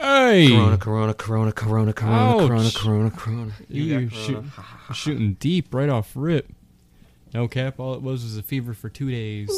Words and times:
Hey, 0.00 0.48
Corona, 0.48 0.78
Corona, 0.78 1.12
Corona, 1.14 1.52
Corona, 1.52 1.92
Corona, 1.92 2.16
Ouch. 2.16 2.48
Corona, 2.48 2.70
Corona, 2.72 3.10
Corona. 3.10 3.52
you 3.68 4.06
got 4.08 4.16
shoot, 4.16 4.32
corona. 4.54 4.94
shooting 4.94 5.34
deep 5.34 5.74
right 5.74 5.90
off 5.90 6.12
rip. 6.14 6.48
No 7.34 7.46
cap. 7.48 7.78
All 7.78 7.92
it 7.94 8.00
was 8.00 8.24
was 8.24 8.36
a 8.38 8.42
fever 8.42 8.72
for 8.72 8.88
two 8.88 9.10
days, 9.10 9.50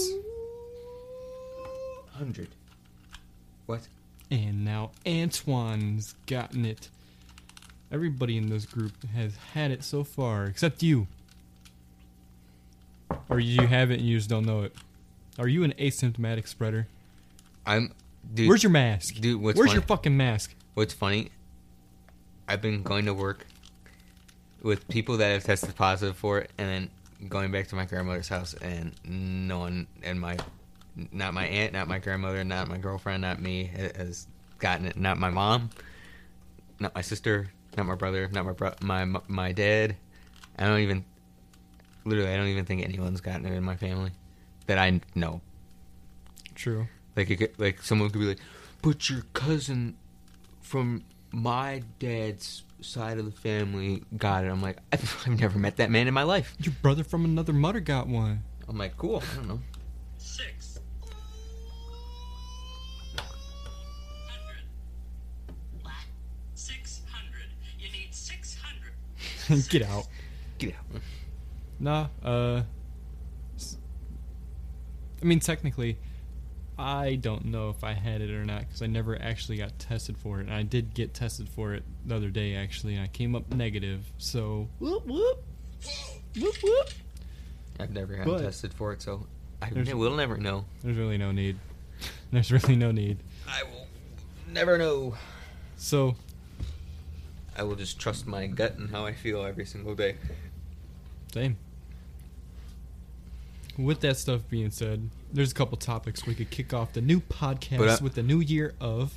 Hundred. 2.15 2.49
What? 3.67 3.83
and 4.33 4.65
now 4.65 4.91
Antoine's 5.07 6.15
gotten 6.27 6.65
it. 6.65 6.89
Everybody 7.93 8.37
in 8.37 8.49
this 8.49 8.65
group 8.67 8.93
has 9.15 9.37
had 9.55 9.71
it 9.71 9.85
so 9.85 10.03
far, 10.03 10.47
except 10.47 10.83
you. 10.83 11.07
Or 13.29 13.39
you 13.39 13.67
have 13.67 13.91
it 13.91 14.01
and 14.01 14.09
you 14.09 14.17
just 14.17 14.29
don't 14.31 14.47
know 14.47 14.63
it. 14.63 14.75
Are 15.39 15.47
you 15.49 15.63
an 15.65 15.73
asymptomatic 15.79 16.49
spreader? 16.49 16.89
I'm. 17.65 17.93
Dude, 18.35 18.49
Where's 18.49 18.63
your 18.63 18.71
mask? 18.73 19.15
dude, 19.17 19.41
Where's 19.41 19.57
funny- 19.59 19.73
your 19.73 19.83
fucking 19.83 20.17
mask? 20.17 20.55
What's 20.75 20.95
funny? 20.95 21.31
I've 22.49 22.63
been 22.63 22.83
going 22.83 23.05
to 23.07 23.15
work 23.15 23.47
with 24.63 24.87
people 24.89 25.17
that 25.19 25.29
have 25.33 25.45
tested 25.45 25.75
positive 25.77 26.17
for 26.17 26.39
it, 26.39 26.51
and 26.59 26.69
then 26.69 27.29
going 27.29 27.51
back 27.53 27.69
to 27.69 27.75
my 27.77 27.85
grandmother's 27.85 28.29
house, 28.29 28.55
and 28.55 28.93
no 29.05 29.59
one, 29.59 29.87
and 30.03 30.21
my, 30.21 30.37
not 31.13 31.35
my 31.35 31.47
aunt, 31.47 31.73
not 31.73 31.89
my 31.89 31.99
grandmother, 31.99 32.43
not 32.45 32.69
my 32.69 32.79
girlfriend, 32.79 33.23
not 33.23 33.41
me, 33.41 33.71
has 33.97 34.27
gotten 34.59 34.87
it. 34.87 34.97
Not 34.97 35.19
my 35.19 35.31
mom, 35.31 35.71
not 36.81 36.95
my 36.95 37.01
sister, 37.01 37.51
not 37.77 37.87
my 37.87 37.95
brother, 37.97 38.29
not 38.33 38.45
my 38.47 38.53
bro- 38.53 38.75
my 38.81 39.05
my 39.29 39.53
dad. 39.53 39.97
I 40.59 40.67
don't 40.67 40.81
even, 40.81 41.05
literally, 42.05 42.31
I 42.33 42.37
don't 42.37 42.49
even 42.49 42.65
think 42.65 42.85
anyone's 42.85 43.21
gotten 43.21 43.45
it 43.47 43.53
in 43.53 43.63
my 43.65 43.77
family 43.77 44.11
that 44.67 44.79
I 44.79 45.01
know. 45.15 45.41
True. 46.55 46.87
Like 47.17 47.31
it 47.31 47.37
could, 47.37 47.59
like 47.59 47.83
someone 47.83 48.11
could 48.11 48.21
be 48.21 48.27
like, 48.27 48.41
"But 48.81 49.11
your 49.11 49.23
cousin 49.35 49.97
from 50.61 51.05
my 51.33 51.83
dad's 51.99 52.63
side 52.81 53.19
of 53.19 53.25
the 53.25 53.31
family 53.33 54.03
got 54.17 54.45
it." 54.45 54.49
I'm 54.49 54.63
like, 54.63 54.79
I've, 54.93 55.23
I've 55.27 55.41
never 55.41 55.59
met 55.59 55.77
that 55.77 55.91
man 55.91 56.09
in 56.09 56.15
my 56.15 56.23
life. 56.23 56.55
Your 56.59 56.75
brother 56.83 57.05
from 57.05 57.25
another 57.25 57.53
mother 57.53 57.81
got 57.81 58.07
one. 58.09 58.43
I'm 58.69 58.79
like, 58.79 58.97
cool. 58.97 59.23
I 59.33 59.37
don't 59.37 59.49
know. 59.49 59.61
Six. 60.17 60.79
Hundred. 64.29 64.65
Six 66.55 67.03
hundred. 67.11 67.49
You 67.79 67.91
need 67.93 68.15
six 68.15 68.57
hundred. 68.57 69.69
Get 69.69 69.83
out. 69.83 70.07
Get 70.59 70.75
out. 70.75 71.01
Nah, 71.79 72.07
uh. 72.25 72.63
I 75.21 75.25
mean, 75.25 75.39
technically, 75.39 75.99
I 76.79 77.17
don't 77.17 77.47
know 77.47 77.69
if 77.71 77.85
I 77.85 77.93
had 77.93 78.21
it 78.23 78.31
or 78.31 78.45
not 78.45 78.61
because 78.61 78.83
I 78.83 78.87
never 78.87 79.21
actually 79.21 79.59
got 79.59 79.79
tested 79.79 80.17
for 80.17 80.41
it. 80.41 80.47
And 80.47 80.55
I 80.55 80.63
did 80.63 80.95
get 80.95 81.13
tested 81.15 81.49
for 81.49 81.75
it 81.75 81.83
the 82.07 82.17
other 82.17 82.31
day, 82.31 82.55
actually, 82.57 82.95
and 82.95 83.05
I 83.05 83.09
came 83.09 83.37
up 83.37 83.53
negative. 83.53 84.05
So, 84.19 84.69
whoop, 84.79 85.07
whoop. 85.07 85.45
Whoop, 86.41 86.55
whoop. 86.63 86.89
I've 87.79 87.91
never 87.91 88.17
had 88.17 88.27
But- 88.27 88.41
tested 88.43 88.73
for 88.73 88.93
it, 88.93 89.03
so 89.03 89.27
I 89.61 89.71
There's- 89.71 89.87
ne- 89.89 89.95
will 89.95 90.17
never 90.17 90.37
know. 90.39 90.65
There's 90.83 90.97
really 90.97 91.19
no 91.19 91.31
need. 91.31 91.59
There's 92.33 92.51
really 92.51 92.75
no 92.77 92.91
need. 92.91 93.19
I 93.47 93.63
will 93.65 93.87
never 94.51 94.79
know. 94.79 95.17
So, 95.77 96.17
I 97.57 97.63
will 97.65 97.77
just 97.77 97.99
trust 97.99 98.27
my 98.27 98.47
gut 98.47 98.77
and 98.79 98.91
how 98.91 99.05
I 99.05 99.13
feel 99.13 99.45
every 99.45 99.67
single 99.67 99.95
day. 99.95 100.17
same. 101.33 101.57
With 103.79 104.01
that 104.01 104.17
stuff 104.19 104.43
being 104.51 104.71
said, 104.71 105.09
there's 105.33 105.51
a 105.53 105.55
couple 105.55 105.79
topics 105.79 106.27
we 106.27 106.35
could 106.35 106.51
kick 106.51 106.75
off 106.75 106.93
the 106.93 107.01
new 107.01 107.21
podcast 107.21 107.79
But 107.79 107.89
I- 108.01 108.03
with 108.05 108.15
the 108.15 108.23
new 108.23 108.41
year 108.41 108.75
of. 108.81 109.13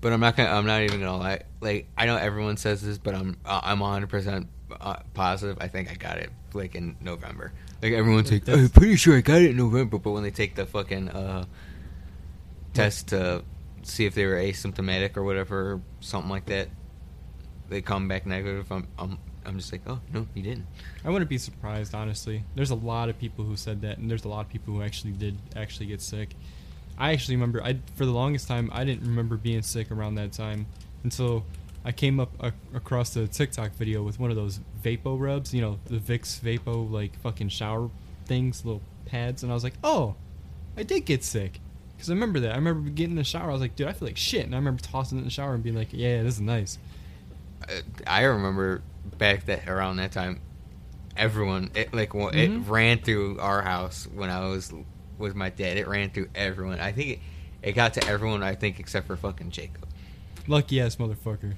But 0.00 0.12
I'm 0.12 0.20
not 0.20 0.36
gonna. 0.36 0.50
I'm 0.50 0.64
not 0.66 0.82
even 0.82 1.00
gonna 1.00 1.16
lie. 1.16 1.40
Like 1.60 1.88
I 1.96 2.06
know 2.06 2.16
everyone 2.16 2.56
says 2.56 2.80
this, 2.82 2.98
but 2.98 3.14
I'm. 3.16 3.36
uh, 3.44 3.60
I'm 3.64 3.80
100 3.80 4.08
percent 4.08 4.48
uh, 4.80 4.96
positive. 5.12 5.58
I 5.60 5.66
think 5.68 5.90
I 5.90 5.94
got 5.94 6.18
it 6.18 6.30
like 6.54 6.76
in 6.76 6.96
November. 7.00 7.52
Like 7.82 7.92
everyone's 7.94 8.30
like, 8.30 8.44
That's- 8.44 8.64
I'm 8.66 8.70
pretty 8.70 8.94
sure 8.96 9.16
I 9.16 9.20
got 9.22 9.42
it 9.42 9.50
in 9.50 9.56
November. 9.56 9.98
But 9.98 10.10
when 10.10 10.22
they 10.22 10.30
take 10.30 10.54
the 10.54 10.66
fucking 10.66 11.08
uh, 11.08 11.46
test 12.74 13.08
to 13.08 13.42
see 13.82 14.06
if 14.06 14.14
they 14.14 14.24
were 14.26 14.36
asymptomatic 14.36 15.16
or 15.16 15.24
whatever, 15.24 15.80
something 16.00 16.30
like 16.30 16.46
that, 16.46 16.68
they 17.68 17.80
come 17.80 18.06
back 18.08 18.24
negative. 18.26 18.70
I'm. 18.70 18.86
I'm. 18.98 19.18
I'm 19.48 19.58
just 19.58 19.72
like, 19.72 19.82
oh 19.86 20.00
no, 20.12 20.26
he 20.34 20.42
didn't. 20.42 20.66
I 21.04 21.10
wouldn't 21.10 21.28
be 21.28 21.38
surprised, 21.38 21.94
honestly. 21.94 22.44
There's 22.54 22.70
a 22.70 22.76
lot 22.76 23.08
of 23.08 23.18
people 23.18 23.44
who 23.44 23.56
said 23.56 23.80
that, 23.82 23.98
and 23.98 24.10
there's 24.10 24.24
a 24.24 24.28
lot 24.28 24.46
of 24.46 24.48
people 24.50 24.74
who 24.74 24.82
actually 24.82 25.12
did 25.12 25.36
actually 25.56 25.86
get 25.86 26.00
sick. 26.00 26.30
I 26.98 27.12
actually 27.12 27.36
remember, 27.36 27.62
I 27.62 27.78
for 27.94 28.04
the 28.04 28.12
longest 28.12 28.48
time, 28.48 28.70
I 28.72 28.84
didn't 28.84 29.06
remember 29.06 29.36
being 29.36 29.62
sick 29.62 29.90
around 29.90 30.16
that 30.16 30.32
time 30.32 30.66
until 31.04 31.44
I 31.84 31.92
came 31.92 32.20
up 32.20 32.30
across 32.74 33.16
a 33.16 33.26
TikTok 33.26 33.72
video 33.72 34.02
with 34.02 34.20
one 34.20 34.30
of 34.30 34.36
those 34.36 34.60
Vapo 34.82 35.18
rubs, 35.18 35.54
you 35.54 35.60
know, 35.60 35.78
the 35.86 35.96
Vicks 35.96 36.40
Vapo 36.40 36.90
like 36.90 37.18
fucking 37.20 37.48
shower 37.48 37.88
things, 38.26 38.64
little 38.64 38.82
pads, 39.06 39.42
and 39.42 39.50
I 39.50 39.54
was 39.54 39.64
like, 39.64 39.74
oh, 39.82 40.14
I 40.76 40.82
did 40.82 41.04
get 41.06 41.24
sick. 41.24 41.60
Because 41.96 42.10
I 42.10 42.14
remember 42.14 42.38
that. 42.40 42.52
I 42.52 42.56
remember 42.56 42.90
getting 42.90 43.12
in 43.12 43.16
the 43.16 43.24
shower. 43.24 43.50
I 43.50 43.52
was 43.52 43.60
like, 43.60 43.74
dude, 43.74 43.88
I 43.88 43.92
feel 43.92 44.06
like 44.06 44.16
shit. 44.16 44.44
And 44.44 44.54
I 44.54 44.58
remember 44.58 44.80
tossing 44.80 45.18
it 45.18 45.22
in 45.22 45.24
the 45.24 45.32
shower 45.32 45.54
and 45.54 45.64
being 45.64 45.74
like, 45.74 45.88
yeah, 45.90 46.22
this 46.22 46.34
is 46.34 46.40
nice. 46.40 46.78
Uh, 47.68 47.80
I 48.06 48.22
remember 48.22 48.82
back 49.16 49.46
that 49.46 49.68
around 49.68 49.96
that 49.96 50.12
time, 50.12 50.40
everyone 51.16 51.70
it 51.74 51.92
like 51.92 52.14
well, 52.14 52.28
it 52.28 52.48
ran 52.66 52.98
through 52.98 53.38
our 53.40 53.62
house 53.62 54.06
when 54.12 54.30
I 54.30 54.48
was 54.48 54.72
with 55.18 55.34
my 55.34 55.50
dad. 55.50 55.76
It 55.76 55.88
ran 55.88 56.10
through 56.10 56.28
everyone. 56.34 56.80
I 56.80 56.92
think 56.92 57.08
it, 57.08 57.18
it 57.62 57.72
got 57.72 57.94
to 57.94 58.06
everyone. 58.06 58.42
I 58.42 58.54
think 58.54 58.78
except 58.80 59.06
for 59.06 59.16
fucking 59.16 59.50
Jacob. 59.50 59.88
Lucky 60.46 60.80
ass 60.80 60.96
motherfucker. 60.96 61.54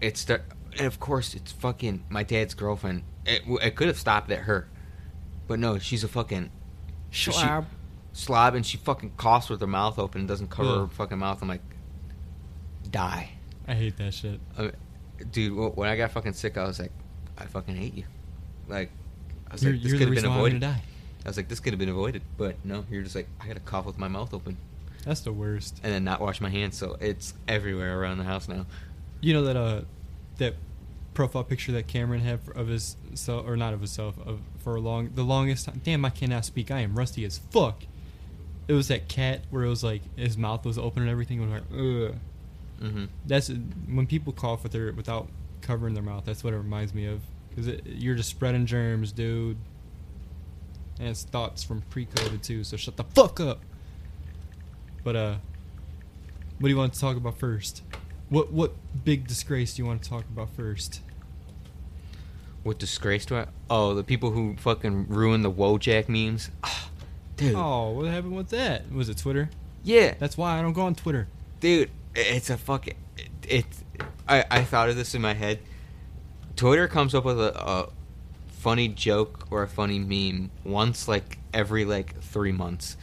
It's 0.00 0.24
the 0.24 0.42
and 0.76 0.86
of 0.86 1.00
course 1.00 1.34
it's 1.34 1.52
fucking 1.52 2.04
my 2.08 2.22
dad's 2.22 2.54
girlfriend. 2.54 3.02
It, 3.26 3.42
it 3.62 3.76
could 3.76 3.88
have 3.88 3.98
stopped 3.98 4.30
at 4.30 4.40
her, 4.40 4.68
but 5.46 5.58
no, 5.58 5.78
she's 5.78 6.02
a 6.02 6.08
fucking 6.08 6.50
she- 7.10 7.32
slob, 8.12 8.54
and 8.54 8.64
she 8.64 8.76
fucking 8.78 9.12
coughs 9.16 9.48
with 9.48 9.60
her 9.60 9.66
mouth 9.66 9.98
open, 9.98 10.22
and 10.22 10.28
doesn't 10.28 10.48
cover 10.50 10.80
her 10.80 10.88
fucking 10.88 11.18
mouth. 11.18 11.40
I'm 11.42 11.48
like, 11.48 11.62
die. 12.90 13.30
I 13.66 13.74
hate 13.74 13.96
that 13.98 14.14
shit. 14.14 14.40
Uh, 14.56 14.70
dude, 15.30 15.76
when 15.76 15.88
I 15.88 15.96
got 15.96 16.10
fucking 16.12 16.32
sick, 16.34 16.56
I 16.56 16.64
was 16.64 16.78
like, 16.80 16.92
I 17.36 17.44
fucking 17.46 17.76
hate 17.76 17.94
you. 17.94 18.04
Like, 18.68 18.90
I 19.48 19.52
was 19.54 19.62
You're, 19.62 19.72
like, 19.72 19.82
this 19.82 19.92
could 19.92 20.00
have 20.00 20.08
been 20.08 20.14
reason 20.16 20.30
why 20.30 20.36
I'm 20.36 20.40
avoided. 20.40 20.64
I 20.64 20.80
was 21.24 21.36
like, 21.36 21.48
this 21.48 21.60
could 21.60 21.72
have 21.72 21.78
been 21.78 21.88
avoided, 21.88 22.22
but 22.36 22.56
no, 22.64 22.84
you're 22.90 23.02
just 23.02 23.14
like, 23.14 23.28
I 23.40 23.46
gotta 23.46 23.60
cough 23.60 23.86
with 23.86 23.98
my 23.98 24.08
mouth 24.08 24.32
open 24.32 24.56
That's 25.04 25.20
the 25.20 25.32
worst. 25.32 25.80
and 25.82 25.92
then 25.92 26.04
not 26.04 26.20
wash 26.20 26.40
my 26.40 26.48
hands, 26.50 26.76
so 26.76 26.96
it's 27.00 27.34
everywhere 27.46 28.00
around 28.00 28.18
the 28.18 28.24
house 28.24 28.48
now. 28.48 28.66
You 29.20 29.34
know 29.34 29.44
that 29.44 29.56
uh, 29.56 29.80
that 30.38 30.54
profile 31.14 31.42
picture 31.42 31.72
that 31.72 31.88
Cameron 31.88 32.20
had 32.20 32.40
of 32.54 32.68
his 32.68 32.96
self, 33.14 33.46
or 33.46 33.56
not 33.56 33.74
of 33.74 33.80
himself, 33.80 34.14
of 34.24 34.40
for 34.58 34.76
a 34.76 34.80
long, 34.80 35.10
the 35.14 35.24
longest 35.24 35.66
time. 35.66 35.80
Damn, 35.84 36.04
I 36.04 36.10
cannot 36.10 36.44
speak. 36.44 36.70
I 36.70 36.80
am 36.80 36.96
rusty 36.96 37.24
as 37.24 37.38
fuck. 37.50 37.82
It 38.68 38.74
was 38.74 38.88
that 38.88 39.08
cat 39.08 39.42
where 39.50 39.64
it 39.64 39.68
was 39.68 39.82
like 39.82 40.02
his 40.16 40.38
mouth 40.38 40.64
was 40.64 40.78
open 40.78 41.02
and 41.02 41.10
everything. 41.10 41.42
It 41.42 41.46
was 41.46 41.60
like, 41.60 42.10
ugh. 42.12 42.18
Mm-hmm. 42.80 43.04
That's 43.26 43.48
when 43.88 44.06
people 44.06 44.32
cough 44.32 44.62
with 44.62 44.72
their 44.72 44.92
without 44.92 45.28
covering 45.62 45.94
their 45.94 46.02
mouth. 46.02 46.24
That's 46.24 46.44
what 46.44 46.52
it 46.54 46.56
reminds 46.58 46.94
me 46.94 47.06
of. 47.06 47.20
Because 47.50 47.80
you're 47.84 48.14
just 48.14 48.30
spreading 48.30 48.66
germs, 48.66 49.10
dude. 49.12 49.56
And 51.00 51.08
it's 51.08 51.24
thoughts 51.24 51.62
from 51.64 51.82
pre-COVID 51.90 52.42
too. 52.42 52.64
So 52.64 52.76
shut 52.76 52.96
the 52.96 53.04
fuck 53.04 53.40
up. 53.40 53.60
But 55.04 55.16
uh, 55.16 55.34
what 56.58 56.68
do 56.68 56.68
you 56.68 56.76
want 56.76 56.92
to 56.94 57.00
talk 57.00 57.16
about 57.16 57.38
first? 57.38 57.82
What 58.28 58.52
what 58.52 58.72
big 59.04 59.26
disgrace 59.26 59.74
do 59.74 59.82
you 59.82 59.86
want 59.86 60.02
to 60.02 60.08
talk 60.08 60.24
about 60.24 60.50
first? 60.50 61.00
What 62.62 62.78
disgrace 62.78 63.24
do 63.24 63.36
I? 63.36 63.46
Oh, 63.70 63.94
the 63.94 64.04
people 64.04 64.30
who 64.32 64.56
fucking 64.56 65.06
ruined 65.08 65.44
the 65.44 65.50
Wojak 65.52 66.08
memes. 66.08 66.50
Ah, 66.64 66.90
dude. 67.36 67.54
Oh, 67.54 67.90
what 67.90 68.06
happened 68.06 68.34
with 68.36 68.48
that? 68.48 68.90
Was 68.92 69.08
it 69.08 69.16
Twitter? 69.18 69.48
Yeah, 69.84 70.14
That's 70.18 70.36
why 70.36 70.58
I 70.58 70.62
don't 70.62 70.72
go 70.72 70.82
on 70.82 70.96
Twitter. 70.96 71.28
dude, 71.60 71.88
it's 72.18 72.50
a 72.50 72.56
fucking. 72.56 72.94
It, 73.16 73.28
it's. 73.48 73.84
I 74.28 74.44
I 74.50 74.64
thought 74.64 74.88
of 74.88 74.96
this 74.96 75.14
in 75.14 75.22
my 75.22 75.34
head. 75.34 75.60
Twitter 76.56 76.88
comes 76.88 77.14
up 77.14 77.24
with 77.24 77.40
a, 77.40 77.56
a 77.60 77.88
funny 78.48 78.88
joke 78.88 79.46
or 79.50 79.62
a 79.62 79.68
funny 79.68 79.98
meme 79.98 80.50
once 80.64 81.06
like 81.06 81.38
every 81.54 81.84
like 81.84 82.20
three 82.20 82.52
months, 82.52 82.96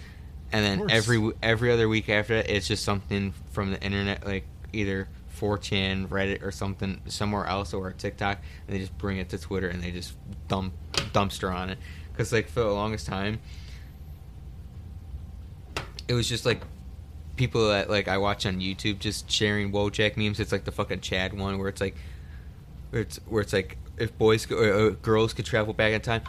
and 0.52 0.66
then 0.66 0.92
every 0.92 1.32
every 1.42 1.72
other 1.72 1.88
week 1.88 2.10
after 2.10 2.36
that, 2.36 2.50
it's 2.50 2.68
just 2.68 2.84
something 2.84 3.34
from 3.52 3.72
the 3.72 3.82
internet, 3.82 4.26
like 4.26 4.46
either 4.74 5.08
4chan, 5.40 6.08
Reddit, 6.08 6.44
or 6.44 6.52
something 6.52 7.02
somewhere 7.08 7.46
else, 7.46 7.74
or 7.74 7.92
TikTok, 7.92 8.40
and 8.68 8.76
they 8.76 8.80
just 8.80 8.98
bring 8.98 9.18
it 9.18 9.30
to 9.30 9.38
Twitter 9.38 9.70
and 9.70 9.82
they 9.82 9.92
just 9.92 10.16
dump 10.48 10.74
dumpster 10.94 11.54
on 11.54 11.70
it. 11.70 11.78
Because 12.12 12.32
like 12.32 12.48
for 12.48 12.62
the 12.62 12.72
longest 12.72 13.08
time, 13.08 13.40
it 16.08 16.14
was 16.14 16.28
just 16.28 16.46
like 16.46 16.62
people 17.36 17.70
that 17.70 17.90
like 17.90 18.08
I 18.08 18.18
watch 18.18 18.46
on 18.46 18.60
YouTube 18.60 19.00
just 19.00 19.30
sharing 19.30 19.72
Wojak 19.72 20.18
memes. 20.18 20.40
It's 20.40 20.52
like 20.52 20.66
the 20.66 20.72
fucking 20.72 21.02
Chad 21.02 21.34
one 21.34 21.58
where 21.58 21.70
it's 21.70 21.82
like, 21.82 21.96
where 22.90 23.02
it's 23.02 23.18
where 23.28 23.42
it's 23.42 23.54
like 23.54 23.78
if 23.98 24.18
boys 24.18 24.46
co- 24.46 24.58
or, 24.58 24.74
uh, 24.74 24.90
girls 25.02 25.34
could 25.34 25.46
travel 25.46 25.74
back 25.74 25.94
in 25.94 26.02
time, 26.02 26.22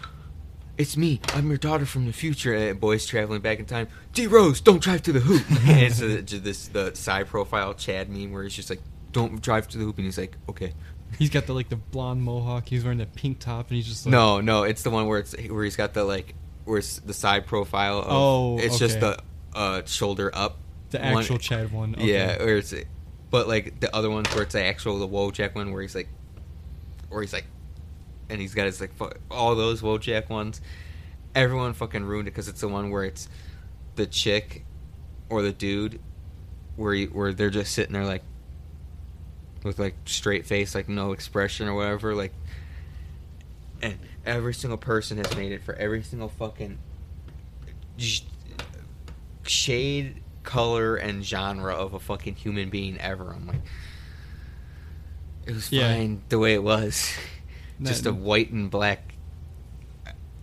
it's 0.79 0.97
me. 0.97 1.21
I'm 1.35 1.49
your 1.49 1.59
daughter 1.59 1.87
from 1.87 2.07
the 2.07 2.13
future. 2.13 2.55
And 2.55 2.79
boys 2.79 3.07
traveling 3.07 3.41
back 3.41 3.59
in 3.59 3.65
time. 3.65 3.89
D 4.13 4.27
Rose, 4.27 4.61
don't 4.61 4.83
drive 4.83 5.03
to 5.03 5.13
the 5.13 5.21
hoop. 5.21 5.43
and 5.67 5.83
it's 5.83 6.03
uh, 6.03 6.23
this 6.43 6.69
the 6.69 6.95
side 6.95 7.29
profile 7.29 7.75
Chad 7.75 8.09
meme 8.11 8.33
where 8.33 8.43
he's 8.43 8.55
just 8.55 8.71
like, 8.71 8.81
don't 9.13 9.41
drive 9.41 9.69
to 9.69 9.79
the 9.79 9.85
hoop, 9.85 9.97
and 9.97 10.05
he's 10.05 10.19
like, 10.19 10.37
okay. 10.49 10.75
He's 11.19 11.31
got 11.31 11.47
the 11.47 11.55
like 11.55 11.69
the 11.69 11.77
blonde 11.77 12.23
mohawk. 12.23 12.69
He's 12.69 12.83
wearing 12.85 12.99
the 12.99 13.07
pink 13.07 13.39
top, 13.39 13.69
and 13.69 13.77
he's 13.77 13.87
just 13.87 14.05
like, 14.05 14.11
No, 14.11 14.41
no, 14.41 14.65
it's 14.65 14.83
the 14.83 14.91
one 14.91 15.07
where 15.07 15.21
it's 15.21 15.35
where 15.49 15.65
he's 15.65 15.77
got 15.77 15.95
the 15.95 16.05
like 16.05 16.35
where 16.65 16.79
it's 16.79 16.99
the 16.99 17.15
side 17.15 17.47
profile. 17.47 18.01
Of, 18.01 18.07
Oh, 18.09 18.59
it's 18.59 18.79
just 18.79 19.01
the 19.01 19.19
uh, 19.55 19.83
shoulder 19.87 20.31
up. 20.35 20.59
The 20.91 20.99
one. 20.99 21.19
actual 21.19 21.39
Chad 21.39 21.73
one. 21.73 21.95
Okay. 21.95 22.13
Yeah, 22.13 22.43
or 22.43 22.57
it's 22.57 22.75
but 23.31 23.49
like 23.49 23.81
the 23.81 23.95
other 23.95 24.11
ones 24.11 24.33
where 24.35 24.43
it's 24.45 24.53
the 24.53 24.63
actual 24.63 24.99
the 24.99 25.09
Wojak 25.09 25.55
one 25.55 25.73
where 25.73 25.83
he's 25.83 25.95
like, 25.95 26.09
or 27.11 27.21
he's 27.21 27.33
like, 27.33 27.47
and 28.29 28.41
he's 28.41 28.55
got 28.55 28.67
his 28.67 28.81
like 28.81 28.93
all 29.31 29.55
those 29.55 29.83
Wojak 29.83 30.29
ones. 30.29 30.61
Everyone 31.35 31.75
fucking 31.75 32.05
ruined 32.05 32.29
it 32.29 32.31
because 32.31 32.49
it's 32.49 32.61
the 32.61 32.69
one 32.69 32.91
where 32.91 33.05
it's 33.05 33.29
the 33.97 34.07
chick 34.07 34.65
or 35.29 35.43
the 35.43 35.53
dude 35.53 36.01
where 36.77 36.95
you, 36.95 37.09
where 37.09 37.33
they're 37.33 37.51
just 37.51 37.73
sitting 37.73 37.93
there 37.93 38.05
like 38.05 38.23
with 39.63 39.79
like 39.79 39.95
straight 40.05 40.47
face, 40.47 40.75
like 40.75 40.89
no 40.89 41.13
expression 41.13 41.69
or 41.69 41.75
whatever, 41.75 42.15
like. 42.15 42.33
And 43.83 43.99
every 44.25 44.55
single 44.55 44.79
person 44.79 45.19
has 45.19 45.37
made 45.37 45.53
it 45.53 45.63
for 45.63 45.75
every 45.75 46.03
single 46.03 46.31
fucking 46.31 46.79
sh- 47.99 48.23
shade, 49.43 50.23
color, 50.47 50.97
and 50.97 51.23
genre 51.23 51.75
of 51.75 51.93
a 51.93 52.01
fucking 52.01 52.37
human 52.37 52.71
being 52.71 52.99
ever. 52.99 53.33
I'm 53.35 53.47
like, 53.47 53.61
it 55.45 55.55
was 55.55 55.71
Yeah. 55.71 55.93
fine 55.95 56.23
the 56.31 56.39
way 56.39 56.55
it 56.55 56.63
was, 56.63 57.13
just 57.83 58.07
a 58.07 58.13
white 58.13 58.51
and 58.51 58.71
black, 58.71 59.15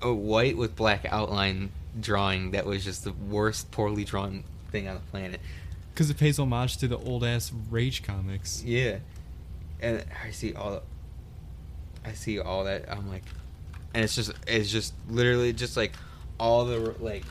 a 0.02 0.14
white 0.14 0.56
with 0.58 0.76
black 0.76 1.06
outline 1.10 1.72
drawing 2.00 2.52
that 2.52 2.66
was 2.66 2.84
just 2.84 3.04
the 3.04 3.12
worst 3.14 3.72
poorly 3.72 4.04
drawn 4.04 4.44
thing 4.72 4.88
on 4.88 4.96
the 4.96 5.02
planet. 5.12 5.40
Because 5.94 6.10
it 6.10 6.18
pays 6.18 6.40
homage 6.40 6.78
to 6.78 6.88
the 6.88 6.98
old 6.98 7.24
ass 7.24 7.52
Rage 7.70 8.02
comics. 8.04 8.64
Yeah, 8.64 8.98
and 9.82 10.04
I 10.26 10.32
see 10.32 10.54
all, 10.54 10.82
I 12.06 12.14
see 12.14 12.40
all 12.40 12.64
that. 12.64 12.92
I'm 12.92 13.08
like, 13.10 13.24
and 13.94 14.04
it's 14.04 14.16
just, 14.16 14.32
it's 14.48 14.72
just 14.72 14.94
literally 15.08 15.54
just 15.54 15.78
like 15.78 15.92
all 16.40 16.66
the 16.66 16.96
like, 17.00 17.24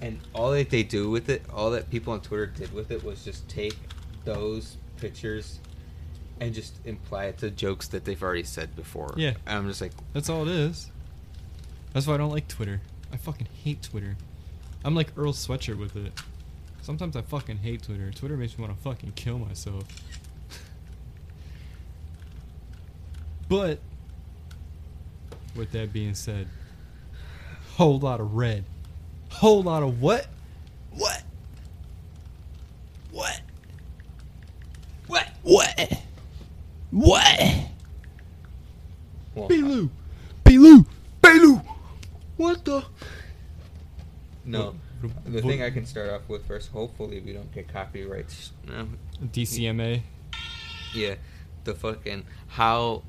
and 0.00 0.18
all 0.34 0.50
that 0.52 0.70
they 0.70 0.82
do 0.82 1.10
with 1.10 1.28
it, 1.28 1.42
all 1.52 1.70
that 1.70 1.90
people 1.90 2.12
on 2.12 2.20
Twitter 2.20 2.46
did 2.46 2.72
with 2.72 2.90
it 2.90 3.04
was 3.04 3.24
just 3.24 3.48
take 3.48 3.76
those 4.24 4.76
pictures 4.96 5.58
and 6.40 6.54
just 6.54 6.74
imply 6.86 7.26
it 7.26 7.38
to 7.38 7.50
jokes 7.50 7.88
that 7.88 8.04
they've 8.04 8.22
already 8.22 8.42
said 8.42 8.74
before. 8.74 9.12
Yeah. 9.16 9.34
and 9.46 9.58
I'm 9.58 9.68
just 9.68 9.80
like, 9.80 9.92
That's 10.12 10.28
all 10.30 10.42
it 10.42 10.48
is. 10.48 10.90
That's 11.92 12.06
why 12.06 12.14
I 12.14 12.16
don't 12.16 12.30
like 12.30 12.48
Twitter. 12.48 12.80
I 13.12 13.16
fucking 13.16 13.48
hate 13.64 13.82
Twitter. 13.82 14.16
I'm 14.84 14.94
like 14.94 15.08
Earl 15.16 15.32
Sweatshirt 15.32 15.78
with 15.78 15.96
it. 15.96 16.12
Sometimes 16.80 17.14
I 17.14 17.22
fucking 17.22 17.58
hate 17.58 17.82
Twitter. 17.82 18.10
Twitter 18.10 18.36
makes 18.36 18.56
me 18.56 18.64
want 18.64 18.76
to 18.76 18.82
fucking 18.82 19.12
kill 19.12 19.38
myself. 19.38 19.84
but, 23.48 23.80
with 25.54 25.72
that 25.72 25.92
being 25.92 26.14
said, 26.14 26.48
Whole 27.76 27.98
Lotta 27.98 28.22
Red. 28.22 28.64
Whole 29.30 29.62
lot 29.62 29.82
of 29.82 30.00
what? 30.00 30.26
What? 30.92 31.22
What? 33.10 33.40
What? 35.06 35.28
What? 35.42 36.02
What? 36.90 37.40
well, 39.34 39.48
Belu! 39.48 39.90
Belu! 40.44 40.86
Belu! 41.22 41.64
what 42.36 42.64
the? 42.64 42.84
No. 44.44 44.74
The 45.24 45.40
thing 45.40 45.62
I 45.62 45.70
can 45.70 45.86
start 45.86 46.10
off 46.10 46.28
with 46.28 46.46
first, 46.46 46.70
hopefully 46.70 47.20
we 47.20 47.32
don't 47.32 47.50
get 47.54 47.72
copyrights. 47.72 48.52
No, 48.66 48.88
DCMA. 49.24 50.02
Yeah, 50.92 51.14
the 51.64 51.74
fucking 51.74 52.24
how 52.48 53.02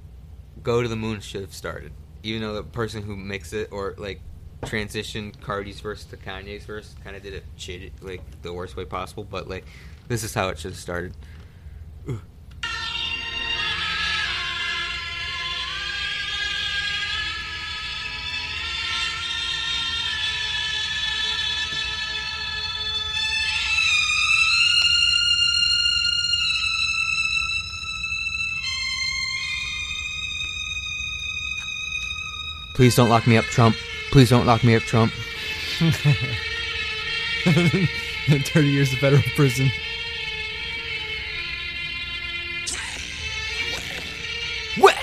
go 0.63 0.81
to 0.81 0.87
the 0.87 0.95
moon 0.95 1.19
should 1.19 1.41
have 1.41 1.53
started. 1.53 1.91
Even 2.23 2.43
though 2.43 2.53
the 2.53 2.63
person 2.63 3.03
who 3.03 3.17
makes 3.17 3.51
it 3.51 3.69
or 3.71 3.95
like 3.97 4.21
transitioned 4.61 5.39
Carti's 5.41 5.79
verse 5.79 6.05
to 6.05 6.17
Kanye's 6.17 6.65
verse 6.65 6.95
kind 7.03 7.15
of 7.15 7.23
did 7.23 7.33
it 7.33 7.93
like 8.01 8.21
the 8.41 8.53
worst 8.53 8.75
way 8.75 8.85
possible, 8.85 9.23
but 9.23 9.49
like 9.49 9.65
this 10.07 10.23
is 10.23 10.33
how 10.33 10.49
it 10.49 10.59
should 10.59 10.71
have 10.71 10.79
started. 10.79 11.13
Ugh. 12.07 12.19
Please 32.73 32.95
don't 32.95 33.09
lock 33.09 33.27
me 33.27 33.37
up, 33.37 33.45
Trump. 33.45 33.75
Please 34.11 34.29
don't 34.29 34.45
lock 34.45 34.63
me 34.63 34.75
up, 34.75 34.83
Trump. 34.83 35.11
30 37.43 38.67
years 38.67 38.93
of 38.93 38.99
federal 38.99 39.21
prison. 39.35 39.71
What? 44.77 44.95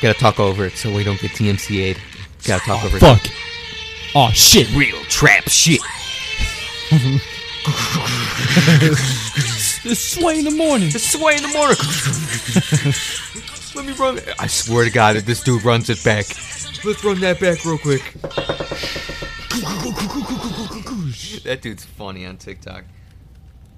Gotta 0.00 0.18
talk 0.18 0.38
over 0.38 0.66
it 0.66 0.72
so 0.72 0.92
we 0.92 1.04
don't 1.04 1.20
get 1.20 1.30
DMCA'd. 1.32 1.98
Gotta 2.44 2.64
talk 2.64 2.84
over 2.84 2.96
it. 2.96 3.00
Fuck. 3.00 3.26
Oh 4.14 4.30
shit. 4.32 4.70
Real 4.74 5.00
trap 5.04 5.48
shit. 5.48 5.80
It's 9.84 10.00
sway 10.00 10.38
in 10.40 10.44
the 10.44 10.50
morning. 10.50 10.88
It's 10.88 11.12
sway 11.12 11.36
in 11.36 11.42
the 11.42 11.48
morning. 11.48 11.76
Let 13.74 13.86
me 13.86 13.92
run 13.92 14.18
it. 14.18 14.34
I 14.38 14.46
swear 14.46 14.84
to 14.84 14.90
God, 14.90 15.16
if 15.16 15.24
this 15.24 15.40
dude 15.42 15.64
runs 15.64 15.88
it 15.88 16.02
back, 16.04 16.26
let's 16.84 17.04
run 17.04 17.20
that 17.20 17.40
back 17.40 17.64
real 17.64 17.78
quick. 17.78 18.02
that 21.42 21.60
dude's 21.62 21.84
funny 21.84 22.26
on 22.26 22.36
TikTok. 22.36 22.84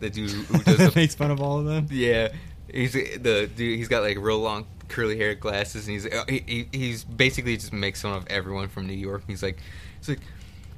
The 0.01 0.11
dude 0.11 0.31
who 0.31 0.59
does 0.65 0.79
the 0.79 0.93
Makes 0.95 1.15
fun 1.15 1.31
of 1.31 1.41
all 1.41 1.59
of 1.59 1.67
them. 1.67 1.87
Yeah, 1.91 2.29
he's 2.73 2.93
the 2.93 3.51
dude. 3.55 3.79
He's 3.79 3.89
got 3.89 4.03
like 4.03 4.19
real 4.19 4.39
long 4.39 4.67
curly 4.89 5.17
hair, 5.17 5.35
glasses, 5.35 5.87
and 5.87 5.93
he's 5.95 6.07
uh, 6.07 6.25
he, 6.29 6.43
he, 6.47 6.69
he's 6.73 7.05
basically 7.05 7.57
just 7.57 7.73
makes 7.73 8.03
fun 8.03 8.15
of 8.15 8.27
everyone 8.29 8.69
from 8.69 8.87
New 8.87 8.95
York. 8.95 9.23
He's 9.27 9.43
like, 9.43 9.59
he's 9.99 10.09
like, 10.09 10.21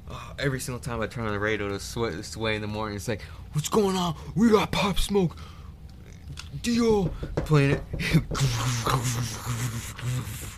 oh, 0.09 0.33
every 0.39 0.59
single 0.59 0.79
time 0.79 1.01
I 1.01 1.07
turn 1.07 1.25
on 1.25 1.33
the 1.33 1.39
radio 1.39 1.69
to 1.69 1.79
sway, 1.79 2.21
sway 2.21 2.55
in 2.55 2.61
the 2.61 2.67
morning, 2.67 2.95
it's 2.95 3.07
like, 3.07 3.21
what's 3.53 3.69
going 3.69 3.95
on? 3.95 4.15
We 4.35 4.49
got 4.49 4.71
Pop 4.71 4.99
Smoke, 4.99 5.37
Dio 6.61 7.05
playing 7.35 7.71
it. 7.71 7.83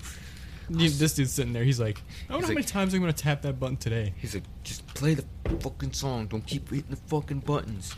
You- 0.70 0.90
This 0.90 1.14
dude's 1.16 1.32
sitting 1.34 1.54
there. 1.54 1.64
He's 1.64 1.80
like, 1.80 2.02
I 2.30 2.34
wonder 2.34 2.48
He's 2.48 2.50
how 2.50 2.54
many 2.56 2.66
times 2.66 2.94
I'm 2.94 3.00
gonna 3.02 3.14
tap 3.14 3.42
that 3.44 3.60
button 3.60 3.78
today. 3.78 4.14
He's 4.18 4.34
like, 4.34 4.44
just 4.64 4.86
play 4.88 5.14
the 5.14 5.26
fucking 5.60 5.94
song. 5.94 6.28
Don't 6.28 6.46
keep 6.46 6.70
hitting 6.70 6.90
the 6.90 6.96
fucking 6.96 7.40
buttons. 7.42 7.94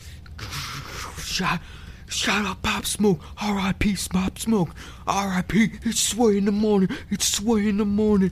Shut, 1.20 1.60
shut 2.08 2.46
up, 2.46 2.62
Pop 2.62 2.86
Smoke. 2.86 3.22
R.I.P. 3.42 3.96
Pop 4.12 4.38
Smoke. 4.40 4.70
R.I.P. 5.08 5.72
It's 5.84 6.00
sway 6.00 6.38
in 6.38 6.46
the 6.46 6.52
morning. 6.52 6.90
It's 7.10 7.28
sway 7.28 7.68
in 7.70 7.78
the 7.78 7.86
morning. 7.86 8.32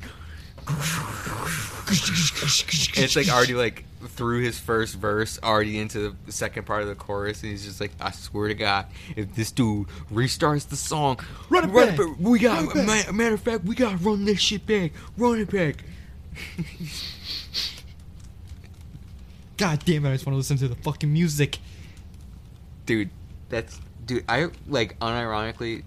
It's 1.88 3.16
like 3.16 3.30
already 3.30 3.54
like 3.54 3.86
through 4.08 4.42
his 4.42 4.60
first 4.60 4.96
verse, 4.96 5.40
already 5.44 5.78
into 5.80 6.16
the 6.26 6.32
second 6.32 6.66
part 6.66 6.82
of 6.82 6.88
the 6.88 6.96
chorus, 6.96 7.42
and 7.44 7.52
he's 7.52 7.66
just 7.66 7.80
like, 7.82 7.92
"I 8.00 8.12
swear 8.12 8.48
to 8.48 8.54
God, 8.56 8.86
if 9.16 9.34
this 9.36 9.52
dude 9.52 9.88
restarts 10.14 10.68
the 10.68 10.76
song, 10.76 11.20
Run 11.50 11.70
it 11.70 11.74
back. 11.98 12.00
we 12.20 12.40
got 12.40 12.74
Run 12.76 12.86
back. 12.86 13.08
ma- 13.08 13.12
matter 13.14 13.36
of 13.36 13.42
fact, 13.42 13.64
we 13.66 13.76
gotta 13.76 13.98
run 13.98 14.26
this 14.26 14.40
shit 14.40 14.66
back, 14.66 14.92
run 15.18 15.40
it 15.40 15.50
back." 15.52 15.84
God 19.58 19.84
damn 19.86 20.06
it! 20.06 20.10
I 20.10 20.14
just 20.14 20.26
want 20.26 20.34
to 20.34 20.38
listen 20.38 20.58
to 20.58 20.68
the 20.68 20.76
fucking 20.76 21.12
music. 21.12 21.60
dude 22.86 23.10
that's 23.48 23.80
dude 24.06 24.24
i 24.28 24.50
like 24.68 24.98
unironically 25.00 25.84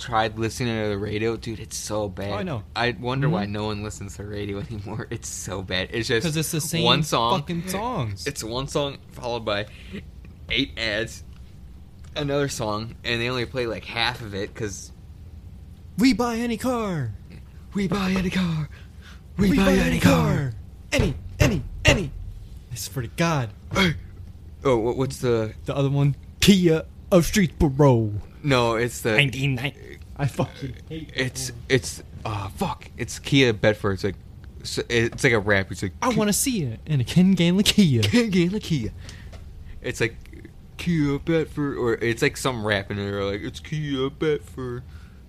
tried 0.00 0.38
listening 0.38 0.82
to 0.82 0.88
the 0.88 0.98
radio 0.98 1.36
dude 1.36 1.60
it's 1.60 1.76
so 1.76 2.08
bad 2.08 2.30
Oh, 2.30 2.34
I 2.36 2.42
know. 2.42 2.62
i 2.74 2.90
wonder 2.98 3.28
why 3.28 3.46
Mhm. 3.46 3.50
no 3.50 3.64
one 3.66 3.82
listens 3.82 4.16
to 4.16 4.24
radio 4.24 4.58
anymore 4.70 5.06
it's 5.10 5.28
so 5.28 5.62
bad 5.62 5.90
it's 5.92 6.08
just 6.08 6.22
Because 6.24 6.36
it's 6.36 6.50
the 6.50 6.60
same 6.60 6.84
one 6.84 7.02
song 7.02 7.40
fucking 7.40 7.68
songs. 7.68 8.26
it's 8.26 8.42
one 8.42 8.66
song 8.66 8.98
followed 9.12 9.44
by 9.44 9.66
eight 10.48 10.72
ads 10.78 11.22
another 12.16 12.48
song 12.48 12.96
and 13.04 13.20
they 13.20 13.28
only 13.28 13.44
play 13.46 13.66
like 13.66 13.84
half 13.84 14.20
of 14.22 14.34
it 14.34 14.52
because 14.52 14.90
we 15.98 16.12
buy 16.14 16.36
any 16.36 16.56
car. 16.56 17.12
we 17.74 17.86
buy 17.86 18.10
any 18.12 18.30
car 18.30 18.68
we, 19.36 19.56
buy, 19.56 19.72
any 19.72 19.98
car. 20.00 20.52
Any, 20.92 21.14
any, 21.38 21.62
any. 21.82 22.10
I 22.70 22.74
swear 22.74 23.04
to 23.04 23.08
God. 23.16 23.48
Oh 24.62 24.76
what's 24.76 25.18
the 25.18 25.54
The 25.64 25.74
other 25.74 25.88
one, 25.88 26.14
Kia 26.40 26.84
of 27.10 27.24
Streetsboro. 27.24 28.20
No 28.42 28.74
it's 28.76 29.02
the 29.02 29.12
99. 29.16 29.72
I 30.16 30.26
fucking 30.26 30.74
hate 30.88 31.10
it's 31.14 31.50
one. 31.50 31.60
it's 31.68 32.02
uh 32.24 32.48
fuck 32.48 32.90
it's 32.96 33.18
kia 33.18 33.52
bedford 33.52 33.92
it's 33.94 34.04
like 34.04 34.16
so 34.62 34.82
it's 34.90 35.24
like 35.24 35.32
a 35.32 35.38
rap. 35.38 35.70
It's 35.72 35.82
like 35.82 35.94
I 36.02 36.10
want 36.10 36.28
to 36.28 36.34
see 36.34 36.64
it 36.64 36.80
in 36.84 37.00
a 37.00 37.04
Ken 37.04 37.34
Ganley 37.34 37.64
Kia. 37.64 38.02
Ken 38.02 38.30
Kia. 38.60 38.90
It's 39.80 40.02
like 40.02 40.16
Kia 40.76 41.18
Bedford, 41.18 41.78
or 41.78 41.94
it's 41.94 42.20
like 42.20 42.36
some 42.36 42.66
rap, 42.66 42.90
and 42.90 42.98
they're 42.98 43.24
like, 43.24 43.40
"It's 43.40 43.58
Kia 43.58 44.10
Bedford, 44.10 44.82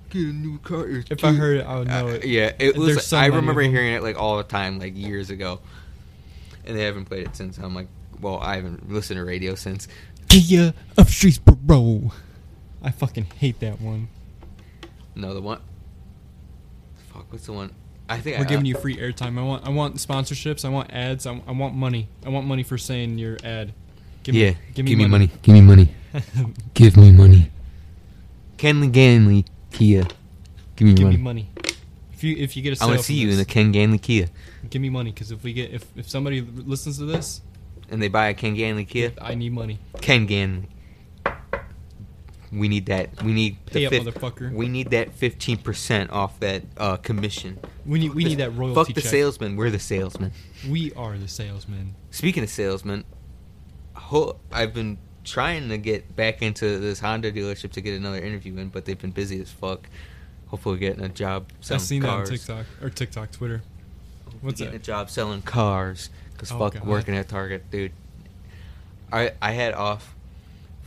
get 0.10 0.24
a 0.24 0.34
new 0.34 0.58
car." 0.60 0.86
It's 0.86 1.12
If 1.12 1.24
I 1.24 1.32
Kia." 1.32 1.40
heard 1.40 1.58
it, 1.60 1.66
I 1.66 1.80
would 1.80 1.88
know 1.88 2.08
Uh, 2.08 2.12
it. 2.12 2.26
Yeah, 2.26 2.52
it 2.60 2.74
There's 2.76 2.96
was. 2.96 3.06
so 3.08 3.16
I 3.16 3.22
many 3.22 3.30
of 3.30 3.36
remember 3.38 3.64
them. 3.64 3.72
hearing 3.72 3.94
it 3.94 4.04
like 4.04 4.18
all 4.20 4.36
the 4.36 4.44
time, 4.44 4.80
like 4.80 4.98
years 4.98 5.30
ago, 5.30 5.62
and 6.66 6.78
they 6.78 6.84
haven't 6.84 7.06
played 7.06 7.26
it 7.28 7.34
since. 7.36 7.58
I'm 7.58 7.74
like, 7.74 7.88
well, 8.20 8.38
I 8.40 8.56
haven't 8.58 8.92
listened 8.92 9.18
to 9.18 9.24
radio 9.24 9.56
since. 9.56 9.88
Kia 10.28 10.74
of 10.98 11.10
Streets 11.10 11.40
Streetsboro. 11.40 12.12
I 12.84 12.92
fucking 12.92 13.26
hate 13.38 13.60
that 13.60 13.80
one. 13.80 14.08
No, 15.16 15.34
the 15.34 15.42
one. 15.42 15.62
Fuck, 17.14 17.32
what's 17.32 17.46
the 17.46 17.54
one? 17.54 17.74
I 18.10 18.20
think 18.20 18.38
We're 18.38 18.46
I, 18.46 18.48
giving 18.48 18.66
uh, 18.66 18.70
you 18.70 18.76
free 18.76 18.98
airtime. 18.98 19.38
I 19.40 19.44
want 19.44 19.66
I 19.66 19.70
want 19.70 19.96
sponsorships. 19.96 20.66
I 20.66 20.70
want 20.70 20.92
ads. 20.92 21.26
I, 21.26 21.42
I 21.48 21.52
want 21.52 21.76
money. 21.76 22.10
I 22.26 22.30
want 22.30 22.46
money 22.46 22.64
for 22.64 22.78
saying 22.78 23.18
your 23.18 23.38
ad. 23.44 23.74
Give 24.24 24.36
yeah, 24.36 24.52
me, 24.52 24.58
give 24.74 24.86
me, 24.86 25.08
money. 25.08 25.32
Give 25.42 25.54
me 25.54 25.62
money. 25.62 25.90
Give 26.74 26.98
me 26.98 27.12
money. 27.12 27.52
Kenley 28.58 28.92
Ganley 28.92 29.46
Kia. 29.72 30.06
Give 30.76 30.88
me 30.88 30.94
give 30.94 31.06
money. 31.06 31.18
me 31.18 31.24
money. 31.24 31.50
If 32.14 32.24
you 32.24 32.36
if 32.38 32.56
you 32.56 32.62
get 32.62 32.80
a 32.80 32.84
I 32.84 32.88
want 32.88 33.00
to 33.00 33.04
see 33.06 33.16
from 33.16 33.22
you 33.22 33.32
in 33.32 33.38
the 33.38 33.44
this, 33.44 33.54
Ken 33.54 33.74
Ganley 33.74 34.00
Kia, 34.00 34.28
give 34.70 34.82
me 34.82 34.92
money 34.92 35.12
because 35.12 35.32
if 35.32 35.44
we 35.44 35.54
get 35.54 35.72
if 35.72 35.86
if 35.96 36.08
somebody 36.08 36.42
listens 36.42 37.00
to 37.00 37.06
this, 37.06 37.42
and 37.90 38.02
they 38.02 38.10
buy 38.10 38.28
a 38.28 38.34
Ken 38.36 38.56
Ganley 38.56 38.88
Kia. 38.88 39.14
I 39.20 39.34
need 39.34 39.54
money. 39.54 39.80
Ken 40.02 40.28
Ganley. 40.28 40.68
We 42.52 42.68
need 42.68 42.88
that. 42.88 43.24
We 43.24 43.32
need 43.34 43.66
Pay 43.66 43.86
the 43.88 43.98
up, 44.00 44.06
motherfucker. 44.16 44.52
We 44.54 44.68
need 44.68 44.90
that 44.92 45.14
fifteen 45.14 45.58
percent 45.58 46.12
off 46.12 46.40
that 46.42 46.64
uh, 46.78 46.98
commission. 46.98 47.60
We 47.86 48.00
need 48.00 48.14
we 48.14 48.26
need 48.26 48.40
that 48.40 48.52
royalty. 48.56 48.76
Fuck 48.76 48.88
the 48.96 49.02
check. 49.02 49.10
salesman. 49.10 49.56
We're 49.56 49.70
the 49.70 49.80
salesman. 49.80 50.34
We 50.68 50.92
are 50.94 51.18
the 51.18 51.30
salesman. 51.30 51.96
Speaking 52.10 52.44
of 52.44 52.50
salesmen, 52.50 53.06
ho- 53.94 54.38
I've 54.52 54.74
been 54.74 54.98
trying 55.24 55.70
to 55.70 55.78
get 55.78 56.14
back 56.16 56.42
into 56.42 56.78
this 56.80 57.00
Honda 57.00 57.32
dealership 57.32 57.72
to 57.74 57.82
get 57.82 57.96
another 57.96 58.18
interview 58.20 58.58
in, 58.58 58.68
but 58.68 58.84
they've 58.86 59.00
been 59.00 59.12
busy 59.12 59.40
as 59.40 59.50
fuck. 59.50 59.88
Hopefully, 60.48 60.78
getting 60.78 61.04
a 61.06 61.10
job 61.10 61.50
selling 61.62 61.80
cars. 61.80 61.82
I've 61.84 61.88
seen 61.88 62.02
cars. 62.02 62.30
that 62.30 62.34
on 62.34 62.38
TikTok 62.66 62.84
or 62.84 62.90
TikTok, 62.90 63.32
Twitter. 63.32 63.62
What's 64.42 64.60
getting 64.60 64.74
that? 64.74 64.82
a 64.82 64.84
job 64.84 65.10
selling 65.10 65.42
cars 65.42 66.10
because 66.34 66.52
Oh, 66.52 66.60
fuck 66.60 66.74
God. 66.74 66.86
working 66.86 67.16
at 67.16 67.30
Target, 67.30 67.72
dude. 67.72 67.94
I 69.10 69.32
I 69.42 69.52
had 69.52 69.74
off 69.74 70.16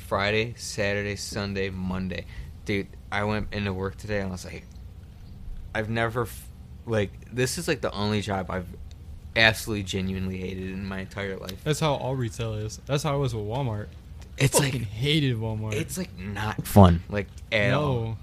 Friday, 0.05 0.55
Saturday, 0.57 1.17
Sunday, 1.17 1.71
Monday, 1.71 2.27
dude. 2.65 2.89
I 3.11 3.25
went 3.25 3.53
into 3.53 3.73
work 3.73 3.97
today 3.97 4.19
and 4.21 4.29
I 4.29 4.33
was 4.33 4.45
like, 4.45 4.65
I've 5.75 5.89
never 5.89 6.23
f- 6.23 6.49
like 6.87 7.11
this 7.33 7.59
is 7.59 7.69
like 7.69 7.81
the 7.81 7.93
only 7.93 8.21
job 8.21 8.51
I've 8.51 8.67
absolutely 9.37 9.85
genuinely 9.85 10.39
hated 10.39 10.71
in 10.71 10.85
my 10.87 11.01
entire 11.01 11.37
life. 11.37 11.63
That's 11.65 11.81
how 11.81 11.95
all 11.95 12.15
retail 12.17 12.55
is. 12.55 12.81
That's 12.87 13.03
how 13.03 13.15
I 13.15 13.17
was 13.17 13.35
with 13.35 13.45
Walmart. 13.45 13.87
It's 14.37 14.59
Fucking 14.59 14.81
like 14.81 14.89
hated 14.89 15.37
Walmart. 15.37 15.75
it's 15.75 15.97
like 15.97 16.17
not 16.19 16.67
fun, 16.67 17.03
like 17.09 17.29
at 17.53 17.73
all. 17.73 17.93
no. 17.95 18.17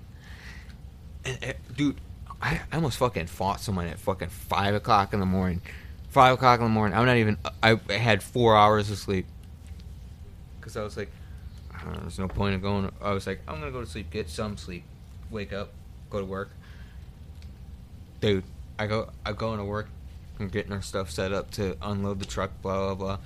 And, 1.24 1.38
and, 1.44 1.56
dude, 1.78 2.02
I, 2.42 2.60
I 2.72 2.76
almost 2.76 2.98
fucking 2.98 3.28
fought 3.28 3.62
someone 3.62 3.88
at 3.88 3.98
fucking 4.00 4.30
five 4.30 4.76
o'clock 4.76 5.14
in 5.14 5.20
the 5.20 5.26
morning. 5.26 5.62
Five 6.10 6.34
o'clock 6.34 6.60
in 6.60 6.66
the 6.66 6.70
morning. 6.70 6.98
I'm 6.98 7.06
not 7.06 7.18
even. 7.18 7.38
I 7.64 7.80
had 7.90 8.22
four 8.22 8.58
hours 8.58 8.92
of 8.92 8.98
sleep. 8.98 9.26
Cause 10.60 10.76
I 10.78 10.84
was 10.84 10.96
like, 10.98 11.10
"Uh, 11.86 12.00
there's 12.02 12.20
no 12.20 12.28
point 12.28 12.56
in 12.56 12.62
going. 12.62 12.92
I 13.02 13.12
was 13.12 13.28
like, 13.28 13.42
I'm 13.48 13.60
gonna 13.60 13.72
go 13.72 13.82
to 13.82 13.88
sleep, 13.88 14.12
get 14.12 14.30
some 14.30 14.58
sleep, 14.58 14.84
wake 15.30 15.54
up, 15.54 15.72
go 16.10 16.20
to 16.20 16.26
work. 16.26 16.52
Dude, 18.20 18.44
I 18.78 18.88
go. 18.88 19.10
I 19.26 19.34
go 19.34 19.54
into 19.54 19.66
work. 19.66 19.90
I'm 20.40 20.48
getting 20.48 20.72
our 20.72 20.82
stuff 20.82 21.10
set 21.12 21.32
up 21.32 21.52
to 21.52 21.78
unload 21.82 22.20
the 22.20 22.26
truck. 22.26 22.52
Blah 22.62 22.94
blah 22.94 22.96
blah. 22.96 23.18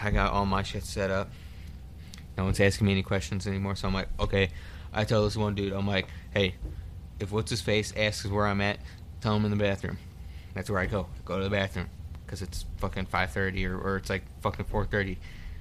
I 0.00 0.10
got 0.10 0.32
all 0.32 0.46
my 0.46 0.62
shit 0.62 0.84
set 0.84 1.10
up. 1.10 1.30
No 2.36 2.44
one's 2.44 2.60
asking 2.60 2.86
me 2.86 2.92
any 2.92 3.02
questions 3.02 3.46
anymore. 3.46 3.76
So 3.76 3.88
I'm 3.88 3.94
like, 3.94 4.08
okay. 4.20 4.50
I 4.92 5.04
tell 5.04 5.24
this 5.24 5.36
one 5.36 5.54
dude, 5.54 5.72
I'm 5.72 5.86
like, 5.86 6.06
hey, 6.32 6.54
if 7.20 7.30
what's 7.30 7.50
his 7.50 7.60
face 7.60 7.92
asks 7.96 8.26
where 8.26 8.46
I'm 8.46 8.60
at, 8.60 8.78
tell 9.20 9.36
him 9.36 9.44
in 9.44 9.50
the 9.50 9.56
bathroom. 9.56 9.98
That's 10.54 10.70
where 10.70 10.80
I 10.80 10.86
go. 10.86 11.06
Go 11.24 11.38
to 11.38 11.44
the 11.44 11.50
bathroom 11.50 11.88
because 12.24 12.42
it's 12.42 12.64
fucking 12.78 13.06
5:30 13.06 13.68
or, 13.68 13.78
or 13.78 13.96
it's 13.96 14.10
like 14.10 14.22
fucking 14.40 14.64
4:30. 14.66 15.16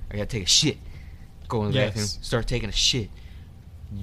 I 0.09 0.13
gotta 0.13 0.25
take 0.25 0.43
a 0.43 0.47
shit. 0.47 0.77
Go 1.47 1.65
in 1.65 1.71
the 1.71 1.75
Yes. 1.77 1.89
bathroom. 1.93 2.07
Start 2.23 2.47
taking 2.47 2.69
a 2.69 2.73
shit. 2.73 3.09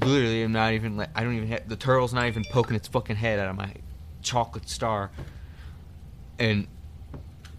Literally, 0.00 0.42
I'm 0.42 0.52
not 0.52 0.72
even 0.74 0.96
like 0.96 1.10
I 1.14 1.24
don't 1.24 1.34
even 1.34 1.48
have 1.48 1.68
the 1.68 1.76
turtle's 1.76 2.14
not 2.14 2.26
even 2.26 2.44
poking 2.44 2.76
its 2.76 2.88
fucking 2.88 3.16
head 3.16 3.38
out 3.38 3.48
of 3.48 3.56
my 3.56 3.72
chocolate 4.22 4.68
star. 4.68 5.10
And 6.38 6.66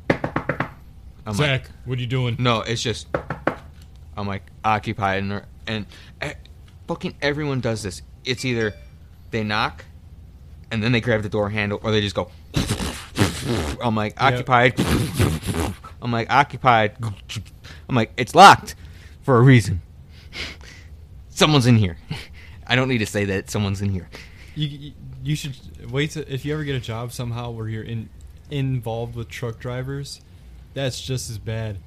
I'm 0.09 0.17
like, 1.25 1.35
Zach, 1.35 1.69
what 1.85 1.97
are 1.97 2.01
you 2.01 2.07
doing? 2.07 2.35
no, 2.39 2.61
it's 2.61 2.81
just 2.81 3.07
I'm 4.15 4.27
like 4.27 4.43
occupied 4.63 5.23
and 5.23 5.43
and 5.67 5.85
eh, 6.21 6.33
fucking 6.87 7.15
everyone 7.21 7.59
does 7.61 7.83
this. 7.83 8.01
It's 8.25 8.45
either 8.45 8.73
they 9.31 9.43
knock 9.43 9.85
and 10.71 10.81
then 10.81 10.91
they 10.91 11.01
grab 11.01 11.21
the 11.23 11.29
door 11.29 11.49
handle 11.49 11.79
or 11.83 11.91
they 11.91 12.01
just 12.01 12.15
go 12.15 12.29
I'm 13.81 13.95
like 13.95 14.13
Yep. 14.13 14.33
occupied. 14.33 14.73
I'm 16.01 16.11
like 16.11 16.31
occupied. 16.31 16.95
I'm 17.89 17.95
like 17.95 18.11
it's 18.17 18.33
locked 18.35 18.75
for 19.23 19.37
a 19.37 19.41
reason. 19.41 19.81
Someone's 21.29 21.65
in 21.65 21.77
here. 21.77 21.97
I 22.67 22.75
don't 22.75 22.87
need 22.87 22.99
to 22.99 23.05
say 23.05 23.25
that 23.25 23.49
someone's 23.49 23.81
in 23.81 23.89
here. 23.89 24.09
You, 24.55 24.93
you 25.21 25.35
should 25.35 25.55
wait 25.91 26.11
to 26.11 26.33
if 26.33 26.45
you 26.45 26.53
ever 26.53 26.63
get 26.63 26.75
a 26.75 26.79
job 26.79 27.11
somehow 27.11 27.51
where 27.51 27.67
you're 27.67 27.83
in 27.83 28.09
involved 28.49 29.15
with 29.15 29.27
truck 29.29 29.59
drivers, 29.59 30.21
that's 30.73 31.01
just 31.01 31.29
as 31.29 31.37
bad. 31.37 31.77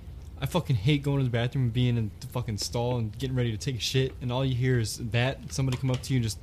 I 0.41 0.47
fucking 0.47 0.77
hate 0.77 1.03
going 1.03 1.19
to 1.19 1.25
the 1.25 1.31
bathroom 1.31 1.65
and 1.65 1.73
being 1.73 1.97
in 1.97 2.11
the 2.21 2.27
fucking 2.27 2.59
stall 2.59 2.99
and 2.99 3.17
getting 3.19 3.37
ready 3.37 3.53
to 3.53 3.57
take 3.57 3.77
a 3.77 3.81
shit, 3.81 4.13
and 4.21 4.31
all 4.31 4.45
you 4.45 4.55
hear 4.55 4.79
is 4.79 4.99
that 4.99 5.53
somebody 5.53 5.79
come 5.79 5.91
up 5.91 6.03
to 6.03 6.13
you 6.13 6.19
and 6.19 6.25
just, 6.25 6.39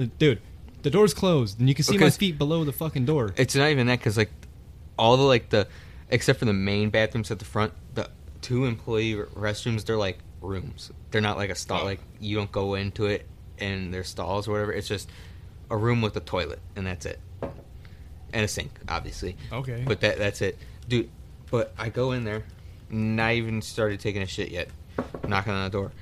uh, 0.00 0.06
dude, 0.18 0.40
the 0.82 0.90
door's 0.90 1.14
closed, 1.14 1.60
and 1.60 1.68
you 1.68 1.74
can 1.74 1.84
see 1.84 1.96
my 1.96 2.10
feet 2.10 2.38
below 2.38 2.64
the 2.64 2.72
fucking 2.72 3.04
door. 3.04 3.32
It's 3.36 3.54
not 3.54 3.68
even 3.68 3.86
that 3.86 4.00
because 4.00 4.16
like 4.16 4.32
all 4.98 5.16
the 5.16 5.22
like 5.22 5.50
the 5.50 5.68
except 6.10 6.38
for 6.38 6.44
the 6.44 6.52
main 6.52 6.90
bathrooms 6.90 7.30
at 7.30 7.38
the 7.38 7.44
front, 7.44 7.72
two 8.42 8.64
employee 8.64 9.14
restrooms 9.14 9.84
they're 9.84 9.96
like 9.96 10.18
rooms. 10.40 10.90
They're 11.10 11.20
not 11.20 11.36
like 11.36 11.50
a 11.50 11.54
stall. 11.54 11.82
Oh. 11.82 11.84
Like 11.84 12.00
you 12.20 12.36
don't 12.36 12.52
go 12.52 12.74
into 12.74 13.06
it 13.06 13.26
and 13.58 13.92
there's 13.92 14.08
stalls 14.08 14.48
or 14.48 14.52
whatever. 14.52 14.72
It's 14.72 14.88
just 14.88 15.10
a 15.70 15.76
room 15.76 16.02
with 16.02 16.16
a 16.16 16.20
toilet 16.20 16.60
and 16.76 16.86
that's 16.86 17.06
it, 17.06 17.20
and 17.42 18.44
a 18.44 18.48
sink, 18.48 18.72
obviously. 18.88 19.36
Okay. 19.52 19.84
But 19.86 20.00
that 20.00 20.18
that's 20.18 20.42
it, 20.42 20.58
dude. 20.88 21.10
But 21.50 21.72
I 21.78 21.88
go 21.88 22.12
in 22.12 22.24
there, 22.24 22.44
not 22.90 23.32
even 23.32 23.62
started 23.62 24.00
taking 24.00 24.22
a 24.22 24.26
shit 24.26 24.50
yet. 24.50 24.68
Knocking 25.26 25.52
on 25.52 25.64
the 25.64 25.70
door. 25.70 25.92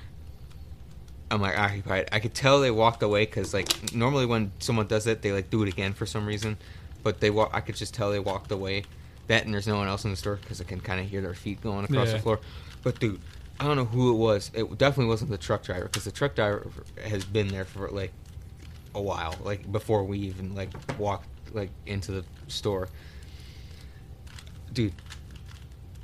I'm 1.31 1.41
like 1.41 1.59
occupied. 1.59 2.09
I 2.13 2.21
could 2.21 2.35
tell 2.35 2.61
they 2.61 2.71
walked 2.71 3.03
away 3.03 3.27
because 3.27 3.53
like 3.53 3.93
normally 3.93 4.27
when 4.27 4.53
someone 4.59 4.87
does 4.87 5.07
it, 5.07 5.23
they 5.23 5.33
like 5.33 5.51
do 5.51 5.63
it 5.63 5.69
again 5.69 5.93
for 5.93 6.07
some 6.07 6.27
reason. 6.27 6.57
But 7.03 7.21
they 7.21 7.31
walk. 7.31 7.51
I 7.53 7.61
could 7.61 7.77
just 7.77 7.95
tell 7.95 8.11
they 8.11 8.19
walked 8.19 8.51
away. 8.51 8.85
That 9.29 9.45
and 9.45 9.53
there's 9.53 9.67
no 9.67 9.77
one 9.77 9.89
else 9.89 10.05
in 10.05 10.11
the 10.11 10.17
store 10.17 10.37
because 10.37 10.61
I 10.61 10.65
can 10.65 10.81
kind 10.81 11.01
of 11.01 11.09
hear 11.09 11.21
their 11.21 11.35
feet 11.35 11.61
going 11.63 11.85
across 11.85 12.09
Yeah. 12.09 12.15
the 12.15 12.19
floor. 12.21 12.41
But 12.83 13.01
dude, 13.01 13.21
I 13.59 13.65
don't 13.67 13.77
know 13.77 13.85
who 13.87 14.13
it 14.13 14.17
was. 14.17 14.51
It 14.55 14.79
definitely 14.79 15.07
wasn't 15.09 15.31
the 15.31 15.39
truck 15.39 15.65
driver 15.65 15.85
because 15.85 16.05
the 16.05 16.13
truck 16.13 16.35
driver 16.37 16.71
has 17.05 17.25
been 17.25 17.49
there 17.49 17.65
for 17.65 17.89
like 17.89 18.13
a 18.95 19.01
while, 19.03 19.35
like 19.43 19.71
before 19.73 20.05
we 20.05 20.19
even 20.21 20.55
like 20.55 20.71
walked 20.99 21.29
like 21.53 21.71
into 21.87 22.13
the 22.13 22.25
store. 22.49 22.89
Dude, 24.73 24.93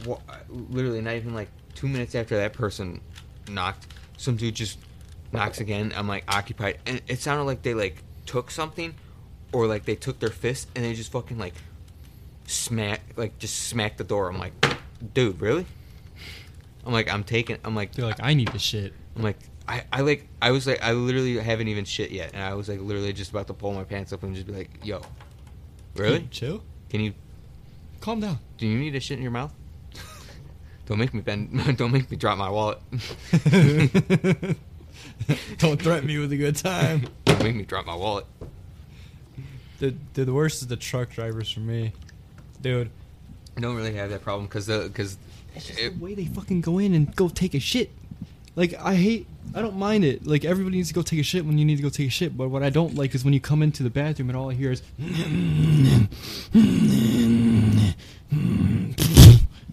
wa- 0.06 0.20
literally 0.48 1.00
not 1.00 1.14
even 1.14 1.34
like 1.34 1.48
two 1.74 1.88
minutes 1.88 2.14
after 2.14 2.36
that 2.36 2.52
person 2.52 3.00
knocked, 3.48 3.86
some 4.16 4.36
dude 4.36 4.54
just 4.54 4.78
knocks 5.30 5.60
again. 5.60 5.92
I'm 5.96 6.08
like 6.08 6.24
occupied, 6.28 6.78
and 6.86 7.00
it 7.06 7.20
sounded 7.20 7.44
like 7.44 7.62
they 7.62 7.74
like 7.74 8.02
took 8.26 8.50
something, 8.50 8.94
or 9.52 9.66
like 9.66 9.84
they 9.84 9.94
took 9.96 10.18
their 10.20 10.30
fist 10.30 10.68
and 10.74 10.84
they 10.84 10.94
just 10.94 11.12
fucking 11.12 11.38
like 11.38 11.54
smack, 12.52 13.00
like 13.16 13.38
just 13.38 13.68
smack 13.68 13.96
the 13.96 14.04
door. 14.04 14.28
I'm 14.28 14.38
like, 14.38 14.52
dude, 15.14 15.40
really? 15.40 15.66
I'm 16.84 16.92
like, 16.92 17.12
I'm 17.12 17.24
taking. 17.24 17.58
I'm 17.64 17.74
like, 17.74 17.92
They're 17.92 18.06
like, 18.06 18.22
I 18.22 18.34
need 18.34 18.48
the 18.48 18.58
shit. 18.58 18.92
I'm 19.16 19.22
like, 19.22 19.38
I, 19.68 19.84
I 19.92 20.00
like, 20.00 20.26
I 20.40 20.50
was 20.50 20.66
like, 20.66 20.82
I 20.82 20.92
literally 20.92 21.38
haven't 21.38 21.68
even 21.68 21.84
shit 21.84 22.10
yet, 22.10 22.32
and 22.34 22.42
I 22.42 22.54
was 22.54 22.68
like, 22.68 22.80
literally 22.80 23.12
just 23.12 23.30
about 23.30 23.46
to 23.46 23.54
pull 23.54 23.72
my 23.72 23.84
pants 23.84 24.12
up 24.12 24.22
and 24.22 24.34
just 24.34 24.46
be 24.46 24.52
like, 24.52 24.70
yo, 24.82 25.02
really? 25.94 26.20
Hey, 26.20 26.28
chill. 26.30 26.62
Can 26.88 27.00
you? 27.00 27.14
Calm 28.00 28.20
down. 28.20 28.38
Do 28.58 28.66
you 28.66 28.78
need 28.78 28.94
a 28.96 29.00
shit 29.00 29.16
in 29.16 29.22
your 29.22 29.32
mouth? 29.32 29.52
don't 30.86 30.98
make 30.98 31.14
me 31.14 31.20
bend. 31.20 31.76
Don't 31.78 31.92
make 31.92 32.10
me 32.10 32.16
drop 32.16 32.36
my 32.36 32.50
wallet. 32.50 32.78
Don't 35.58 35.80
threaten 35.80 36.06
me 36.06 36.18
with 36.18 36.32
a 36.32 36.36
good 36.36 36.56
time. 36.56 37.06
don't 37.24 37.42
make 37.42 37.54
me 37.54 37.62
drop 37.62 37.86
my 37.86 37.94
wallet. 37.94 38.26
The 39.78 39.94
the 40.14 40.32
worst 40.32 40.62
is 40.62 40.68
the 40.68 40.76
truck 40.76 41.10
drivers 41.10 41.50
for 41.50 41.60
me, 41.60 41.92
dude. 42.62 42.90
I 43.56 43.60
don't 43.60 43.76
really 43.76 43.94
have 43.94 44.10
that 44.10 44.22
problem 44.22 44.46
because 44.46 44.66
the 44.66 44.84
because 44.88 45.18
It's 45.54 45.66
just 45.66 45.78
the 45.78 45.90
way 45.90 46.14
they 46.14 46.24
fucking 46.24 46.62
go 46.62 46.78
in 46.78 46.94
and 46.94 47.14
go 47.14 47.28
take 47.28 47.54
a 47.54 47.60
shit. 47.60 47.90
Like 48.56 48.74
I 48.80 48.94
hate 48.94 49.26
I 49.54 49.60
don't 49.60 49.76
mind 49.76 50.04
it. 50.04 50.26
Like 50.26 50.44
everybody 50.44 50.76
needs 50.76 50.88
to 50.88 50.94
go 50.94 51.02
take 51.02 51.20
a 51.20 51.22
shit 51.22 51.44
when 51.44 51.58
you 51.58 51.64
need 51.64 51.76
to 51.76 51.82
go 51.82 51.90
take 51.90 52.08
a 52.08 52.10
shit. 52.10 52.36
But 52.36 52.48
what 52.48 52.62
I 52.62 52.70
don't 52.70 52.94
like 52.94 53.14
is 53.14 53.24
when 53.24 53.34
you 53.34 53.40
come 53.40 53.62
into 53.62 53.82
the 53.82 53.90
bathroom 53.90 54.30
and 54.30 54.36
all 54.36 54.50
I 54.50 54.54
hear 54.54 54.72
is. 54.72 54.82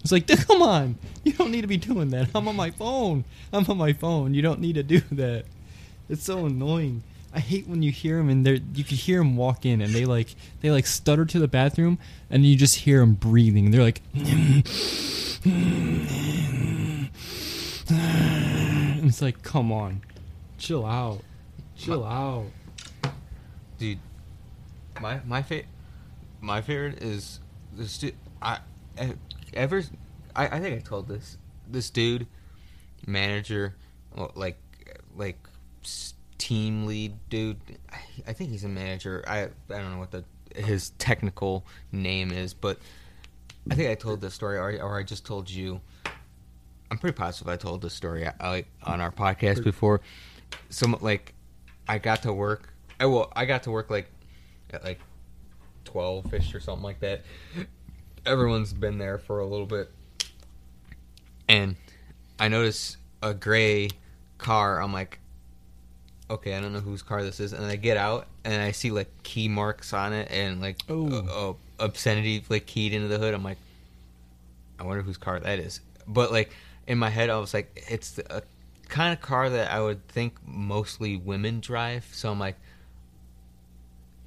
It's 0.02 0.12
like, 0.12 0.26
come 0.46 0.62
on, 0.62 0.98
you 1.24 1.32
don't 1.32 1.50
need 1.50 1.60
to 1.62 1.66
be 1.66 1.76
doing 1.76 2.10
that. 2.10 2.28
I'm 2.34 2.48
on 2.48 2.56
my 2.56 2.70
phone. 2.70 3.24
I'm 3.52 3.64
on 3.70 3.76
my 3.76 3.92
phone. 3.92 4.34
You 4.34 4.42
don't 4.42 4.60
need 4.60 4.74
to 4.74 4.82
do 4.82 5.00
that. 5.12 5.44
It's 6.08 6.24
so 6.24 6.46
annoying. 6.46 7.02
I 7.32 7.38
hate 7.40 7.68
when 7.68 7.82
you 7.82 7.92
hear 7.92 8.16
them 8.16 8.28
and 8.28 8.44
they're 8.44 8.58
you 8.74 8.82
can 8.82 8.96
hear 8.96 9.18
them 9.18 9.36
walk 9.36 9.64
in 9.64 9.80
and 9.80 9.92
they 9.92 10.04
like 10.04 10.34
they 10.60 10.70
like 10.70 10.86
stutter 10.86 11.24
to 11.24 11.38
the 11.38 11.48
bathroom 11.48 11.98
and 12.28 12.44
you 12.44 12.56
just 12.56 12.76
hear 12.76 13.00
them 13.00 13.14
breathing. 13.14 13.70
They're 13.70 13.82
like, 13.82 14.02
and 14.14 14.66
it's 19.08 19.22
like, 19.22 19.42
come 19.42 19.72
on, 19.72 20.02
chill 20.58 20.84
out, 20.84 21.22
chill 21.76 22.04
out. 22.04 22.46
dude. 23.78 23.98
My 25.00 25.20
my 25.24 25.42
fa- 25.42 25.62
my 26.40 26.60
favorite 26.60 27.02
is 27.02 27.40
this 27.72 27.96
dude. 27.98 28.14
I 28.42 28.58
ever 29.54 29.82
I, 30.34 30.56
I 30.56 30.60
think 30.60 30.76
I 30.76 30.80
told 30.80 31.08
this 31.08 31.38
this 31.68 31.90
dude 31.90 32.26
manager 33.06 33.76
like 34.34 34.58
like 35.16 35.38
team 36.40 36.86
lead 36.86 37.12
dude. 37.28 37.58
I, 37.92 37.98
I 38.28 38.32
think 38.32 38.50
he's 38.50 38.64
a 38.64 38.68
manager. 38.68 39.22
I 39.28 39.42
I 39.42 39.48
don't 39.68 39.92
know 39.92 39.98
what 39.98 40.10
the 40.10 40.24
his 40.56 40.90
technical 40.98 41.64
name 41.92 42.32
is, 42.32 42.54
but 42.54 42.78
I 43.70 43.74
think 43.74 43.90
I 43.90 43.94
told 43.94 44.20
this 44.20 44.34
story 44.34 44.56
or, 44.56 44.82
or 44.82 44.98
I 44.98 45.04
just 45.04 45.24
told 45.24 45.48
you. 45.48 45.80
I'm 46.90 46.98
pretty 46.98 47.16
positive 47.16 47.48
I 47.48 47.56
told 47.56 47.82
this 47.82 47.94
story 47.94 48.26
uh, 48.26 48.32
like 48.40 48.66
on 48.82 49.00
our 49.00 49.12
podcast 49.12 49.62
before. 49.62 50.00
Some 50.70 50.96
like 51.00 51.34
I 51.86 51.98
got 51.98 52.22
to 52.22 52.32
work. 52.32 52.72
I 52.98 53.06
well, 53.06 53.30
I 53.36 53.44
got 53.44 53.62
to 53.64 53.70
work 53.70 53.90
like 53.90 54.10
at 54.72 54.82
like 54.82 54.98
twelve 55.84 56.32
ish 56.34 56.52
or 56.54 56.58
something 56.58 56.82
like 56.82 57.00
that. 57.00 57.22
Everyone's 58.26 58.72
been 58.72 58.98
there 58.98 59.18
for 59.18 59.38
a 59.38 59.46
little 59.46 59.66
bit, 59.66 59.90
and 61.48 61.76
I 62.40 62.48
notice 62.48 62.96
a 63.22 63.34
gray 63.34 63.90
car. 64.38 64.82
I'm 64.82 64.92
like, 64.92 65.19
okay, 66.30 66.54
I 66.54 66.60
don't 66.60 66.72
know 66.72 66.80
whose 66.80 67.02
car 67.02 67.22
this 67.22 67.40
is, 67.40 67.52
and 67.52 67.64
I 67.66 67.76
get 67.76 67.96
out 67.96 68.26
and 68.44 68.62
I 68.62 68.70
see 68.70 68.90
like 68.90 69.08
key 69.22 69.48
marks 69.48 69.92
on 69.92 70.12
it 70.12 70.30
and 70.30 70.60
like 70.60 70.78
Oh. 70.88 71.56
uh, 71.78 71.84
obscenity 71.84 72.44
like 72.48 72.66
keyed 72.66 72.92
into 72.94 73.08
the 73.08 73.18
hood. 73.18 73.34
I'm 73.34 73.44
like, 73.44 73.58
I 74.78 74.84
wonder 74.84 75.02
whose 75.02 75.16
car 75.18 75.38
that 75.40 75.58
is. 75.58 75.80
But 76.06 76.32
like 76.32 76.50
in 76.86 76.98
my 76.98 77.10
head, 77.10 77.30
I 77.30 77.38
was 77.38 77.52
like, 77.52 77.84
it's 77.88 78.18
a 78.18 78.42
kind 78.88 79.12
of 79.12 79.20
car 79.20 79.50
that 79.50 79.70
I 79.70 79.80
would 79.80 80.06
think 80.08 80.34
mostly 80.46 81.16
women 81.16 81.60
drive. 81.60 82.06
So 82.12 82.30
I'm 82.30 82.38
like, 82.40 82.56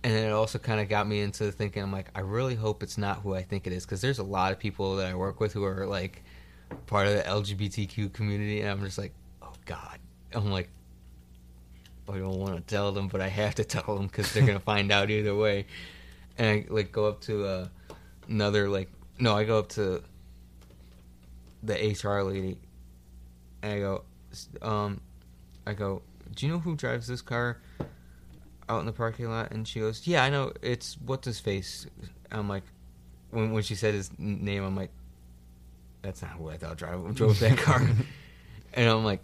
and 0.03 0.13
then 0.13 0.27
it 0.27 0.31
also 0.31 0.59
kind 0.59 0.81
of 0.81 0.89
got 0.89 1.07
me 1.07 1.21
into 1.21 1.51
thinking, 1.51 1.81
I'm 1.81 1.91
like, 1.91 2.07
I 2.13 2.19
really 2.19 2.55
hope 2.55 2.83
it's 2.83 2.97
not 2.97 3.19
who 3.21 3.33
I 3.33 3.41
think 3.41 3.65
it 3.67 3.73
is 3.73 3.85
because 3.85 4.01
there's 4.01 4.19
a 4.19 4.23
lot 4.23 4.51
of 4.51 4.59
people 4.59 4.97
that 4.97 5.07
I 5.07 5.15
work 5.15 5.39
with 5.39 5.53
who 5.53 5.63
are 5.63 5.85
like 5.85 6.23
part 6.87 7.07
of 7.07 7.13
the 7.15 7.23
LGBTQ 7.23 8.11
community, 8.13 8.59
and 8.61 8.69
I'm 8.69 8.81
just 8.83 8.97
like, 8.97 9.13
oh 9.41 9.53
god, 9.65 9.99
I'm 10.33 10.51
like. 10.51 10.69
I 12.09 12.17
don't 12.17 12.39
want 12.39 12.55
to 12.55 12.61
tell 12.61 12.91
them, 12.91 13.07
but 13.07 13.21
I 13.21 13.29
have 13.29 13.55
to 13.55 13.63
tell 13.65 13.95
them 13.95 14.07
because 14.07 14.33
they're 14.33 14.45
gonna 14.45 14.59
find 14.59 14.91
out 14.91 15.09
either 15.09 15.35
way. 15.35 15.65
And 16.37 16.47
I 16.47 16.65
like 16.69 16.91
go 16.91 17.05
up 17.05 17.21
to 17.21 17.45
uh, 17.45 17.67
another 18.27 18.69
like 18.69 18.89
no, 19.19 19.35
I 19.35 19.43
go 19.43 19.59
up 19.59 19.69
to 19.69 20.03
the 21.61 21.73
HR 21.73 22.23
lady, 22.23 22.57
and 23.61 23.73
I 23.73 23.79
go, 23.79 24.03
um, 24.61 24.99
I 25.65 25.73
go, 25.73 26.01
do 26.35 26.45
you 26.45 26.51
know 26.51 26.59
who 26.59 26.75
drives 26.75 27.07
this 27.07 27.21
car 27.21 27.59
out 28.67 28.79
in 28.79 28.85
the 28.85 28.91
parking 28.91 29.29
lot? 29.29 29.51
And 29.51 29.67
she 29.67 29.79
goes, 29.79 30.05
yeah, 30.05 30.23
I 30.23 30.29
know. 30.29 30.51
It's 30.61 30.97
what's 31.05 31.25
his 31.25 31.39
face. 31.39 31.85
I'm 32.31 32.49
like, 32.49 32.63
when 33.31 33.51
when 33.51 33.63
she 33.63 33.75
said 33.75 33.93
his 33.93 34.11
name, 34.17 34.63
I'm 34.63 34.75
like, 34.75 34.91
that's 36.01 36.21
not 36.21 36.31
who 36.31 36.49
I 36.49 36.57
thought 36.57 36.77
drove 36.77 37.15
drove 37.15 37.39
that 37.39 37.57
car. 37.57 37.81
and 38.73 38.89
I'm 38.89 39.05
like, 39.05 39.23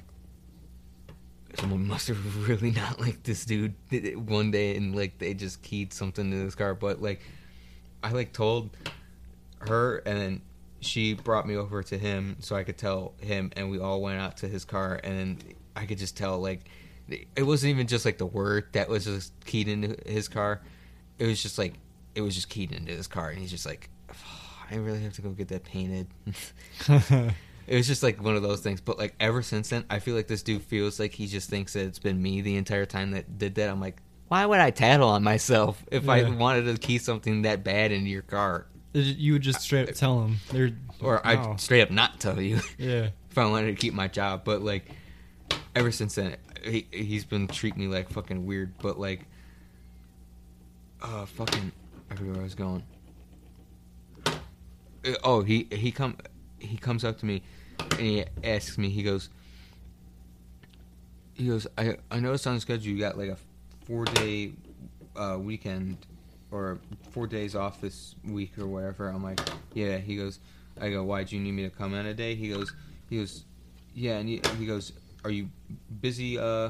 someone 1.57 1.87
must 1.87 2.07
have 2.07 2.47
really 2.49 2.71
not 2.71 2.99
liked 2.99 3.23
this 3.23 3.45
dude 3.45 3.73
one 4.27 4.51
day, 4.51 4.75
and 4.75 4.95
like 4.95 5.17
they 5.17 5.33
just 5.33 5.61
keyed 5.61 5.93
something 5.93 6.29
to 6.31 6.37
this 6.37 6.55
car. 6.55 6.73
But 6.75 7.01
like, 7.01 7.21
I 8.03 8.11
like 8.11 8.33
told 8.33 8.69
her, 9.59 9.97
and 9.97 10.17
then 10.19 10.41
she 10.81 11.13
brought 11.13 11.47
me 11.47 11.55
over 11.55 11.83
to 11.83 11.97
him 11.97 12.37
so 12.39 12.55
I 12.55 12.63
could 12.63 12.77
tell 12.77 13.13
him, 13.19 13.51
and 13.55 13.69
we 13.69 13.79
all 13.79 14.01
went 14.01 14.19
out 14.19 14.37
to 14.37 14.47
his 14.47 14.65
car, 14.65 14.99
and 15.03 15.19
then 15.19 15.37
I 15.75 15.85
could 15.85 15.97
just 15.97 16.17
tell 16.17 16.39
like 16.39 16.61
it 17.35 17.43
wasn't 17.43 17.71
even 17.71 17.87
just 17.87 18.05
like 18.05 18.17
the 18.17 18.25
word 18.25 18.65
that 18.73 18.87
was 18.87 19.05
just 19.05 19.33
keyed 19.45 19.67
into 19.67 19.97
his 20.09 20.27
car. 20.27 20.61
It 21.17 21.25
was 21.25 21.41
just 21.41 21.57
like 21.57 21.73
it 22.15 22.21
was 22.21 22.35
just 22.35 22.49
keyed 22.49 22.71
into 22.71 22.91
his 22.91 23.07
car, 23.07 23.29
and 23.29 23.39
he's 23.39 23.51
just 23.51 23.65
like, 23.65 23.89
I 24.71 24.75
really 24.75 25.01
have 25.01 25.13
to 25.13 25.21
go 25.21 25.29
get 25.29 25.47
that 25.49 25.63
painted. 25.63 26.07
it 27.69 27.75
was 27.75 27.85
just 27.85 28.01
like 28.01 28.21
one 28.21 28.35
of 28.35 28.41
those 28.41 28.61
things. 28.61 28.81
But 28.81 28.97
like 28.97 29.13
ever 29.19 29.43
since 29.43 29.69
then, 29.69 29.85
I 29.91 29.99
feel 29.99 30.15
like 30.15 30.27
this 30.27 30.41
dude 30.41 30.63
feels 30.63 30.99
like 30.99 31.13
he 31.13 31.27
just 31.27 31.51
thinks 31.51 31.73
that 31.73 31.85
it's 31.85 31.99
been 31.99 32.19
me 32.19 32.41
the 32.41 32.55
entire 32.57 32.87
time 32.87 33.11
that 33.11 33.37
did 33.37 33.55
that. 33.55 33.69
I'm 33.69 33.79
like, 33.79 34.01
why 34.27 34.43
would 34.43 34.59
I 34.59 34.71
tattle 34.71 35.07
on 35.09 35.23
myself 35.23 35.85
if 35.91 36.09
I 36.09 36.27
wanted 36.27 36.63
to 36.63 36.77
key 36.79 36.97
something 36.97 37.43
that 37.43 37.63
bad 37.63 37.91
into 37.91 38.09
your 38.09 38.23
car? 38.23 38.65
you 38.93 39.33
would 39.33 39.43
just 39.43 39.61
straight 39.61 39.87
up 39.87 39.93
tell 39.93 40.19
them. 40.19 40.37
They're 40.51 40.71
Or. 40.99 41.25
I'd 41.25 41.61
straight 41.61 41.81
up 41.83 41.91
not 41.91 42.19
tell 42.19 42.41
you 42.41 42.59
yeah. 42.79 43.09
if 43.29 43.37
I 43.37 43.45
wanted 43.45 43.67
to 43.67 43.75
keep 43.75 43.93
my 43.93 44.07
job. 44.07 44.41
But 44.43 44.63
like, 44.63 44.89
ever 45.75 45.91
since 45.91 46.15
then, 46.15 46.37
he 46.63 46.87
he's 46.91 47.23
been 47.23 47.47
treating 47.47 47.81
me 47.81 47.87
like 47.87 48.09
fucking 48.09 48.47
weird. 48.47 48.73
But 48.79 48.99
like, 48.99 49.27
uh, 51.03 51.27
fucking, 51.27 51.71
I 52.09 52.15
forget 52.15 52.31
where 52.33 52.41
I 52.41 52.43
was 52.45 52.55
going. 52.55 52.83
Uh, 54.25 54.31
Oh, 55.23 55.43
he 55.43 55.67
he 55.71 55.91
come 55.91 56.17
he 56.57 56.75
comes 56.75 57.03
up 57.05 57.19
to 57.19 57.27
me 57.27 57.43
and 57.79 57.99
he 57.99 58.25
asks 58.43 58.77
me. 58.77 58.89
He 58.89 59.03
goes. 59.03 59.29
He 61.33 61.47
goes. 61.47 61.67
I 61.77 61.97
I 62.11 62.19
noticed 62.19 62.47
on 62.47 62.55
the 62.55 62.61
schedule 62.61 62.91
you 62.91 62.99
got 62.99 63.17
like 63.17 63.29
a 63.29 63.37
four 63.85 64.05
day 64.05 64.53
uh, 65.15 65.37
weekend 65.39 65.97
or 66.51 66.79
four 67.11 67.27
days 67.27 67.55
off 67.55 67.81
this 67.81 68.15
week 68.25 68.57
or 68.57 68.67
whatever. 68.67 69.09
I'm 69.09 69.23
like, 69.23 69.39
yeah. 69.73 69.97
He 69.97 70.15
goes. 70.15 70.39
I 70.79 70.89
go. 70.89 71.03
Why 71.03 71.23
do 71.23 71.35
you 71.35 71.41
need 71.41 71.51
me 71.51 71.63
to 71.63 71.69
come 71.69 71.93
in 71.93 72.05
a 72.05 72.13
day? 72.13 72.35
He 72.35 72.49
goes. 72.49 72.73
He 73.09 73.17
goes. 73.17 73.43
Yeah, 73.93 74.17
and 74.17 74.29
he, 74.29 74.41
he 74.57 74.65
goes. 74.65 74.93
Are 75.23 75.31
you 75.31 75.49
busy? 76.01 76.37
Uh, 76.39 76.69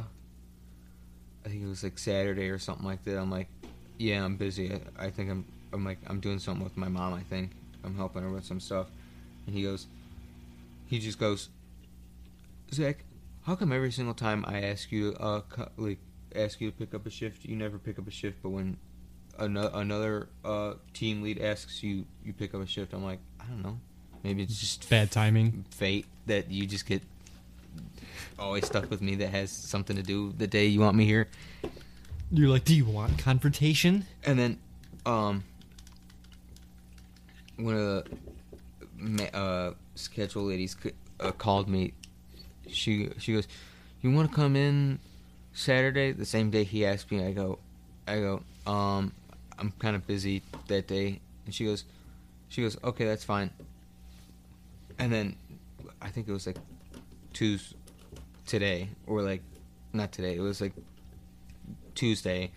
I 1.45 1.50
think 1.50 1.63
it 1.63 1.67
was 1.67 1.84
like 1.84 2.00
Saturday 2.00 2.50
or 2.50 2.60
something 2.60 2.86
like 2.86 3.04
that. 3.06 3.17
I'm 3.17 3.32
like, 3.32 3.48
yeah, 3.98 4.24
I'm 4.24 4.36
busy. 4.36 4.74
I, 4.98 5.06
I 5.06 5.10
think 5.10 5.30
I'm. 5.30 5.45
I'm 5.72 5.86
like, 5.86 6.00
I'm 6.08 6.19
doing 6.19 6.39
something 6.39 6.63
with 6.63 6.76
my 6.78 6.88
mom. 6.88 7.13
I 7.13 7.22
think 7.22 7.52
I'm 7.84 7.95
helping 7.95 8.24
her 8.24 8.30
with 8.32 8.45
some 8.45 8.60
stuff. 8.60 8.88
And 9.45 9.56
he 9.56 9.63
goes. 9.63 9.88
He 10.89 10.97
just 10.99 11.19
goes. 11.19 11.49
Zach, 12.73 13.06
how 13.43 13.56
come 13.56 13.71
every 13.71 13.91
single 13.91 14.13
time 14.15 14.43
I 14.47 14.62
ask 14.62 14.91
you, 14.91 15.15
uh, 15.19 15.41
like, 15.78 15.99
ask 16.36 16.60
you 16.60 16.71
to 16.71 16.75
pick 16.78 16.93
up 16.93 17.06
a 17.06 17.10
shift, 17.10 17.45
you 17.45 17.56
never 17.56 17.78
pick 17.78 17.97
up 17.99 18.08
a 18.08 18.12
shift, 18.12 18.39
but 18.43 18.49
when 18.49 18.78
another 19.38 19.71
another 19.73 20.30
uh 20.43 20.73
team 20.93 21.21
lead 21.21 21.39
asks 21.39 21.82
you, 21.84 22.06
you 22.25 22.34
pick 22.34 22.54
up 22.54 22.62
a 22.62 22.65
shift. 22.67 22.93
I'm 22.93 23.04
like, 23.04 23.19
I 23.39 23.45
don't 23.45 23.62
know. 23.63 23.80
Maybe 24.23 24.43
it's 24.43 24.60
just 24.60 24.89
Bad 24.89 25.12
timing. 25.12 25.63
fate 25.69 26.06
that 26.25 26.52
you 26.52 26.65
just 26.65 26.86
get 26.86 27.02
always 28.38 28.65
stuck 28.65 28.89
with 28.89 29.02
me 29.02 29.15
that 29.15 29.30
has 29.30 29.52
something 29.52 29.95
to 29.95 30.04
do 30.04 30.34
the 30.38 30.47
day 30.47 30.65
you 30.65 30.80
want 30.80 30.97
me 30.97 31.06
here. 31.06 31.28
You're 32.32 32.49
like, 32.49 32.65
do 32.65 32.75
you 32.75 32.86
want 32.86 33.17
confrontation? 33.17 34.06
And 34.25 34.38
then, 34.38 34.60
um, 35.06 35.43
one 37.58 37.75
of 37.75 37.82
the 37.82 38.06
uh, 39.33 39.71
schedule 39.95 40.43
ladies 40.43 40.75
uh, 41.19 41.31
called 41.31 41.67
me. 41.69 41.93
She 42.67 43.09
she 43.17 43.33
goes, 43.33 43.47
"You 44.01 44.12
want 44.12 44.29
to 44.29 44.35
come 44.35 44.55
in 44.55 44.99
Saturday?" 45.53 46.12
The 46.12 46.25
same 46.25 46.49
day 46.49 46.63
he 46.63 46.85
asked 46.85 47.12
me, 47.12 47.25
I 47.25 47.31
go, 47.31 47.59
I 48.07 48.19
go, 48.19 48.41
um, 48.65 49.12
I'm 49.57 49.71
kind 49.77 49.95
of 49.95 50.07
busy 50.07 50.41
that 50.67 50.88
day, 50.88 51.19
and 51.45 51.53
she 51.53 51.65
goes, 51.65 51.83
she 52.47 52.62
goes, 52.62 52.77
okay, 52.83 53.05
that's 53.05 53.23
fine. 53.23 53.51
And 54.97 55.12
then, 55.12 55.35
I 56.01 56.09
think 56.09 56.27
it 56.27 56.31
was 56.31 56.47
like 56.47 56.57
Tuesday, 57.33 57.75
today, 58.45 58.89
or 59.05 59.21
like, 59.21 59.41
not 59.93 60.12
today. 60.12 60.35
It 60.35 60.39
was 60.39 60.62
like 60.62 60.73
Tuesday 61.93 62.51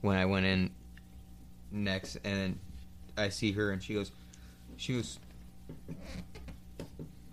when 0.00 0.16
I 0.16 0.24
went 0.24 0.46
in 0.46 0.70
next, 1.70 2.16
and 2.24 2.58
I 3.16 3.28
see 3.28 3.52
her, 3.52 3.70
and 3.70 3.82
she 3.82 3.94
goes, 3.94 4.10
she 4.76 4.94
goes, 4.94 5.18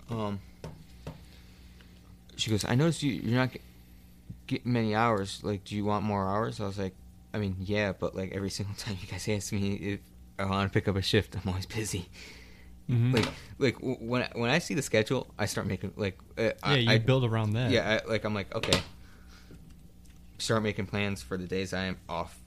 um, 0.10 0.40
she 2.36 2.50
goes, 2.52 2.66
I 2.66 2.76
noticed 2.76 3.04
you, 3.04 3.14
you're 3.14 3.40
not 3.40 3.52
get, 3.52 3.62
getting 4.48 4.74
many 4.74 4.96
hours. 4.96 5.40
Like, 5.44 5.64
do 5.64 5.76
you 5.76 5.86
want 5.86 6.04
more 6.04 6.28
hours? 6.28 6.60
I 6.60 6.66
was 6.66 6.78
like, 6.78 6.94
I 7.34 7.38
mean, 7.40 7.56
yeah, 7.60 7.94
but 7.94 8.16
like 8.16 8.32
every 8.34 8.50
single 8.50 8.76
time 8.78 8.98
you 9.02 9.08
guys 9.08 9.28
ask 9.28 9.52
me 9.52 9.74
if 9.74 10.00
I 10.38 10.46
want 10.46 10.72
to 10.72 10.74
pick 10.74 10.88
up 10.88 10.96
a 10.96 11.02
shift, 11.02 11.36
I'm 11.36 11.48
always 11.48 11.66
busy. 11.66 12.10
Mhm. 12.90 13.14
Like, 13.14 13.28
like 13.60 13.78
when 13.80 14.24
I, 14.24 14.30
when 14.34 14.50
I 14.50 14.60
see 14.60 14.74
the 14.74 14.82
schedule, 14.82 15.28
I 15.40 15.46
start 15.46 15.68
making 15.68 15.94
like, 15.96 16.20
uh, 16.38 16.42
yeah, 16.42 16.52
I, 16.62 16.76
you 16.76 16.92
I, 16.92 16.98
build 16.98 17.24
around 17.24 17.54
that. 17.54 17.72
yeah, 17.72 18.02
I, 18.04 18.10
like 18.10 18.26
I'm 18.26 18.34
like, 18.34 18.54
okay, 18.54 18.82
start 20.38 20.64
making 20.64 20.88
plans 20.88 21.22
for 21.22 21.38
the 21.38 21.48
days 21.48 21.74
I 21.74 21.86
am 21.86 21.98
off, 22.10 22.38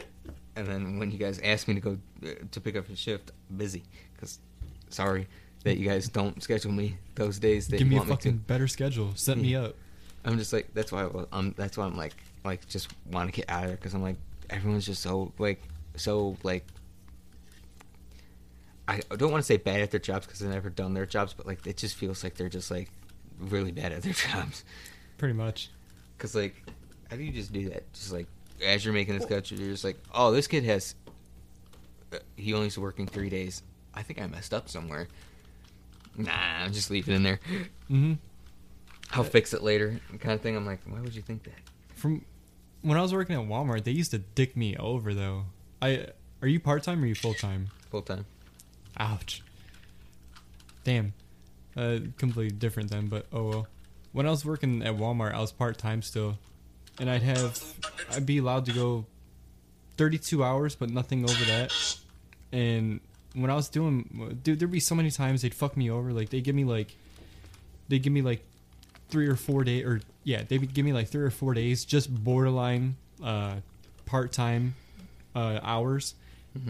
and 0.54 0.66
then 0.66 0.98
when 0.98 1.10
you 1.10 1.16
guys 1.16 1.40
ask 1.42 1.66
me 1.68 1.74
to 1.74 1.80
go 1.80 1.98
uh, 2.22 2.28
to 2.50 2.60
pick 2.60 2.76
up 2.76 2.86
a 2.90 2.96
shift, 2.96 3.32
I'm 3.48 3.56
busy. 3.56 3.82
Because 4.12 4.38
sorry 4.90 5.26
that 5.64 5.78
you 5.78 5.88
guys 5.88 6.08
don't 6.08 6.42
schedule 6.42 6.72
me 6.72 6.96
those 7.14 7.38
days 7.38 7.68
that 7.68 7.78
Give 7.78 7.88
me 7.88 7.96
a 7.96 8.00
me 8.00 8.06
fucking 8.06 8.32
to. 8.32 8.38
better 8.38 8.68
schedule. 8.68 9.12
Set 9.14 9.36
me 9.38 9.54
up. 9.56 9.74
I'm 10.24 10.38
just 10.38 10.52
like 10.52 10.72
that's 10.74 10.90
why 10.92 11.04
I, 11.04 11.24
I'm 11.32 11.54
that's 11.56 11.76
why 11.78 11.84
I'm 11.86 11.96
like 11.96 12.14
like 12.44 12.66
just 12.68 12.88
want 13.10 13.32
to 13.32 13.40
get 13.40 13.48
out 13.50 13.64
of 13.64 13.68
there 13.70 13.76
because 13.76 13.94
I'm 13.94 14.02
like 14.02 14.16
everyone's 14.50 14.86
just 14.86 15.02
so 15.02 15.32
like 15.38 15.62
so 15.96 16.36
like 16.42 16.64
I 18.88 19.00
don't 19.16 19.32
want 19.32 19.42
to 19.42 19.46
say 19.46 19.56
bad 19.56 19.80
at 19.80 19.90
their 19.90 20.00
jobs 20.00 20.26
because 20.26 20.40
they've 20.40 20.50
never 20.50 20.70
done 20.70 20.94
their 20.94 21.06
jobs, 21.06 21.32
but 21.32 21.46
like 21.46 21.66
it 21.66 21.76
just 21.76 21.96
feels 21.96 22.22
like 22.22 22.34
they're 22.34 22.48
just 22.48 22.70
like 22.70 22.88
really 23.38 23.72
bad 23.72 23.92
at 23.92 24.02
their 24.02 24.12
jobs. 24.32 24.64
Pretty 25.18 25.34
much. 25.34 25.70
Cause 26.18 26.34
like, 26.34 26.54
how 27.10 27.16
do 27.16 27.22
you 27.24 27.32
just 27.32 27.52
do 27.52 27.68
that? 27.70 27.92
Just 27.92 28.12
like 28.12 28.26
as 28.64 28.84
you're 28.84 28.94
making 28.94 29.16
the 29.16 29.22
schedule, 29.22 29.58
you're 29.58 29.70
just 29.72 29.84
like, 29.84 29.98
oh, 30.14 30.30
this 30.30 30.46
kid 30.46 30.64
has. 30.64 30.94
Uh, 32.12 32.18
he 32.36 32.54
only 32.54 32.68
is 32.68 32.78
working 32.78 33.06
three 33.06 33.28
days. 33.28 33.62
I 33.92 34.02
think 34.02 34.20
I 34.20 34.26
messed 34.28 34.54
up 34.54 34.68
somewhere. 34.68 35.08
Nah, 36.16 36.32
I'm 36.32 36.72
just 36.72 36.90
leave 36.90 37.08
it 37.08 37.14
in 37.14 37.22
there. 37.22 37.40
Mm-hmm. 37.90 38.14
I'll 39.12 39.24
fix 39.24 39.52
it 39.54 39.62
later, 39.62 40.00
kind 40.20 40.34
of 40.34 40.40
thing. 40.40 40.56
I'm 40.56 40.66
like, 40.66 40.80
why 40.86 41.00
would 41.00 41.14
you 41.14 41.22
think 41.22 41.44
that? 41.44 41.54
From 41.94 42.24
when 42.82 42.98
I 42.98 43.02
was 43.02 43.12
working 43.12 43.36
at 43.36 43.48
Walmart, 43.48 43.84
they 43.84 43.92
used 43.92 44.10
to 44.12 44.18
dick 44.18 44.56
me 44.56 44.76
over 44.76 45.14
though. 45.14 45.44
I 45.80 46.08
are 46.42 46.48
you 46.48 46.60
part 46.60 46.82
time 46.82 47.00
or 47.00 47.04
are 47.04 47.06
you 47.06 47.14
full 47.14 47.34
time? 47.34 47.68
Full 47.90 48.02
time. 48.02 48.26
Ouch. 48.98 49.42
Damn. 50.84 51.14
Uh, 51.76 51.98
completely 52.16 52.56
different 52.56 52.90
then, 52.90 53.06
but 53.06 53.26
oh 53.32 53.48
well. 53.48 53.66
When 54.12 54.26
I 54.26 54.30
was 54.30 54.44
working 54.46 54.82
at 54.82 54.94
Walmart, 54.94 55.34
I 55.34 55.40
was 55.40 55.52
part 55.52 55.76
time 55.76 56.00
still, 56.00 56.38
and 56.98 57.10
I'd 57.10 57.22
have 57.22 57.62
I'd 58.12 58.24
be 58.24 58.38
allowed 58.38 58.64
to 58.66 58.72
go 58.72 59.04
thirty 59.96 60.18
two 60.18 60.42
hours, 60.42 60.74
but 60.74 60.88
nothing 60.90 61.24
over 61.24 61.44
that. 61.44 61.72
And 62.52 63.00
when 63.36 63.50
I 63.50 63.54
was 63.54 63.68
doing, 63.68 64.38
dude, 64.42 64.58
there'd 64.58 64.70
be 64.70 64.80
so 64.80 64.94
many 64.94 65.10
times 65.10 65.42
they'd 65.42 65.54
fuck 65.54 65.76
me 65.76 65.90
over. 65.90 66.12
Like 66.12 66.30
they 66.30 66.40
give 66.40 66.54
me 66.54 66.64
like, 66.64 66.96
they 67.88 67.98
give 67.98 68.12
me 68.12 68.22
like 68.22 68.42
three 69.08 69.28
or 69.28 69.36
four 69.36 69.62
days, 69.62 69.84
or 69.84 70.00
yeah, 70.24 70.42
they 70.46 70.58
would 70.58 70.74
give 70.74 70.84
me 70.84 70.92
like 70.92 71.08
three 71.08 71.22
or 71.22 71.30
four 71.30 71.54
days, 71.54 71.84
just 71.84 72.12
borderline 72.12 72.96
uh, 73.22 73.56
part 74.06 74.32
time 74.32 74.74
uh, 75.34 75.60
hours. 75.62 76.14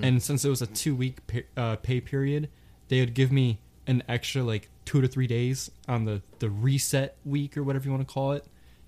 And 0.03 0.21
since 0.21 0.45
it 0.45 0.49
was 0.49 0.63
a 0.63 0.67
two 0.67 0.97
week 0.97 1.25
pay, 1.29 1.45
uh, 1.57 1.77
pay 1.77 2.01
period, 2.01 2.49
they 2.89 2.99
would 3.01 3.15
give 3.15 3.31
me 3.31 3.61
an 3.87 4.03
extra 4.09 4.43
like 4.43 4.69
two 4.85 5.01
to 5.01 5.07
three 5.07 5.29
days 5.29 5.71
on 5.87 6.05
the 6.07 6.23
the 6.41 6.51
reset 6.51 7.17
week 7.25 7.57
or 7.57 7.63
whatever 7.63 7.85
you 7.85 7.93
want 7.93 8.07
to 8.07 8.13
call 8.13 8.33
it, 8.33 8.45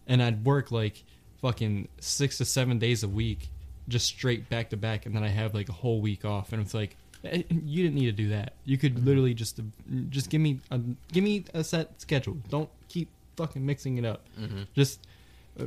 and 0.09 0.21
I'd 0.21 0.45
work 0.45 0.73
like 0.73 1.05
fucking 1.41 1.87
six 2.01 2.39
to 2.39 2.45
seven 2.45 2.81
days 2.81 3.05
a 3.05 3.09
week, 3.09 3.49
just 3.87 4.07
straight 4.07 4.49
back 4.49 4.71
to 4.71 4.77
back, 4.77 5.07
and 5.07 5.15
then 5.15 5.23
I 5.23 5.29
have 5.29 5.55
like 5.55 5.69
a 5.69 5.73
whole 5.73 6.01
week 6.01 6.25
off, 6.25 6.53
and 6.53 6.61
it's 6.61 6.75
like 6.75 6.97
you 7.23 7.83
didn't 7.83 7.97
need 7.97 8.07
to 8.07 8.13
do 8.13 8.29
that. 8.29 8.55
You 8.65 8.79
could 8.79 9.05
literally 9.05 9.35
just 9.35 9.61
just 10.09 10.31
give 10.31 10.41
me 10.41 10.61
a 10.71 10.81
give 11.13 11.25
me 11.25 11.45
a 11.55 11.65
set 11.65 12.01
schedule. 12.01 12.37
Don't 12.49 12.71
keep 12.89 13.09
fucking 13.37 13.65
mixing 13.65 13.99
it 13.99 14.05
up. 14.05 14.25
Mm-hmm. 14.39 14.63
Just 14.75 15.07
uh, 15.61 15.65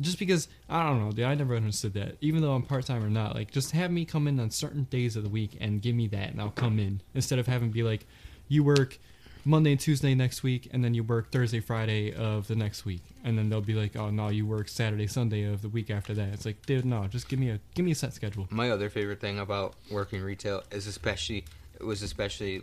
just 0.00 0.18
because 0.18 0.48
I 0.68 0.88
don't 0.88 1.04
know, 1.04 1.12
dude. 1.12 1.24
I 1.24 1.34
never 1.34 1.56
understood 1.56 1.94
that. 1.94 2.16
Even 2.20 2.42
though 2.42 2.52
I'm 2.52 2.62
part 2.62 2.86
time 2.86 3.04
or 3.04 3.10
not, 3.10 3.34
like 3.34 3.50
just 3.50 3.72
have 3.72 3.90
me 3.90 4.04
come 4.04 4.28
in 4.28 4.40
on 4.40 4.50
certain 4.50 4.84
days 4.84 5.16
of 5.16 5.24
the 5.24 5.30
week 5.30 5.56
and 5.60 5.82
give 5.82 5.94
me 5.94 6.06
that, 6.08 6.30
and 6.30 6.40
I'll 6.40 6.50
come 6.50 6.78
in 6.78 7.00
instead 7.14 7.38
of 7.38 7.46
having 7.46 7.68
to 7.68 7.74
be 7.74 7.82
like, 7.82 8.06
you 8.48 8.64
work 8.64 8.98
Monday 9.44 9.72
and 9.72 9.80
Tuesday 9.80 10.14
next 10.14 10.42
week, 10.42 10.68
and 10.72 10.84
then 10.84 10.94
you 10.94 11.02
work 11.02 11.30
Thursday, 11.30 11.60
Friday 11.60 12.12
of 12.12 12.48
the 12.48 12.54
next 12.54 12.84
week, 12.84 13.02
and 13.24 13.38
then 13.38 13.48
they'll 13.48 13.60
be 13.60 13.74
like, 13.74 13.96
oh 13.96 14.10
no, 14.10 14.28
you 14.28 14.46
work 14.46 14.68
Saturday, 14.68 15.06
Sunday 15.06 15.44
of 15.44 15.62
the 15.62 15.68
week 15.68 15.90
after 15.90 16.14
that. 16.14 16.28
It's 16.28 16.44
like, 16.44 16.64
dude, 16.66 16.84
no, 16.84 17.06
just 17.06 17.28
give 17.28 17.38
me 17.38 17.50
a 17.50 17.60
give 17.74 17.84
me 17.84 17.92
a 17.92 17.94
set 17.94 18.12
schedule. 18.12 18.46
My 18.50 18.70
other 18.70 18.90
favorite 18.90 19.20
thing 19.20 19.38
about 19.38 19.74
working 19.90 20.22
retail 20.22 20.62
is 20.70 20.86
especially 20.86 21.44
it 21.78 21.84
was 21.84 22.02
especially 22.02 22.62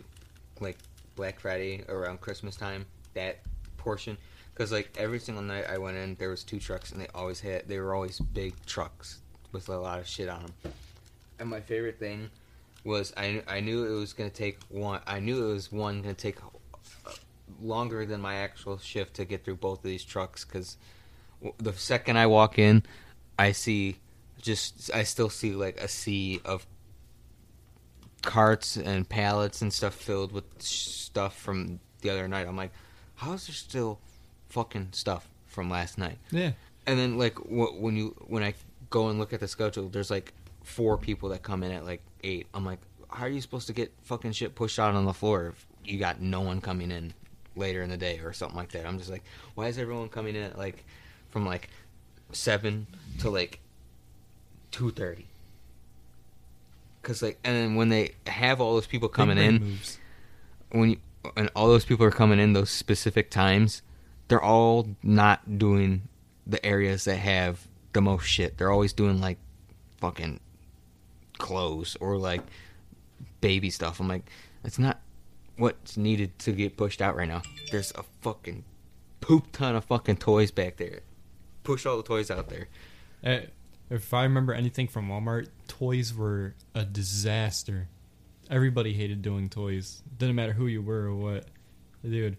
like 0.60 0.76
Black 1.16 1.40
Friday 1.40 1.82
around 1.88 2.20
Christmas 2.20 2.56
time 2.56 2.86
that 3.14 3.38
portion 3.78 4.16
because 4.52 4.72
like 4.72 4.94
every 4.98 5.18
single 5.18 5.42
night 5.42 5.64
I 5.68 5.78
went 5.78 5.96
in 5.96 6.14
there 6.16 6.28
was 6.28 6.44
two 6.44 6.58
trucks 6.58 6.92
and 6.92 7.00
they 7.00 7.08
always 7.14 7.40
had 7.40 7.68
they 7.68 7.78
were 7.78 7.94
always 7.94 8.18
big 8.20 8.54
trucks 8.66 9.20
with 9.52 9.68
a 9.68 9.76
lot 9.78 9.98
of 9.98 10.06
shit 10.06 10.28
on 10.28 10.42
them. 10.42 10.72
And 11.38 11.48
my 11.48 11.60
favorite 11.60 11.98
thing 11.98 12.30
was 12.84 13.12
I 13.16 13.42
I 13.48 13.60
knew 13.60 13.84
it 13.84 13.98
was 13.98 14.12
gonna 14.12 14.30
take 14.30 14.58
one 14.68 15.00
I 15.06 15.20
knew 15.20 15.48
it 15.48 15.52
was 15.52 15.72
one 15.72 16.02
gonna 16.02 16.14
take 16.14 16.36
longer 17.60 18.04
than 18.06 18.20
my 18.20 18.36
actual 18.36 18.78
shift 18.78 19.14
to 19.14 19.24
get 19.24 19.44
through 19.44 19.56
both 19.56 19.78
of 19.78 19.84
these 19.84 20.04
trucks 20.04 20.44
because 20.44 20.76
the 21.58 21.72
second 21.72 22.16
I 22.18 22.26
walk 22.26 22.58
in, 22.58 22.82
I 23.38 23.52
see 23.52 23.96
just 24.40 24.90
I 24.94 25.02
still 25.02 25.30
see 25.30 25.52
like 25.52 25.80
a 25.80 25.88
sea 25.88 26.40
of 26.44 26.66
carts 28.22 28.76
and 28.76 29.08
pallets 29.08 29.62
and 29.62 29.72
stuff 29.72 29.94
filled 29.94 30.32
with 30.32 30.44
stuff 30.58 31.38
from 31.38 31.80
the 32.02 32.10
other 32.10 32.28
night. 32.28 32.46
I'm 32.46 32.56
like, 32.56 32.72
how 33.16 33.32
is 33.32 33.46
there 33.46 33.54
still 33.54 33.98
fucking 34.48 34.88
stuff 34.92 35.28
from 35.46 35.70
last 35.70 35.98
night? 35.98 36.18
Yeah, 36.30 36.52
And 36.86 36.98
then 36.98 37.18
like 37.18 37.38
when 37.48 37.96
you 37.96 38.14
when 38.26 38.42
I 38.42 38.54
go 38.90 39.08
and 39.08 39.18
look 39.18 39.32
at 39.32 39.40
the 39.40 39.48
schedule, 39.48 39.88
there's 39.88 40.10
like 40.10 40.32
four 40.62 40.98
people 40.98 41.28
that 41.30 41.42
come 41.42 41.62
in 41.62 41.72
at 41.72 41.84
like 41.84 42.02
eight. 42.22 42.46
I'm 42.54 42.64
like, 42.64 42.80
how 43.10 43.24
are 43.24 43.28
you 43.28 43.40
supposed 43.40 43.66
to 43.68 43.72
get 43.72 43.92
fucking 44.02 44.32
shit 44.32 44.54
pushed 44.54 44.78
out 44.78 44.94
on 44.94 45.04
the 45.04 45.14
floor 45.14 45.48
if 45.48 45.66
you 45.88 45.98
got 45.98 46.20
no 46.20 46.40
one 46.40 46.60
coming 46.60 46.90
in 46.90 47.14
later 47.54 47.82
in 47.82 47.90
the 47.90 47.96
day 47.96 48.20
or 48.20 48.32
something 48.32 48.56
like 48.56 48.70
that? 48.72 48.86
I'm 48.86 48.98
just 48.98 49.10
like, 49.10 49.24
why 49.54 49.68
is 49.68 49.78
everyone 49.78 50.08
coming 50.08 50.34
in 50.34 50.42
at 50.42 50.58
like 50.58 50.84
from 51.30 51.46
like 51.46 51.70
seven 52.32 52.86
to 53.20 53.30
like 53.30 53.60
two 54.70 54.90
thirty? 54.90 55.26
Cause 57.02 57.22
like, 57.22 57.38
and 57.44 57.54
then 57.54 57.74
when 57.76 57.88
they 57.88 58.14
have 58.26 58.60
all 58.60 58.74
those 58.74 58.86
people 58.86 59.08
coming 59.08 59.38
in, 59.38 59.60
moves. 59.60 59.98
when 60.70 60.90
you, 60.90 60.96
and 61.36 61.50
all 61.54 61.68
those 61.68 61.84
people 61.84 62.04
are 62.04 62.10
coming 62.10 62.40
in 62.40 62.52
those 62.52 62.70
specific 62.70 63.30
times, 63.30 63.82
they're 64.28 64.42
all 64.42 64.88
not 65.02 65.58
doing 65.58 66.08
the 66.46 66.64
areas 66.66 67.04
that 67.04 67.16
have 67.16 67.68
the 67.92 68.00
most 68.00 68.24
shit. 68.24 68.58
They're 68.58 68.72
always 68.72 68.92
doing 68.92 69.20
like 69.20 69.38
fucking 69.98 70.40
clothes 71.38 71.96
or 72.00 72.16
like 72.16 72.42
baby 73.40 73.70
stuff. 73.70 74.00
I'm 74.00 74.08
like, 74.08 74.28
it's 74.64 74.78
not 74.78 75.00
what's 75.56 75.96
needed 75.96 76.38
to 76.40 76.52
get 76.52 76.76
pushed 76.76 77.00
out 77.02 77.16
right 77.16 77.28
now. 77.28 77.42
There's 77.70 77.90
a 77.92 78.04
fucking 78.22 78.64
poop 79.20 79.52
ton 79.52 79.74
of 79.76 79.84
fucking 79.84 80.16
toys 80.18 80.50
back 80.50 80.76
there. 80.76 81.00
Push 81.64 81.86
all 81.86 81.96
the 81.96 82.02
toys 82.02 82.30
out 82.30 82.48
there. 82.48 82.68
Uh, 83.24 83.40
if 83.90 84.12
I 84.14 84.22
remember 84.24 84.52
anything 84.52 84.88
from 84.88 85.08
Walmart, 85.08 85.48
toys 85.68 86.14
were 86.14 86.54
a 86.74 86.84
disaster. 86.84 87.88
Everybody 88.50 88.92
hated 88.92 89.22
doing 89.22 89.48
toys. 89.48 90.02
Didn't 90.18 90.36
matter 90.36 90.52
who 90.52 90.66
you 90.66 90.82
were 90.82 91.06
or 91.06 91.14
what, 91.14 91.46
dude. 92.04 92.36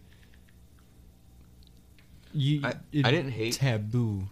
You, 2.34 2.62
I- 2.64 2.74
I 3.04 3.12
didn't 3.12 3.32
hate- 3.32 3.54
taboo. 3.54 4.28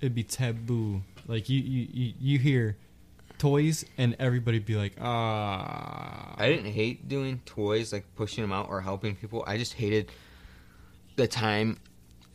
It'd 0.00 0.14
be 0.14 0.22
taboo. 0.24 1.02
Like 1.26 1.48
you, 1.48 1.60
you, 1.60 1.88
you, 1.92 2.14
you 2.18 2.38
hear 2.38 2.76
toys, 3.40 3.84
and 3.98 4.14
everybody'd 4.18 4.66
be 4.66 4.76
like, 4.76 4.92
ah. 5.00 6.34
I 6.36 6.48
didn't 6.48 6.70
hate 6.72 7.08
doing 7.08 7.40
toys, 7.46 7.92
like 7.92 8.04
pushing 8.14 8.42
them 8.42 8.52
out 8.52 8.68
or 8.68 8.80
helping 8.80 9.16
people. 9.16 9.42
I 9.46 9.56
just 9.56 9.72
hated 9.72 10.12
the 11.16 11.26
time 11.26 11.78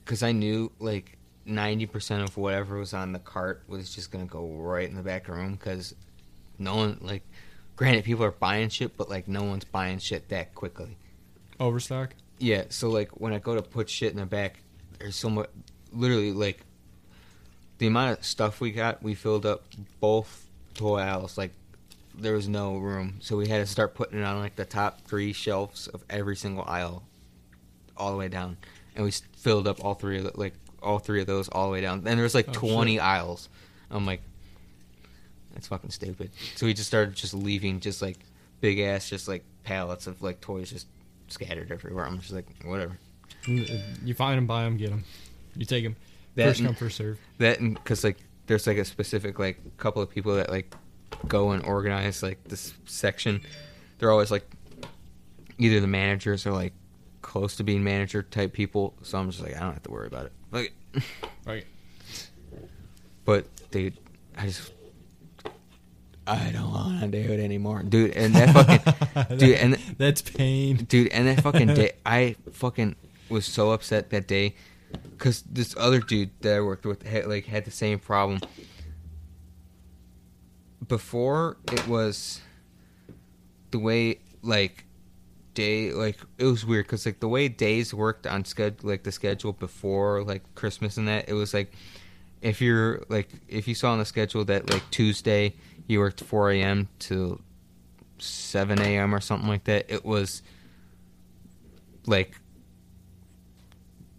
because 0.03 0.23
I 0.23 0.31
knew 0.31 0.71
like 0.79 1.17
90% 1.47 2.23
of 2.23 2.35
whatever 2.37 2.77
was 2.77 2.93
on 2.93 3.13
the 3.13 3.19
cart 3.19 3.63
was 3.67 3.93
just 3.93 4.11
going 4.11 4.25
to 4.27 4.31
go 4.31 4.47
right 4.47 4.89
in 4.89 4.95
the 4.95 5.03
back 5.03 5.27
room 5.27 5.53
because 5.53 5.95
no 6.57 6.75
one, 6.75 6.97
like, 7.01 7.23
granted, 7.75 8.03
people 8.03 8.25
are 8.25 8.31
buying 8.31 8.69
shit, 8.69 8.97
but 8.97 9.09
like 9.09 9.27
no 9.27 9.43
one's 9.43 9.65
buying 9.65 9.99
shit 9.99 10.29
that 10.29 10.55
quickly. 10.55 10.97
overstock. 11.59 12.15
Yeah, 12.39 12.65
so 12.69 12.89
like 12.89 13.21
when 13.21 13.31
I 13.31 13.39
go 13.39 13.55
to 13.55 13.61
put 13.61 13.89
shit 13.89 14.11
in 14.11 14.17
the 14.17 14.25
back, 14.25 14.59
there's 14.99 15.15
so 15.15 15.29
much. 15.29 15.49
Literally, 15.93 16.33
like 16.33 16.61
the 17.77 17.87
amount 17.87 18.19
of 18.19 18.25
stuff 18.25 18.59
we 18.59 18.71
got, 18.71 19.01
we 19.01 19.13
filled 19.13 19.45
up 19.45 19.63
both 20.01 20.44
toy 20.75 20.99
aisles. 20.99 21.37
Like 21.37 21.51
there 22.17 22.33
was 22.33 22.47
no 22.47 22.77
room, 22.77 23.17
so 23.21 23.35
we 23.37 23.47
had 23.47 23.57
to 23.57 23.65
start 23.65 23.95
putting 23.95 24.19
it 24.19 24.23
on 24.23 24.39
like 24.39 24.55
the 24.55 24.65
top 24.65 25.01
three 25.01 25.33
shelves 25.33 25.87
of 25.87 26.03
every 26.09 26.35
single 26.35 26.63
aisle, 26.67 27.03
all 27.97 28.11
the 28.11 28.17
way 28.17 28.27
down, 28.29 28.57
and 28.95 29.03
we 29.03 29.11
filled 29.37 29.67
up 29.67 29.83
all 29.83 29.93
three 29.95 30.17
of 30.19 30.23
the, 30.23 30.31
like 30.35 30.53
all 30.81 30.99
three 30.99 31.19
of 31.21 31.27
those 31.27 31.49
all 31.49 31.65
the 31.67 31.71
way 31.73 31.81
down. 31.81 31.97
And 32.05 32.17
there 32.17 32.23
was 32.23 32.35
like 32.35 32.47
Oh, 32.49 32.53
20 32.53 32.93
shit. 32.93 33.01
aisles. 33.01 33.49
I'm 33.89 34.05
like, 34.05 34.21
that's 35.53 35.67
fucking 35.67 35.89
stupid. 35.89 36.31
So 36.55 36.65
we 36.65 36.73
just 36.73 36.87
started 36.87 37.15
just 37.15 37.33
leaving 37.33 37.79
just 37.79 38.01
like 38.01 38.17
big 38.61 38.79
ass, 38.79 39.09
just 39.09 39.27
like 39.27 39.43
pallets 39.63 40.07
of 40.07 40.21
like 40.21 40.41
toys 40.41 40.69
just 40.71 40.87
scattered 41.27 41.71
everywhere. 41.71 42.05
I'm 42.05 42.19
just 42.19 42.33
like, 42.33 42.45
whatever. 42.63 42.97
Mm, 43.43 43.69
uh, 43.69 43.83
you 44.03 44.13
find 44.13 44.37
them, 44.37 44.47
buy 44.47 44.63
them, 44.63 44.77
get 44.77 44.89
them. 44.89 45.03
You 45.55 45.65
take 45.65 45.83
them. 45.83 45.95
That 46.35 46.49
First 46.49 46.63
come, 46.63 46.75
first 46.75 46.97
serve. 46.97 47.17
That 47.39 47.59
and 47.59 47.73
because 47.75 48.03
like 48.03 48.17
there's 48.47 48.67
like 48.67 48.77
a 48.77 48.85
specific 48.85 49.39
like 49.39 49.59
couple 49.77 50.01
of 50.01 50.09
people 50.09 50.35
that 50.35 50.49
like 50.49 50.73
go 51.27 51.51
and 51.51 51.63
organize 51.65 52.21
like 52.23 52.43
this 52.45 52.73
section. 52.85 53.41
They're 53.99 54.11
always 54.11 54.31
like 54.31 54.45
either 55.57 55.79
the 55.79 55.87
managers 55.87 56.45
or 56.45 56.51
like 56.51 56.73
close 57.21 57.55
to 57.57 57.63
being 57.63 57.83
manager 57.83 58.21
type 58.23 58.53
people. 58.53 58.93
So 59.01 59.17
I'm 59.17 59.29
just 59.29 59.41
like 59.43 59.55
I 59.55 59.59
don't 59.59 59.73
have 59.73 59.83
to 59.83 59.91
worry 59.91 60.07
about 60.07 60.25
it. 60.27 60.31
Like 60.51 60.73
Right. 61.45 61.65
But 63.25 63.45
dude, 63.71 63.97
I 64.37 64.45
just 64.47 64.71
I 66.27 66.49
don't 66.51 66.71
want 66.71 67.01
to 67.01 67.07
do 67.07 67.33
it 67.33 67.39
anymore, 67.39 67.83
dude. 67.83 68.11
And 68.11 68.33
that 68.35 68.53
fucking 68.53 69.37
dude, 69.37 69.57
and 69.57 69.73
that's 69.97 70.21
pain. 70.21 70.77
dude, 70.77 71.09
and 71.09 71.27
that 71.27 71.41
fucking 71.41 71.67
day, 71.73 71.91
I 72.05 72.35
fucking 72.51 72.95
was 73.29 73.45
so 73.45 73.71
upset 73.71 74.09
that 74.11 74.27
day 74.27 74.55
because 74.91 75.41
this 75.43 75.75
other 75.77 75.99
dude 75.99 76.29
that 76.41 76.57
I 76.57 76.61
worked 76.61 76.85
with 76.85 77.03
had 77.03 77.27
like 77.27 77.45
had 77.45 77.65
the 77.65 77.71
same 77.71 77.99
problem. 77.99 78.39
Before 80.87 81.57
it 81.71 81.87
was 81.87 82.41
the 83.71 83.79
way 83.79 84.19
like 84.41 84.85
day 85.55 85.91
like 85.91 86.19
it 86.37 86.45
was 86.45 86.65
weird 86.65 86.85
because 86.85 87.05
like 87.05 87.19
the 87.19 87.27
way 87.27 87.47
days 87.47 87.93
worked 87.93 88.27
on 88.27 88.45
schedule 88.45 88.89
like 88.89 89.03
the 89.03 89.11
schedule 89.11 89.53
before 89.53 90.23
like 90.23 90.43
Christmas 90.53 90.97
and 90.97 91.07
that 91.07 91.27
it 91.27 91.33
was 91.33 91.53
like 91.53 91.71
if 92.41 92.61
you're 92.61 93.03
like 93.09 93.29
if 93.47 93.67
you 93.67 93.73
saw 93.73 93.91
on 93.91 93.99
the 93.99 94.05
schedule 94.05 94.45
that 94.45 94.69
like 94.69 94.83
Tuesday 94.91 95.53
you 95.87 95.99
worked 95.99 96.21
4 96.21 96.51
a.m. 96.51 96.87
to 96.99 97.41
7 98.19 98.79
a.m. 98.79 99.15
or 99.15 99.21
something 99.21 99.49
like 99.49 99.63
that 99.63 99.85
it 99.87 100.05
was 100.05 100.43
like 102.05 102.39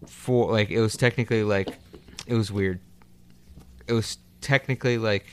for 0.06 0.50
like 0.50 0.70
it 0.70 0.80
was 0.80 0.96
technically 0.96 1.42
like 1.42 1.68
it 2.26 2.34
was 2.34 2.50
weird. 2.50 2.80
It 3.86 3.92
was 3.92 4.18
technically 4.40 4.98
like 4.98 5.26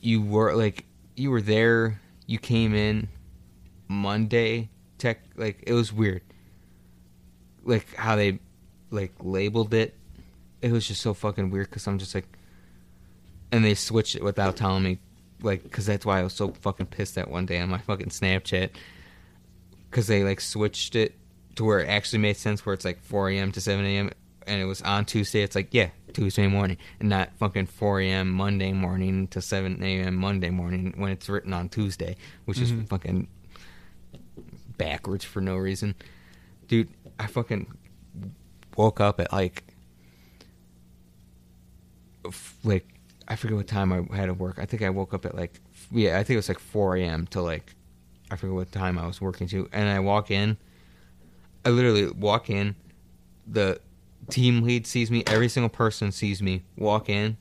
you 0.00 0.22
were 0.22 0.54
like 0.54 0.84
you 1.16 1.30
were 1.30 1.42
there 1.42 2.00
you 2.26 2.38
came 2.38 2.74
in 2.74 3.08
monday 3.88 4.68
tech 4.98 5.20
like 5.36 5.62
it 5.66 5.72
was 5.72 5.92
weird. 5.92 6.22
Like 7.64 7.94
how 7.94 8.16
they 8.16 8.40
like 8.90 9.12
labeled 9.20 9.72
it 9.72 9.94
it 10.60 10.70
was 10.70 10.86
just 10.86 11.00
so 11.00 11.14
fucking 11.14 11.50
weird 11.50 11.68
because 11.70 11.86
i'm 11.86 11.98
just 11.98 12.14
like 12.14 12.26
and 13.50 13.64
they 13.64 13.74
switched 13.74 14.14
it 14.14 14.22
without 14.22 14.54
telling 14.56 14.82
me 14.82 14.98
like 15.42 15.62
because 15.62 15.86
that's 15.86 16.06
why 16.06 16.20
i 16.20 16.22
was 16.22 16.32
so 16.32 16.48
fucking 16.60 16.86
pissed 16.86 17.14
that 17.14 17.30
one 17.30 17.46
day 17.46 17.60
on 17.60 17.68
my 17.68 17.78
fucking 17.78 18.08
snapchat. 18.08 18.70
Because 19.90 20.06
they 20.06 20.24
like 20.24 20.40
switched 20.40 20.94
it 20.96 21.14
to 21.56 21.64
where 21.64 21.80
it 21.80 21.88
actually 21.88 22.18
made 22.20 22.36
sense 22.36 22.64
where 22.64 22.72
it's 22.74 22.84
like 22.84 23.00
4 23.02 23.30
a.m 23.30 23.52
to 23.52 23.60
7 23.60 23.84
a.m 23.84 24.10
and 24.46 24.60
it 24.60 24.64
was 24.64 24.82
on 24.82 25.04
tuesday 25.04 25.42
it's 25.42 25.54
like 25.54 25.68
yeah 25.72 25.88
tuesday 26.12 26.46
morning 26.48 26.76
and 27.00 27.08
not 27.08 27.30
fucking 27.38 27.66
4 27.66 28.00
a.m 28.00 28.30
monday 28.30 28.72
morning 28.72 29.28
to 29.28 29.40
7 29.40 29.82
a.m 29.82 30.16
monday 30.16 30.50
morning 30.50 30.92
when 30.96 31.12
it's 31.12 31.28
written 31.28 31.52
on 31.52 31.68
tuesday 31.68 32.16
which 32.46 32.58
Mhm. 32.58 32.62
is 32.82 32.88
fucking 32.88 33.28
backwards 34.78 35.24
for 35.24 35.40
no 35.40 35.56
reason 35.56 35.94
dude 36.68 36.88
i 37.18 37.26
fucking 37.26 37.66
woke 38.76 39.00
up 39.00 39.20
at 39.20 39.32
like 39.32 39.64
like 42.64 42.86
i 43.28 43.36
forget 43.36 43.56
what 43.56 43.66
time 43.66 43.92
i 43.92 44.16
had 44.16 44.26
to 44.26 44.34
work 44.34 44.58
i 44.58 44.64
think 44.64 44.82
i 44.82 44.90
woke 44.90 45.12
up 45.14 45.24
at 45.26 45.34
like 45.34 45.60
yeah 45.90 46.18
i 46.18 46.24
think 46.24 46.34
it 46.34 46.36
was 46.36 46.48
like 46.48 46.58
4 46.58 46.96
a.m 46.96 47.26
to 47.28 47.40
like 47.42 47.74
i 48.30 48.36
forget 48.36 48.54
what 48.54 48.72
time 48.72 48.98
i 48.98 49.06
was 49.06 49.20
working 49.20 49.46
to 49.48 49.68
and 49.72 49.88
i 49.88 49.98
walk 50.00 50.30
in 50.30 50.56
i 51.64 51.70
literally 51.70 52.10
walk 52.10 52.50
in 52.50 52.74
the 53.46 53.80
team 54.30 54.62
lead 54.62 54.86
sees 54.86 55.10
me 55.10 55.22
every 55.26 55.48
single 55.48 55.68
person 55.68 56.12
sees 56.12 56.42
me 56.42 56.62
walk 56.76 57.08
in. 57.08 57.36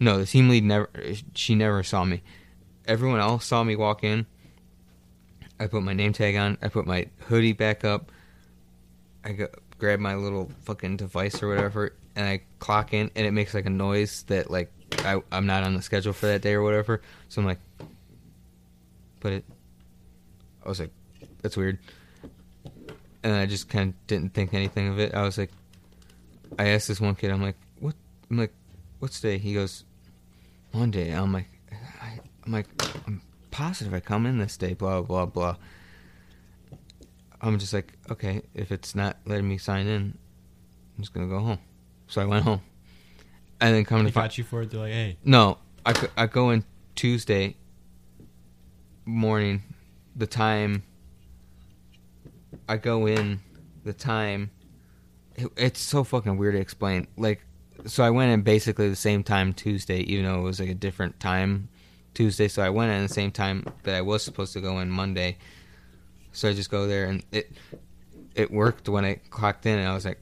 No 0.00 0.18
the 0.18 0.26
team 0.26 0.48
lead 0.48 0.64
never 0.64 0.90
she 1.34 1.54
never 1.54 1.82
saw 1.82 2.04
me. 2.04 2.22
Everyone 2.86 3.20
else 3.20 3.46
saw 3.46 3.64
me 3.64 3.76
walk 3.76 4.04
in. 4.04 4.26
I 5.60 5.66
put 5.66 5.82
my 5.82 5.92
name 5.92 6.12
tag 6.12 6.36
on 6.36 6.58
i 6.62 6.68
put 6.68 6.86
my 6.86 7.08
hoodie 7.26 7.52
back 7.52 7.84
up. 7.84 8.12
I 9.24 9.32
go, 9.32 9.48
grab 9.78 9.98
my 10.00 10.14
little 10.14 10.50
fucking 10.62 10.96
device 10.96 11.42
or 11.42 11.48
whatever 11.48 11.94
and 12.16 12.26
i 12.26 12.40
clock 12.58 12.92
in 12.92 13.10
and 13.14 13.26
it 13.26 13.32
makes 13.32 13.54
like 13.54 13.66
a 13.66 13.70
noise 13.70 14.24
that 14.24 14.50
like 14.50 14.72
I, 14.98 15.20
i'm 15.30 15.46
not 15.46 15.64
on 15.64 15.74
the 15.74 15.82
schedule 15.82 16.12
for 16.12 16.26
that 16.26 16.42
day 16.42 16.54
or 16.54 16.62
whatever. 16.62 17.00
So 17.28 17.40
i'm 17.40 17.46
like 17.46 17.60
put 19.20 19.32
it 19.32 19.44
i 20.64 20.68
was 20.68 20.78
like 20.78 20.92
that's 21.42 21.56
weird 21.56 21.78
and 23.22 23.34
I 23.34 23.46
just 23.46 23.68
kind 23.68 23.90
of 23.90 24.06
didn't 24.06 24.34
think 24.34 24.54
anything 24.54 24.88
of 24.88 24.98
it. 24.98 25.14
I 25.14 25.22
was 25.22 25.38
like, 25.38 25.50
I 26.58 26.68
asked 26.68 26.88
this 26.88 27.00
one 27.00 27.14
kid, 27.14 27.30
I'm 27.30 27.42
like, 27.42 27.56
what? 27.80 27.94
I'm 28.30 28.38
like, 28.38 28.52
what's 28.98 29.20
today? 29.20 29.38
He 29.38 29.54
goes, 29.54 29.84
Monday. 30.72 31.10
I'm 31.10 31.32
like, 31.32 31.48
I, 32.00 32.20
I'm 32.44 32.52
like, 32.52 32.66
I'm 33.06 33.22
positive 33.50 33.94
I 33.94 34.00
come 34.00 34.26
in 34.26 34.38
this 34.38 34.56
day. 34.56 34.74
Blah 34.74 35.02
blah 35.02 35.26
blah. 35.26 35.56
I'm 37.40 37.58
just 37.58 37.72
like, 37.72 37.92
okay, 38.10 38.42
if 38.54 38.72
it's 38.72 38.94
not 38.94 39.16
letting 39.24 39.48
me 39.48 39.58
sign 39.58 39.86
in, 39.86 40.18
I'm 40.96 41.02
just 41.02 41.12
gonna 41.12 41.28
go 41.28 41.40
home. 41.40 41.58
So 42.06 42.20
I 42.20 42.24
went 42.24 42.44
home, 42.44 42.62
and 43.60 43.74
then 43.74 43.84
coming 43.84 44.04
They 44.04 44.10
to 44.10 44.14
got 44.14 44.38
you 44.38 44.44
for 44.44 44.62
it. 44.62 44.70
They're 44.70 44.80
like, 44.80 44.92
hey, 44.92 45.18
no, 45.24 45.58
I, 45.84 45.94
I 46.16 46.26
go 46.26 46.50
in 46.50 46.64
Tuesday 46.94 47.56
morning, 49.04 49.62
the 50.16 50.26
time. 50.26 50.82
I 52.68 52.76
go 52.76 53.06
in 53.06 53.40
the 53.84 53.92
time. 53.92 54.50
It, 55.36 55.48
it's 55.56 55.80
so 55.80 56.04
fucking 56.04 56.36
weird 56.36 56.54
to 56.54 56.60
explain. 56.60 57.06
Like, 57.16 57.44
so 57.86 58.04
I 58.04 58.10
went 58.10 58.32
in 58.32 58.42
basically 58.42 58.88
the 58.88 58.96
same 58.96 59.22
time 59.22 59.52
Tuesday, 59.52 60.00
even 60.00 60.24
though 60.24 60.40
it 60.40 60.42
was 60.42 60.60
like 60.60 60.68
a 60.68 60.74
different 60.74 61.18
time 61.20 61.68
Tuesday. 62.14 62.48
So 62.48 62.62
I 62.62 62.70
went 62.70 62.92
in 62.92 63.02
the 63.02 63.08
same 63.08 63.30
time 63.30 63.64
that 63.84 63.94
I 63.94 64.02
was 64.02 64.22
supposed 64.22 64.52
to 64.52 64.60
go 64.60 64.80
in 64.80 64.90
Monday. 64.90 65.38
So 66.32 66.48
I 66.48 66.52
just 66.52 66.70
go 66.70 66.86
there 66.86 67.06
and 67.06 67.24
it 67.32 67.50
it 68.34 68.50
worked 68.50 68.88
when 68.88 69.04
I 69.04 69.14
clocked 69.30 69.66
in, 69.66 69.78
and 69.78 69.88
I 69.88 69.94
was 69.94 70.04
like, 70.04 70.20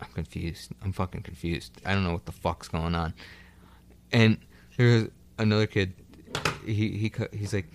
I'm 0.00 0.10
confused. 0.12 0.72
I'm 0.82 0.92
fucking 0.92 1.22
confused. 1.22 1.80
I 1.84 1.94
don't 1.94 2.04
know 2.04 2.12
what 2.12 2.26
the 2.26 2.32
fuck's 2.32 2.68
going 2.68 2.94
on. 2.94 3.14
And 4.12 4.38
there's 4.76 5.08
another 5.38 5.66
kid. 5.66 5.94
He 6.66 6.90
he 6.90 7.12
he's 7.32 7.52
like 7.52 7.70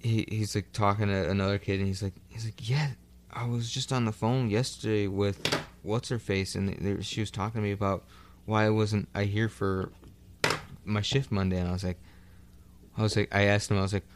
he 0.00 0.26
he's 0.28 0.54
like 0.54 0.72
talking 0.72 1.08
to 1.08 1.30
another 1.30 1.58
kid, 1.58 1.78
and 1.78 1.86
he's 1.86 2.02
like 2.02 2.14
he's 2.28 2.44
like 2.44 2.68
yeah. 2.68 2.90
I 3.32 3.46
was 3.46 3.70
just 3.70 3.92
on 3.92 4.06
the 4.06 4.12
phone 4.12 4.50
yesterday 4.50 5.06
with 5.06 5.54
what's 5.82 6.08
her 6.08 6.18
face, 6.18 6.56
and 6.56 6.68
they, 6.68 7.00
she 7.02 7.20
was 7.20 7.30
talking 7.30 7.60
to 7.60 7.64
me 7.64 7.70
about 7.70 8.04
why 8.44 8.66
I 8.66 8.70
wasn't 8.70 9.08
I 9.14 9.24
here 9.24 9.48
for 9.48 9.92
my 10.84 11.00
shift 11.00 11.30
Monday, 11.30 11.58
and 11.58 11.68
I 11.68 11.72
was 11.72 11.84
like, 11.84 11.98
I 12.96 13.02
was 13.02 13.16
like, 13.16 13.32
I 13.34 13.42
asked 13.42 13.70
him, 13.70 13.78
I 13.78 13.82
was 13.82 13.92
like, 13.92 14.06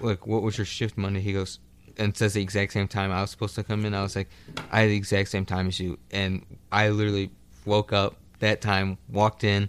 like 0.00 0.26
what 0.26 0.42
was 0.42 0.56
your 0.56 0.64
shift 0.64 0.96
Monday? 0.96 1.20
He 1.20 1.32
goes 1.32 1.58
and 1.96 2.16
says 2.16 2.34
the 2.34 2.42
exact 2.42 2.72
same 2.72 2.88
time 2.88 3.12
I 3.12 3.20
was 3.20 3.30
supposed 3.30 3.54
to 3.56 3.62
come 3.62 3.84
in. 3.84 3.94
I 3.94 4.02
was 4.02 4.16
like, 4.16 4.28
I 4.70 4.80
had 4.80 4.90
the 4.90 4.96
exact 4.96 5.28
same 5.28 5.44
time 5.44 5.68
as 5.68 5.78
you, 5.78 5.98
and 6.10 6.44
I 6.72 6.88
literally 6.88 7.30
woke 7.66 7.92
up 7.92 8.16
that 8.38 8.60
time, 8.60 8.98
walked 9.08 9.44
in, 9.44 9.68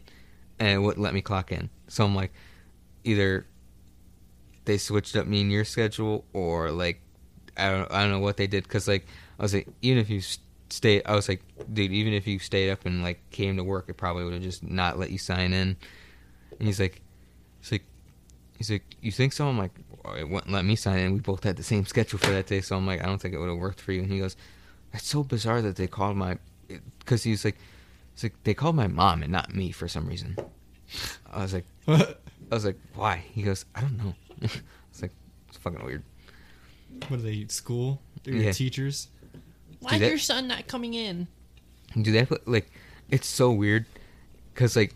and 0.59 0.69
it 0.69 0.77
wouldn't 0.77 1.03
let 1.03 1.13
me 1.13 1.21
clock 1.21 1.51
in. 1.51 1.69
So 1.87 2.05
I'm 2.05 2.15
like, 2.15 2.31
either 3.03 3.45
they 4.65 4.77
switched 4.77 5.15
up 5.15 5.27
me 5.27 5.41
and 5.41 5.51
your 5.51 5.65
schedule, 5.65 6.25
or 6.33 6.71
like, 6.71 7.01
I 7.57 7.69
don't, 7.69 7.91
I 7.91 8.01
don't 8.01 8.11
know 8.11 8.19
what 8.19 8.37
they 8.37 8.47
did. 8.47 8.67
Cause 8.67 8.87
like, 8.87 9.05
I 9.39 9.43
was 9.43 9.53
like, 9.53 9.67
even 9.81 9.99
if 9.99 10.09
you 10.09 10.21
stay, 10.69 11.01
I 11.03 11.15
was 11.15 11.29
like, 11.29 11.41
dude, 11.71 11.91
even 11.91 12.13
if 12.13 12.27
you 12.27 12.39
stayed 12.39 12.69
up 12.71 12.85
and 12.85 13.03
like 13.03 13.19
came 13.31 13.57
to 13.57 13.63
work, 13.63 13.85
it 13.87 13.97
probably 13.97 14.23
would 14.23 14.33
have 14.33 14.41
just 14.41 14.63
not 14.63 14.99
let 14.99 15.09
you 15.09 15.17
sign 15.17 15.53
in. 15.53 15.77
And 16.59 16.67
he's 16.67 16.79
like, 16.79 17.01
he's 17.61 17.71
like, 17.71 17.85
he's 18.57 18.71
like, 18.71 18.83
you 19.01 19.11
think 19.11 19.33
so? 19.33 19.47
I'm 19.47 19.57
like, 19.57 19.71
well, 20.03 20.15
it 20.15 20.27
wouldn't 20.29 20.51
let 20.51 20.65
me 20.65 20.75
sign 20.75 20.99
in. 20.99 21.13
We 21.13 21.19
both 21.19 21.43
had 21.43 21.57
the 21.57 21.63
same 21.63 21.85
schedule 21.85 22.19
for 22.19 22.31
that 22.31 22.47
day, 22.47 22.61
so 22.61 22.75
I'm 22.75 22.87
like, 22.87 23.01
I 23.01 23.05
don't 23.05 23.21
think 23.21 23.33
it 23.33 23.39
would 23.39 23.49
have 23.49 23.57
worked 23.57 23.81
for 23.81 23.91
you. 23.91 24.01
And 24.01 24.11
he 24.11 24.19
goes, 24.19 24.35
that's 24.91 25.07
so 25.07 25.23
bizarre 25.23 25.61
that 25.61 25.75
they 25.75 25.87
called 25.87 26.17
my, 26.17 26.37
because 26.99 27.23
he's 27.23 27.43
like, 27.43 27.57
he's 28.13 28.23
like, 28.23 28.43
they 28.43 28.53
called 28.53 28.75
my 28.75 28.87
mom 28.87 29.23
and 29.23 29.31
not 29.31 29.53
me 29.53 29.71
for 29.71 29.87
some 29.87 30.07
reason. 30.07 30.37
I 31.31 31.41
was 31.41 31.53
like, 31.53 31.65
I 31.87 32.15
was 32.49 32.65
like, 32.65 32.79
why? 32.93 33.23
He 33.31 33.43
goes, 33.43 33.65
I 33.75 33.81
don't 33.81 33.97
know. 33.97 34.13
I 34.43 34.45
was 34.91 35.01
like, 35.01 35.11
it's 35.47 35.57
fucking 35.57 35.83
weird. 35.85 36.03
What 37.07 37.19
are 37.19 37.23
they? 37.23 37.45
School? 37.47 38.01
They're 38.23 38.33
Yeah. 38.33 38.43
your 38.43 38.53
teachers? 38.53 39.09
Why 39.79 39.97
that- 39.99 40.09
your 40.09 40.17
son 40.17 40.47
not 40.47 40.67
coming 40.67 40.93
in? 40.93 41.27
Do 42.01 42.11
they 42.11 42.25
put 42.25 42.47
like? 42.47 42.69
It's 43.09 43.27
so 43.27 43.51
weird, 43.51 43.85
cause 44.55 44.75
like, 44.75 44.93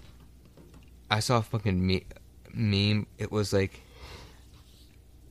I 1.11 1.19
saw 1.19 1.37
a 1.37 1.41
fucking 1.41 1.85
me- 1.85 2.05
meme. 2.53 3.05
It 3.17 3.31
was 3.31 3.53
like, 3.53 3.81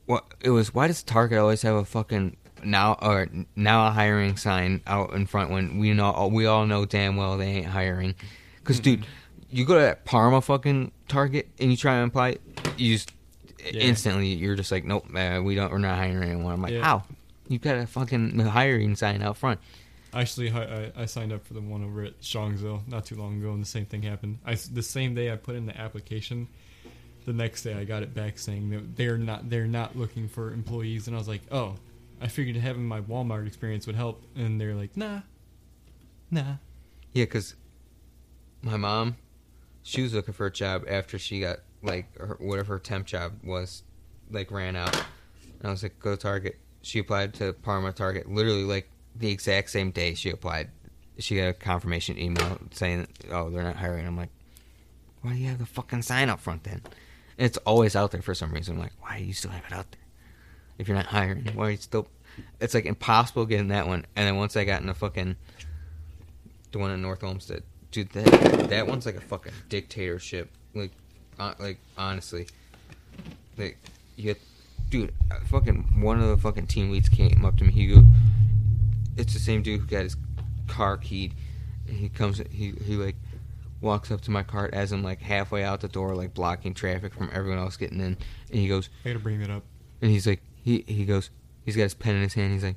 what? 0.06 0.24
It 0.40 0.50
was 0.50 0.72
why 0.72 0.86
does 0.86 1.02
Target 1.02 1.38
always 1.38 1.62
have 1.62 1.74
a 1.74 1.84
fucking 1.84 2.36
now 2.64 2.96
or 3.02 3.28
now 3.56 3.88
a 3.88 3.90
hiring 3.90 4.36
sign 4.36 4.80
out 4.86 5.12
in 5.12 5.26
front 5.26 5.50
when 5.50 5.78
we 5.78 5.92
know 5.92 6.28
we 6.32 6.46
all 6.46 6.66
know 6.66 6.84
damn 6.86 7.16
well 7.16 7.36
they 7.36 7.46
ain't 7.48 7.66
hiring? 7.66 8.14
Cause 8.64 8.80
dude, 8.80 9.00
mm-hmm. 9.00 9.10
you 9.50 9.64
go 9.64 9.74
to 9.74 9.80
that 9.80 10.04
Parma 10.04 10.40
fucking 10.40 10.92
Target 11.08 11.48
and 11.58 11.70
you 11.70 11.76
try 11.76 11.96
and 11.96 12.08
apply, 12.08 12.36
you 12.76 12.94
just 12.94 13.12
Yeah. 13.74 13.82
instantly 13.82 14.28
you're 14.34 14.56
just 14.56 14.70
like, 14.72 14.84
nope, 14.84 15.06
uh, 15.14 15.40
we 15.42 15.54
don't, 15.54 15.70
we're 15.70 15.78
not 15.78 15.96
hiring 15.96 16.30
anyone. 16.30 16.52
I'm 16.52 16.62
like, 16.62 16.72
Yeah. 16.72 16.82
how? 16.82 17.04
You've 17.48 17.62
got 17.62 17.76
a 17.78 17.86
fucking 17.86 18.38
hiring 18.40 18.94
sign 18.96 19.22
out 19.22 19.36
front. 19.36 19.60
Actually, 20.12 20.50
I, 20.50 20.62
I 20.62 20.92
I 21.02 21.04
signed 21.06 21.32
up 21.32 21.44
for 21.46 21.54
the 21.54 21.60
one 21.60 21.84
over 21.84 22.02
at 22.02 22.20
Strongsville 22.20 22.86
not 22.88 23.04
too 23.06 23.14
long 23.16 23.38
ago, 23.40 23.52
and 23.52 23.62
the 23.62 23.66
same 23.66 23.84
thing 23.86 24.02
happened. 24.02 24.38
I 24.44 24.54
the 24.54 24.82
same 24.82 25.14
day 25.14 25.30
I 25.32 25.36
put 25.36 25.54
in 25.54 25.66
the 25.66 25.78
application, 25.78 26.48
the 27.26 27.32
next 27.34 27.62
day 27.62 27.74
I 27.74 27.84
got 27.84 28.02
it 28.02 28.14
back 28.14 28.38
saying 28.38 28.70
that 28.70 28.96
they're 28.96 29.18
not 29.18 29.50
they're 29.50 29.66
not 29.66 29.96
looking 29.96 30.28
for 30.28 30.52
employees, 30.52 31.06
and 31.08 31.16
I 31.16 31.18
was 31.18 31.28
like, 31.28 31.42
oh, 31.52 31.74
I 32.22 32.28
figured 32.28 32.56
having 32.56 32.86
my 32.86 33.00
Walmart 33.02 33.46
experience 33.46 33.86
would 33.86 33.96
help, 33.96 34.22
and 34.34 34.58
they're 34.60 34.74
like, 34.74 34.96
nah, 34.96 35.20
nah. 36.30 36.54
Yeah, 37.12 37.24
because 37.24 37.54
my 38.62 38.76
mom, 38.78 39.16
she 39.82 40.02
was 40.02 40.14
looking 40.14 40.34
for 40.34 40.46
a 40.46 40.50
job 40.52 40.84
after 40.88 41.18
she 41.18 41.40
got 41.40 41.58
like 41.82 42.16
her, 42.18 42.36
whatever 42.40 42.74
her 42.74 42.78
temp 42.78 43.06
job 43.06 43.32
was, 43.44 43.82
like 44.30 44.50
ran 44.50 44.76
out. 44.76 44.94
And 45.60 45.68
I 45.68 45.70
was 45.70 45.82
like, 45.82 45.98
go 45.98 46.12
to 46.12 46.16
Target. 46.16 46.58
She 46.82 46.98
applied 46.98 47.34
to 47.34 47.52
Parma 47.52 47.92
Target 47.92 48.30
literally 48.30 48.64
like 48.64 48.88
the 49.16 49.30
exact 49.30 49.70
same 49.70 49.90
day 49.90 50.14
she 50.14 50.30
applied. 50.30 50.70
She 51.18 51.36
got 51.36 51.48
a 51.48 51.52
confirmation 51.52 52.18
email 52.18 52.58
saying, 52.70 53.08
"Oh, 53.30 53.50
they're 53.50 53.64
not 53.64 53.74
hiring." 53.74 54.06
I'm 54.06 54.16
like, 54.16 54.30
"Why 55.22 55.32
do 55.32 55.38
you 55.38 55.48
have 55.48 55.58
the 55.58 55.66
fucking 55.66 56.02
sign 56.02 56.28
up 56.28 56.38
front 56.38 56.62
then?" 56.62 56.80
And 57.36 57.46
it's 57.46 57.56
always 57.58 57.96
out 57.96 58.12
there 58.12 58.22
for 58.22 58.34
some 58.34 58.52
reason. 58.52 58.76
I'm 58.76 58.80
like, 58.80 58.92
"Why 59.00 59.18
do 59.18 59.24
you 59.24 59.32
still 59.32 59.50
have 59.50 59.64
it 59.66 59.72
out 59.72 59.90
there? 59.90 60.00
If 60.78 60.86
you're 60.86 60.96
not 60.96 61.06
hiring, 61.06 61.46
why 61.54 61.66
are 61.66 61.70
you 61.72 61.76
still?" 61.76 62.08
It's 62.60 62.74
like 62.74 62.86
impossible 62.86 63.46
getting 63.46 63.68
that 63.68 63.88
one. 63.88 64.06
And 64.14 64.28
then 64.28 64.36
once 64.36 64.56
I 64.56 64.64
got 64.64 64.80
in 64.80 64.86
the 64.86 64.94
fucking 64.94 65.34
the 66.70 66.78
one 66.78 66.92
in 66.92 67.02
North 67.02 67.24
Olmsted, 67.24 67.64
dude, 67.90 68.10
that 68.10 68.70
that 68.70 68.86
one's 68.86 69.06
like 69.06 69.16
a 69.16 69.20
fucking 69.20 69.52
dictatorship. 69.68 70.50
Like, 70.74 70.92
uh, 71.38 71.54
like 71.58 71.78
honestly, 71.96 72.46
like 73.56 73.78
you 74.16 74.24
get, 74.24 74.40
dude, 74.90 75.12
uh, 75.30 75.36
fucking 75.46 76.00
one 76.02 76.20
of 76.20 76.28
the 76.28 76.36
fucking 76.36 76.66
team 76.66 76.90
leads 76.90 77.08
came 77.08 77.44
up 77.44 77.56
to 77.58 77.64
me. 77.64 77.72
He 77.72 77.86
go, 77.86 78.02
it's 79.16 79.32
the 79.34 79.40
same 79.40 79.62
dude 79.62 79.80
who 79.80 79.86
got 79.86 80.02
his 80.02 80.16
car 80.66 80.96
keyed. 80.96 81.34
And 81.86 81.96
he 81.96 82.08
comes, 82.08 82.38
he 82.50 82.72
he 82.84 82.96
like 82.96 83.16
walks 83.80 84.10
up 84.10 84.20
to 84.22 84.30
my 84.30 84.42
cart 84.42 84.74
as 84.74 84.92
I'm 84.92 85.02
like 85.02 85.20
halfway 85.20 85.62
out 85.64 85.80
the 85.80 85.88
door, 85.88 86.14
like 86.14 86.34
blocking 86.34 86.74
traffic 86.74 87.14
from 87.14 87.30
everyone 87.32 87.58
else 87.58 87.76
getting 87.76 88.00
in. 88.00 88.16
And 88.50 88.60
he 88.60 88.68
goes, 88.68 88.88
I 89.04 89.08
gotta 89.08 89.20
bring 89.20 89.40
that 89.40 89.50
up. 89.50 89.62
and 90.02 90.10
he's 90.10 90.26
like, 90.26 90.42
he 90.62 90.84
he 90.86 91.04
goes, 91.04 91.30
he's 91.64 91.76
got 91.76 91.84
his 91.84 91.94
pen 91.94 92.16
in 92.16 92.22
his 92.22 92.34
hand. 92.34 92.52
He's 92.52 92.64
like, 92.64 92.76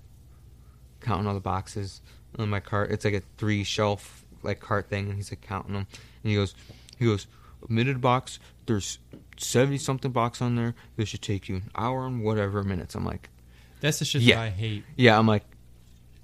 counting 1.01 1.27
all 1.27 1.33
the 1.33 1.39
boxes 1.39 2.01
on 2.37 2.49
my 2.49 2.59
cart. 2.59 2.91
It's 2.91 3.03
like 3.03 3.15
a 3.15 3.21
three 3.37 3.63
shelf 3.63 4.23
like 4.43 4.59
cart 4.59 4.89
thing, 4.89 5.07
and 5.07 5.15
he's 5.15 5.31
like 5.31 5.41
counting 5.41 5.73
them. 5.73 5.87
And 6.23 6.29
he 6.29 6.35
goes, 6.35 6.55
he 6.97 7.05
goes, 7.05 7.27
minute 7.69 8.01
box. 8.01 8.39
There's 8.65 8.99
seventy 9.37 9.77
something 9.77 10.11
box 10.11 10.41
on 10.41 10.55
there. 10.55 10.75
This 10.97 11.09
should 11.09 11.21
take 11.21 11.49
you 11.49 11.55
an 11.57 11.63
hour 11.75 12.05
and 12.05 12.23
whatever 12.23 12.63
minutes. 12.63 12.95
I'm 12.95 13.05
like, 13.05 13.29
That's 13.81 13.99
the 13.99 14.05
shit 14.05 14.21
Yeah. 14.21 14.35
that 14.35 14.41
I 14.41 14.49
hate. 14.49 14.83
yeah. 14.95 15.17
I'm 15.17 15.27
like, 15.27 15.43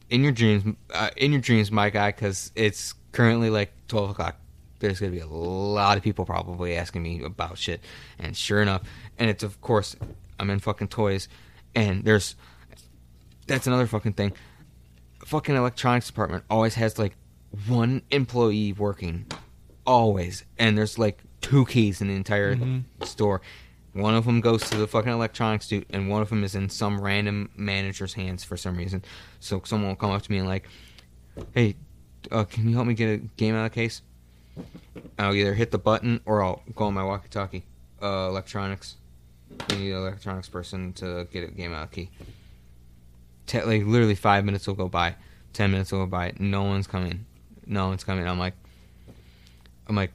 in 0.10 0.24
your 0.24 0.32
dreams, 0.32 0.76
uh, 0.94 1.10
in 1.18 1.32
your 1.34 1.42
dreams, 1.42 1.72
my 1.72 1.90
guy, 1.90 2.12
because 2.12 2.52
it's 2.56 2.94
currently 3.12 3.50
like 3.50 3.74
twelve 3.88 4.10
o'clock. 4.12 4.38
There's 4.80 5.00
gonna 5.00 5.12
be 5.12 5.20
a 5.20 5.26
lot 5.28 5.98
of 5.98 6.04
people 6.04 6.24
probably 6.26 6.76
asking 6.76 7.02
me 7.04 7.24
about 7.24 7.58
shit, 7.58 7.82
and 8.20 8.38
sure 8.38 8.62
enough, 8.62 8.84
and 9.18 9.30
it's 9.30 9.44
of 9.44 9.60
course 9.62 9.96
I'm 10.40 10.50
in 10.52 10.60
fucking 10.60 10.90
toys, 10.90 11.28
and 11.76 12.04
there's 12.06 12.36
that's 13.48 13.66
another 13.68 13.88
fucking 13.88 14.14
thing. 14.14 14.34
Fucking 15.26 15.56
electronics 15.56 16.08
department 16.08 16.44
always 16.50 16.76
has 16.76 17.00
like 17.00 17.16
one 17.68 18.02
employee 18.12 18.72
working, 18.74 19.26
always, 19.86 20.46
and 20.60 20.78
there's 20.78 20.98
like 21.00 21.22
two 21.48 21.66
keys 21.66 22.02
in 22.02 22.08
the 22.08 22.16
entire 22.16 22.56
Mhm. 22.56 22.84
store. 23.04 23.42
One 23.94 24.14
of 24.14 24.26
them 24.26 24.42
goes 24.42 24.70
to 24.70 24.78
the 24.78 24.88
fucking 24.88 25.12
electronics 25.12 25.68
dude, 25.68 25.86
and 25.90 26.10
one 26.10 26.22
of 26.22 26.30
them 26.30 26.44
is 26.44 26.54
in 26.56 26.70
some 26.70 27.00
random 27.02 27.50
manager's 27.56 28.14
hands 28.14 28.44
for 28.44 28.58
some 28.58 28.78
reason. 28.78 29.04
So 29.40 29.62
someone 29.66 29.90
will 29.90 29.96
come 29.96 30.12
up 30.12 30.22
to 30.24 30.32
me 30.32 30.38
and 30.38 30.48
like, 30.48 30.68
"Hey, 31.54 31.76
uh, 32.32 32.44
can 32.44 32.68
you 32.70 32.76
help 32.76 32.88
me 32.88 32.94
get 32.94 33.08
a 33.10 33.18
game 33.38 33.56
out 33.56 33.66
of 33.66 33.72
the 33.72 33.76
case?" 33.76 34.02
I'll 35.18 35.34
either 35.36 35.54
hit 35.54 35.72
the 35.72 35.78
button 35.80 36.20
or 36.26 36.44
I'll 36.44 36.64
go 36.76 36.86
on 36.86 36.94
my 36.94 37.04
walkie-talkie. 37.04 37.64
Uh, 38.02 38.28
electronics. 38.30 38.96
An 39.70 39.82
electronics 39.82 40.50
person 40.50 40.94
to 40.94 41.28
get 41.32 41.44
a 41.44 41.52
game 41.52 41.74
out 41.74 41.84
of 41.86 41.90
the 41.92 41.96
key. 41.96 42.10
Te- 43.46 43.64
like 43.64 43.86
literally 43.86 44.16
five 44.16 44.44
minutes 44.46 44.68
will 44.68 44.74
go 44.76 44.88
by, 44.90 45.16
ten 45.54 45.72
minutes 45.72 45.92
will 45.92 46.00
go 46.00 46.06
by. 46.08 46.34
No 46.38 46.64
one's 46.64 46.86
coming. 46.88 47.26
No 47.66 47.88
one's 47.88 48.04
coming. 48.04 48.28
I'm 48.28 48.38
like, 48.40 48.56
I'm 49.88 49.96
like, 49.96 50.12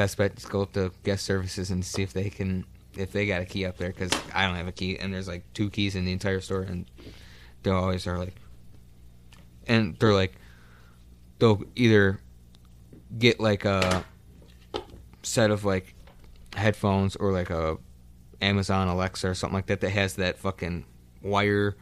best 0.00 0.16
bet 0.16 0.34
just 0.34 0.48
go 0.48 0.62
up 0.62 0.72
to 0.72 0.90
guest 1.04 1.26
services 1.26 1.70
and 1.70 1.84
see 1.84 2.02
if 2.02 2.14
they 2.14 2.30
can, 2.30 2.64
if 2.96 3.12
they 3.12 3.26
got 3.26 3.42
a 3.42 3.44
key 3.44 3.66
up 3.66 3.76
there 3.76 3.90
because 3.90 4.10
I 4.34 4.46
don't 4.46 4.54
have 4.56 4.66
a 4.66 4.72
key 4.72 4.98
and 4.98 5.12
there's 5.12 5.28
like 5.28 5.44
two 5.52 5.68
keys 5.68 5.94
in 5.94 6.06
the 6.06 6.12
entire 6.12 6.40
store 6.40 6.62
and 6.62 6.86
they 7.62 7.70
always 7.70 8.06
are 8.06 8.16
like, 8.18 8.34
and 9.68 9.96
they're 9.98 10.14
like, 10.14 10.32
they'll 11.38 11.62
either 11.76 12.18
get 13.18 13.40
like 13.40 13.66
a 13.66 14.04
set 15.22 15.50
of 15.50 15.66
like 15.66 15.94
headphones 16.56 17.14
or 17.16 17.30
like 17.30 17.50
a 17.50 17.76
Amazon 18.40 18.88
Alexa 18.88 19.28
or 19.28 19.34
something 19.34 19.54
like 19.56 19.66
that 19.66 19.82
that 19.82 19.90
has 19.90 20.14
that 20.14 20.38
fucking 20.38 20.86
wire 21.22 21.76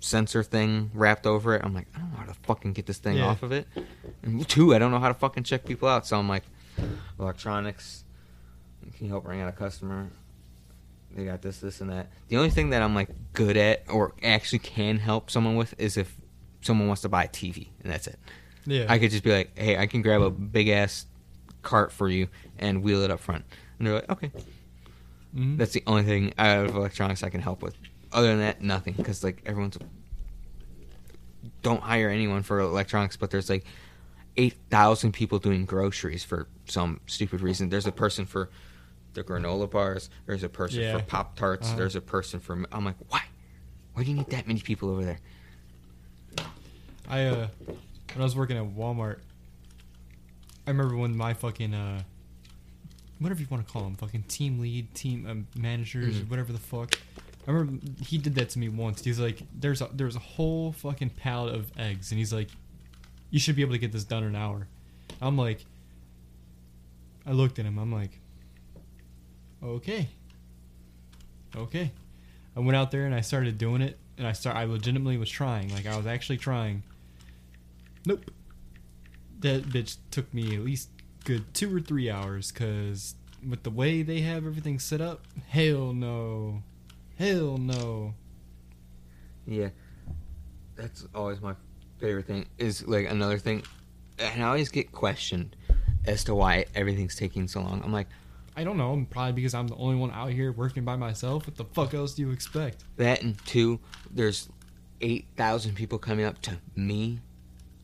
sensor 0.00 0.42
thing 0.42 0.90
wrapped 0.92 1.24
over 1.24 1.54
it. 1.54 1.62
I'm 1.64 1.72
like, 1.72 1.86
I 1.94 2.00
don't 2.00 2.10
know 2.10 2.16
how 2.18 2.24
to 2.24 2.34
fucking 2.42 2.72
get 2.72 2.86
this 2.86 2.98
thing 2.98 3.18
Yeah. 3.18 3.26
off 3.26 3.44
of 3.44 3.52
it. 3.52 3.68
And 4.24 4.46
two, 4.48 4.74
I 4.74 4.78
don't 4.80 4.90
know 4.90 4.98
how 4.98 5.06
to 5.08 5.14
fucking 5.14 5.44
check 5.44 5.64
people 5.64 5.88
out. 5.88 6.04
So 6.04 6.18
I'm 6.18 6.28
like, 6.28 6.42
electronics. 7.18 8.04
Can 8.96 9.06
you 9.06 9.10
help 9.12 9.24
bring 9.24 9.40
out 9.40 9.48
a 9.48 9.52
customer? 9.52 10.08
They 11.14 11.24
got 11.24 11.42
this, 11.42 11.58
this, 11.60 11.80
and 11.80 11.90
that. 11.90 12.08
The 12.28 12.36
only 12.36 12.50
thing 12.50 12.70
that 12.70 12.82
I'm 12.82 12.94
like 12.94 13.08
good 13.32 13.56
at 13.56 13.84
or 13.88 14.14
actually 14.22 14.58
can 14.60 14.98
help 14.98 15.30
someone 15.30 15.56
with 15.56 15.74
is 15.78 15.96
if 15.96 16.14
someone 16.60 16.86
wants 16.86 17.02
to 17.02 17.08
buy 17.08 17.24
a 17.24 17.28
TV, 17.28 17.68
and 17.82 17.92
that's 17.92 18.06
it. 18.06 18.18
Yeah. 18.66 18.86
I 18.88 18.98
could 18.98 19.10
just 19.10 19.24
be 19.24 19.32
like, 19.32 19.58
hey, 19.58 19.78
I 19.78 19.86
can 19.86 20.02
grab 20.02 20.20
a 20.20 20.30
big 20.30 20.68
ass 20.68 21.06
cart 21.62 21.92
for 21.92 22.08
you 22.08 22.28
and 22.58 22.82
wheel 22.82 23.02
it 23.02 23.10
up 23.10 23.20
front. 23.20 23.44
And 23.78 23.86
they're 23.86 23.94
like, 23.94 24.10
okay. 24.10 24.30
Mhm. 25.34 25.56
That's 25.56 25.72
the 25.72 25.82
only 25.86 26.02
thing 26.02 26.34
out 26.38 26.66
of 26.66 26.74
electronics 26.76 27.22
I 27.22 27.30
can 27.30 27.40
help 27.40 27.62
with. 27.62 27.74
Other 28.12 28.28
than 28.28 28.40
that, 28.40 28.62
nothing. 28.62 28.94
Because 28.94 29.24
like 29.24 29.42
everyone's 29.46 29.78
don't 31.62 31.82
hire 31.82 32.08
anyone 32.08 32.42
for 32.42 32.60
electronics, 32.60 33.16
but 33.16 33.30
there's 33.30 33.48
like 33.50 33.64
eight 34.38 34.54
thousand 34.70 35.12
people 35.12 35.38
doing 35.38 35.66
groceries 35.66 36.24
for 36.24 36.48
some 36.66 37.00
stupid 37.06 37.42
reason. 37.42 37.68
There's 37.68 37.86
a 37.86 37.92
person 37.92 38.24
for 38.24 38.48
the 39.14 39.22
granola 39.24 39.70
bars. 39.70 40.08
There's 40.26 40.42
a 40.44 40.48
person 40.48 40.80
Yeah. 40.80 40.96
for 40.98 41.02
Pop 41.04 41.36
Tarts. 41.36 41.66
Uh-huh. 41.68 41.76
There's 41.76 41.96
a 41.96 42.00
person 42.00 42.40
for. 42.40 42.64
I'm 42.72 42.84
like, 42.84 42.96
why? 43.08 43.22
Why 43.92 44.04
do 44.04 44.10
you 44.10 44.16
need 44.16 44.30
that 44.30 44.46
many 44.46 44.60
people 44.60 44.88
over 44.90 45.04
there? 45.04 45.18
I 47.08 47.24
uh 47.24 47.48
when 47.66 48.20
I 48.20 48.22
was 48.22 48.36
working 48.36 48.56
at 48.56 48.64
Walmart, 48.64 49.18
I 50.66 50.70
remember 50.70 50.96
when 50.96 51.16
my 51.16 51.34
fucking 51.34 51.74
uh 51.74 52.02
whatever 53.18 53.40
you 53.40 53.46
want 53.50 53.66
to 53.66 53.72
call 53.72 53.82
them, 53.82 53.96
fucking 53.96 54.22
team 54.24 54.60
lead, 54.60 54.94
team 54.94 55.26
um, 55.28 55.46
managers, 55.56 56.20
Mhm. 56.20 56.28
whatever 56.30 56.52
the 56.52 56.58
fuck. 56.60 56.94
I 57.46 57.50
remember 57.50 57.84
he 58.04 58.18
did 58.18 58.34
that 58.36 58.50
to 58.50 58.58
me 58.58 58.68
once. 58.68 59.02
He's 59.02 59.18
like, 59.18 59.42
"There's 59.58 59.80
a 59.80 59.88
there's 59.92 60.16
a 60.16 60.20
whole 60.20 60.72
fucking 60.72 61.10
pallet 61.10 61.54
of 61.54 61.72
eggs," 61.78 62.12
and 62.12 62.18
he's 62.18 62.32
like, 62.32 62.50
"You 63.30 63.38
should 63.38 63.56
be 63.56 63.62
able 63.62 63.72
to 63.72 63.78
get 63.78 63.92
this 63.92 64.04
done 64.04 64.22
in 64.22 64.30
an 64.30 64.36
hour." 64.36 64.68
I'm 65.20 65.36
like, 65.36 65.64
I 67.26 67.32
looked 67.32 67.58
at 67.58 67.64
him. 67.64 67.78
I'm 67.78 67.92
like, 67.92 68.18
okay, 69.62 70.08
okay. 71.56 71.90
I 72.56 72.60
went 72.60 72.76
out 72.76 72.90
there 72.90 73.04
and 73.04 73.14
I 73.14 73.20
started 73.20 73.58
doing 73.58 73.82
it, 73.82 73.98
and 74.16 74.26
I 74.26 74.32
start. 74.32 74.56
I 74.56 74.64
legitimately 74.64 75.18
was 75.18 75.30
trying. 75.30 75.72
Like 75.72 75.86
I 75.86 75.96
was 75.96 76.06
actually 76.06 76.38
trying. 76.38 76.82
Nope. 78.06 78.30
That 79.40 79.64
bitch 79.64 79.98
took 80.10 80.32
me 80.34 80.56
at 80.56 80.62
least 80.62 80.88
good 81.24 81.52
two 81.54 81.74
or 81.74 81.80
three 81.80 82.10
hours, 82.10 82.50
cause 82.50 83.14
with 83.46 83.62
the 83.62 83.70
way 83.70 84.02
they 84.02 84.20
have 84.22 84.46
everything 84.46 84.78
set 84.78 85.00
up, 85.00 85.22
hell 85.48 85.92
no, 85.92 86.62
hell 87.18 87.58
no. 87.58 88.14
Yeah, 89.46 89.68
that's 90.74 91.06
always 91.14 91.40
my 91.40 91.54
favorite 91.98 92.26
thing. 92.26 92.46
Is 92.58 92.86
like 92.86 93.08
another 93.10 93.38
thing, 93.38 93.62
and 94.18 94.42
I 94.42 94.46
always 94.46 94.68
get 94.70 94.92
questioned 94.92 95.56
as 96.06 96.24
to 96.24 96.34
why 96.34 96.64
everything's 96.74 97.16
taking 97.16 97.48
so 97.48 97.60
long. 97.60 97.82
I'm 97.84 97.92
like 97.92 98.08
I 98.56 98.64
don't 98.64 98.76
know. 98.76 99.06
Probably 99.10 99.32
because 99.32 99.54
I'm 99.54 99.68
the 99.68 99.76
only 99.76 99.94
one 99.96 100.10
out 100.10 100.30
here 100.30 100.50
working 100.50 100.84
by 100.84 100.96
myself. 100.96 101.46
What 101.46 101.56
the 101.56 101.64
fuck 101.64 101.94
else 101.94 102.14
do 102.14 102.22
you 102.22 102.30
expect? 102.32 102.82
that, 102.96 103.22
and 103.22 103.36
two, 103.46 103.78
there's 104.10 104.48
eight 105.00 105.26
thousand 105.36 105.74
people 105.76 105.98
coming 105.98 106.24
up 106.24 106.40
to 106.42 106.56
me, 106.74 107.20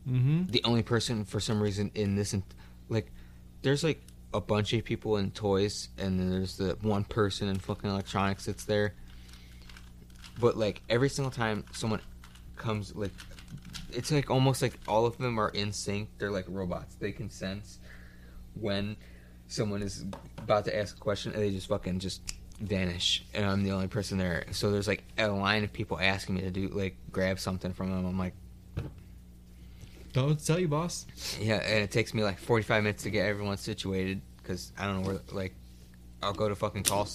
Mm-hmm. 0.09 0.51
the 0.51 0.61
only 0.65 0.83
person 0.83 1.25
for 1.25 1.39
some 1.39 1.61
reason 1.61 1.89
in 1.95 2.15
this, 2.15 2.33
and 2.33 2.43
like, 2.89 3.11
there's 3.63 3.83
like 3.83 4.01
a 4.33 4.41
bunch 4.41 4.71
of 4.73 4.83
people 4.83 5.17
in 5.17 5.31
toys, 5.31 5.87
and 5.97 6.19
then 6.19 6.29
there's 6.29 6.57
the 6.57 6.77
one 6.81 7.03
person 7.05 7.47
in 7.47 7.57
fucking 7.57 7.89
electronics 7.89 8.45
that's 8.45 8.65
there. 8.65 8.93
But 10.39 10.57
like 10.57 10.81
every 10.89 11.09
single 11.09 11.31
time 11.31 11.63
someone 11.71 12.01
comes, 12.57 12.93
like, 12.95 13.11
it's 13.91 14.11
like 14.11 14.29
almost 14.29 14.61
like 14.61 14.73
all 14.87 15.05
of 15.05 15.17
them 15.17 15.39
are 15.39 15.49
in 15.49 15.71
sync. 15.73 16.09
They're 16.17 16.31
like 16.31 16.45
robots. 16.47 16.95
They 16.95 17.11
can 17.11 17.29
sense 17.29 17.79
when 18.59 18.95
someone 19.47 19.81
is 19.81 20.05
about 20.37 20.65
to 20.65 20.77
ask 20.77 20.97
a 20.97 20.99
question, 20.99 21.33
and 21.33 21.41
they 21.41 21.51
just 21.51 21.67
fucking 21.67 21.99
just 21.99 22.21
vanish. 22.59 23.25
And 23.33 23.45
I'm 23.45 23.63
the 23.63 23.71
only 23.71 23.87
person 23.87 24.17
there. 24.17 24.45
So 24.51 24.71
there's 24.71 24.87
like 24.87 25.03
a 25.17 25.27
line 25.27 25.63
of 25.63 25.73
people 25.73 25.99
asking 25.99 26.35
me 26.35 26.41
to 26.41 26.51
do 26.51 26.69
like 26.69 26.95
grab 27.11 27.39
something 27.39 27.73
from 27.73 27.91
them. 27.91 28.05
I'm 28.05 28.19
like. 28.19 28.33
Don't 30.13 30.43
tell 30.43 30.57
you, 30.57 30.69
boss. 30.69 31.05
Yeah, 31.41 31.55
and 31.55 31.83
it 31.83 31.91
takes 31.91 32.13
me 32.13 32.23
like 32.23 32.39
45 32.39 32.83
minutes 32.83 33.03
to 33.03 33.09
get 33.09 33.25
everyone 33.25 33.57
situated 33.57 34.21
because 34.37 34.71
I 34.77 34.85
don't 34.85 35.01
know 35.01 35.07
where. 35.09 35.19
Like, 35.33 35.53
I'll 36.23 36.31
go 36.31 36.47
to 36.47 36.55
fucking 36.55 36.83
call 36.83 37.05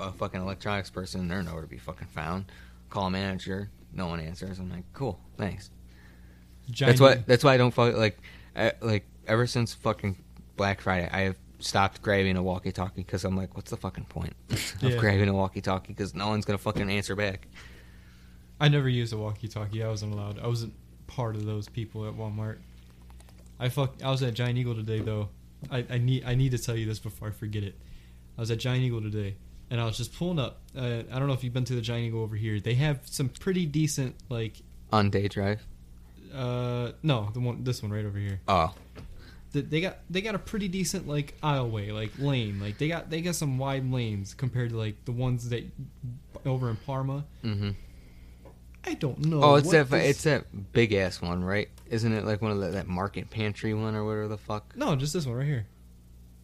a 0.00 0.12
fucking 0.12 0.40
electronics 0.40 0.90
person, 0.90 1.28
they're 1.28 1.42
nowhere 1.42 1.62
to 1.62 1.68
be 1.68 1.78
fucking 1.78 2.08
found. 2.08 2.46
Call 2.88 3.06
a 3.06 3.10
manager, 3.10 3.70
no 3.92 4.06
one 4.06 4.20
answers. 4.20 4.58
I'm 4.58 4.70
like, 4.70 4.84
cool, 4.92 5.20
thanks. 5.36 5.70
Giant 6.70 6.98
That's 6.98 7.00
why. 7.18 7.22
That's 7.26 7.44
why 7.44 7.54
I 7.54 7.56
don't 7.56 7.72
fuck 7.72 7.96
like, 7.96 8.18
I, 8.56 8.72
like 8.80 9.04
ever 9.26 9.46
since 9.46 9.74
fucking 9.74 10.16
Black 10.56 10.80
Friday, 10.80 11.08
I 11.12 11.20
have 11.22 11.36
stopped 11.58 12.00
grabbing 12.02 12.36
a 12.36 12.42
walkie-talkie 12.42 13.02
because 13.02 13.24
I'm 13.24 13.36
like, 13.36 13.54
what's 13.56 13.70
the 13.70 13.76
fucking 13.76 14.04
point 14.04 14.34
of 14.50 14.82
Yeah. 14.82 14.96
grabbing 14.96 15.28
a 15.28 15.34
walkie-talkie? 15.34 15.92
Because 15.92 16.14
no 16.14 16.28
one's 16.28 16.44
gonna 16.44 16.58
fucking 16.58 16.90
answer 16.90 17.14
back. 17.16 17.46
I 18.60 18.68
never 18.68 18.88
used 18.88 19.12
a 19.12 19.16
walkie-talkie. 19.18 19.82
I 19.82 19.88
wasn't 19.88 20.12
allowed. 20.12 20.38
I 20.38 20.46
wasn't 20.46 20.74
part 21.06 21.34
of 21.36 21.44
those 21.46 21.68
people 21.68 22.06
at 22.06 22.14
Walmart. 22.14 22.58
I 23.58 23.68
fuck. 23.68 23.94
I 24.02 24.10
was 24.10 24.22
at 24.22 24.34
Giant 24.34 24.58
Eagle 24.58 24.74
today 24.74 25.00
though. 25.00 25.28
I, 25.70 25.84
I 25.90 25.98
need 25.98 26.24
I 26.24 26.34
need 26.34 26.52
to 26.52 26.58
tell 26.58 26.76
you 26.76 26.86
this 26.86 26.98
before 26.98 27.28
I 27.28 27.30
forget 27.30 27.62
it. 27.62 27.74
I 28.38 28.40
was 28.40 28.50
at 28.50 28.58
Giant 28.58 28.82
Eagle 28.82 29.02
today, 29.02 29.36
and 29.70 29.78
I 29.80 29.84
was 29.84 29.98
just 29.98 30.14
pulling 30.14 30.38
up. 30.38 30.60
Uh, 30.74 31.02
I 31.12 31.18
don't 31.18 31.26
know 31.26 31.34
if 31.34 31.44
you've 31.44 31.52
been 31.52 31.64
to 31.66 31.74
the 31.74 31.82
Giant 31.82 32.06
Eagle 32.06 32.22
over 32.22 32.36
here. 32.36 32.58
They 32.60 32.74
have 32.74 33.00
some 33.04 33.28
pretty 33.28 33.66
decent 33.66 34.16
like. 34.30 34.54
On 34.92 35.10
day 35.10 35.28
drive. 35.28 35.66
Uh, 36.32 36.92
no, 37.02 37.30
the 37.32 37.40
one 37.40 37.64
this 37.64 37.82
one 37.82 37.92
right 37.92 38.04
over 38.04 38.18
here. 38.18 38.40
Oh, 38.48 38.74
Th- 39.52 39.64
They 39.68 39.80
got 39.80 39.98
they 40.08 40.20
got 40.20 40.34
a 40.34 40.38
pretty 40.38 40.68
decent 40.68 41.08
like 41.08 41.34
aisleway, 41.42 41.92
like 41.92 42.12
lane. 42.18 42.60
Like 42.60 42.78
they 42.78 42.88
got 42.88 43.10
they 43.10 43.20
got 43.20 43.34
some 43.34 43.58
wide 43.58 43.90
lanes 43.90 44.32
compared 44.34 44.70
to 44.70 44.76
like 44.76 45.04
the 45.04 45.12
ones 45.12 45.48
that 45.50 45.64
over 46.46 46.70
in 46.70 46.76
Parma. 46.76 47.24
mm-hmm. 47.44 47.70
I 48.82 48.94
don't 48.94 49.18
know. 49.26 49.42
Oh, 49.42 49.54
it's 49.56 49.70
that. 49.72 49.90
this- 49.90 50.06
It's 50.10 50.22
that 50.24 50.72
big 50.72 50.92
ass 50.94 51.20
one, 51.20 51.44
right? 51.44 51.68
Isn't 51.90 52.12
it 52.12 52.24
like 52.24 52.40
one 52.40 52.50
of 52.52 52.60
the, 52.60 52.68
that 52.70 52.86
market 52.86 53.28
pantry 53.28 53.74
one 53.74 53.94
or 53.94 54.04
whatever 54.04 54.28
the 54.28 54.38
fuck? 54.38 54.74
no, 54.76 54.96
just 54.96 55.12
this 55.12 55.26
one 55.26 55.36
right 55.36 55.46
here. 55.46 55.66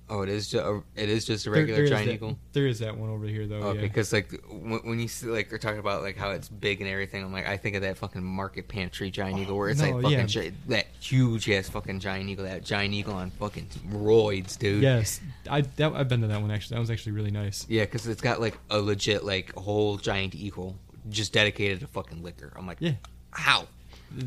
Oh, 0.09 0.23
it 0.23 0.29
is. 0.29 0.49
Just 0.49 0.65
a, 0.65 0.83
it 0.95 1.09
is 1.09 1.25
just 1.25 1.47
a 1.47 1.51
There- 1.51 1.61
regular 1.63 1.87
giant 1.89 2.07
that- 2.07 2.15
eagle. 2.15 2.39
There 2.53 2.67
is 2.67 2.79
that 2.79 2.97
one 2.97 3.11
over 3.11 3.27
here 3.27 3.47
though. 3.47 3.57
okay, 3.57 3.81
yeah. 3.81 3.87
because 3.87 4.13
like 4.13 4.31
when, 4.49 4.79
when 4.85 5.01
you 5.01 5.09
see 5.09 5.27
like 5.27 5.51
they're 5.51 5.59
talking 5.59 5.81
about 5.81 6.03
like 6.03 6.17
how 6.17 6.31
it's 6.31 6.49
big 6.49 6.81
and 6.81 6.89
everything, 6.89 7.25
I'm 7.25 7.33
like 7.33 7.47
I 7.47 7.57
think 7.57 7.75
of 7.75 7.83
that 7.83 7.99
fucking 7.99 8.23
market 8.23 8.69
pantry 8.69 9.11
giant 9.11 9.39
oh, 9.39 9.43
eagle 9.43 9.57
where 9.59 9.69
it's 9.69 9.81
no, 9.81 9.91
like 9.91 10.03
fucking 10.03 10.19
yeah. 10.19 10.27
gi- 10.27 10.53
that 10.69 10.87
huge 11.01 11.51
ass 11.51 11.69
fucking 11.69 11.99
giant 12.01 12.29
eagle, 12.31 12.45
that 12.45 12.65
giant 12.65 12.95
eagle 12.95 13.15
on 13.15 13.31
fucking 13.33 13.67
roids, 13.91 14.57
dude. 14.57 14.83
Yes, 14.83 15.21
I 15.51 15.63
that, 15.63 15.93
I've 15.93 16.09
been 16.09 16.21
to 16.21 16.29
that 16.29 16.41
one 16.41 16.51
actually. 16.53 16.77
That 16.77 16.81
was 16.81 16.91
actually 16.91 17.13
really 17.13 17.33
nice. 17.33 17.67
Yeah, 17.69 17.85
because 17.85 18.07
it's 18.07 18.23
got 18.23 18.41
like 18.41 18.59
a 18.71 18.79
legit 18.79 19.25
like 19.25 19.53
whole 19.57 19.97
giant 19.97 20.35
eagle 20.35 20.77
just 21.09 21.33
dedicated 21.33 21.81
to 21.81 21.87
fucking 21.89 22.23
liquor. 22.23 22.53
I'm 22.57 22.67
like, 22.67 22.79
Yeah, 22.81 22.93
how? 23.31 23.67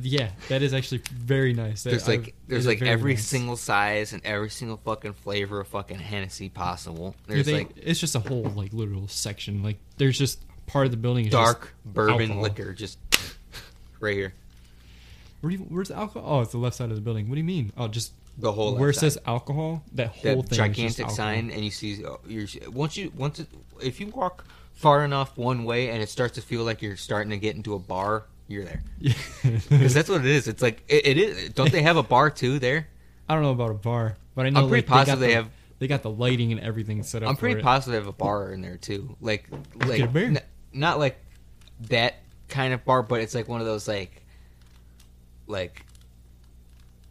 Yeah, 0.01 0.31
that 0.49 0.61
is 0.61 0.73
actually 0.73 1.01
very 1.11 1.53
nice. 1.53 1.83
That- 1.83 1.91
There's 1.91 2.07
like 2.07 2.35
there's 2.47 2.67
like 2.67 2.81
every 2.81 3.13
nice. 3.13 3.25
single 3.25 3.55
size 3.55 4.13
and 4.13 4.23
every 4.25 4.49
single 4.49 4.77
fucking 4.77 5.13
flavor 5.13 5.59
of 5.61 5.67
fucking 5.67 5.99
Hennessy 5.99 6.49
possible. 6.49 7.15
There's 7.27 7.45
they- 7.45 7.53
like 7.53 7.69
it's 7.77 7.99
just 7.99 8.15
a 8.15 8.19
whole 8.19 8.43
like 8.43 8.73
literal 8.73 9.07
section. 9.07 9.63
Like 9.63 9.77
there's 9.97 10.17
just 10.17 10.41
part 10.67 10.85
of 10.85 10.91
the 10.91 10.97
building 10.97 11.25
is 11.25 11.31
dark 11.31 11.61
just 11.61 11.93
bourbon 11.93 12.21
alcohol. 12.21 12.41
liquor 12.43 12.73
just 12.73 12.99
right 13.99 14.15
here. 14.15 14.33
Where 15.41 15.51
you, 15.53 15.59
where's 15.59 15.87
the 15.87 15.95
alcohol? 15.95 16.39
Oh, 16.39 16.41
it's 16.41 16.51
the 16.51 16.57
left 16.57 16.75
side 16.75 16.89
of 16.89 16.95
the 16.95 17.01
building. 17.01 17.29
What 17.29 17.35
do 17.35 17.39
you 17.39 17.45
mean? 17.45 17.71
Oh, 17.77 17.87
just 17.87 18.11
The 18.37 18.51
whole 18.51 18.75
where 18.75 18.89
it 18.89 18.95
side. 18.95 19.13
says 19.13 19.17
alcohol. 19.25 19.83
That 19.93 20.09
whole 20.09 20.41
that 20.43 20.49
thing. 20.49 20.59
is 20.75 20.95
just 20.95 20.97
gigantic 20.97 21.09
sign, 21.11 21.49
and 21.49 21.63
you 21.63 21.71
see 21.71 22.03
uh, 22.05 22.17
you're 22.27 22.45
once 22.71 22.97
you 22.97 23.11
once 23.15 23.39
it, 23.39 23.47
if 23.81 23.99
you 24.01 24.07
walk 24.07 24.45
far 24.73 25.03
enough 25.05 25.37
one 25.37 25.63
way 25.63 25.89
and 25.89 26.01
it 26.01 26.09
starts 26.09 26.35
to 26.35 26.41
feel 26.41 26.63
like 26.63 26.81
you're 26.81 26.95
starting 26.97 27.29
to 27.31 27.37
get 27.37 27.55
into 27.55 27.73
a 27.73 27.79
bar, 27.79 28.25
you're 28.49 28.65
there 28.65 28.83
Yeah. 28.99 29.13
because 29.43 29.93
that's 29.93 30.09
what 30.09 30.21
it 30.21 30.27
is. 30.27 30.47
It's 30.49 30.61
like 30.61 30.83
it, 30.89 31.05
it 31.07 31.17
is. 31.17 31.49
Don't 31.51 31.71
they 31.71 31.81
have 31.83 31.95
a 31.97 32.03
bar 32.03 32.29
too 32.29 32.59
there? 32.59 32.87
I 33.29 33.33
don't 33.35 33.43
know 33.43 33.51
about 33.51 33.71
a 33.71 33.75
bar, 33.75 34.17
but 34.35 34.45
I 34.45 34.49
know 34.49 34.63
I'm 34.63 34.67
pretty 34.69 34.85
like, 34.87 35.05
positive 35.05 35.19
they, 35.19 35.27
they 35.27 35.33
the, 35.33 35.37
have- 35.43 35.49
They 35.79 35.87
got 35.87 36.01
the 36.01 36.09
lighting 36.09 36.51
and 36.51 36.59
everything 36.59 37.03
set 37.03 37.23
up. 37.23 37.29
I'm 37.29 37.37
pretty 37.37 37.59
it. 37.59 37.63
positive 37.63 37.91
they 37.93 37.97
have 38.05 38.07
a 38.07 38.11
bar 38.17 38.51
in 38.51 38.61
there 38.61 38.75
too. 38.77 39.15
Like 39.21 39.47
like 39.85 39.97
get 39.99 40.09
a 40.09 40.11
beer. 40.11 40.25
n- 40.25 40.39
not 40.73 40.99
like 40.99 41.17
that 41.89 42.15
kind 42.49 42.73
of 42.73 42.83
bar, 42.83 43.03
but 43.03 43.21
it's 43.21 43.33
like 43.35 43.47
one 43.47 43.61
of 43.61 43.67
those 43.67 43.87
like 43.87 44.23
like 45.47 45.85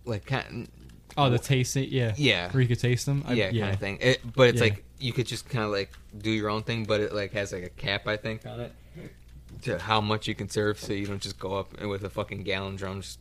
like 0.04 0.26
kind 0.26 0.68
Oh, 1.16 1.28
the 1.30 1.38
tasting. 1.38 1.88
Yeah. 1.90 2.14
Yeah. 2.16 2.50
Where 2.52 2.60
you 2.60 2.68
could 2.68 2.78
taste 2.78 3.04
them. 3.06 3.24
I, 3.26 3.32
yeah, 3.32 3.50
kind 3.50 3.74
of 3.74 3.80
thing. 3.80 3.98
It, 4.00 4.20
but 4.36 4.50
it's 4.50 4.58
Yeah. 4.58 4.64
like 4.68 4.84
you 5.00 5.12
could 5.12 5.26
just 5.26 5.48
kind 5.48 5.64
of 5.64 5.70
like 5.72 5.90
do 6.16 6.30
your 6.30 6.48
own 6.48 6.62
thing, 6.62 6.84
but 6.84 7.00
it 7.00 7.12
like 7.12 7.32
has 7.32 7.52
like 7.52 7.64
a 7.64 7.68
cap, 7.70 8.06
I 8.06 8.16
think, 8.16 8.46
on 8.46 8.60
it 8.60 8.72
to 9.62 9.78
how 9.78 10.00
much 10.00 10.26
you 10.28 10.34
can 10.34 10.48
serve, 10.48 10.78
so 10.78 10.92
you 10.92 11.06
don't 11.06 11.20
just 11.22 11.38
go 11.38 11.54
up 11.56 11.80
with 11.80 12.04
a 12.04 12.10
fucking 12.10 12.42
gallon 12.44 12.76
drum, 12.76 13.00
just 13.02 13.18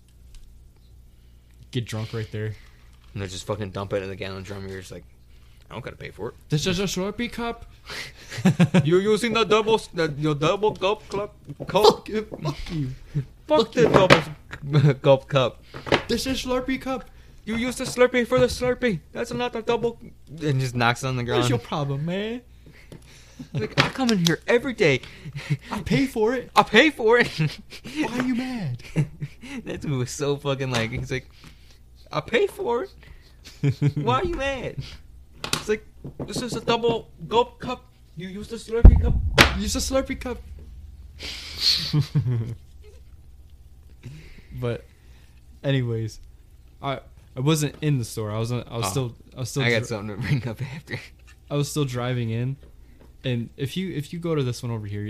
Get 1.72 1.86
drunk 1.86 2.14
right 2.14 2.30
there. 2.32 2.54
and 3.14 3.22
they 3.22 3.28
just 3.28 3.46
fucking 3.46 3.72
dump 3.72 3.92
it 3.94 4.02
in 4.02 4.10
the 4.10 4.16
gallon 4.16 4.44
drum. 4.44 4.68
You're 4.68 4.80
just 4.80 4.92
like, 4.92 5.04
I 5.70 5.74
don't 5.74 5.84
gotta 5.84 5.98
pay 5.98 6.12
for 6.12 6.30
it. 6.30 6.36
This 6.50 6.66
is 6.66 6.80
a 6.80 6.84
Slurpee 6.84 7.32
cup. 7.32 7.66
You're 8.86 9.02
using 9.02 9.34
the 9.34 9.44
double, 9.44 9.78
the, 9.94 10.14
your 10.18 10.36
double 10.36 10.72
gulp 10.72 11.08
club, 11.10 11.32
Fuck 11.58 11.68
cup. 11.68 12.08
you. 12.10 12.22
Fuck 12.42 12.72
you. 12.72 12.90
Fuck 13.48 13.72
the 13.74 13.90
double 13.90 14.94
gulp 14.96 15.28
cup. 15.28 15.64
This 16.08 16.26
is 16.26 16.44
Slurpee 16.44 16.80
cup. 16.82 17.10
You 17.46 17.56
use 17.56 17.78
the 17.78 17.86
Slurpee 17.86 18.28
for 18.28 18.40
the 18.40 18.48
Slurpee. 18.48 19.00
That's 19.14 19.32
not 19.34 19.56
a 19.56 19.62
double. 19.62 20.00
And 20.42 20.60
just 20.60 20.76
knocks 20.76 21.04
it 21.04 21.08
on 21.08 21.16
the 21.18 21.24
ground. 21.24 21.40
What's 21.40 21.50
your 21.50 21.60
problem, 21.60 22.06
man? 22.06 22.42
Like 23.54 23.80
I 23.84 23.90
come 23.90 24.10
in 24.12 24.26
here 24.26 24.40
every 24.48 24.74
day. 24.74 25.02
I 25.72 25.82
pay 25.82 26.06
for 26.08 26.34
it. 26.34 26.50
I 26.56 26.64
pay 26.64 26.90
for 26.90 27.20
it. 27.20 27.28
Why 27.96 28.20
are 28.20 28.24
you 28.24 28.36
mad? 28.36 28.84
that 29.66 29.82
dude 29.82 29.92
was 29.92 30.12
so 30.12 30.38
fucking 30.38 30.72
like 30.72 30.92
he's 30.92 31.12
like, 31.12 31.30
I 32.12 32.22
pay 32.22 32.48
for 32.48 32.84
it. 32.84 32.94
Why 33.96 34.20
are 34.22 34.26
you 34.26 34.36
mad? 34.36 34.78
It's 35.54 35.70
like 35.70 35.86
this 36.26 36.42
is 36.42 36.56
a 36.56 36.62
double 36.62 37.12
gulp 37.28 37.60
cup. 37.60 37.86
You 38.16 38.28
use 38.30 38.48
the 38.48 38.56
Slurpee 38.58 39.00
cup. 39.02 39.14
Use 39.60 39.76
a 39.76 39.80
Slurpee 39.80 40.20
cup. 40.20 40.40
but, 44.60 44.86
anyways, 45.64 46.20
I 46.82 47.00
I 47.36 47.40
wasn't 47.40 47.76
in 47.82 47.98
the 48.00 48.06
store. 48.06 48.32
I 48.32 48.40
was 48.40 48.52
I 48.52 48.56
was 48.58 48.66
Oh. 48.86 48.90
still 48.90 49.16
I 49.36 49.40
was 49.42 49.50
still 49.50 49.64
I 49.64 49.70
got 49.70 49.80
dri- 49.80 49.88
something 49.88 50.16
to 50.16 50.22
bring 50.22 50.48
up 50.48 50.62
after. 50.76 51.00
I 51.50 51.56
was 51.56 51.70
still 51.70 51.86
driving 51.86 52.30
in, 52.30 52.58
and 53.28 53.50
if 53.58 53.76
you 53.78 53.92
if 53.94 54.12
you 54.14 54.20
go 54.20 54.36
to 54.36 54.44
this 54.44 54.64
one 54.64 54.72
over 54.72 54.88
here, 54.88 55.06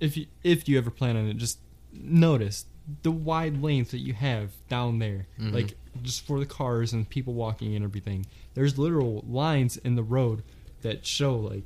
if 0.00 0.16
you 0.16 0.26
if 0.42 0.68
you 0.68 0.78
ever 0.78 0.90
plan 0.90 1.16
on 1.16 1.26
it, 1.28 1.36
just 1.36 1.58
notice 1.92 2.66
the 3.02 3.10
wide 3.10 3.62
lanes 3.62 3.90
that 3.92 3.98
you 4.00 4.12
have 4.12 4.50
down 4.68 4.98
there, 4.98 5.26
Mhm. 5.40 5.52
like 5.52 5.74
just 6.02 6.26
for 6.26 6.38
the 6.38 6.46
cars 6.46 6.92
and 6.92 7.08
people 7.08 7.32
walking 7.34 7.74
and 7.74 7.84
everything. 7.84 8.26
There's 8.54 8.76
literal 8.78 9.24
lines 9.28 9.76
in 9.78 9.94
the 9.94 10.02
road 10.02 10.42
that 10.82 11.06
show 11.06 11.36
like 11.36 11.64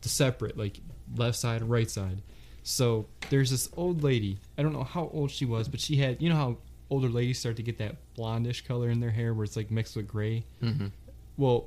the 0.00 0.08
separate, 0.08 0.56
like 0.56 0.80
left 1.16 1.36
side 1.38 1.60
and 1.60 1.70
right 1.70 1.90
side. 1.90 2.22
So 2.62 3.06
there's 3.30 3.50
this 3.50 3.68
old 3.76 4.02
lady. 4.02 4.38
I 4.56 4.62
don't 4.62 4.72
know 4.72 4.84
how 4.84 5.10
old 5.12 5.30
she 5.30 5.44
was, 5.44 5.68
but 5.68 5.80
she 5.80 5.96
had 5.96 6.22
you 6.22 6.28
know 6.30 6.36
how 6.36 6.56
older 6.90 7.08
ladies 7.08 7.38
start 7.40 7.56
to 7.56 7.62
get 7.62 7.78
that 7.78 7.96
blondish 8.16 8.64
color 8.64 8.88
in 8.90 9.00
their 9.00 9.10
hair 9.10 9.34
where 9.34 9.44
it's 9.44 9.56
like 9.56 9.70
mixed 9.70 9.96
with 9.96 10.06
gray. 10.06 10.44
Mm-hmm. 10.62 10.86
Well, 11.36 11.66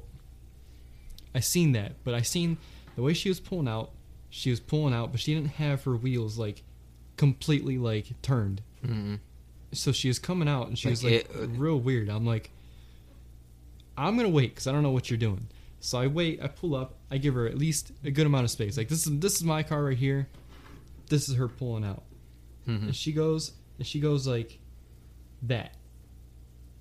I 1.33 1.39
seen 1.41 1.73
that, 1.73 2.03
but 2.03 2.13
I 2.13 2.21
seen 2.21 2.57
the 2.95 3.01
way 3.01 3.13
she 3.13 3.29
was 3.29 3.39
pulling 3.39 3.67
out. 3.67 3.91
She 4.29 4.49
was 4.49 4.59
pulling 4.59 4.93
out, 4.93 5.11
but 5.11 5.19
she 5.21 5.33
didn't 5.33 5.51
have 5.53 5.83
her 5.85 5.95
wheels 5.95 6.37
like 6.37 6.63
completely 7.17 7.77
like 7.77 8.07
turned. 8.21 8.61
Mm-hmm. 8.85 9.15
So 9.71 9.91
she 9.91 10.07
was 10.07 10.19
coming 10.19 10.47
out, 10.47 10.67
and 10.67 10.77
she 10.77 10.87
Like 10.89 10.91
was 10.93 11.03
like 11.03 11.13
it- 11.13 11.31
uh, 11.35 11.47
real 11.47 11.77
weird. 11.79 12.09
I'm 12.09 12.25
like, 12.25 12.51
I'm 13.97 14.15
gonna 14.17 14.29
wait 14.29 14.51
because 14.53 14.67
I 14.67 14.71
don't 14.71 14.83
know 14.83 14.91
what 14.91 15.09
you're 15.09 15.17
doing. 15.17 15.47
So 15.79 15.99
I 15.99 16.07
wait. 16.07 16.41
I 16.41 16.47
pull 16.47 16.75
up. 16.75 16.95
I 17.11 17.17
give 17.17 17.33
her 17.35 17.45
at 17.47 17.57
least 17.57 17.91
a 18.03 18.11
good 18.11 18.25
amount 18.25 18.43
of 18.45 18.51
space. 18.51 18.77
Like 18.77 18.89
this 18.89 19.05
is 19.07 19.19
this 19.19 19.35
is 19.35 19.43
my 19.43 19.63
car 19.63 19.83
right 19.85 19.97
here. 19.97 20.27
This 21.07 21.29
is 21.29 21.35
her 21.35 21.47
pulling 21.47 21.85
out. 21.85 22.03
Mm-hmm. 22.67 22.87
And 22.87 22.95
she 22.95 23.11
goes, 23.11 23.51
and 23.77 23.85
she 23.85 23.99
goes 23.99 24.27
like 24.27 24.57
that. 25.43 25.75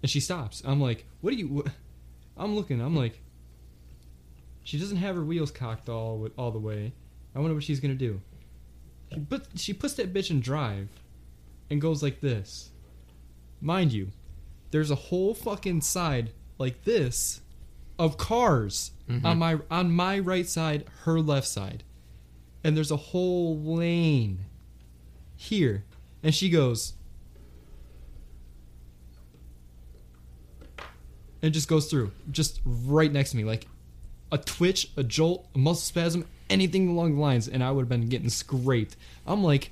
And 0.02 0.10
she 0.10 0.20
stops. 0.20 0.62
I'm 0.64 0.80
like, 0.80 1.04
what 1.20 1.32
are 1.32 1.36
you? 1.36 1.62
Wh-? 1.66 1.70
I'm 2.36 2.54
looking. 2.56 2.80
I'm 2.80 2.96
like, 2.96 3.20
she 4.64 4.78
doesn't 4.78 4.96
have 4.96 5.14
her 5.14 5.24
wheels 5.24 5.50
cocked 5.52 5.88
all 5.88 6.28
all 6.36 6.50
the 6.50 6.58
way. 6.58 6.92
I 7.34 7.38
wonder 7.38 7.54
what 7.54 7.62
she's 7.64 7.80
gonna 7.80 7.94
do. 7.94 8.20
She 9.12 9.20
put 9.20 9.46
she 9.56 9.72
puts 9.72 9.94
that 9.94 10.12
bitch 10.12 10.30
in 10.30 10.40
drive, 10.40 10.88
and 11.70 11.80
goes 11.80 12.02
like 12.02 12.20
this. 12.20 12.70
Mind 13.60 13.92
you, 13.92 14.10
there's 14.72 14.90
a 14.90 14.94
whole 14.96 15.34
fucking 15.34 15.80
side 15.82 16.30
like 16.58 16.84
this 16.84 17.40
of 17.98 18.16
cars 18.18 18.90
Mhm. 19.08 19.24
on 19.24 19.38
my 19.38 19.58
on 19.70 19.90
my 19.92 20.18
right 20.18 20.48
side, 20.48 20.84
her 21.02 21.20
left 21.20 21.46
side, 21.46 21.84
and 22.64 22.76
there's 22.76 22.90
a 22.90 22.96
whole 22.96 23.58
lane 23.60 24.46
here, 25.36 25.84
and 26.22 26.34
she 26.34 26.48
goes 26.50 26.94
and 31.42 31.52
just 31.52 31.68
goes 31.68 31.90
through, 31.90 32.10
just 32.30 32.60
right 32.64 33.12
next 33.12 33.32
to 33.32 33.36
me, 33.36 33.44
like 33.44 33.66
a 34.34 34.38
twitch, 34.38 34.90
a 34.96 35.02
jolt, 35.04 35.46
a 35.54 35.58
muscle 35.58 35.80
spasm, 35.82 36.26
anything 36.50 36.88
along 36.88 37.14
the 37.14 37.20
lines, 37.20 37.46
and 37.48 37.62
I 37.62 37.70
would 37.70 37.82
have 37.82 37.88
been 37.88 38.08
getting 38.08 38.28
scraped. 38.28 38.96
I'm 39.26 39.42
like, 39.44 39.70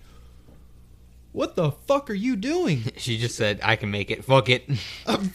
what 1.32 1.56
the 1.56 1.72
fuck 1.72 2.08
are 2.10 2.14
you 2.14 2.36
doing? 2.36 2.82
She 2.96 3.18
just 3.18 3.36
said, 3.36 3.58
"I 3.62 3.76
can 3.76 3.90
make 3.90 4.10
it. 4.10 4.24
Fuck 4.24 4.48
it." 4.48 4.68
Um, 5.06 5.32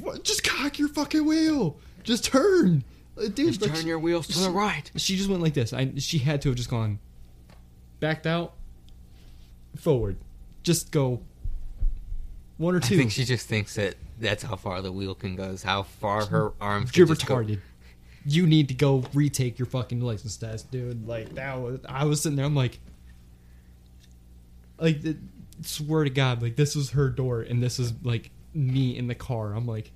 what, 0.00 0.24
just 0.24 0.42
cock 0.44 0.78
your 0.78 0.88
fucking 0.88 1.24
wheel. 1.26 1.76
Just 2.04 2.24
turn, 2.24 2.84
Uh, 3.18 3.28
dude. 3.28 3.48
Just 3.48 3.62
like, 3.62 3.74
turn 3.74 3.86
your 3.86 3.98
wheels 3.98 4.26
to 4.28 4.38
the 4.38 4.50
right. 4.50 4.90
she 4.96 5.16
just 5.16 5.28
went 5.28 5.42
like 5.42 5.54
this. 5.54 5.72
I 5.72 5.92
she 5.98 6.18
had 6.18 6.40
to 6.42 6.48
have 6.50 6.56
just 6.56 6.70
gone 6.70 6.98
backed 8.00 8.26
out, 8.26 8.54
forward, 9.76 10.16
just 10.62 10.90
go 10.90 11.22
One 12.58 12.74
or 12.74 12.80
two. 12.80 12.94
I 12.94 12.98
think 12.98 13.10
she 13.12 13.24
just 13.24 13.46
thinks 13.46 13.74
that 13.76 13.94
that's 14.18 14.42
how 14.42 14.56
far 14.56 14.80
the 14.82 14.92
wheel 14.92 15.14
can 15.14 15.36
go. 15.36 15.44
Is 15.44 15.62
how 15.62 15.82
far 15.82 16.26
her 16.26 16.52
arms. 16.60 16.96
You're 16.96 17.06
can 17.06 17.14
just 17.16 17.26
go. 17.26 17.44
You 18.26 18.46
need 18.46 18.68
to 18.68 18.74
go 18.74 19.04
retake 19.12 19.58
your 19.58 19.66
fucking 19.66 20.00
license 20.00 20.36
test, 20.36 20.70
dude. 20.70 21.06
Like 21.06 21.34
that 21.34 21.60
was. 21.60 21.80
I 21.88 22.04
was 22.04 22.22
sitting 22.22 22.36
there. 22.36 22.46
I'm 22.46 22.54
like, 22.54 22.78
like, 24.78 24.98
swear 25.62 26.04
to 26.04 26.10
God, 26.10 26.42
like 26.42 26.56
this 26.56 26.74
was 26.74 26.90
her 26.90 27.08
door, 27.08 27.42
and 27.42 27.62
this 27.62 27.78
is 27.78 27.92
like 28.02 28.30
me 28.54 28.96
in 28.96 29.08
the 29.08 29.14
car. 29.14 29.54
I'm 29.54 29.66
like, 29.66 29.92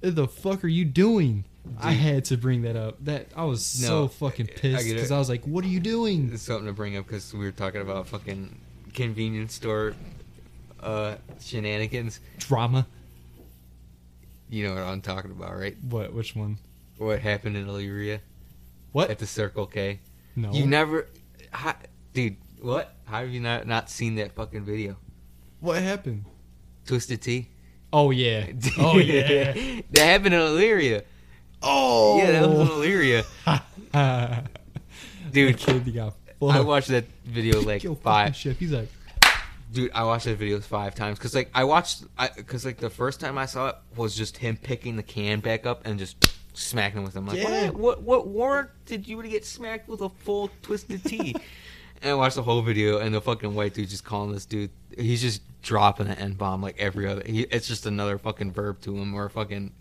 the 0.00 0.26
fuck 0.26 0.64
are 0.64 0.68
you 0.68 0.84
doing? 0.84 1.44
I 1.80 1.92
had 1.92 2.24
to 2.26 2.36
bring 2.36 2.62
that 2.62 2.76
up. 2.76 3.04
That 3.04 3.26
I 3.36 3.44
was 3.44 3.64
so 3.64 4.08
fucking 4.08 4.46
pissed 4.46 4.88
because 4.88 5.12
I 5.12 5.18
was 5.18 5.28
like, 5.28 5.44
"What 5.44 5.64
are 5.64 5.68
you 5.68 5.80
doing?" 5.80 6.30
It's 6.32 6.42
something 6.42 6.66
to 6.66 6.72
bring 6.72 6.96
up 6.96 7.06
because 7.06 7.32
we 7.34 7.40
were 7.40 7.52
talking 7.52 7.82
about 7.82 8.08
fucking 8.08 8.58
convenience 8.94 9.54
store 9.54 9.94
uh, 10.80 11.16
shenanigans. 11.40 12.20
Drama. 12.38 12.86
You 14.50 14.68
know 14.68 14.74
what 14.74 14.82
I'm 14.84 15.00
talking 15.00 15.30
about, 15.30 15.56
right? 15.56 15.76
What? 15.82 16.12
Which 16.12 16.34
one? 16.34 16.58
What 16.96 17.20
happened 17.20 17.56
in 17.56 17.66
Elyria 17.66 18.20
What? 18.92 19.10
at 19.10 19.18
the 19.18 19.26
Circle 19.26 19.66
K? 19.66 20.00
no. 20.36 20.52
You 20.52 20.66
never, 20.66 21.08
how, 21.50 21.74
dude. 22.12 22.36
What? 22.60 22.94
How 23.04 23.20
have 23.20 23.30
you 23.30 23.40
not 23.40 23.66
not 23.66 23.88
seen 23.90 24.16
that 24.16 24.32
fucking 24.32 24.64
video? 24.64 24.96
what 25.60 25.82
happened? 25.82 26.24
Twisted 26.86 27.20
Tea. 27.22 27.48
Oh 27.92 28.10
yeah. 28.10 28.46
Oh 28.78 28.98
yeah. 28.98 29.52
that 29.90 30.04
happened 30.04 30.34
in 30.34 30.40
Elyria. 30.40 31.02
Oh. 31.62 32.18
Yeah, 32.18 32.32
that 32.32 32.48
was 32.48 32.60
in 32.60 32.66
Elyria. 32.66 33.24
Dude, 35.32 35.32
Dude, 35.32 35.58
kid, 35.58 35.86
you 35.86 35.92
got 35.92 36.14
I 36.42 36.60
watched 36.60 36.88
that 36.88 37.04
video 37.24 37.60
like 37.60 37.82
five. 38.00 38.34
He's 38.36 38.72
like, 38.72 38.88
Dude, 39.70 39.90
I 39.94 40.04
watched 40.04 40.24
that 40.24 40.36
video 40.36 40.58
five 40.60 40.94
times 40.94 41.18
because 41.18 41.34
like 41.34 41.50
I 41.54 41.64
watched, 41.64 42.04
I 42.16 42.30
because 42.34 42.64
like 42.64 42.78
the 42.78 42.90
first 42.90 43.20
time 43.20 43.36
I 43.36 43.46
saw 43.46 43.68
it 43.68 43.76
was 43.96 44.16
just 44.16 44.38
him 44.38 44.56
picking 44.56 44.96
the 44.96 45.02
can 45.02 45.40
back 45.40 45.66
up 45.66 45.86
and 45.86 45.98
just 45.98 46.16
smacking 46.54 47.02
with 47.04 47.14
him. 47.14 47.26
Like, 47.26 47.38
Yeah. 47.38 47.70
what, 47.70 47.78
what 47.78 48.02
what 48.02 48.28
warrant 48.28 48.70
did 48.86 49.06
you 49.06 49.20
to 49.20 49.28
get 49.28 49.44
smacked 49.44 49.88
with 49.88 50.00
a 50.00 50.08
full 50.08 50.50
twisted 50.62 51.04
tea? 51.04 51.34
and 52.02 52.10
I 52.12 52.14
watched 52.14 52.36
the 52.36 52.42
whole 52.42 52.62
video 52.62 52.98
and 52.98 53.14
the 53.14 53.20
fucking 53.20 53.54
white 53.54 53.74
dude 53.74 53.88
just 53.88 54.04
calling 54.04 54.32
this 54.32 54.46
dude. 54.46 54.70
He's 54.96 55.20
just 55.20 55.42
dropping 55.60 56.06
an 56.06 56.14
n 56.18 56.32
bomb 56.32 56.62
like 56.62 56.78
every 56.78 57.06
other. 57.06 57.22
He, 57.26 57.42
it's 57.42 57.68
just 57.68 57.84
another 57.84 58.16
fucking 58.18 58.52
verb 58.52 58.80
to 58.82 58.96
him 58.96 59.14
or 59.14 59.26
a 59.26 59.30
fucking 59.30 59.72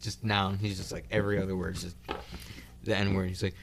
just 0.00 0.22
noun. 0.24 0.58
He's 0.58 0.78
just 0.78 0.92
like 0.92 1.06
every 1.10 1.42
other 1.42 1.56
word, 1.56 1.76
is 1.76 1.82
just 1.82 1.96
the 2.84 2.96
n 2.96 3.14
word. 3.14 3.28
He's 3.28 3.42
like, 3.42 3.54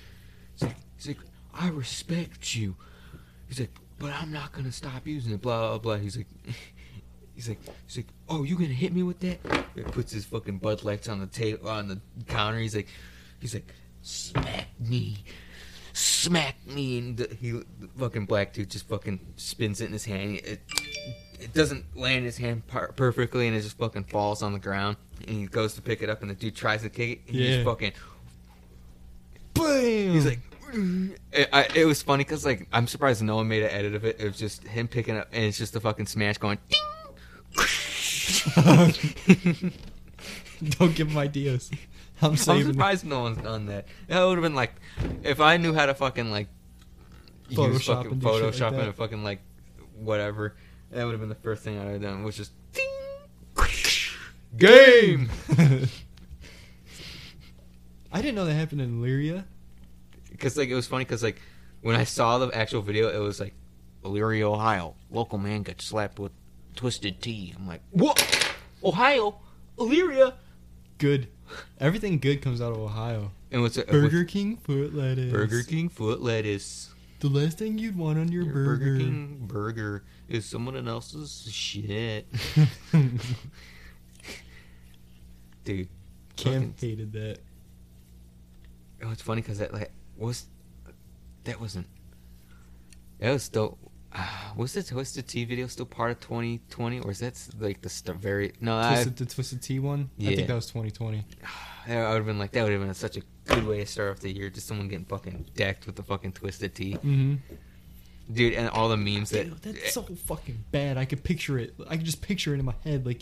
he's 0.53 0.63
like, 0.63 0.75
he's 0.97 1.07
like, 1.07 1.17
I 1.53 1.69
respect 1.69 2.55
you. 2.55 2.75
He's 3.47 3.59
like, 3.59 3.71
but 4.01 4.11
I'm 4.13 4.31
not 4.31 4.51
gonna 4.51 4.71
stop 4.71 5.05
using 5.07 5.31
it. 5.33 5.41
Blah 5.41 5.69
blah 5.69 5.77
blah. 5.77 5.95
He's 5.97 6.17
like, 6.17 6.27
he's 7.35 7.47
like, 7.49 7.59
he's 7.87 7.97
like, 7.97 8.07
oh, 8.27 8.43
you 8.43 8.55
gonna 8.55 8.67
hit 8.69 8.93
me 8.93 9.03
with 9.03 9.19
that? 9.21 9.39
He 9.75 9.81
puts 9.83 10.11
his 10.11 10.25
fucking 10.25 10.57
Bud 10.57 10.83
Lights 10.83 11.07
on 11.07 11.19
the 11.19 11.27
table 11.27 11.69
on 11.69 11.87
the 11.87 12.01
counter. 12.27 12.59
He's 12.59 12.75
like, 12.75 12.87
he's 13.39 13.53
like, 13.53 13.71
smack 14.01 14.67
me, 14.79 15.23
smack 15.93 16.55
me, 16.67 16.97
and 16.97 17.17
the, 17.17 17.35
he 17.39 17.51
the 17.51 17.87
fucking 17.97 18.25
black 18.25 18.53
dude 18.53 18.69
just 18.69 18.87
fucking 18.87 19.19
spins 19.37 19.79
it 19.81 19.85
in 19.85 19.93
his 19.93 20.05
hand. 20.05 20.37
It 20.43 20.61
it 21.39 21.53
doesn't 21.53 21.97
land 21.97 22.19
in 22.19 22.23
his 22.25 22.37
hand 22.37 22.67
par- 22.67 22.91
perfectly, 22.95 23.47
and 23.47 23.55
it 23.55 23.61
just 23.61 23.77
fucking 23.77 24.03
falls 24.05 24.43
on 24.43 24.53
the 24.53 24.59
ground. 24.59 24.97
And 25.27 25.37
he 25.37 25.45
goes 25.47 25.73
to 25.75 25.81
pick 25.81 26.01
it 26.01 26.09
up, 26.09 26.21
and 26.21 26.29
the 26.29 26.35
dude 26.35 26.55
tries 26.55 26.81
to 26.83 26.89
kick 26.89 27.09
it. 27.09 27.19
And 27.27 27.35
He 27.35 27.43
Yeah. 27.47 27.53
just 27.55 27.65
fucking 27.65 27.93
bam. 29.53 30.11
He's 30.13 30.25
like, 30.25 30.39
it, 31.31 31.49
I, 31.51 31.67
it 31.75 31.85
was 31.85 32.01
funny 32.01 32.23
because 32.23 32.45
like 32.45 32.67
I'm 32.71 32.87
surprised 32.87 33.21
no 33.21 33.37
one 33.37 33.47
made 33.47 33.63
an 33.63 33.71
edit 33.71 33.95
of 33.95 34.05
it. 34.05 34.17
It 34.19 34.25
was 34.25 34.37
just 34.37 34.63
him 34.63 34.87
picking 34.87 35.17
up, 35.17 35.27
and 35.31 35.43
it's 35.43 35.57
just 35.57 35.75
a 35.75 35.79
fucking 35.79 36.07
smash 36.07 36.37
going. 36.37 36.59
Ding! 36.69 36.79
don't 40.69 40.95
give 40.95 41.09
him 41.09 41.17
ideas. 41.17 41.69
I'm 42.21 42.31
I'm 42.31 42.37
surprised 42.37 43.05
no 43.05 43.21
one's 43.21 43.37
done 43.37 43.67
that. 43.67 43.85
That 44.07 44.23
would 44.23 44.37
have 44.37 44.43
been 44.43 44.55
like, 44.55 44.73
if 45.23 45.39
I 45.39 45.57
knew 45.57 45.73
how 45.73 45.87
to 45.87 45.93
fucking 45.93 46.31
like 46.31 46.47
use 47.49 47.59
Photoshop 47.59 47.95
fucking 47.95 48.11
and 48.11 48.23
like 48.23 48.33
Photoshop 48.33 48.71
that. 48.71 48.79
and 48.79 48.95
fucking 48.95 49.23
like 49.23 49.41
whatever, 49.95 50.55
that 50.91 51.03
would 51.03 51.11
have 51.11 51.19
been 51.19 51.29
the 51.29 51.35
first 51.35 51.63
thing 51.63 51.79
I'd 51.79 51.87
have 51.87 52.01
done. 52.01 52.23
Was 52.23 52.37
just 52.37 52.51
ding, 52.73 52.85
game. 54.57 55.29
I 58.13 58.21
didn't 58.21 58.35
know 58.35 58.45
that 58.45 58.53
happened 58.53 58.81
in 58.81 59.01
Elyria. 59.01 59.45
Because 60.41 60.57
like 60.57 60.69
it 60.69 60.75
was 60.75 60.87
funny 60.87 61.05
because 61.05 61.21
like 61.21 61.39
when 61.81 61.95
I 61.95 62.03
saw 62.03 62.39
the 62.39 62.47
actual 62.57 62.81
video, 62.81 63.09
it 63.09 63.19
was 63.19 63.39
like 63.39 63.53
Elyria, 64.03 64.41
Ohio, 64.41 64.95
local 65.11 65.37
man 65.37 65.61
got 65.61 65.79
slapped 65.81 66.17
with 66.17 66.31
twisted 66.75 67.21
tea. 67.21 67.53
I'm 67.55 67.67
like, 67.67 67.81
what? 67.91 68.19
Ohio, 68.83 69.37
Elyria, 69.77 70.33
Good. 70.97 71.27
Everything 71.79 72.17
good 72.17 72.41
comes 72.41 72.59
out 72.61 72.71
of 72.71 72.79
Ohio. 72.79 73.31
and 73.51 73.61
what's 73.61 73.77
it? 73.77 73.87
Burger 73.87 74.23
King 74.23 74.57
foot 74.57 74.95
lettuce. 74.95 75.31
Burger 75.31 75.61
King 75.61 75.89
foot 75.89 76.21
lettuce. 76.21 76.89
The 77.19 77.27
last 77.29 77.59
thing 77.59 77.77
you'd 77.77 77.95
want 77.95 78.17
on 78.17 78.31
your, 78.31 78.43
Your 78.45 78.53
burger. 78.53 78.85
Burger 78.85 78.97
King 78.97 79.39
burger 79.43 80.03
is 80.27 80.43
someone 80.45 80.87
else's 80.87 81.47
shit, 81.51 82.25
dude. 85.63 85.87
Cam 86.35 86.53
fucking- 86.53 86.75
hated 86.79 87.13
that. 87.13 87.37
Oh, 89.03 89.11
it's 89.11 89.21
funny 89.21 89.41
because 89.41 89.59
that 89.59 89.73
like 89.73 89.91
was 90.21 90.45
that 91.43 91.59
wasn't 91.59 91.87
that 93.19 93.31
was 93.31 93.43
still 93.43 93.77
uh, 94.13 94.27
was 94.57 94.73
the 94.73 94.83
Twisted 94.83 95.27
Tea 95.27 95.45
video 95.45 95.67
still 95.67 95.85
part 95.85 96.11
of 96.11 96.19
2020 96.19 96.99
or 96.99 97.11
is 97.11 97.19
that 97.19 97.37
like 97.59 97.81
the 97.81 97.89
st- 97.89 98.17
very 98.17 98.53
no 98.59 98.77
I 98.77 98.95
Twisted, 99.03 99.15
the 99.17 99.25
Twisted 99.25 99.61
Tea 99.61 99.79
one. 99.79 100.09
Yeah. 100.17 100.31
I 100.31 100.35
think 100.35 100.47
that 100.49 100.55
was 100.55 100.67
2020. 100.67 101.23
I 101.87 101.89
would 102.09 102.15
have 102.15 102.25
been 102.25 102.39
like 102.39 102.51
that 102.51 102.63
would 102.63 102.71
have 102.73 102.81
been 102.81 102.93
such 102.93 103.17
a 103.17 103.21
good 103.45 103.65
way 103.65 103.79
to 103.79 103.85
start 103.85 104.11
off 104.11 104.19
the 104.19 104.31
year 104.31 104.49
just 104.49 104.67
someone 104.67 104.87
getting 104.87 105.05
fucking 105.05 105.47
decked 105.55 105.85
with 105.85 105.95
the 105.95 106.03
fucking 106.03 106.33
Twisted 106.33 106.75
Tea 106.75 106.93
Mm-hmm. 106.93 107.35
dude 108.33 108.53
and 108.53 108.69
all 108.69 108.89
the 108.89 108.97
memes 108.97 109.29
that 109.31 109.45
Dude, 109.61 109.75
that's 109.75 109.93
so 109.93 110.03
fucking 110.03 110.63
bad. 110.71 110.97
I 110.97 111.05
could 111.05 111.23
picture 111.23 111.57
it. 111.57 111.73
I 111.89 111.95
could 111.97 112.05
just 112.05 112.21
picture 112.21 112.53
it 112.53 112.59
in 112.59 112.65
my 112.65 112.75
head. 112.83 113.05
Like 113.05 113.21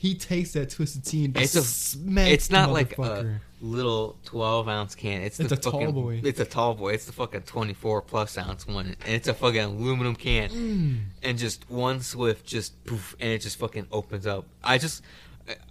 he 0.00 0.14
takes 0.14 0.52
that 0.52 0.70
Twisted 0.70 1.04
Tea 1.04 1.26
and 1.26 1.36
It's 1.36 1.54
a- 1.54 1.62
smacks 1.62 2.30
it's 2.30 2.50
not 2.50 2.70
like 2.70 2.96
a 2.98 3.38
little 3.60 4.16
12 4.24 4.66
ounce 4.66 4.94
can. 4.94 5.20
It's, 5.20 5.38
It's 5.38 5.50
the 5.50 5.56
a 5.56 5.58
tall 5.58 5.72
fucking, 5.72 5.92
boy. 5.94 6.20
It's 6.24 6.40
a 6.40 6.46
tall 6.46 6.74
boy. 6.74 6.94
It's 6.94 7.04
the 7.04 7.12
fucking 7.12 7.42
24 7.42 8.00
plus 8.00 8.38
ounce 8.38 8.66
one, 8.66 8.96
and 9.04 9.14
it's 9.14 9.28
a 9.28 9.34
fucking 9.34 9.60
aluminum 9.60 10.16
can. 10.16 10.48
Mm. 10.48 10.98
And 11.22 11.36
just 11.36 11.68
one 11.68 12.00
swift, 12.00 12.46
just 12.46 12.82
poof, 12.86 13.14
and 13.20 13.28
it 13.28 13.42
just 13.42 13.58
fucking 13.58 13.88
opens 13.92 14.26
up. 14.26 14.46
I 14.64 14.78
just, 14.78 15.02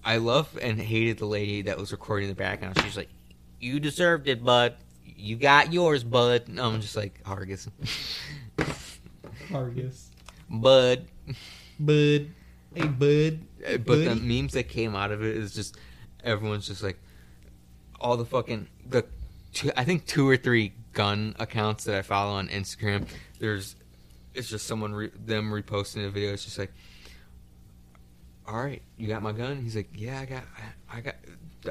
I 0.06 0.18
love 0.18 0.56
and 0.62 0.80
hated 0.80 1.18
the 1.18 1.26
lady 1.26 1.64
that 1.64 1.80
was 1.80 1.92
recording 1.92 2.30
in 2.30 2.36
the 2.36 2.40
background. 2.40 2.80
She's 2.84 2.96
like, 2.98 3.10
"You 3.60 3.80
deserved 3.80 4.28
it, 4.28 4.44
bud. 4.44 4.76
You 5.04 5.38
got 5.38 5.74
yours, 5.74 6.04
bud." 6.04 6.50
And 6.50 6.60
I'm 6.62 6.82
just 6.82 6.96
like, 6.96 7.24
Hargis, 7.24 7.68
Argus. 9.52 10.12
bud. 10.52 11.08
Bud. 11.80 12.30
Hey, 12.76 12.88
bud. 12.88 13.40
Uh, 13.68 13.78
But 13.78 13.98
the 14.06 14.16
memes 14.16 14.54
that 14.54 14.70
came 14.70 14.96
out 14.96 15.12
of 15.12 15.24
it 15.24 15.36
is 15.36 15.54
just 15.54 15.78
everyone's 16.24 16.68
just 16.68 16.84
like 16.84 17.00
all 18.00 18.18
the 18.18 18.26
fucking 18.26 18.68
the 18.88 19.06
two, 19.54 19.72
I 19.76 19.84
think 19.84 20.06
two 20.06 20.28
or 20.28 20.38
three 20.38 20.74
gun 20.94 21.36
accounts 21.40 21.84
that 21.86 21.96
I 21.96 22.02
follow 22.02 22.34
on 22.34 22.48
Instagram. 22.50 23.08
There's 23.40 23.76
it's 24.34 24.48
just 24.50 24.68
someone 24.68 24.94
re, 24.94 25.10
them 25.26 25.52
reposting 25.52 26.06
a 26.06 26.10
video. 26.10 26.34
It's 26.34 26.46
just 26.46 26.58
like, 26.58 26.72
all 28.48 28.64
right, 28.64 28.82
you 28.98 29.08
got 29.08 29.22
my 29.22 29.32
gun. 29.32 29.62
He's 29.62 29.76
like, 29.76 29.90
yeah, 29.94 30.20
I 30.20 30.26
got, 30.26 30.44
I, 30.92 30.98
I 30.98 31.02
got, 31.02 31.16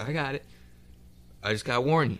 I 0.00 0.12
got 0.12 0.34
it. 0.34 0.44
I 1.42 1.52
just 1.52 1.64
gotta 1.64 1.80
warn 1.80 2.10
you, 2.12 2.18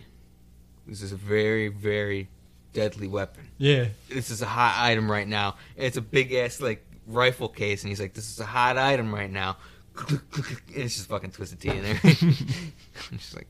this 0.87 1.01
is 1.01 1.11
a 1.11 1.15
very 1.17 1.67
very 1.67 2.29
deadly 2.71 3.07
weapon 3.07 3.49
Yeah. 3.57 3.87
this 4.09 4.29
is 4.29 4.41
a 4.41 4.45
hot 4.45 4.75
item 4.77 5.11
right 5.11 5.27
now. 5.27 5.55
And 5.75 5.85
it's 5.85 5.97
a 5.97 6.01
big 6.01 6.31
ass 6.33 6.61
like 6.61 6.85
rifle 7.09 7.49
case, 7.49 7.83
and 7.83 7.89
he's 7.89 7.99
like, 7.99 8.13
"This 8.13 8.29
is 8.29 8.39
a 8.39 8.45
hot 8.45 8.77
item 8.77 9.13
right 9.13 9.31
now." 9.31 9.57
And 10.07 10.83
it's 10.85 10.95
just 10.95 11.09
fucking 11.09 11.31
twisted 11.31 11.59
tea 11.59 11.69
in 11.69 11.83
there. 11.83 11.99
I'm 12.03 13.17
just 13.17 13.35
like, 13.35 13.47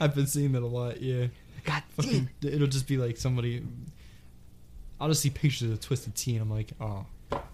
I've 0.00 0.14
been 0.14 0.26
seeing 0.28 0.52
that 0.52 0.62
a 0.62 0.66
lot. 0.66 1.00
Yeah. 1.02 1.26
God 1.64 1.82
Fucking, 1.96 2.28
damn. 2.40 2.52
it'll 2.52 2.66
just 2.68 2.86
be 2.86 2.98
like 2.98 3.16
somebody. 3.16 3.64
I'll 5.00 5.08
just 5.08 5.22
see 5.22 5.30
pictures 5.30 5.70
of 5.70 5.80
Twisted 5.80 6.14
Tea 6.14 6.34
and 6.36 6.42
I'm 6.42 6.50
like, 6.50 6.70
oh, 6.80 7.06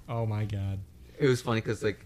oh 0.09 0.27
my 0.27 0.45
god. 0.45 0.81
It 1.19 1.27
was 1.27 1.41
funny 1.41 1.61
because 1.61 1.83
like 1.83 2.05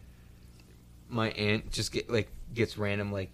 my 1.08 1.30
aunt 1.30 1.72
just 1.72 1.90
get 1.92 2.08
like 2.10 2.28
gets 2.54 2.78
random 2.78 3.10
like 3.12 3.32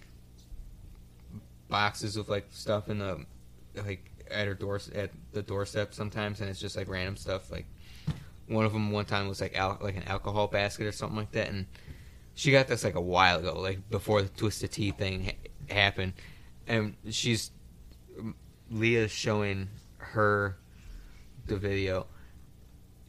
boxes 1.69 2.17
of 2.17 2.29
like 2.29 2.47
stuff 2.51 2.89
in 2.89 2.99
the 2.99 3.25
like 3.85 4.11
at 4.31 4.47
her 4.47 4.55
door 4.55 4.81
at 4.95 5.11
the 5.33 5.43
doorstep 5.43 5.95
sometimes, 5.95 6.41
and 6.41 6.49
it's 6.49 6.61
just 6.61 6.77
like 6.77 6.89
random 6.89 7.17
stuff. 7.17 7.51
Like 7.51 7.67
one 8.49 8.65
of 8.65 8.73
them 8.73 8.91
one 8.91 9.05
time 9.05 9.29
was 9.29 9.41
like 9.41 9.57
al- 9.57 9.79
like 9.81 9.97
an 9.97 10.05
alcohol 10.05 10.47
basket 10.47 10.87
or 10.87 10.93
something 10.93 11.17
like 11.17 11.33
that, 11.33 11.49
and 11.49 11.67
she 12.35 12.51
got 12.51 12.69
this 12.69 12.85
like 12.85 12.95
a 12.95 13.01
while 13.01 13.39
ago, 13.39 13.59
like 13.61 13.89
before 13.91 14.23
the 14.23 14.29
twisted 14.29 14.73
tea 14.73 14.91
thing 14.91 15.25
ha- 15.25 15.75
happened, 15.75 16.15
and 16.67 16.95
she's 17.11 17.51
Leah's 18.71 19.11
showing 19.11 19.69
her 19.99 20.57
the 21.47 21.57
video, 21.57 22.07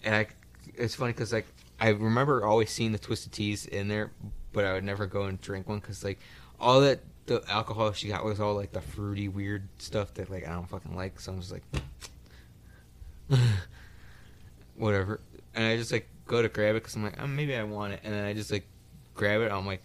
and 0.03 0.15
I 0.15 0.27
it's 0.75 0.95
funny 0.95 1.13
because 1.13 1.33
like 1.33 1.45
I 1.79 1.89
remember 1.89 2.45
always 2.45 2.69
seeing 2.69 2.91
the 2.91 2.99
twisted 2.99 3.31
teas 3.31 3.65
in 3.65 3.87
there, 3.87 4.11
but 4.51 4.65
I 4.65 4.73
would 4.73 4.83
never 4.83 5.05
go 5.05 5.23
and 5.23 5.39
drink 5.39 5.67
one 5.67 5.79
because 5.79 6.03
like 6.03 6.19
all 6.59 6.81
that 6.81 6.99
the 7.29 7.43
alcohol 7.47 7.93
she 7.93 8.07
got 8.07 8.25
was 8.25 8.39
all 8.39 8.55
like 8.55 8.71
the 8.71 8.81
fruity 8.81 9.27
weird 9.27 9.67
stuff 9.77 10.13
that 10.15 10.29
like 10.29 10.47
I 10.47 10.53
don't 10.53 10.67
fucking 10.67 10.95
like. 10.95 11.19
So 11.19 11.31
I'm 11.31 11.39
just 11.39 11.51
like, 11.51 11.63
whatever. 14.75 15.21
And 15.55 15.65
I 15.65 15.77
just 15.77 15.91
like 15.91 16.07
go 16.25 16.41
to 16.41 16.49
grab 16.49 16.75
it 16.75 16.83
because 16.83 16.95
I'm 16.95 17.03
like, 17.03 17.19
oh, 17.19 17.27
maybe 17.27 17.55
I 17.55 17.63
want 17.63 17.93
it, 17.93 18.01
and 18.03 18.13
then 18.13 18.25
I 18.25 18.33
just 18.33 18.51
like 18.51 18.65
grab 19.15 19.41
it. 19.41 19.51
I'm 19.51 19.65
like, 19.65 19.81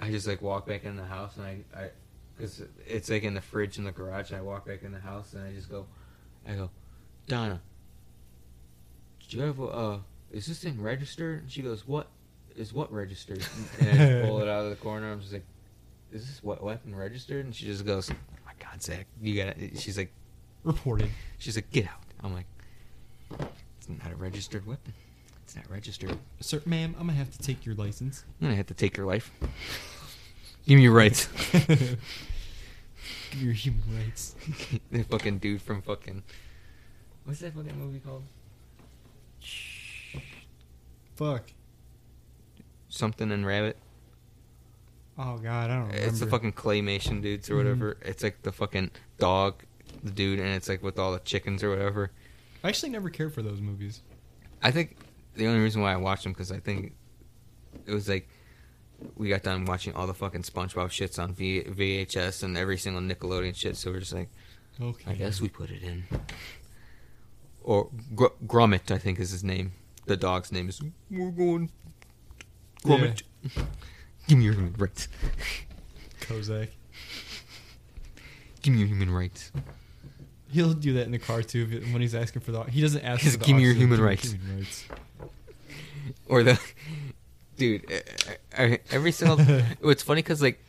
I 0.00 0.10
just 0.10 0.26
like 0.26 0.42
walk 0.42 0.66
back 0.66 0.84
in 0.84 0.96
the 0.96 1.04
house 1.04 1.36
and 1.36 1.46
I, 1.46 1.58
I, 1.76 1.90
because 2.36 2.62
it's 2.86 3.08
like 3.08 3.22
in 3.22 3.34
the 3.34 3.40
fridge 3.40 3.78
in 3.78 3.84
the 3.84 3.92
garage. 3.92 4.30
And 4.30 4.38
I 4.38 4.42
walk 4.42 4.66
back 4.66 4.82
in 4.82 4.92
the 4.92 4.98
house 5.00 5.32
and 5.32 5.44
I 5.44 5.52
just 5.52 5.70
go, 5.70 5.86
I 6.46 6.54
go, 6.54 6.68
Donna, 7.26 7.60
do 9.28 9.36
you 9.36 9.42
have 9.44 9.58
a, 9.60 9.64
uh, 9.66 9.98
is 10.32 10.46
this 10.46 10.58
thing 10.62 10.80
registered? 10.82 11.42
And 11.42 11.50
she 11.50 11.62
goes, 11.62 11.86
what 11.86 12.08
is 12.56 12.72
what 12.72 12.92
registered? 12.92 13.44
And 13.80 13.88
I 13.88 13.92
just 13.96 14.26
pull 14.28 14.40
it 14.42 14.48
out 14.48 14.64
of 14.64 14.70
the 14.70 14.76
corner. 14.76 15.10
I'm 15.10 15.20
just 15.20 15.32
like, 15.32 15.46
is 16.12 16.26
this 16.26 16.42
what 16.42 16.62
weapon 16.62 16.94
registered? 16.94 17.44
And 17.44 17.54
she 17.54 17.66
just 17.66 17.86
goes, 17.86 18.10
oh 18.10 18.14
my 18.44 18.52
God, 18.58 18.82
Zach, 18.82 19.06
you 19.22 19.42
got 19.42 19.56
to 19.56 19.76
She's 19.76 19.96
like, 19.96 20.12
Reported. 20.64 21.10
she's 21.38 21.56
like, 21.56 21.70
get 21.70 21.86
out. 21.86 22.00
I'm 22.22 22.34
like, 22.34 22.46
it's 23.88 24.02
not 24.02 24.12
a 24.12 24.16
registered 24.16 24.66
weapon. 24.66 24.94
It's 25.42 25.56
not 25.56 25.68
registered. 25.70 26.16
Sir, 26.40 26.62
ma'am, 26.64 26.94
I'm 26.98 27.06
gonna 27.06 27.18
have 27.18 27.30
to 27.30 27.38
take 27.38 27.66
your 27.66 27.74
license. 27.74 28.24
I'm 28.40 28.46
gonna 28.48 28.56
have 28.56 28.66
to 28.68 28.74
take 28.74 28.96
your 28.96 29.06
life. 29.06 29.30
Give 30.66 30.76
me 30.76 30.84
your 30.84 30.92
rights. 30.92 31.28
Give 31.52 31.78
me 33.34 33.44
your 33.44 33.52
human 33.52 33.82
rights. 33.94 34.34
the 34.90 35.02
fucking 35.02 35.38
dude 35.38 35.60
from 35.60 35.82
fucking 35.82 36.22
what's 37.24 37.40
that 37.40 37.52
fucking 37.54 37.78
movie 37.78 38.00
called? 38.00 38.22
Fuck. 41.16 41.50
Something 42.88 43.30
and 43.32 43.44
Rabbit. 43.46 43.76
Oh 45.18 45.36
god, 45.38 45.70
I 45.70 45.74
don't 45.76 45.86
remember. 45.88 46.06
It's 46.08 46.20
the 46.20 46.26
fucking 46.26 46.54
claymation 46.54 47.20
dudes 47.22 47.50
or 47.50 47.54
Mhm. 47.54 47.58
whatever. 47.58 47.96
It's 48.02 48.22
like 48.22 48.42
the 48.42 48.52
fucking 48.52 48.90
dog, 49.18 49.62
the 50.02 50.10
dude, 50.10 50.38
and 50.40 50.48
it's 50.48 50.68
like 50.68 50.82
with 50.82 50.98
all 50.98 51.12
the 51.12 51.20
chickens 51.20 51.62
or 51.62 51.70
whatever. 51.70 52.10
I 52.64 52.68
actually 52.68 52.88
never 52.90 53.10
cared 53.10 53.32
for 53.32 53.42
those 53.42 53.60
movies. 53.60 54.02
I 54.62 54.70
think 54.72 54.96
the 55.34 55.46
only 55.46 55.60
reason 55.60 55.82
why 55.82 55.92
I 55.92 55.96
watched 55.96 56.24
them 56.24 56.32
because 56.32 56.50
I 56.50 56.58
think 56.58 56.94
it 57.86 57.92
was 57.92 58.08
like 58.08 58.28
we 59.16 59.28
got 59.28 59.42
done 59.42 59.66
watching 59.66 59.92
all 59.94 60.06
the 60.06 60.14
fucking 60.14 60.42
SpongeBob 60.42 60.86
shits 60.88 61.22
on 61.22 61.34
v- 61.34 61.62
VHS 61.64 62.42
and 62.42 62.56
every 62.56 62.78
single 62.78 63.02
Nickelodeon 63.02 63.54
shit, 63.54 63.76
so 63.76 63.90
we're 63.90 64.00
just 64.00 64.14
like, 64.14 64.30
Okay. 64.80 65.10
I 65.10 65.14
guess 65.14 65.40
we 65.40 65.48
put 65.48 65.70
it 65.70 65.82
in. 65.82 66.04
Or 67.62 67.90
Gr- 68.14 68.26
Gromit, 68.46 68.90
I 68.90 68.98
think 68.98 69.20
is 69.20 69.30
his 69.30 69.44
name. 69.44 69.72
The 70.06 70.16
dog's 70.16 70.50
name 70.50 70.68
is. 70.68 70.80
We're 71.10 71.30
going. 71.30 71.70
Gromit. 72.84 73.22
Give 74.26 74.38
me 74.38 74.44
your 74.44 74.54
human 74.54 74.74
rights. 74.78 75.08
Kozak. 76.20 76.68
Give 78.62 78.72
me 78.74 78.80
your 78.80 78.88
human 78.88 79.10
rights. 79.10 79.52
He'll 80.54 80.72
do 80.72 80.92
that 80.94 81.06
in 81.06 81.10
the 81.10 81.18
car 81.18 81.42
too 81.42 81.66
when 81.90 82.00
he's 82.00 82.14
asking 82.14 82.42
for 82.42 82.52
the. 82.52 82.62
He 82.62 82.80
doesn't 82.80 83.02
ask. 83.04 83.22
He's 83.22 83.32
for 83.32 83.40
the 83.40 83.44
give 83.44 83.56
me 83.56 83.64
your 83.64 83.74
human 83.74 84.00
rights. 84.00 84.30
human 84.30 84.58
rights. 84.58 84.84
Or 86.28 86.44
the. 86.44 86.60
Dude, 87.56 87.84
every 88.52 89.10
single. 89.10 89.36
it's 89.82 90.02
funny 90.04 90.22
because, 90.22 90.40
like, 90.40 90.62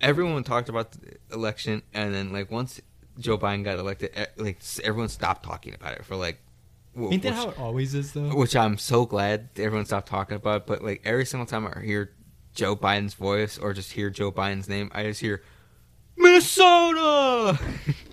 everyone 0.00 0.42
talked 0.42 0.68
about 0.68 0.90
the 0.92 1.16
election, 1.32 1.82
and 1.92 2.12
then, 2.12 2.32
like, 2.32 2.50
once 2.50 2.80
Joe 3.18 3.38
Biden 3.38 3.62
got 3.62 3.78
elected, 3.78 4.10
like, 4.36 4.58
everyone 4.82 5.08
stopped 5.08 5.44
talking 5.44 5.72
about 5.74 5.92
it 5.92 6.04
for, 6.04 6.16
like. 6.16 6.40
Ain't 6.96 7.22
that 7.22 7.34
how 7.34 7.50
it 7.50 7.58
always 7.58 7.94
is 7.94 8.12
though? 8.12 8.36
which 8.36 8.54
I'm 8.54 8.78
so 8.78 9.04
glad 9.04 9.48
everyone 9.56 9.84
stopped 9.84 10.08
talking 10.08 10.36
about. 10.36 10.62
it, 10.62 10.66
But 10.66 10.84
like 10.84 11.02
every 11.04 11.26
single 11.26 11.44
time 11.46 11.66
I 11.66 11.80
hear 11.80 12.12
Joe 12.54 12.76
Biden's 12.76 13.14
voice 13.14 13.58
or 13.58 13.72
just 13.72 13.90
hear 13.90 14.10
Joe 14.10 14.30
Biden's 14.30 14.68
name, 14.68 14.92
I 14.94 15.02
just 15.02 15.20
hear 15.20 15.42
Minnesota. 16.16 17.58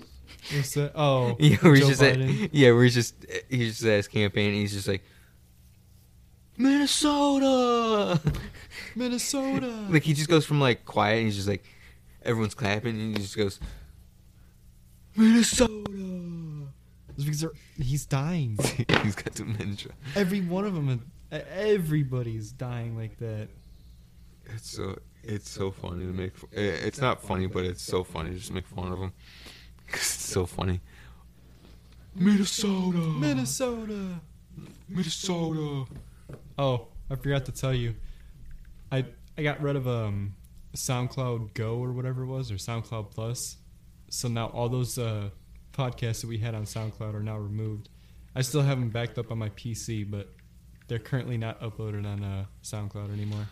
What's 0.55 0.73
that? 0.73 0.91
Oh, 0.95 1.35
yeah, 1.39 1.57
where 1.57 1.75
he's 1.75 1.83
Joe 1.83 1.89
just 1.89 2.01
at, 2.03 2.53
yeah, 2.53 2.71
where 2.71 2.83
he's 2.83 2.93
just 2.95 3.15
he's 3.49 3.73
just 3.79 3.83
at 3.83 3.97
his 3.97 4.07
campaign. 4.07 4.49
And 4.49 4.55
he's 4.57 4.73
just 4.73 4.87
like 4.87 5.03
Minnesota. 6.57 8.19
Minnesota. 8.95 9.67
like 9.89 10.03
he 10.03 10.13
just 10.13 10.29
goes 10.29 10.45
from 10.45 10.59
like 10.59 10.85
quiet 10.85 11.17
and 11.17 11.25
he's 11.27 11.35
just 11.35 11.47
like 11.47 11.63
everyone's 12.23 12.53
clapping 12.55 12.99
and 12.99 13.15
he 13.17 13.21
just 13.23 13.37
goes 13.37 13.59
Minnesota. 15.15 15.71
It's 17.17 17.23
because 17.25 17.45
he's 17.77 18.05
dying. 18.05 18.57
he's 19.03 19.15
got 19.15 19.33
dementia. 19.33 19.91
Every 20.15 20.41
one 20.41 20.65
of 20.65 20.73
them, 20.73 21.11
everybody's 21.31 22.51
dying 22.51 22.97
like 22.97 23.17
that. 23.19 23.47
It's 24.45 24.71
so 24.71 24.97
it's 25.23 25.49
so 25.49 25.71
funny 25.71 26.05
to 26.05 26.11
make. 26.11 26.33
eh, 26.55 26.61
It's 26.85 26.99
not 26.99 27.21
funny, 27.21 27.45
but 27.47 27.63
it's 27.65 27.81
so 27.83 28.03
funny 28.03 28.31
to 28.31 28.37
just 28.37 28.51
make 28.51 28.67
fun 28.67 28.91
of 28.91 28.99
him. 28.99 29.13
it's 29.95 30.05
so 30.05 30.45
funny. 30.45 30.81
Minnesota, 32.15 32.97
Minnesota. 32.97 34.19
Minnesota. 34.89 35.85
Oh, 36.57 36.87
I 37.09 37.15
forgot 37.15 37.45
to 37.45 37.51
tell 37.51 37.73
you. 37.73 37.95
I 38.91 39.05
I 39.37 39.43
got 39.43 39.61
rid 39.61 39.75
of 39.75 39.87
um 39.87 40.35
SoundCloud 40.75 41.53
Go 41.53 41.77
or 41.77 41.91
whatever 41.91 42.23
it 42.23 42.27
was 42.27 42.51
or 42.51 42.55
SoundCloud 42.55 43.11
Plus. 43.11 43.57
So 44.09 44.27
now 44.27 44.47
all 44.47 44.69
those 44.69 44.97
uh 44.97 45.29
podcasts 45.73 46.21
that 46.21 46.27
we 46.27 46.37
had 46.37 46.53
on 46.53 46.63
SoundCloud 46.63 47.13
are 47.13 47.23
now 47.23 47.37
removed. 47.37 47.89
I 48.35 48.41
still 48.41 48.61
have 48.61 48.79
them 48.79 48.89
backed 48.89 49.17
up 49.17 49.31
on 49.31 49.37
my 49.37 49.49
PC, 49.49 50.09
but 50.09 50.29
they're 50.87 50.99
currently 50.99 51.37
not 51.37 51.59
uploaded 51.61 52.05
on 52.05 52.23
uh, 52.23 52.45
SoundCloud 52.63 53.11
anymore. 53.13 53.47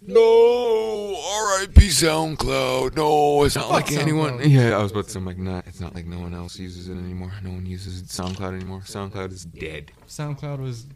No, 0.00 1.16
R.I.P. 1.16 1.88
SoundCloud. 1.88 2.96
No, 2.96 3.42
it's 3.44 3.56
not 3.56 3.68
like 3.70 3.90
anyone. 3.92 4.40
Yeah, 4.48 4.78
I 4.78 4.82
was 4.82 4.92
about 4.92 5.04
to 5.06 5.10
say, 5.10 5.18
I'm 5.18 5.26
like, 5.26 5.38
not. 5.38 5.66
It's 5.66 5.80
not 5.80 5.94
like 5.94 6.06
no 6.06 6.20
one 6.20 6.34
else 6.34 6.58
uses 6.58 6.88
it 6.88 6.92
anymore. 6.96 7.32
No 7.42 7.50
one 7.50 7.66
uses 7.66 8.02
SoundCloud 8.04 8.54
anymore. 8.54 8.80
SoundCloud 8.80 9.32
is 9.32 9.44
dead. 9.44 9.90
SoundCloud 10.06 10.60
was 10.60 10.86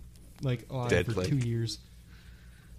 like 0.43 0.67
alive 0.71 0.89
Dead 0.91 1.07
for 1.07 1.13
like- 1.21 1.29
two 1.29 1.37
years. 1.39 1.79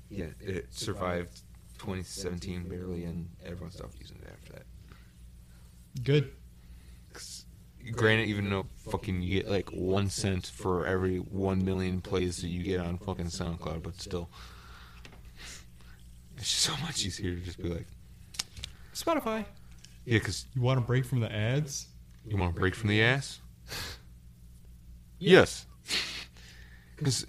Yeah, 0.09 0.27
it 0.39 0.67
survived 0.73 1.41
2017 1.79 2.69
barely, 2.69 3.03
and 3.03 3.29
everyone 3.45 3.71
stopped 3.71 3.95
using 3.99 4.17
it 4.21 4.27
after 4.31 4.53
that. 4.53 4.65
Good. 6.03 6.31
'Cause 7.13 7.45
Granted, 7.91 8.29
even 8.29 8.49
though 8.49 8.67
fucking 8.89 9.21
you 9.21 9.41
get 9.41 9.49
like 9.51 9.69
one 9.71 10.09
cent 10.09 10.47
for 10.47 10.85
every 10.85 11.17
one 11.17 11.65
million 11.65 11.99
plays 11.99 12.37
that 12.37 12.47
you 12.47 12.63
get 12.63 12.79
on 12.79 12.97
fucking 12.97 13.25
SoundCloud, 13.25 13.83
but 13.83 13.99
still, 13.99 14.29
it's 16.43 16.51
just 16.51 16.63
so 16.63 16.75
much 16.85 17.05
easier 17.05 17.35
to 17.35 17.39
just 17.41 17.57
be 17.57 17.69
like, 17.69 17.87
Spotify. 18.93 19.45
yeah, 20.05 20.19
because 20.19 20.45
You 20.53 20.61
want 20.61 20.77
to 20.79 20.85
break 20.85 21.05
from 21.05 21.21
the 21.21 21.31
ads? 21.33 21.87
You 22.25 22.35
want 22.37 22.55
a 22.55 22.59
break 22.59 22.75
from 22.75 22.89
the 22.89 23.01
ass? 23.01 23.39
Yes. 25.19 25.65
Because 26.95 27.25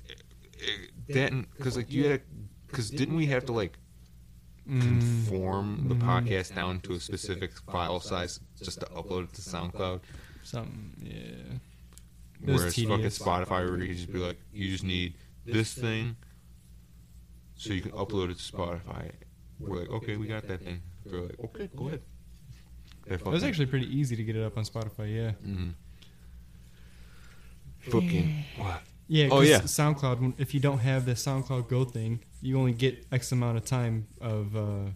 that, 1.08 1.32
because 1.56 1.76
like 1.76 1.90
you 1.92 2.04
had, 2.06 2.20
because 2.68 2.90
didn't 2.90 3.16
we 3.16 3.26
have 3.26 3.44
to 3.46 3.52
like 3.52 3.78
Mm, 4.68 4.80
conform 4.80 5.88
the 5.88 5.94
Mm. 5.94 6.02
podcast 6.02 6.54
down 6.54 6.80
to 6.80 6.94
a 6.94 7.00
specific 7.00 7.50
file 7.70 8.00
size 8.00 8.40
just 8.62 8.80
to 8.80 8.86
upload 8.86 9.24
it 9.24 9.32
to 9.34 9.42
SoundCloud? 9.42 10.00
something. 10.42 10.92
Yeah. 11.02 11.58
It 12.48 12.52
was 12.52 12.60
Whereas 12.60 12.74
fucking 12.76 12.88
tedious. 12.96 13.18
Spotify, 13.18 13.68
where 13.68 13.78
you 13.78 13.88
could 13.88 13.96
just 13.96 14.12
be 14.12 14.18
like, 14.20 14.38
you 14.52 14.68
just 14.70 14.84
need 14.84 15.14
this 15.44 15.74
thing, 15.74 16.16
so 17.64 17.72
you 17.72 17.80
can 17.82 17.92
upload 17.92 18.30
it 18.30 18.38
to 18.38 18.52
Spotify. 18.52 19.10
We're 19.58 19.80
like, 19.80 19.90
okay, 19.90 20.16
we 20.16 20.26
got 20.26 20.46
that 20.48 20.60
thing. 20.62 20.82
They're 21.06 21.20
like, 21.20 21.40
okay, 21.44 21.70
go 21.74 21.86
ahead. 21.88 22.02
They 23.06 23.14
It 23.14 23.24
was 23.24 23.44
actually 23.44 23.66
pretty 23.66 23.86
easy 23.96 24.16
to 24.16 24.24
get 24.24 24.36
it 24.36 24.42
up 24.42 24.56
on 24.56 24.64
Spotify. 24.64 25.14
Yeah. 25.14 25.32
Mm-hmm. 25.46 25.70
Fucking 27.90 28.44
what? 28.56 28.82
Yeah. 29.08 29.28
Oh 29.30 29.42
yeah. 29.42 29.60
SoundCloud. 29.60 30.34
If 30.38 30.54
you 30.54 30.60
don't 30.60 30.78
have 30.78 31.04
the 31.04 31.12
SoundCloud 31.12 31.68
Go 31.68 31.84
thing, 31.84 32.20
you 32.40 32.58
only 32.58 32.72
get 32.72 33.06
X 33.12 33.32
amount 33.32 33.58
of 33.58 33.64
time 33.64 34.06
of, 34.20 34.56
uh, 34.56 34.90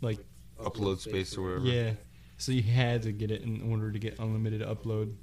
like, 0.00 0.18
Upload 0.60 0.98
space 1.00 1.36
or 1.36 1.42
whatever. 1.42 1.64
yeah. 1.66 1.92
So 2.36 2.52
you 2.52 2.62
had 2.62 3.02
to 3.04 3.12
get 3.12 3.30
it 3.30 3.42
in 3.42 3.70
order 3.70 3.90
to 3.90 3.98
get 3.98 4.18
unlimited 4.18 4.60
upload. 4.62 5.14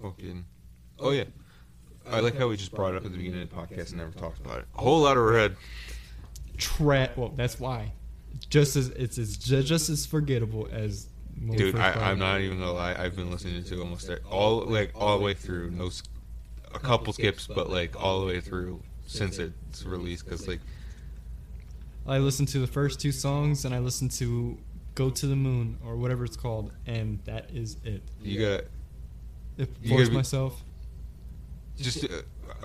Fucking. 0.00 0.44
Oh 0.98 1.10
yeah. 1.10 1.24
I 2.10 2.20
like 2.20 2.36
how 2.36 2.48
we 2.48 2.56
just 2.56 2.72
brought 2.74 2.94
it 2.94 2.96
up 2.98 3.04
at 3.06 3.12
the 3.12 3.18
beginning 3.18 3.42
of 3.42 3.50
the 3.50 3.56
podcast 3.56 3.88
and 3.90 3.98
never 3.98 4.10
talked 4.12 4.38
about 4.44 4.58
it. 4.60 4.66
A 4.76 4.80
whole 4.80 5.00
lot 5.00 5.16
of 5.16 5.24
red. 5.24 5.56
Tra- 6.58 7.10
Well, 7.16 7.32
that's 7.36 7.58
why. 7.58 7.92
Just 8.50 8.76
as 8.76 8.88
it's 8.88 9.16
ju- 9.36 9.62
just 9.62 9.88
as 9.88 10.04
forgettable 10.06 10.68
as. 10.72 11.08
Dude, 11.56 11.76
I, 11.76 12.10
I'm 12.10 12.18
not 12.18 12.40
even 12.40 12.58
gonna 12.58 12.72
lie. 12.72 12.94
I've 12.94 13.16
been 13.16 13.30
listening 13.30 13.64
to 13.64 13.80
almost 13.80 14.08
e- 14.10 14.16
all 14.30 14.60
like 14.60 14.92
all 14.94 15.18
the 15.18 15.24
way 15.24 15.34
through. 15.34 15.70
No, 15.70 15.86
s- 15.86 16.02
a 16.74 16.78
couple 16.78 17.12
skips, 17.12 17.46
but 17.46 17.70
like 17.70 18.00
all 18.00 18.20
the 18.20 18.26
way 18.26 18.40
through 18.40 18.80
since 19.06 19.38
it's 19.38 19.84
released. 19.84 20.28
Cause 20.28 20.46
like 20.46 20.60
I 22.06 22.18
listened 22.18 22.48
to 22.48 22.58
the 22.58 22.66
first 22.66 23.00
two 23.00 23.12
songs 23.12 23.64
and 23.64 23.74
I 23.74 23.78
listened 23.78 24.10
to 24.12 24.58
"Go 24.94 25.10
to 25.10 25.26
the 25.26 25.36
Moon" 25.36 25.78
or 25.84 25.96
whatever 25.96 26.24
it's 26.24 26.36
called, 26.36 26.72
and 26.86 27.18
that 27.24 27.50
is 27.52 27.76
it. 27.84 28.02
you 28.22 28.40
got 28.40 28.60
It 29.58 29.70
You 29.82 29.88
forced 29.90 29.98
gotta 30.04 30.10
be- 30.10 30.16
myself. 30.16 30.62
Just 31.78 32.04
uh, 32.04 32.08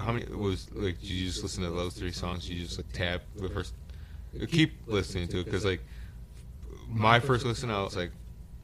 how 0.01 0.11
many 0.11 0.25
was 0.33 0.67
like? 0.73 0.99
Did 0.99 1.09
you 1.09 1.27
just 1.27 1.41
listen 1.43 1.63
to 1.63 1.69
those 1.69 1.93
three 1.93 2.11
songs? 2.11 2.49
You 2.49 2.63
just 2.63 2.77
like 2.77 2.91
tap 2.93 3.21
the 3.35 3.49
first. 3.49 3.73
Keep 4.49 4.73
listening 4.87 5.27
to 5.29 5.39
it 5.39 5.45
because 5.45 5.65
like 5.65 5.81
my 6.89 7.19
first 7.19 7.45
listen, 7.45 7.71
I 7.71 7.81
was 7.81 7.95
like, 7.95 8.11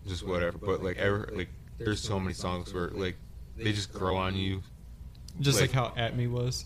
just 0.08 0.26
whatever. 0.26 0.58
But 0.58 0.84
like 0.84 0.98
ever 0.98 1.30
like, 1.34 1.50
there's 1.78 2.02
so 2.02 2.20
many 2.20 2.34
songs 2.34 2.74
where 2.74 2.90
like 2.90 3.16
they 3.58 3.72
just 3.72 3.92
grow 3.94 4.16
on 4.16 4.36
you. 4.36 4.62
Just 5.40 5.60
like- 5.60 5.74
like, 5.74 5.94
how 5.94 5.94
At 6.00 6.16
Me 6.16 6.28
was. 6.28 6.66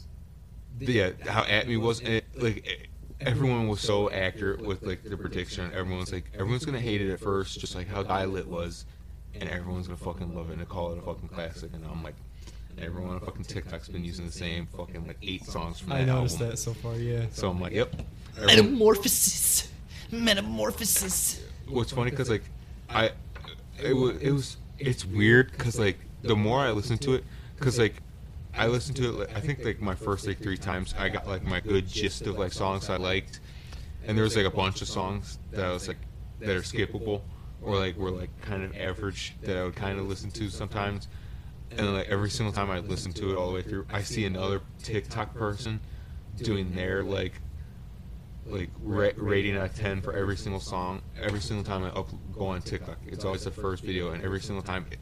Yeah, 0.79 1.11
how 1.27 1.43
at 1.43 1.67
me 1.67 1.77
was 1.77 2.01
and 2.01 2.09
it, 2.09 2.25
like 2.35 2.89
everyone 3.19 3.67
was 3.67 3.79
so 3.81 4.11
accurate 4.11 4.61
with 4.61 4.83
like 4.83 5.03
the 5.03 5.17
prediction. 5.17 5.71
Everyone's 5.73 6.11
like 6.13 6.25
everyone's 6.35 6.65
gonna 6.65 6.79
hate 6.79 7.01
it 7.01 7.11
at 7.11 7.19
first, 7.19 7.59
just 7.59 7.73
like 7.73 7.87
how 7.87 8.03
Die 8.03 8.25
Lit 8.25 8.47
was, 8.47 8.85
and 9.33 9.49
everyone's 9.49 9.87
gonna 9.87 9.97
fucking 9.97 10.35
love 10.35 10.51
it 10.51 10.59
and 10.59 10.69
call 10.69 10.91
it 10.93 10.99
a 10.99 11.01
fucking 11.01 11.29
classic. 11.29 11.71
And 11.73 11.83
I'm 11.85 12.03
like, 12.03 12.13
everyone 12.79 13.15
on 13.15 13.19
fucking 13.21 13.43
TikTok's 13.43 13.89
been 13.89 14.03
using 14.03 14.25
the 14.25 14.31
same 14.31 14.67
fucking 14.67 15.07
like 15.07 15.17
eight 15.21 15.43
songs 15.45 15.79
from 15.79 15.89
that 15.89 15.95
I 16.01 16.05
noticed 16.05 16.35
album. 16.35 16.49
that 16.49 16.57
so 16.57 16.73
far. 16.73 16.95
Yeah. 16.95 17.25
So 17.31 17.49
I'm 17.49 17.59
like, 17.59 17.73
yep. 17.73 17.93
Everyone- 18.37 18.55
Metamorphosis. 18.71 19.71
Metamorphosis. 20.11 21.41
what's 21.67 21.91
funny 21.91 22.11
because 22.11 22.29
like 22.29 22.43
I 22.89 23.11
it 23.83 23.93
was 23.93 24.17
it 24.21 24.31
was 24.31 24.57
it's 24.79 25.03
weird 25.05 25.51
because 25.51 25.77
like 25.79 25.97
the 26.21 26.35
more 26.35 26.59
I 26.59 26.71
listen 26.71 26.97
to 26.99 27.13
it 27.15 27.23
because 27.57 27.77
like 27.77 27.95
I 28.55 28.67
listened 28.67 28.95
to 28.97 29.09
it 29.09 29.11
like, 29.19 29.35
I 29.35 29.39
think 29.41 29.63
like 29.65 29.81
my 29.81 29.95
first 29.95 30.25
like 30.27 30.39
three 30.39 30.57
times 30.57 30.93
I 30.97 31.09
got 31.09 31.27
like 31.27 31.43
my 31.43 31.59
good 31.59 31.87
gist 31.87 32.25
of 32.27 32.37
like 32.37 32.53
songs 32.53 32.89
I 32.89 32.95
liked 32.97 33.39
and 34.05 34.17
there 34.17 34.23
was 34.23 34.35
like 34.37 34.45
a 34.45 34.49
bunch 34.51 34.81
of 34.81 34.87
songs 34.87 35.39
that 35.51 35.65
I 35.65 35.71
was 35.71 35.87
like 35.87 35.97
that 36.39 36.49
are 36.55 36.61
skippable 36.61 37.21
or 37.61 37.75
like 37.77 37.97
were 37.97 38.11
like 38.11 38.29
kind 38.41 38.63
of 38.63 38.75
average 38.77 39.35
that 39.41 39.57
I 39.57 39.63
would 39.63 39.75
kind 39.75 39.99
of 39.99 40.07
listen 40.07 40.31
to 40.31 40.49
sometimes 40.49 41.07
and 41.77 41.93
like 41.93 42.09
every 42.09 42.29
single 42.29 42.53
time 42.53 42.69
I 42.69 42.79
listen 42.79 43.13
to 43.13 43.31
it 43.31 43.37
all 43.37 43.47
the 43.47 43.53
way 43.53 43.61
through 43.61 43.85
I 43.91 44.01
see 44.01 44.25
another 44.25 44.61
TikTok 44.83 45.33
person 45.35 45.79
doing 46.37 46.73
their 46.73 47.03
like 47.03 47.33
like 48.45 48.69
ra- 48.81 49.09
rating 49.17 49.57
out 49.57 49.65
of 49.65 49.75
10 49.75 50.01
for 50.01 50.13
every 50.13 50.37
single 50.37 50.61
song. 50.61 51.01
Every 51.21 51.41
single 51.41 51.65
time 51.65 51.83
i 51.83 51.89
up, 51.89 52.07
go 52.33 52.47
on 52.47 52.61
tiktok 52.61 52.97
it's 53.05 53.25
always 53.25 53.43
the 53.43 53.51
first 53.51 53.83
video 53.83 54.11
and 54.11 54.23
every 54.23 54.41
single 54.41 54.63
time 54.63 54.85
it, 54.91 54.99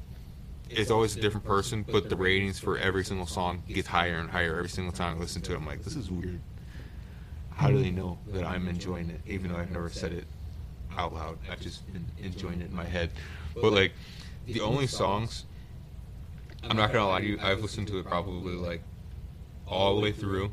it's 0.69 0.91
always 0.91 1.15
a 1.15 1.21
different 1.21 1.45
person 1.45 1.85
but 1.89 2.09
the 2.09 2.15
ratings 2.15 2.59
for 2.59 2.77
every 2.77 3.05
single 3.05 3.27
song 3.27 3.61
gets 3.67 3.87
higher 3.87 4.17
and 4.17 4.29
higher 4.29 4.57
every 4.57 4.69
single 4.69 4.93
time 4.93 5.17
i 5.17 5.19
listen 5.19 5.41
to 5.43 5.53
it. 5.53 5.57
I'm 5.57 5.65
like 5.65 5.83
this 5.83 5.95
is 5.95 6.11
weird. 6.11 6.41
How 7.51 7.69
do 7.69 7.81
they 7.81 7.91
know 7.91 8.17
that 8.27 8.43
i'm 8.45 8.67
enjoying 8.67 9.09
it? 9.09 9.21
Even 9.27 9.51
though 9.51 9.59
i've 9.59 9.71
never 9.71 9.89
said 9.89 10.11
it 10.11 10.25
out 10.97 11.13
loud 11.13 11.37
i've 11.51 11.61
just 11.61 11.91
been 11.91 12.05
enjoying 12.21 12.61
it 12.61 12.69
in 12.69 12.75
my 12.75 12.85
head. 12.85 13.11
But 13.53 13.71
like 13.73 13.93
the 14.47 14.61
only 14.61 14.87
songs 14.87 15.45
i'm 16.69 16.77
not 16.77 16.91
gonna 16.91 17.07
lie 17.07 17.21
to 17.21 17.27
you 17.27 17.37
i've 17.41 17.61
listened 17.61 17.87
to 17.87 17.99
it 17.99 18.05
probably 18.05 18.53
like 18.53 18.81
all 19.67 19.95
the 19.95 20.01
way 20.01 20.11
through 20.11 20.51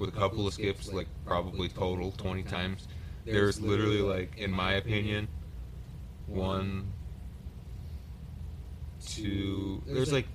with 0.00 0.08
a 0.08 0.12
couple 0.12 0.46
of 0.46 0.54
skips, 0.54 0.92
like 0.92 1.06
probably 1.24 1.68
total 1.68 2.12
20 2.12 2.42
times. 2.44 2.88
There's 3.24 3.60
literally, 3.60 4.00
like, 4.00 4.36
in 4.36 4.50
my 4.50 4.74
opinion, 4.74 5.28
one, 6.26 6.92
two, 9.06 9.82
there's 9.86 10.12
like 10.12 10.26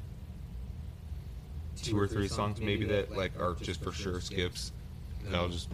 two 1.75 1.97
or 1.99 2.07
three 2.07 2.27
songs 2.27 2.59
maybe 2.59 2.85
that, 2.85 3.15
like, 3.15 3.39
are 3.39 3.55
just 3.55 3.83
for 3.83 3.91
sure 3.91 4.19
skips. 4.21 4.71
And 5.25 5.35
I'll 5.35 5.49
just, 5.49 5.69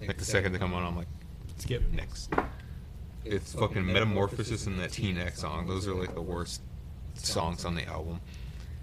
like, 0.00 0.16
the 0.16 0.24
second 0.24 0.52
they 0.52 0.58
come 0.58 0.72
on, 0.72 0.82
I'm 0.82 0.96
like, 0.96 1.08
Skip. 1.58 1.82
next. 1.92 2.32
It's 3.24 3.52
fucking 3.54 3.84
Metamorphosis 3.84 4.66
and 4.66 4.78
that 4.78 4.92
Teen 4.92 5.18
X 5.18 5.40
song. 5.40 5.66
Those 5.66 5.86
are, 5.88 5.94
like, 5.94 6.14
the 6.14 6.22
worst 6.22 6.62
songs 7.14 7.64
on 7.64 7.74
the 7.74 7.84
album 7.86 8.20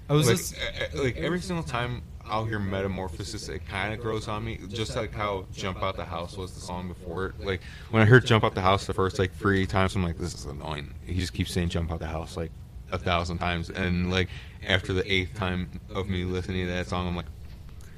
I 0.09 0.13
was 0.13 0.27
like, 0.27 0.37
just. 0.37 0.55
uh, 0.55 0.99
uh, 0.99 1.03
like 1.03 1.17
every 1.17 1.39
single 1.39 1.63
time 1.63 2.01
I'll 2.25 2.45
hear 2.45 2.59
Metamorphosis, 2.59 3.47
it 3.49 3.65
kind 3.65 3.93
of 3.93 4.01
grows 4.01 4.27
on 4.27 4.43
me. 4.43 4.59
Just 4.67 4.95
like 4.95 5.13
how 5.13 5.45
Jump 5.53 5.81
Out 5.81 5.95
the 5.95 6.03
House 6.05 6.35
was 6.37 6.53
the 6.53 6.59
song 6.59 6.89
before 6.89 7.27
it. 7.27 7.39
Like 7.45 7.61
when 7.91 8.01
I 8.01 8.05
heard 8.05 8.25
Jump 8.25 8.43
Out 8.43 8.53
the 8.53 8.61
House 8.61 8.85
the 8.85 8.93
first 8.93 9.19
like 9.19 9.33
three 9.33 9.65
times, 9.65 9.95
I'm 9.95 10.03
like, 10.03 10.17
this 10.17 10.33
is 10.33 10.45
annoying. 10.45 10.93
He 11.05 11.15
just 11.15 11.33
keeps 11.33 11.51
saying 11.53 11.69
Jump 11.69 11.91
Out 11.91 11.99
the 11.99 12.07
House 12.07 12.35
like 12.35 12.51
a 12.91 12.97
thousand 12.97 13.37
times, 13.37 13.69
and 13.69 14.11
like 14.11 14.27
after 14.67 14.91
the 14.91 15.09
eighth 15.11 15.33
time 15.33 15.69
of 15.93 16.09
me 16.09 16.25
listening 16.25 16.65
to 16.65 16.71
that 16.73 16.87
song, 16.87 17.07
I'm 17.07 17.15
like, 17.15 17.25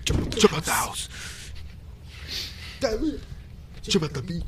Jump, 0.05 0.36
jump 0.36 0.53
out 0.53 0.65
the 0.65 0.71
house. 0.71 1.09
Jump 3.81 4.03
out 4.03 4.13
the 4.13 4.21
beat. 4.21 4.43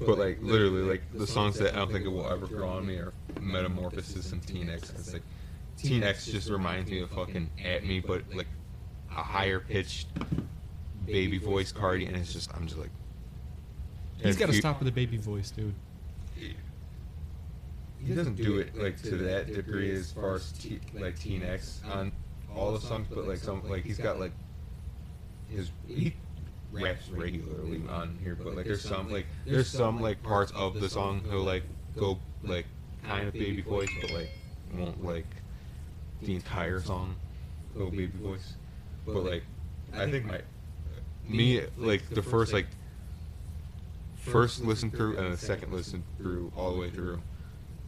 But 0.00 0.18
like 0.18 0.38
literally, 0.42 0.82
like 0.82 1.02
the 1.14 1.26
songs 1.26 1.58
that 1.58 1.74
I 1.74 1.78
don't 1.78 1.92
think 1.92 2.04
it 2.04 2.08
will 2.08 2.28
ever 2.28 2.46
grow 2.46 2.68
on 2.68 2.86
me 2.86 2.96
are 2.96 3.12
Metamorphosis 3.40 4.32
and 4.32 4.44
Teen 4.46 4.68
X. 4.68 4.90
It's 4.90 5.12
like 5.12 5.22
Teen 5.76 6.02
X 6.02 6.26
just 6.26 6.50
reminds 6.50 6.90
me 6.90 7.00
of 7.00 7.10
fucking 7.10 7.50
At 7.64 7.84
Me, 7.84 8.00
but 8.00 8.22
like 8.34 8.48
a 9.10 9.22
higher 9.22 9.60
pitched 9.60 10.08
baby 11.06 11.38
voice 11.38 11.72
Carti, 11.72 12.08
and 12.08 12.16
it's 12.16 12.32
just 12.32 12.52
I'm 12.54 12.66
just 12.66 12.78
like. 12.78 12.90
He's 14.16 14.36
got 14.36 14.46
to 14.46 14.54
stop 14.54 14.78
with 14.78 14.86
the 14.86 14.92
baby 14.92 15.18
voice, 15.18 15.50
dude. 15.50 15.74
He 18.06 18.14
doesn't 18.14 18.36
do 18.36 18.58
it 18.58 18.76
like 18.76 19.00
to 19.02 19.16
that 19.16 19.52
degree 19.52 19.90
as 19.94 20.12
far 20.12 20.34
as 20.34 20.52
t- 20.52 20.80
like 20.94 21.18
Teen 21.18 21.42
X 21.42 21.80
on 21.90 22.12
all 22.54 22.72
the 22.72 22.80
songs, 22.80 23.06
but 23.08 23.26
like 23.26 23.38
some 23.38 23.66
like 23.68 23.84
he's 23.84 23.98
got 23.98 24.20
like 24.20 24.32
his 25.48 25.70
he 25.86 26.14
raps 26.74 27.08
regularly 27.10 27.82
on 27.88 28.18
here, 28.22 28.34
but 28.34 28.56
like 28.56 28.66
there's 28.66 28.82
some 28.82 29.10
like 29.10 29.26
there's 29.46 29.68
some 29.68 30.00
like 30.00 30.22
parts 30.22 30.52
of 30.52 30.80
the 30.80 30.88
song 30.88 31.22
he'll 31.30 31.42
like 31.42 31.62
go 31.96 32.18
like 32.42 32.66
kind 33.06 33.28
of 33.28 33.34
baby 33.34 33.62
voice, 33.62 33.88
but 34.00 34.10
like 34.10 34.30
won't 34.76 35.04
like 35.04 35.26
the 36.22 36.34
entire 36.34 36.80
song 36.80 37.14
go 37.76 37.90
baby 37.90 38.12
voice. 38.20 38.54
But 39.06 39.24
like 39.24 39.44
I 39.94 40.10
think 40.10 40.26
my 40.26 40.40
me 41.28 41.62
like 41.76 42.08
the 42.10 42.22
first 42.22 42.52
like 42.52 42.66
first 44.16 44.64
listen 44.64 44.90
through 44.90 45.16
and 45.18 45.32
the 45.32 45.36
second 45.36 45.72
listen 45.72 46.02
through 46.18 46.50
all 46.56 46.72
the 46.72 46.80
way 46.80 46.90
through. 46.90 47.20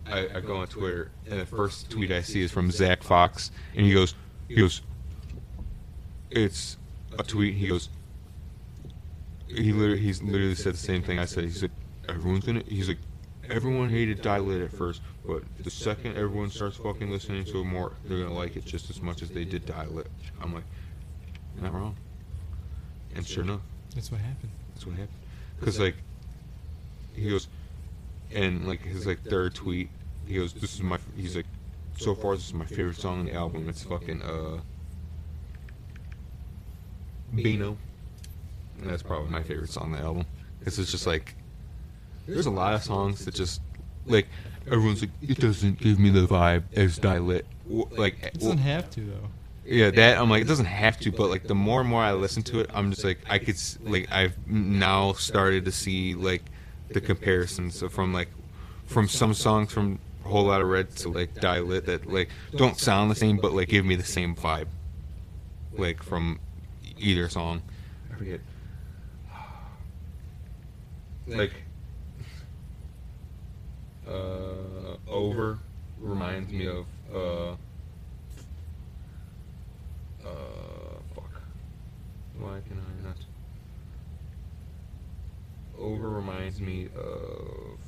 I, 0.07 0.29
I 0.37 0.41
go 0.41 0.59
on 0.59 0.69
Twitter 0.69 1.11
and 1.29 1.41
the 1.41 1.47
first 1.47 1.91
tweet 1.91 2.13
I 2.13 2.23
see 2.23 2.43
is 2.43 2.53
from 2.53 2.71
Zach 2.71 3.03
Fox 3.03 3.51
and 3.75 3.85
he 3.85 3.93
goes 3.93 4.15
he 4.49 4.55
goes 4.55 4.83
it's 6.31 6.77
a 7.19 7.25
tweet 7.25 7.55
he 7.55 7.67
goes 7.67 7.89
he 9.49 9.73
literally 9.73 10.01
he's 10.01 10.23
literally 10.23 10.55
said 10.55 10.75
the 10.75 10.79
same 10.79 11.03
thing 11.03 11.19
I 11.19 11.25
said 11.25 11.45
he's 11.45 11.63
like 11.63 11.71
everyone's 12.09 12.45
gonna 12.45 12.63
he's 12.67 12.89
like 12.89 12.99
everyone 13.49 13.89
hated 13.89 14.23
Die 14.23 14.39
Lit 14.39 14.61
at 14.63 14.73
first 14.73 15.03
but 15.27 15.43
the 15.63 15.71
second 15.71 16.17
everyone 16.17 16.51
starts 16.51 16.77
fucking 16.77 17.11
listening 17.11 17.45
to 17.45 17.61
it 17.61 17.65
more 17.65 17.93
they're 18.05 18.23
gonna 18.23 18.35
like 18.35 18.57
it 18.57 18.65
just 18.65 18.91
as 18.91 19.01
much 19.01 19.23
as 19.23 19.31
they 19.31 19.45
did 19.45 19.65
Die 19.67 19.87
Lit 19.87 20.09
I'm 20.43 20.53
like 20.53 20.65
not 21.61 21.73
wrong 21.73 21.95
and 23.15 23.27
sure 23.27 23.45
enough 23.45 23.61
That's 23.95 24.11
what 24.11 24.21
happened. 24.21 24.51
that's 24.75 24.87
what 24.87 24.97
happened. 24.97 25.17
Because 25.59 25.81
like, 25.81 25.97
he 27.15 27.31
goes, 27.31 27.49
and 28.35 28.67
like 28.69 28.83
his 28.83 29.07
like 29.07 29.23
third 29.23 29.55
tweet, 29.55 29.89
he 30.27 30.35
goes, 30.35 30.53
"This 30.53 30.75
is 30.75 30.83
my." 30.83 30.99
He's 31.17 31.35
like, 31.35 31.47
"So 31.97 32.15
far, 32.15 32.37
this 32.37 32.45
is 32.47 32.53
my 32.53 32.67
favorite 32.67 32.97
song 32.97 33.21
on 33.21 33.25
the 33.25 33.33
album. 33.33 33.67
It's 33.71 33.83
fucking 33.83 34.21
uh, 34.21 34.61
Beno." 37.35 37.77
And 38.81 38.91
that's 38.91 39.03
probably 39.03 39.31
my 39.31 39.43
favorite 39.43 39.71
song 39.71 39.85
on 39.85 39.93
the 39.93 39.99
album. 39.99 40.27
Because 40.59 40.79
it's 40.79 40.91
just 40.91 41.07
like, 41.07 41.35
there's 42.27 42.47
a 42.47 42.51
lot 42.51 42.75
of 42.75 42.83
songs 42.83 43.25
that 43.25 43.35
just 43.35 43.61
like 44.07 44.27
everyone's 44.67 45.01
like, 45.01 45.11
it 45.23 45.39
doesn't 45.39 45.79
give 45.79 45.99
me 45.99 46.11
the 46.11 46.27
vibe 46.27 46.65
as 46.75 46.99
Die 46.99 47.19
Lit. 47.19 47.47
W- 47.69 47.89
Like, 47.97 48.23
It 48.23 48.35
doesn't 48.35 48.59
have 48.59 48.91
to 48.91 49.01
though. 49.01 49.29
yeah, 49.65 49.91
that 49.91 50.19
I'm 50.19 50.29
like 50.31 50.43
it 50.43 50.49
doesn't 50.49 50.67
have 50.67 50.99
to, 51.01 51.13
but 51.13 51.31
like 51.31 51.45
the 51.45 51.55
more 51.55 51.81
and 51.81 51.89
more 51.89 52.03
I 52.03 52.13
listen 52.13 52.43
to 52.45 52.61
it, 52.61 52.71
I'm 52.75 52.91
just 52.91 53.05
like 53.05 53.19
I 53.29 53.39
could 53.39 53.57
like 53.83 54.11
I've 54.13 54.35
now 54.47 55.13
started 55.15 55.65
to 55.67 55.73
see 55.73 56.15
like 56.15 56.43
the 56.93 57.01
comparisons 57.01 57.83
from 57.91 58.13
like 58.13 58.29
from 58.87 59.09
some 59.09 59.35
songs 59.35 59.73
from 59.73 59.99
a 60.25 60.29
whole 60.29 60.45
lot 60.45 60.61
of 60.61 60.69
red 60.69 60.91
to 60.97 61.09
like 61.09 61.35
Die 61.41 61.61
Lit 61.61 61.87
that 61.87 62.07
like 62.13 62.29
don't 62.57 62.79
sound 62.79 63.11
the 63.11 63.15
same, 63.17 63.37
but 63.39 63.53
like 63.53 63.69
give 63.69 63.85
me 63.85 63.95
the 63.97 64.05
same 64.05 64.35
vibe, 64.37 64.67
like 65.77 66.03
from 66.03 66.39
either 66.99 67.29
song. 67.29 67.63
I 68.13 68.17
forget. 68.17 68.41
Like, 71.29 71.53
uh, 74.09 74.97
over 75.09 75.59
reminds 75.99 76.53
me 76.53 76.69
of 76.69 76.87
uh. 77.13 77.57
Uh, 80.25 80.99
fuck. 81.15 81.31
Why 82.39 82.61
can 82.69 82.79
I 82.79 83.09
not? 83.09 83.17
Over 85.79 86.09
reminds 86.11 86.61
me 86.61 86.87
of. 86.97 87.79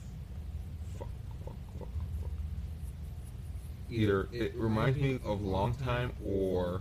Fuck, 0.98 1.08
fuck, 1.44 1.56
fuck, 1.78 1.88
fuck. 2.20 2.30
Either 3.88 4.28
it 4.32 4.52
reminds 4.56 4.98
me 4.98 5.20
of 5.24 5.42
Long 5.42 5.74
Time 5.74 6.12
or. 6.24 6.80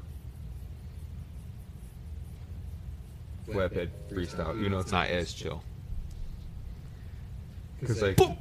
Flatbed 3.47 3.89
Freestyle. 4.11 4.59
You 4.59 4.69
know, 4.69 4.79
it's 4.79 4.91
not 4.91 5.07
as 5.07 5.33
chill. 5.33 5.63
Because, 7.79 8.01
like. 8.01 8.17
Hold 8.17 8.33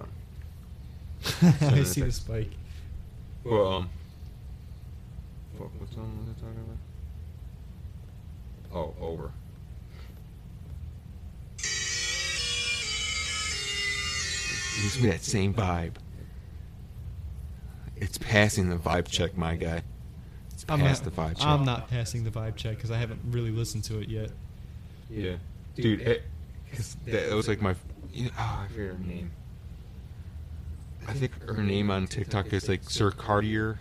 on. 0.00 0.08
I 1.60 1.82
see 1.84 2.02
the 2.02 2.12
spike. 2.12 2.50
Well, 3.44 3.72
um, 3.72 3.90
what, 5.56 5.70
what 5.78 5.92
song 5.92 6.18
was 6.18 6.28
I 6.28 6.40
talking 6.40 6.58
about? 6.60 6.78
Oh, 8.74 8.94
over. 9.00 9.32
It 14.74 14.82
gives 14.82 15.00
me 15.02 15.10
that 15.10 15.22
same 15.22 15.52
vibe. 15.54 15.94
It's 17.96 18.18
passing 18.18 18.68
the 18.70 18.76
vibe 18.76 19.06
check, 19.08 19.36
my 19.36 19.54
guy. 19.54 19.82
It's 20.52 20.64
I'm 20.68 20.80
past 20.80 21.04
not, 21.04 21.14
the 21.14 21.20
vibe 21.20 21.36
check. 21.38 21.46
I'm 21.46 21.64
not 21.64 21.88
passing 21.88 22.24
the 22.24 22.30
vibe 22.30 22.56
check 22.56 22.76
because 22.76 22.90
I 22.90 22.96
haven't 22.96 23.20
really 23.30 23.50
listened 23.50 23.84
to 23.84 24.00
it 24.00 24.08
yet. 24.08 24.30
Yeah, 25.10 25.36
dude, 25.74 26.00
it, 26.00 26.22
'cause 26.72 26.96
that, 27.06 27.30
it 27.30 27.34
was 27.34 27.48
like 27.48 27.60
my. 27.60 27.74
You 28.12 28.26
know, 28.26 28.30
oh, 28.38 28.64
I 28.64 28.68
forget 28.72 28.92
her 28.92 28.98
name. 28.98 29.30
I 31.08 31.14
think 31.14 31.32
her 31.48 31.62
name 31.62 31.90
on 31.90 32.06
TikTok 32.06 32.52
is 32.52 32.68
like 32.68 32.88
Sir 32.88 33.10
Cartier. 33.10 33.78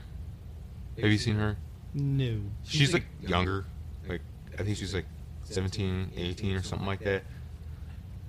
Have 1.00 1.12
you 1.12 1.18
seen 1.18 1.36
her? 1.36 1.58
No. 1.94 2.40
She's 2.64 2.94
like 2.94 3.06
younger, 3.22 3.66
like 4.08 4.22
I 4.58 4.64
think 4.64 4.78
she's 4.78 4.94
like 4.94 5.06
17, 5.44 6.12
18 6.16 6.56
or 6.56 6.64
something 6.64 6.88
like 6.88 7.02
that. 7.02 7.24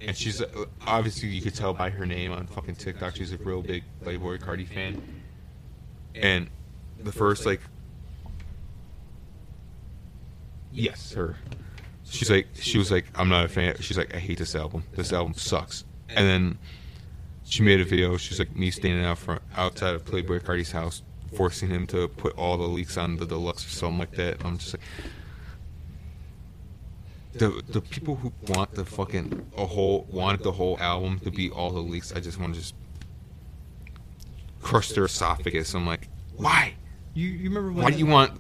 And 0.01 0.17
she's 0.17 0.43
uh, 0.43 0.65
obviously 0.87 1.29
you 1.29 1.41
could 1.41 1.55
tell 1.55 1.73
by 1.73 1.91
her 1.91 2.05
name 2.05 2.33
on 2.33 2.47
fucking 2.49 2.75
TikTok 2.75 3.15
she's 3.15 3.33
a 3.33 3.37
real 3.39 3.63
big 3.63 3.85
Playboi 4.05 4.41
Carti 4.41 4.67
fan. 4.67 5.01
And 6.15 6.51
the 7.03 7.13
first 7.13 7.47
like 7.47 7.61
yes, 10.73 11.13
her. 11.13 11.37
She's 12.13 12.31
like 12.31 12.47
she 12.61 12.77
was 12.77 12.91
like 12.91 13.07
I'm 13.15 13.31
not 13.31 13.47
a 13.47 13.49
fan. 13.49 13.75
She's 13.81 13.97
like 13.97 14.15
I 14.15 14.19
hate 14.19 14.37
this 14.37 14.55
album. 14.55 14.85
This 14.95 15.15
album 15.15 15.33
sucks. 15.33 15.85
And 16.11 16.29
then 16.29 16.59
she 17.45 17.63
made 17.63 17.81
a 17.81 17.87
video. 17.87 18.19
She's 18.19 18.39
like 18.39 18.55
me 18.55 18.71
standing 18.71 19.03
out 19.03 19.17
front 19.17 19.41
outside 19.57 19.95
of 19.95 20.05
Playboi 20.05 20.45
Carti's 20.45 20.71
house, 20.71 21.03
forcing 21.35 21.71
him 21.71 21.87
to 21.87 22.09
put 22.09 22.37
all 22.37 22.59
the 22.59 22.69
leaks 22.69 22.99
on 22.99 23.17
the 23.17 23.25
deluxe 23.25 23.65
or 23.65 23.71
something 23.71 23.99
like 23.99 24.13
that. 24.13 24.45
I'm 24.45 24.59
just 24.59 24.75
like, 24.75 24.83
the 27.33 27.63
the 27.69 27.81
people 27.81 28.17
who 28.17 28.31
want 28.47 28.75
the 28.75 28.85
fucking 28.85 29.51
a 29.57 29.65
whole 29.65 30.07
wanted 30.11 30.43
the 30.43 30.53
whole 30.53 30.79
album 30.81 31.19
to 31.21 31.31
be 31.31 31.49
all 31.49 31.71
the 31.71 31.81
leaks. 31.81 32.13
I 32.13 32.21
just 32.21 32.39
want 32.39 32.53
to 32.53 32.61
just 32.61 32.75
crush 34.61 34.91
their 34.91 35.07
esophagus. 35.07 35.73
I'm 35.73 35.87
like, 35.87 36.09
why? 36.37 36.75
You, 37.15 37.29
you 37.29 37.49
remember? 37.49 37.73
Why 37.73 37.91
do 37.91 37.97
you 37.97 38.07
want 38.07 38.39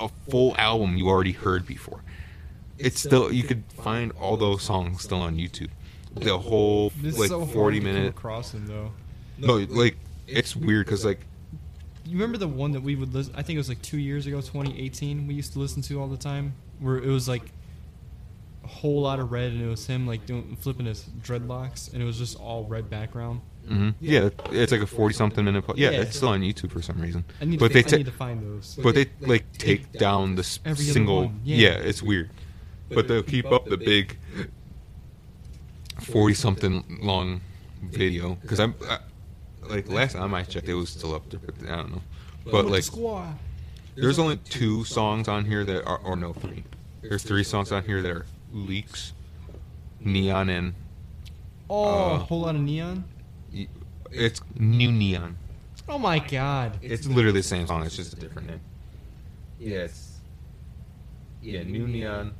a 0.00 0.08
full 0.28 0.56
album 0.56 0.96
you 0.96 1.08
already 1.08 1.32
heard 1.32 1.64
before? 1.64 2.02
It's 2.78 3.00
still 3.00 3.32
you 3.32 3.42
could 3.42 3.64
find 3.82 4.12
all 4.20 4.36
those 4.36 4.62
songs 4.62 5.02
still 5.02 5.20
on 5.20 5.36
YouTube. 5.36 5.70
The 6.14 6.38
whole 6.38 6.90
This 7.00 7.14
is 7.14 7.18
like 7.20 7.28
so 7.28 7.40
hard 7.40 7.50
40 7.52 7.80
to 7.80 7.84
come 7.86 7.94
minute. 7.94 8.08
across 8.10 8.50
them 8.52 8.66
though. 8.66 8.90
No, 9.38 9.56
like 9.68 9.96
it's 10.26 10.54
weird 10.56 10.86
because 10.86 11.04
like 11.04 11.20
You 12.04 12.12
remember 12.14 12.38
the 12.38 12.48
one 12.48 12.72
that 12.72 12.82
we 12.82 12.94
would 12.96 13.12
listen? 13.14 13.34
I 13.36 13.42
think 13.42 13.56
it 13.56 13.60
was 13.60 13.68
like 13.68 13.82
two 13.82 13.98
years 13.98 14.26
ago, 14.26 14.40
2018. 14.40 15.26
We 15.26 15.34
used 15.34 15.52
to 15.52 15.58
listen 15.58 15.82
to 15.82 16.00
all 16.00 16.08
the 16.08 16.16
time, 16.16 16.54
where 16.80 16.96
it 16.96 17.08
was 17.10 17.28
like 17.28 17.42
a 18.64 18.68
whole 18.68 19.00
lot 19.02 19.18
of 19.20 19.30
red, 19.32 19.52
and 19.52 19.62
it 19.62 19.66
was 19.66 19.86
him 19.86 20.06
like 20.06 20.24
doing 20.26 20.56
flipping 20.60 20.86
his 20.86 21.04
dreadlocks, 21.22 21.92
and 21.92 22.02
it 22.02 22.06
was 22.06 22.18
just 22.18 22.38
all 22.40 22.64
red 22.64 22.88
background. 22.90 23.40
mhm. 23.68 23.94
yeah, 24.00 24.30
it's 24.50 24.72
like 24.72 24.80
a 24.80 24.86
40 24.86 25.14
something 25.14 25.44
minute. 25.44 25.62
po- 25.66 25.74
Yeah, 25.76 25.90
Yeah. 25.90 26.00
it's 26.00 26.16
still 26.16 26.30
on 26.30 26.40
YouTube 26.40 26.70
for 26.72 26.80
some 26.80 26.98
reason. 27.00 27.22
I 27.40 27.44
need 27.44 27.58
but 27.60 27.68
to, 27.68 27.74
they 27.74 27.80
I 27.80 27.82
ta- 27.82 27.96
need 27.98 28.06
to 28.06 28.12
find 28.12 28.42
those. 28.42 28.78
but 28.82 28.94
they 28.94 29.06
like 29.20 29.44
take 29.58 29.92
down 29.92 30.36
the 30.36 30.40
s- 30.42 30.58
Every 30.64 30.84
other 30.86 30.92
single. 30.92 31.16
one, 31.26 31.40
Yeah. 31.44 31.56
yeah. 31.58 31.74
it's 31.90 32.02
weird. 32.02 32.30
But 32.90 33.08
they'll 33.08 33.22
keep 33.22 33.46
up 33.46 33.66
the 33.66 33.76
big 33.76 34.16
40 36.00 36.34
something 36.34 36.98
long 37.02 37.40
video 37.82 38.36
because 38.36 38.60
I'm 38.60 38.74
I, 38.88 38.98
like 39.68 39.88
last 39.88 40.14
time 40.14 40.34
I 40.34 40.42
checked 40.42 40.68
it 40.68 40.74
was 40.74 40.90
still 40.90 41.14
up 41.14 41.28
there, 41.30 41.40
but 41.44 41.54
I 41.70 41.76
don't 41.76 41.92
know. 41.92 42.02
But 42.50 42.66
like. 42.66 42.84
There's 43.94 44.20
only 44.20 44.36
two 44.36 44.84
songs 44.84 45.26
on 45.26 45.44
here 45.44 45.64
that 45.64 45.84
are, 45.84 45.98
or 45.98 46.14
no, 46.14 46.32
three. 46.32 46.62
There's 47.02 47.24
three 47.24 47.42
songs 47.42 47.72
on 47.72 47.82
here 47.82 48.00
that 48.00 48.10
are 48.12 48.26
leaks, 48.52 49.12
neon, 50.00 50.48
and 50.48 50.74
Oh, 51.70 52.12
Uh, 52.12 52.14
a 52.14 52.18
whole 52.18 52.40
lot 52.42 52.54
of 52.54 52.60
neon. 52.62 53.04
it's 54.10 54.40
new 54.56 54.90
neon. 54.92 55.36
Oh 55.88 55.98
my 55.98 56.18
god. 56.18 56.78
It's 56.80 57.06
literally 57.06 57.40
the 57.40 57.42
same 57.42 57.66
song. 57.66 57.84
It's 57.84 57.96
just 57.96 58.12
a 58.12 58.16
different 58.16 58.48
name. 58.48 58.60
Yes. 59.58 60.18
Yeah, 61.42 61.62
new 61.64 61.86
neon, 61.88 62.34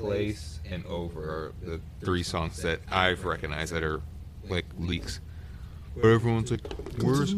place, 0.00 0.60
and 0.70 0.84
over 0.86 1.22
are 1.22 1.52
the 1.62 1.80
three 2.00 2.22
songs 2.22 2.60
that 2.62 2.80
I've 2.90 3.24
recognized 3.24 3.72
that 3.72 3.82
are 3.82 4.00
like 4.48 4.64
leaks. 4.78 5.20
But 5.96 6.06
everyone's 6.08 6.50
like, 6.50 6.66
"Where's?" 7.02 7.34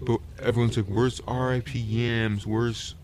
But 0.00 0.20
everyone's 0.40 0.76
like, 0.76 0.86
"Where's 0.86 1.20
R.I.P. 1.26 1.78
Yams? 1.78 2.46
Where's 2.46 2.94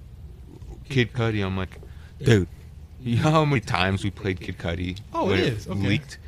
Kid 0.88 1.12
Cudi?" 1.12 1.44
I'm 1.44 1.56
like, 1.56 1.80
dude, 2.22 2.48
you 3.00 3.16
know 3.22 3.30
how 3.30 3.44
many 3.44 3.60
times 3.60 4.04
we 4.04 4.10
played 4.10 4.40
Kid 4.40 4.58
Cudi 4.58 4.98
Oh, 5.12 5.26
when 5.26 5.38
it 5.38 5.46
it 5.46 5.52
is, 5.54 5.68
okay. 5.68 5.80
leaked? 5.80 6.18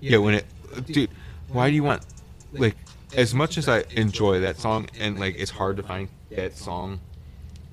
Yeah, 0.00 0.18
when 0.18 0.34
it, 0.34 0.46
dude, 0.86 1.10
why 1.48 1.68
do 1.70 1.76
you 1.76 1.82
want 1.82 2.04
like 2.52 2.76
as 3.16 3.34
much 3.34 3.58
as 3.58 3.68
I 3.68 3.84
enjoy 3.90 4.40
that 4.40 4.56
song 4.58 4.88
and 4.98 5.18
like 5.20 5.36
it's 5.38 5.50
hard 5.50 5.76
to 5.76 5.82
find 5.82 6.08
that 6.30 6.56
song, 6.56 7.00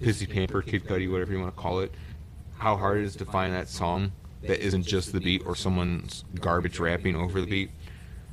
Pissy 0.02 0.30
Pamper, 0.30 0.62
Kid 0.62 0.84
Cudi, 0.86 1.10
whatever 1.12 1.32
you 1.32 1.40
want 1.40 1.56
to 1.56 1.62
call 1.62 1.80
it, 1.80 1.94
how 2.58 2.76
hard 2.76 2.98
it 3.00 3.04
is 3.04 3.16
to 3.18 3.26
find 3.26 3.54
that 3.54 3.70
song 3.70 4.12
that 4.44 4.60
isn't 4.66 4.84
just 4.84 5.12
the 5.14 5.20
beat 5.20 5.44
or 5.46 5.56
someone's 5.56 6.24
garbage 6.40 6.80
rapping 6.80 7.16
over 7.16 7.42
the 7.42 7.48
beat 7.48 7.72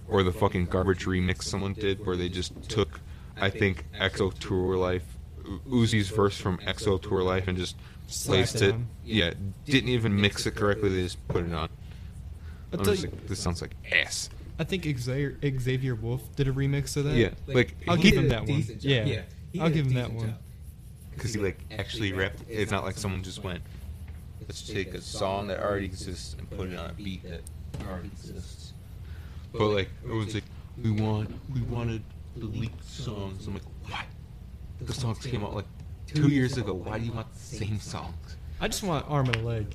or 0.09 0.23
the 0.23 0.33
fucking 0.33 0.67
garbage 0.67 1.07
remix 1.07 1.45
someone 1.45 1.73
did 1.75 2.05
where 2.07 2.17
they 2.17 2.29
just 2.29 2.53
took, 2.69 3.01
I 3.41 3.51
think, 3.51 3.85
EXO 3.99 4.39
Tour 4.39 4.77
Life, 4.77 5.05
Uzi's 5.69 6.09
verse 6.09 6.37
from 6.39 6.59
EXO 6.59 7.01
Tour 7.01 7.23
Life 7.23 7.49
and 7.49 7.57
just 7.57 7.77
placed 8.27 8.57
it 8.57 8.75
it. 8.75 8.81
Yeah, 9.05 9.33
didn't 9.65 9.89
even 9.89 10.21
mix 10.21 10.47
it 10.47 10.55
correctly. 10.55 10.91
They 10.91 11.03
just 11.05 11.27
put 11.29 11.45
it 11.45 11.53
on. 11.55 11.69
I'll 12.73 12.81
I'm 12.81 12.85
just 12.85 13.05
like, 13.05 13.27
this 13.29 13.39
sounds 13.39 13.63
like 13.63 13.75
ass. 13.93 14.29
I 14.59 14.65
think 14.65 14.85
Xavier, 14.99 15.37
Xavier 15.59 15.95
Wulf 15.95 16.23
did 16.37 16.47
a 16.49 16.53
remix 16.53 16.97
of 16.97 17.05
that. 17.05 17.15
Yeah, 17.17 17.31
like 17.47 17.75
I'll 17.89 17.97
give 17.97 18.15
him 18.15 18.29
that 18.29 18.47
one. 18.47 18.65
Yeah, 18.81 19.05
Yeah, 19.05 19.23
I'll 19.61 19.71
give 19.71 19.87
him 19.87 19.95
that 19.95 20.13
one. 20.13 20.35
because 21.15 21.35
he 21.35 21.41
like 21.41 21.59
actually 21.71 22.13
rapped. 22.13 22.43
It's 22.49 22.71
not 22.71 22.85
like 22.85 22.97
someone 22.99 23.23
just 23.23 23.43
went, 23.43 23.63
let's 24.49 24.63
take 24.63 24.95
a 24.95 25.01
song 25.01 25.49
that 25.49 25.61
already 25.61 25.87
exists 25.87 26.35
and 26.39 26.49
put 26.51 26.71
it 26.71 26.79
on 26.79 26.91
a 26.91 26.93
beat 26.95 27.23
that 27.25 27.43
already 27.89 28.09
exists. 28.09 28.73
But 29.53 29.69
like 29.69 29.89
everyone's 30.05 30.35
like, 30.35 30.45
we 30.83 30.91
want, 30.91 31.31
we 31.53 31.63
wanted 31.63 32.03
the 32.37 32.47
leaked 32.47 32.85
songs. 32.85 33.47
I'm 33.47 33.55
like, 33.55 33.63
what? 33.87 34.05
The 34.81 34.93
songs 34.93 35.19
came 35.25 35.45
out 35.45 35.55
like 35.55 35.67
two 36.07 36.29
years 36.29 36.57
ago. 36.57 36.75
Why 36.75 36.99
do 36.99 37.05
you 37.05 37.13
want 37.13 37.33
the 37.33 37.39
same 37.39 37.79
songs? 37.79 38.37
I 38.61 38.69
just 38.69 38.83
want 38.83 39.07
arm 39.09 39.27
and 39.27 39.37
a 39.37 39.43
leg. 39.43 39.67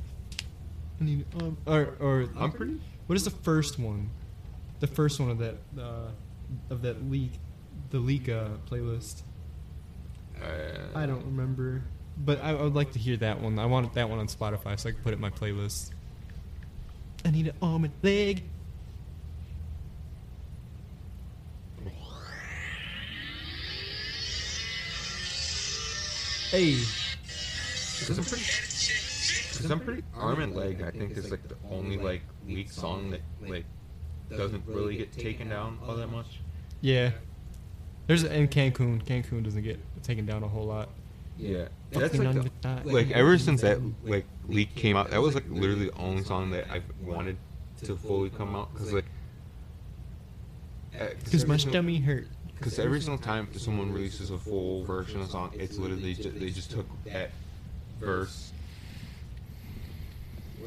I 0.99 1.03
need 1.03 1.25
um, 1.41 1.57
or 1.65 1.95
or 1.99 2.29
I'm 2.37 2.51
pretty. 2.51 2.79
What 3.07 3.15
is 3.15 3.23
the 3.23 3.31
first 3.31 3.79
one? 3.79 4.09
The 4.81 4.87
first 4.87 5.19
one 5.19 5.29
of 5.29 5.37
that 5.39 5.55
uh, 5.79 6.11
of 6.69 6.81
that 6.81 7.09
leak, 7.09 7.31
the 7.89 7.99
leak 7.99 8.29
uh, 8.29 8.49
playlist. 8.69 9.23
Uh, 10.41 10.97
I 10.97 11.05
don't 11.05 11.25
remember, 11.25 11.83
but 12.19 12.43
I, 12.43 12.51
I 12.51 12.61
would 12.61 12.75
like 12.75 12.91
to 12.93 12.99
hear 12.99 13.17
that 13.17 13.41
one. 13.41 13.57
I 13.59 13.65
want 13.65 13.93
that 13.93 14.09
one 14.09 14.19
on 14.19 14.27
Spotify 14.27 14.79
so 14.79 14.89
I 14.89 14.91
can 14.91 15.01
put 15.01 15.13
it 15.13 15.15
in 15.15 15.21
my 15.21 15.29
playlist. 15.29 15.91
I 17.25 17.31
need 17.31 17.47
an 17.47 17.53
arm 17.61 17.83
and 17.85 17.93
leg. 18.01 18.43
Hey, 26.51 26.77
Cause 28.07 28.17
I'm 28.17 28.23
pretty. 28.23 28.43
Cause 28.43 29.69
I'm 29.71 29.79
pretty. 29.79 30.03
Arm 30.15 30.41
and 30.41 30.55
leg, 30.55 30.81
I 30.81 30.89
think, 30.91 31.11
is 31.11 31.29
like 31.29 31.47
the 31.47 31.55
only 31.69 31.97
like 31.97 32.21
weak 32.47 32.71
song 32.71 33.11
that 33.11 33.21
like 33.45 33.65
doesn't 34.29 34.63
really 34.65 34.97
get 34.97 35.11
taken 35.11 35.49
down 35.49 35.77
all 35.85 35.95
that 35.95 36.07
much. 36.07 36.39
yeah. 36.81 37.11
There's 38.07 38.23
and 38.23 38.49
Cancun. 38.49 39.03
Cancun 39.03 39.43
doesn't 39.43 39.61
get 39.61 39.79
taken 40.01 40.25
down 40.25 40.41
a 40.41 40.47
whole 40.47 40.65
lot. 40.65 40.89
Yeah, 41.39 41.69
that's 41.91 42.15
Fucking 42.17 42.25
like 42.25 42.51
the, 42.61 42.81
with 42.83 42.93
like 42.93 43.11
ever 43.11 43.37
since 43.37 43.61
that 43.61 43.79
like 44.03 44.25
leak 44.47 44.75
came 44.75 44.97
out, 44.97 45.09
that 45.11 45.21
was 45.21 45.35
like 45.35 45.45
literally 45.49 45.85
the 45.85 45.97
only 45.97 46.23
song 46.23 46.51
that 46.51 46.69
I 46.69 46.81
wanted 47.01 47.37
to 47.83 47.95
fully 47.95 48.29
come 48.29 48.55
out 48.55 48.73
because 48.73 48.93
like. 48.93 49.05
Because 51.23 51.47
my 51.47 51.55
stomach 51.55 52.03
hurt. 52.03 52.27
Because 52.57 52.77
every 52.77 52.99
single 52.99 53.23
time 53.23 53.47
someone 53.55 53.93
releases 53.93 54.31
a 54.31 54.37
full 54.37 54.83
version 54.83 55.21
of 55.21 55.27
a 55.27 55.31
song, 55.31 55.51
it's 55.53 55.77
literally 55.77 56.13
just, 56.13 56.37
they 56.37 56.49
just 56.49 56.71
took 56.71 56.85
that 57.05 57.31
verse, 58.01 58.51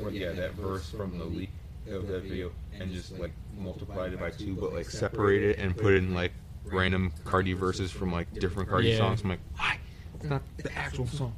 or 0.02 0.10
yeah, 0.10 0.32
that 0.32 0.54
verse 0.54 0.88
from 0.88 1.18
the 1.18 1.24
leak 1.26 1.50
of 1.90 2.06
that 2.06 2.22
video 2.22 2.50
and 2.80 2.90
just 2.92 3.18
like 3.18 3.32
multiplied 3.58 4.14
it 4.14 4.20
by 4.20 4.30
two, 4.30 4.54
but 4.54 4.72
like 4.72 4.88
separated 4.88 5.50
it 5.50 5.58
and 5.58 5.76
put 5.76 5.92
in 5.92 6.14
like 6.14 6.32
random 6.64 7.12
Carti 7.24 7.54
verses 7.54 7.90
from 7.90 8.10
like 8.10 8.32
different 8.38 8.70
Carti 8.70 8.92
Yeah. 8.92 8.96
songs. 8.96 9.20
I'm 9.22 9.28
like, 9.28 9.40
why? 9.56 9.76
It's 10.22 10.30
not 10.30 10.42
the 10.58 10.72
actual 10.78 11.06
song. 11.08 11.34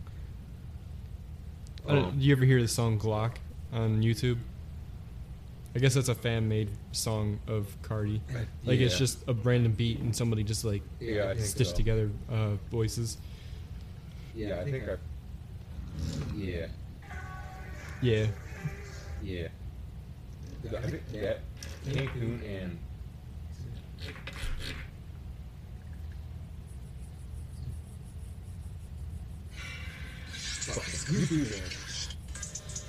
I 1.89 1.95
don't- 1.95 2.05
Um, 2.05 2.19
do 2.19 2.25
you 2.25 2.33
ever 2.37 2.45
hear 2.45 2.61
the 2.61 2.69
song 2.69 2.99
Glock 2.99 3.37
on 3.73 4.03
YouTube? 4.03 4.39
I 5.75 5.79
guess 5.79 5.95
that's 5.95 6.09
a 6.09 6.15
fan 6.15 6.49
made 6.49 6.69
song 6.93 7.41
of 7.49 7.77
Carti. 7.83 8.21
Like 8.65 8.79
it's 8.79 8.93
Yeah. 8.95 8.99
just 8.99 9.19
a 9.27 9.33
random 9.35 9.73
beat 9.73 9.99
and 10.01 10.15
somebody 10.15 10.45
just 10.45 10.65
like 10.65 10.83
Yeah, 11.01 11.31
I 11.31 11.35
think 11.35 11.47
stitched 11.47 11.71
so. 11.71 11.77
together 11.77 12.11
uh, 12.31 12.55
voices. 12.71 13.17
Yeah, 14.35 14.61
I 14.61 14.65
think 14.71 14.85
I. 14.89 14.97
Yeah, 16.37 16.67
Yeah. 18.03 18.27
yeah. 19.23 19.49
I 20.77 20.81
think 20.91 21.13
that 21.13 21.41
Cancun 21.87 22.41
and 22.63 22.79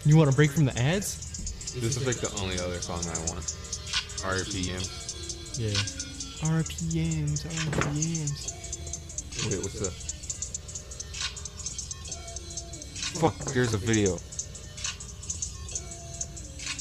You 0.06 0.16
want 0.16 0.30
to 0.30 0.36
break 0.36 0.52
from 0.52 0.64
the 0.66 0.78
ads? 0.80 1.18
this 1.82 1.98
is 1.98 2.08
like 2.08 2.16
the 2.16 2.32
only 2.42 2.58
other 2.60 2.80
song 2.80 3.00
I 3.00 3.20
want. 3.30 3.44
RPM. 4.24 4.80
Yeah. 5.60 5.74
RPMs, 6.48 7.44
RPMs. 7.46 8.54
Wait, 9.52 9.60
what's 9.62 9.80
the? 9.80 9.92
Fuck, 13.20 13.36
there's 13.54 13.74
a 13.74 13.78
video. 13.78 14.16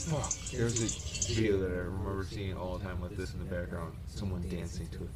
Fuck, 0.07 0.33
there's 0.53 0.83
a 0.83 1.35
video 1.35 1.59
that 1.59 1.73
I 1.73 1.79
remember 1.79 2.25
seeing 2.31 2.57
all 2.57 2.79
the 2.79 2.85
time 2.85 3.01
with 3.01 3.17
this 3.17 3.33
in 3.33 3.41
the 3.41 3.47
background. 3.47 3.97
Someone 4.07 4.43
dancing 4.49 4.87
to 4.89 4.99
it. 4.99 5.11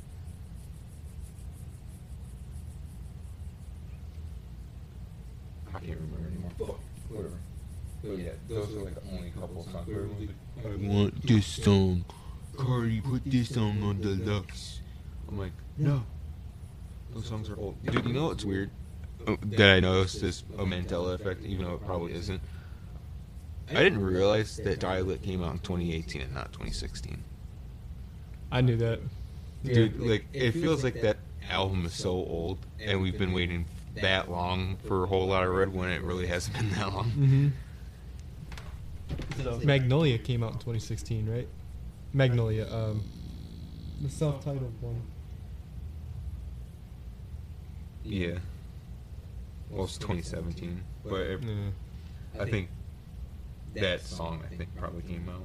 I 5.74 5.80
can't 5.80 6.00
remember 6.00 6.28
anymore. 6.28 6.50
Fuck, 6.58 6.80
whatever. 7.18 7.38
But 8.02 8.18
yeah, 8.18 8.30
those 8.48 8.74
are 8.76 8.80
like 8.80 8.94
the 8.94 9.10
only 9.16 9.30
couple 9.30 9.64
songs. 9.64 9.86
where 9.88 9.96
everyone's 10.00 10.28
like, 10.28 10.66
I 10.66 10.88
want 10.88 11.26
this 11.26 11.46
song. 11.46 12.04
Carti, 12.56 13.02
put 13.04 13.24
this 13.24 13.48
song 13.54 13.82
on 13.82 14.00
deluxe. 14.00 14.80
I'm 15.28 15.38
like, 15.38 15.52
no. 15.76 16.02
Those 17.14 17.26
songs 17.26 17.48
are 17.50 17.56
old. 17.56 17.76
Dude, 17.84 18.04
you 18.06 18.12
know 18.12 18.26
what's 18.26 18.44
weird? 18.44 18.70
Oh, 19.26 19.36
That 19.42 19.70
I 19.76 19.80
noticed 19.80 20.22
is 20.22 20.44
a 20.58 20.64
Mandela 20.64 21.14
effect, 21.14 21.44
even 21.44 21.64
though 21.66 21.74
it 21.74 21.84
probably 21.84 22.14
isn't. 22.14 22.40
I 23.70 23.82
didn't 23.82 24.02
realize 24.02 24.56
that 24.56 24.80
Die 24.80 25.00
Lit 25.00 25.22
came 25.22 25.42
out 25.42 25.52
in 25.52 25.58
2018 25.58 26.22
and 26.22 26.34
not 26.34 26.52
2016. 26.52 27.22
I 28.50 28.60
knew 28.60 28.76
that. 28.76 29.00
Dude, 29.64 30.00
like, 30.00 30.24
it 30.32 30.52
feels 30.52 30.82
like 30.82 31.02
that 31.02 31.18
album 31.50 31.84
is 31.84 31.92
so 31.92 32.10
old, 32.10 32.58
and 32.80 33.02
we've 33.02 33.18
been 33.18 33.32
waiting 33.32 33.66
that 34.02 34.30
long 34.30 34.76
for 34.86 35.04
a 35.04 35.06
Whole 35.06 35.28
Lotta 35.28 35.48
Red 35.48 35.72
when 35.72 35.90
it 35.90 36.02
really 36.02 36.26
hasn't 36.26 36.56
been 36.56 36.70
that 36.70 36.92
long. 36.92 37.10
Mm-hmm. 37.10 37.48
Magnolia 39.66 40.18
came 40.18 40.42
out 40.42 40.52
in 40.52 40.58
2016, 40.58 41.28
right? 41.28 41.48
Magnolia, 42.12 42.66
um, 42.72 43.02
the 44.02 44.08
self-titled 44.08 44.72
one. 44.80 45.02
Yeah. 48.04 48.38
Well, 49.70 49.84
it's 49.84 49.98
2017, 49.98 50.82
but 51.04 51.20
it, 51.20 51.42
Yeah. 51.42 52.42
I 52.42 52.50
think 52.50 52.68
that 53.74 54.00
song 54.00 54.42
I 54.50 54.54
think 54.54 54.74
probably 54.76 55.02
came 55.02 55.28
out 55.28 55.44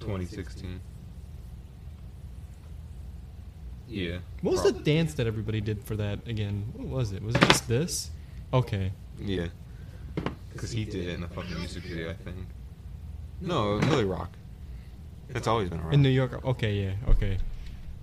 2016. 0.00 0.80
Yeah. 3.90 4.18
What 4.42 4.52
was 4.52 4.62
the 4.62 4.72
dance 4.72 5.14
that 5.14 5.26
everybody 5.26 5.60
did 5.60 5.82
for 5.82 5.96
that 5.96 6.20
again? 6.26 6.72
What 6.76 6.86
was 6.86 7.12
it? 7.12 7.22
Was 7.22 7.34
it 7.34 7.42
just 7.42 7.66
this? 7.68 8.10
Okay. 8.52 8.92
Yeah. 9.20 9.48
Because 10.52 10.70
he 10.70 10.84
did 10.84 11.08
it 11.08 11.14
in 11.14 11.20
the 11.20 11.28
fucking 11.28 11.58
music 11.58 11.82
video, 11.82 12.10
I 12.10 12.14
think. 12.14 12.36
No, 13.40 13.78
it 13.78 13.86
Millie 13.86 14.04
Rock. 14.04 14.30
It's 15.30 15.46
always 15.46 15.68
been 15.68 15.80
around. 15.80 15.94
In 15.94 16.02
New 16.02 16.08
York, 16.08 16.44
okay, 16.44 16.74
yeah, 16.74 17.10
okay. 17.10 17.38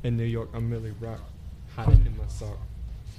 In 0.04 0.18
New 0.18 0.24
York, 0.24 0.50
I'm 0.54 0.70
Millie 0.70 0.94
Rock, 1.00 1.22
hot 1.76 1.90
it 1.90 2.06
in 2.06 2.18
my 2.18 2.28
sock. 2.28 2.58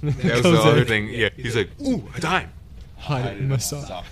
that 0.01 0.35
was 0.35 0.43
the 0.43 0.59
other 0.63 0.85
thing. 0.85 1.09
Yeah, 1.09 1.29
he's 1.35 1.55
like, 1.55 1.69
ooh, 1.81 2.07
a 2.15 2.19
dime. 2.19 2.51
Hot 2.97 3.25
it 3.25 3.37
in 3.37 3.49
my 3.49 3.57
sock. 3.57 4.05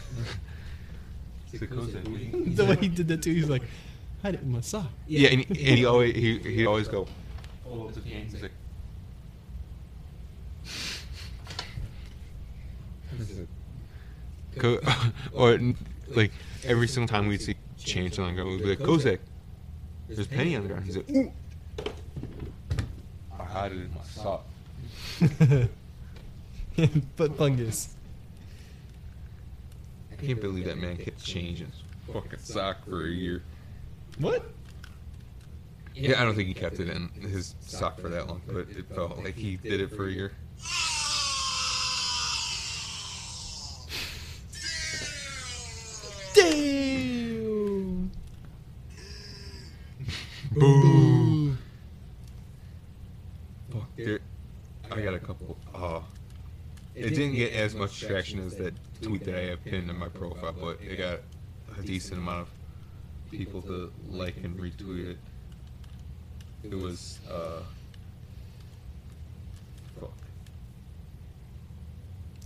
He's 1.52 1.62
like, 1.62 1.70
"Who's 1.72 1.94
that?" 1.94 2.56
the 2.56 2.66
way 2.66 2.76
he 2.76 2.88
did 2.88 3.08
that 3.08 3.22
too, 3.24 3.34
he's 3.34 3.50
like, 3.50 3.64
hide 4.22 4.36
it 4.36 4.42
in 4.42 4.52
my 4.52 4.62
sock. 4.62 4.88
Yeah, 5.08 5.30
and, 5.30 5.46
and 5.50 5.58
he 5.58 5.86
always 5.86 6.16
he 6.16 6.40
he 6.40 6.66
always 6.66 6.88
go. 6.88 7.08
Oh, 7.70 7.88
it's 7.90 7.98
a 7.98 8.02
can. 8.02 8.24
He's 8.24 8.42
like. 8.42 8.52
Co- 14.58 14.80
or 15.34 15.60
like 16.10 16.32
every 16.66 16.88
single 16.88 17.08
time 17.08 17.28
we'd 17.28 17.42
see 17.42 17.56
change 17.78 18.18
on 18.20 18.28
the 18.28 18.34
ground, 18.42 18.50
we'd 18.50 18.64
be 18.64 18.70
like, 18.70 18.80
Kozak, 18.80 19.20
there's 20.08 20.20
a 20.20 20.26
penny 20.26 20.56
on 20.56 20.64
the 20.64 20.70
ground. 20.70 20.86
He's 20.86 20.98
like, 20.98 21.10
ooh. 21.10 21.32
I 23.40 23.44
had 23.44 23.72
it 23.72 23.78
in 23.78 23.94
my 23.94 24.02
sock. 24.04 24.46
but 27.16 27.38
fungus. 27.38 27.96
I 30.12 30.16
can't 30.16 30.42
believe 30.42 30.66
that 30.66 30.78
man 30.78 30.98
kept 30.98 31.24
changing 31.24 31.68
his 31.68 31.82
fucking 32.14 32.40
sock 32.40 32.86
for 32.86 33.06
a 33.06 33.10
year. 33.10 33.44
What? 34.20 34.44
Yeah, 36.00 36.22
I 36.22 36.26
don't 36.26 36.36
think 36.36 36.48
he 36.48 36.54
kept 36.54 36.80
it 36.80 36.90
in 36.90 37.10
his 37.22 37.56
sock 37.60 38.00
for 38.00 38.10
that 38.10 38.28
long, 38.28 38.42
but 38.46 38.70
it 38.70 38.86
felt 38.94 39.18
like 39.18 39.34
he 39.34 39.56
did 39.58 39.82
it 39.82 39.90
for 39.90 40.08
a 40.08 40.12
year. 40.12 40.32
Damn. 46.36 48.12
Boo. 50.52 51.58
Fuck, 53.72 53.88
there, 53.98 54.20
I 54.92 55.02
got 55.02 55.16
a 55.16 55.20
couple. 55.20 55.58
Uh, 55.74 56.02
it 56.94 57.10
didn't 57.10 57.34
get 57.34 57.54
as 57.54 57.74
much 57.74 58.00
traction 58.00 58.40
as 58.40 58.56
that 58.58 58.76
tweet 59.02 59.24
that 59.26 59.36
I 59.36 59.46
have 59.48 59.64
pinned 59.66 59.90
in 59.90 59.98
my 59.98 60.10
profile, 60.10 60.54
but 60.54 60.80
it 60.80 60.98
got 60.98 61.22
a 61.80 61.82
decent 61.82 62.20
amount 62.20 62.42
of 62.42 63.32
people 63.32 63.64
to 63.64 63.92
like 64.10 64.38
and 64.44 64.56
retweet 64.60 65.12
it. 65.12 65.18
It 66.64 66.74
was, 66.76 67.20
uh, 67.32 67.62
fuck. 70.00 70.12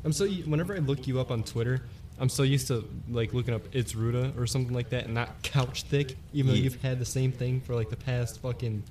I'm 0.06 0.12
so 0.14 0.28
whenever 0.28 0.76
I 0.76 0.80
look 0.80 1.08
you 1.08 1.20
up 1.20 1.32
on 1.32 1.44
Twitter, 1.44 1.82
I'm 2.20 2.30
so 2.30 2.44
used 2.44 2.68
to 2.68 2.88
like 3.10 3.34
looking 3.34 3.54
up 3.54 3.64
it's 3.74 3.94
Ruda 3.94 4.38
or 4.38 4.46
something 4.46 4.74
like 4.74 4.90
that, 4.90 5.06
and 5.06 5.14
not 5.14 5.42
couch 5.44 5.84
thick. 5.84 6.16
Even 6.34 6.52
though 6.52 6.58
you've 6.58 6.82
had 6.82 7.00
the 7.00 7.06
same 7.06 7.32
thing 7.32 7.62
for 7.62 7.74
like 7.76 7.90
the 7.90 7.96
past 7.96 8.40
fucking 8.42 8.84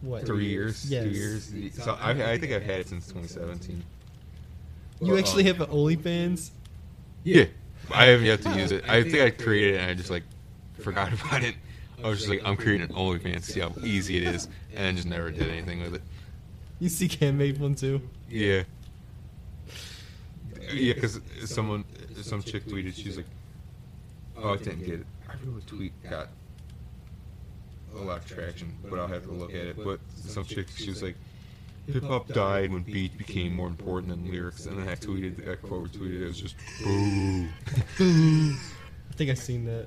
what 0.00 0.24
Three 0.26 0.46
years, 0.46 0.90
Yes. 0.90 1.04
two 1.04 1.10
years. 1.10 1.52
So 1.74 1.98
I, 2.00 2.32
I 2.32 2.38
think 2.38 2.52
I've 2.52 2.62
had 2.62 2.80
it 2.80 2.88
since 2.88 3.06
2017. 3.08 3.82
You 5.02 5.18
actually 5.18 5.44
Uh, 5.44 5.46
have 5.54 5.60
an 5.62 5.66
OnlyFans? 5.68 6.50
Yeah, 7.24 7.44
I 7.92 8.06
haven't 8.06 8.26
yet 8.26 8.40
to 8.42 8.50
use 8.58 8.72
it. 8.72 8.88
I 8.88 9.02
think 9.02 9.18
I 9.20 9.30
created 9.30 9.74
it 9.74 9.80
and 9.80 9.90
I 9.90 9.94
just 9.94 10.10
like 10.10 10.22
forgot 10.80 11.12
about 11.12 11.42
it. 11.42 11.56
I 12.04 12.08
was 12.08 12.18
just 12.18 12.30
like, 12.30 12.42
I'm 12.44 12.56
creating 12.56 12.90
an 12.90 12.94
OnlyFans, 12.94 13.44
see 13.44 13.60
how 13.60 13.72
easy 13.82 14.18
it 14.18 14.34
is, 14.34 14.48
and 14.74 14.84
then 14.84 14.96
just 14.96 15.08
never 15.08 15.30
did 15.30 15.48
anything 15.48 15.80
with 15.80 15.94
it. 15.94 16.02
You 16.78 16.88
see 16.88 17.08
Cam 17.08 17.38
made 17.38 17.58
one 17.58 17.74
too. 17.74 18.00
Yeah. 18.28 18.64
Yeah, 20.72 20.94
because 20.94 21.20
someone, 21.44 21.84
some 22.22 22.42
chick 22.42 22.66
tweeted, 22.66 22.94
she's 22.94 23.16
like, 23.16 23.26
oh, 24.36 24.54
I 24.54 24.56
didn't 24.56 24.80
get 24.80 25.00
it. 25.00 25.06
I 25.28 25.32
a 25.32 25.60
tweet, 25.62 25.92
got 26.08 26.28
a 27.94 27.98
lot 27.98 28.18
of 28.18 28.26
traction, 28.26 28.74
but 28.88 28.98
I'll 28.98 29.06
have 29.06 29.24
to 29.24 29.32
look 29.32 29.50
at 29.50 29.66
it. 29.66 29.76
But 29.82 30.00
some 30.14 30.44
chick, 30.44 30.68
she 30.76 30.90
was 30.90 31.02
like, 31.02 31.16
hip 31.86 32.02
hop 32.02 32.28
died 32.28 32.72
when 32.72 32.82
beat 32.82 33.16
became 33.16 33.54
more 33.54 33.68
important 33.68 34.10
than 34.10 34.30
lyrics. 34.30 34.66
And 34.66 34.78
then 34.78 34.88
I 34.88 34.96
tweeted, 34.96 35.50
I 35.50 35.56
quote 35.56 35.92
retweeted, 35.92 36.22
it 36.22 36.26
was 36.26 36.40
just, 36.40 36.56
boo. 36.82 37.48
I 39.10 39.14
think 39.14 39.30
I've 39.30 39.38
seen 39.38 39.64
that. 39.66 39.86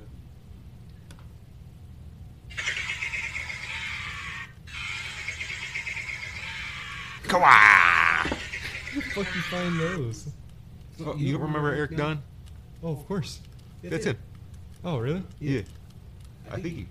Come 7.29 7.43
on! 7.43 8.27
Where 8.27 8.39
the 8.95 9.01
fuck 9.01 9.35
you 9.35 9.41
find 9.43 9.79
those? 9.79 10.29
Oh, 11.05 11.15
you 11.15 11.33
don't 11.33 11.43
remember 11.43 11.71
Eric 11.71 11.95
Dunn? 11.95 12.23
Oh, 12.81 12.93
of 12.93 13.07
course. 13.07 13.39
That's 13.83 14.05
him. 14.05 14.17
Oh, 14.83 14.97
really? 14.97 15.21
Yeah. 15.39 15.61
I 16.49 16.55
think 16.55 16.75
he. 16.75 16.87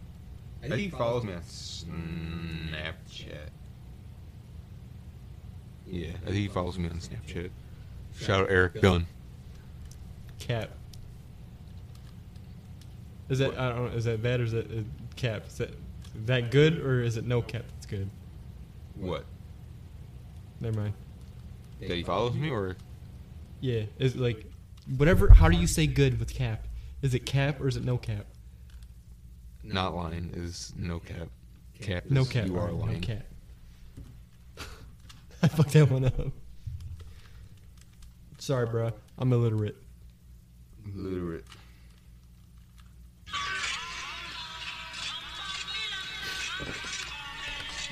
I 0.63 0.69
think 0.69 0.81
he 0.81 0.91
follows 0.91 1.25
me 1.25 1.33
on 1.35 1.41
Snapchat. 1.41 3.49
Yeah, 5.89 6.11
I 6.23 6.27
think 6.27 6.37
he 6.37 6.47
follows 6.47 6.79
me 6.79 6.89
on 6.89 7.01
Snapchat. 7.01 7.51
Shout 8.17 8.43
out 8.43 8.51
Eric 8.51 8.81
Dunn. 8.81 9.09
Cap. 10.39 10.71
Is 13.29 13.41
that 13.41 13.59
I 13.59 13.71
don't 13.71 13.91
know? 13.91 13.97
Is 13.97 14.05
that 14.05 14.23
bad 14.23 14.39
or 14.41 14.45
is 14.45 14.53
that 14.53 14.71
uh, 14.71 14.83
cap? 15.17 15.49
Is 15.49 15.59
that 15.59 15.75
that 16.27 16.53
good 16.53 16.79
or 16.79 17.03
is 17.03 17.17
it 17.17 17.27
no 17.27 17.43
cap? 17.43 17.65
That's 17.75 17.87
good. 17.87 18.09
What? 18.95 19.25
Never 20.61 20.81
mind. 20.81 20.95
That 21.81 21.91
he 21.91 22.03
follows 22.03 22.35
me 22.35 22.51
or? 22.51 22.77
Yeah, 23.61 23.83
is 23.99 24.15
it 24.15 24.21
like 24.21 24.45
whatever. 24.97 25.29
How 25.33 25.49
do 25.49 25.57
you 25.57 25.67
say 25.67 25.87
good 25.87 26.19
with 26.19 26.35
cap? 26.35 26.67
Is 27.03 27.15
it 27.15 27.21
cap 27.21 27.61
or 27.61 27.69
is 27.69 27.77
it 27.77 27.85
no 27.85 27.97
cap? 27.99 28.27
not 29.65 29.95
lying 29.95 30.31
is 30.35 30.73
no 30.79 30.99
cap. 30.99 31.29
Cap. 31.81 32.05
No 32.09 32.23
is 32.23 32.29
cat. 32.29 32.47
You 32.47 32.57
are 32.57 32.67
Ryan, 32.67 32.79
no 32.79 32.85
lying. 32.87 33.01
cat. 33.01 33.27
I 35.43 35.49
fucked 35.49 35.73
that 35.73 35.91
one 35.91 36.07
up. 36.07 36.15
Sorry, 38.39 38.67
bro. 38.67 38.93
I'm 39.19 39.33
illiterate. 39.33 39.77
Literate. 40.95 41.45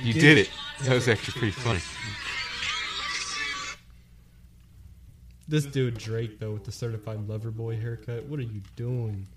You 0.03 0.12
did 0.12 0.39
it. 0.39 0.51
That 0.83 0.95
was 0.95 1.09
actually 1.09 1.33
pretty 1.39 1.53
funny. 1.53 1.81
This 5.49 5.64
dude 5.64 5.99
Drake 5.99 6.40
though 6.40 6.53
with 6.53 6.64
the 6.64 6.72
certified 6.72 7.28
lover 7.28 7.51
boy 7.51 7.76
haircut. 7.76 8.24
What 8.24 8.40
are 8.40 8.42
you 8.42 8.62
doing? 8.74 9.28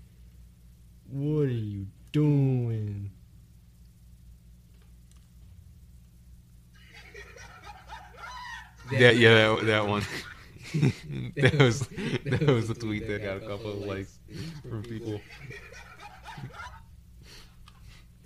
What 1.08 1.42
are 1.42 1.48
you 1.48 1.86
doing? 2.12 3.10
Yeah, 8.90 9.10
yeah, 9.10 9.34
that, 9.34 9.66
that 9.66 9.86
one. 9.86 10.02
that 11.36 11.58
was 11.58 11.80
that 12.24 12.46
was 12.46 12.70
a 12.70 12.74
tweet 12.74 13.06
that 13.08 13.22
got 13.22 13.36
a 13.36 13.40
couple 13.40 13.72
of 13.72 13.78
likes 13.78 14.18
from 14.68 14.82
people. 14.82 15.20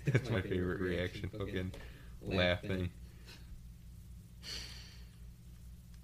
That's 0.05 0.29
my 0.29 0.41
favorite 0.41 0.79
reaction. 0.79 1.29
Fucking 1.37 1.71
laughing. 2.23 2.89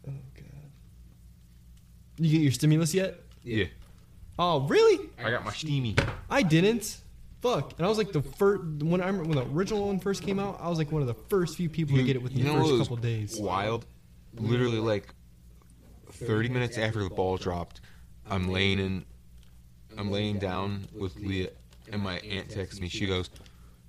Oh 0.07 0.13
god. 0.35 0.71
You 2.21 2.31
get 2.31 2.41
your 2.43 2.51
stimulus 2.51 2.93
yet? 2.93 3.19
Yeah, 3.43 3.65
Oh 4.37 4.61
really? 4.67 5.09
I 5.23 5.31
got 5.31 5.43
my 5.43 5.51
steamy. 5.51 5.95
I 6.29 6.43
didn't. 6.43 6.97
Fuck. 7.41 7.73
And 7.77 7.85
I 7.85 7.89
was 7.89 7.97
like 7.97 8.11
the 8.11 8.21
first 8.21 8.61
when 8.83 9.01
I 9.01 9.09
when 9.09 9.31
the 9.31 9.45
original 9.47 9.87
one 9.87 9.99
first 9.99 10.21
came 10.21 10.37
out. 10.37 10.59
I 10.61 10.69
was 10.69 10.77
like 10.77 10.91
one 10.91 11.01
of 11.01 11.07
the 11.07 11.15
first 11.15 11.57
few 11.57 11.67
people 11.67 11.97
to 11.97 12.03
get 12.03 12.15
it 12.15 12.21
within 12.21 12.37
You 12.37 12.43
the 12.43 12.49
know 12.53 12.59
what 12.59 12.69
first 12.69 12.81
couple 12.83 12.97
days. 12.97 13.39
Wild. 13.39 13.87
Literally 14.35 14.77
like 14.77 15.15
thirty 16.11 16.47
minutes 16.47 16.77
after 16.77 17.03
the 17.03 17.09
ball 17.09 17.37
dropped, 17.37 17.81
I'm 18.29 18.49
laying 18.49 18.77
in, 18.77 19.03
I'm 19.97 20.11
laying 20.11 20.37
down 20.37 20.87
with 20.93 21.15
Leah, 21.15 21.49
and 21.91 22.03
my 22.03 22.19
aunt 22.19 22.51
texts 22.51 22.79
me. 22.79 22.87
She 22.87 23.07
goes, 23.07 23.31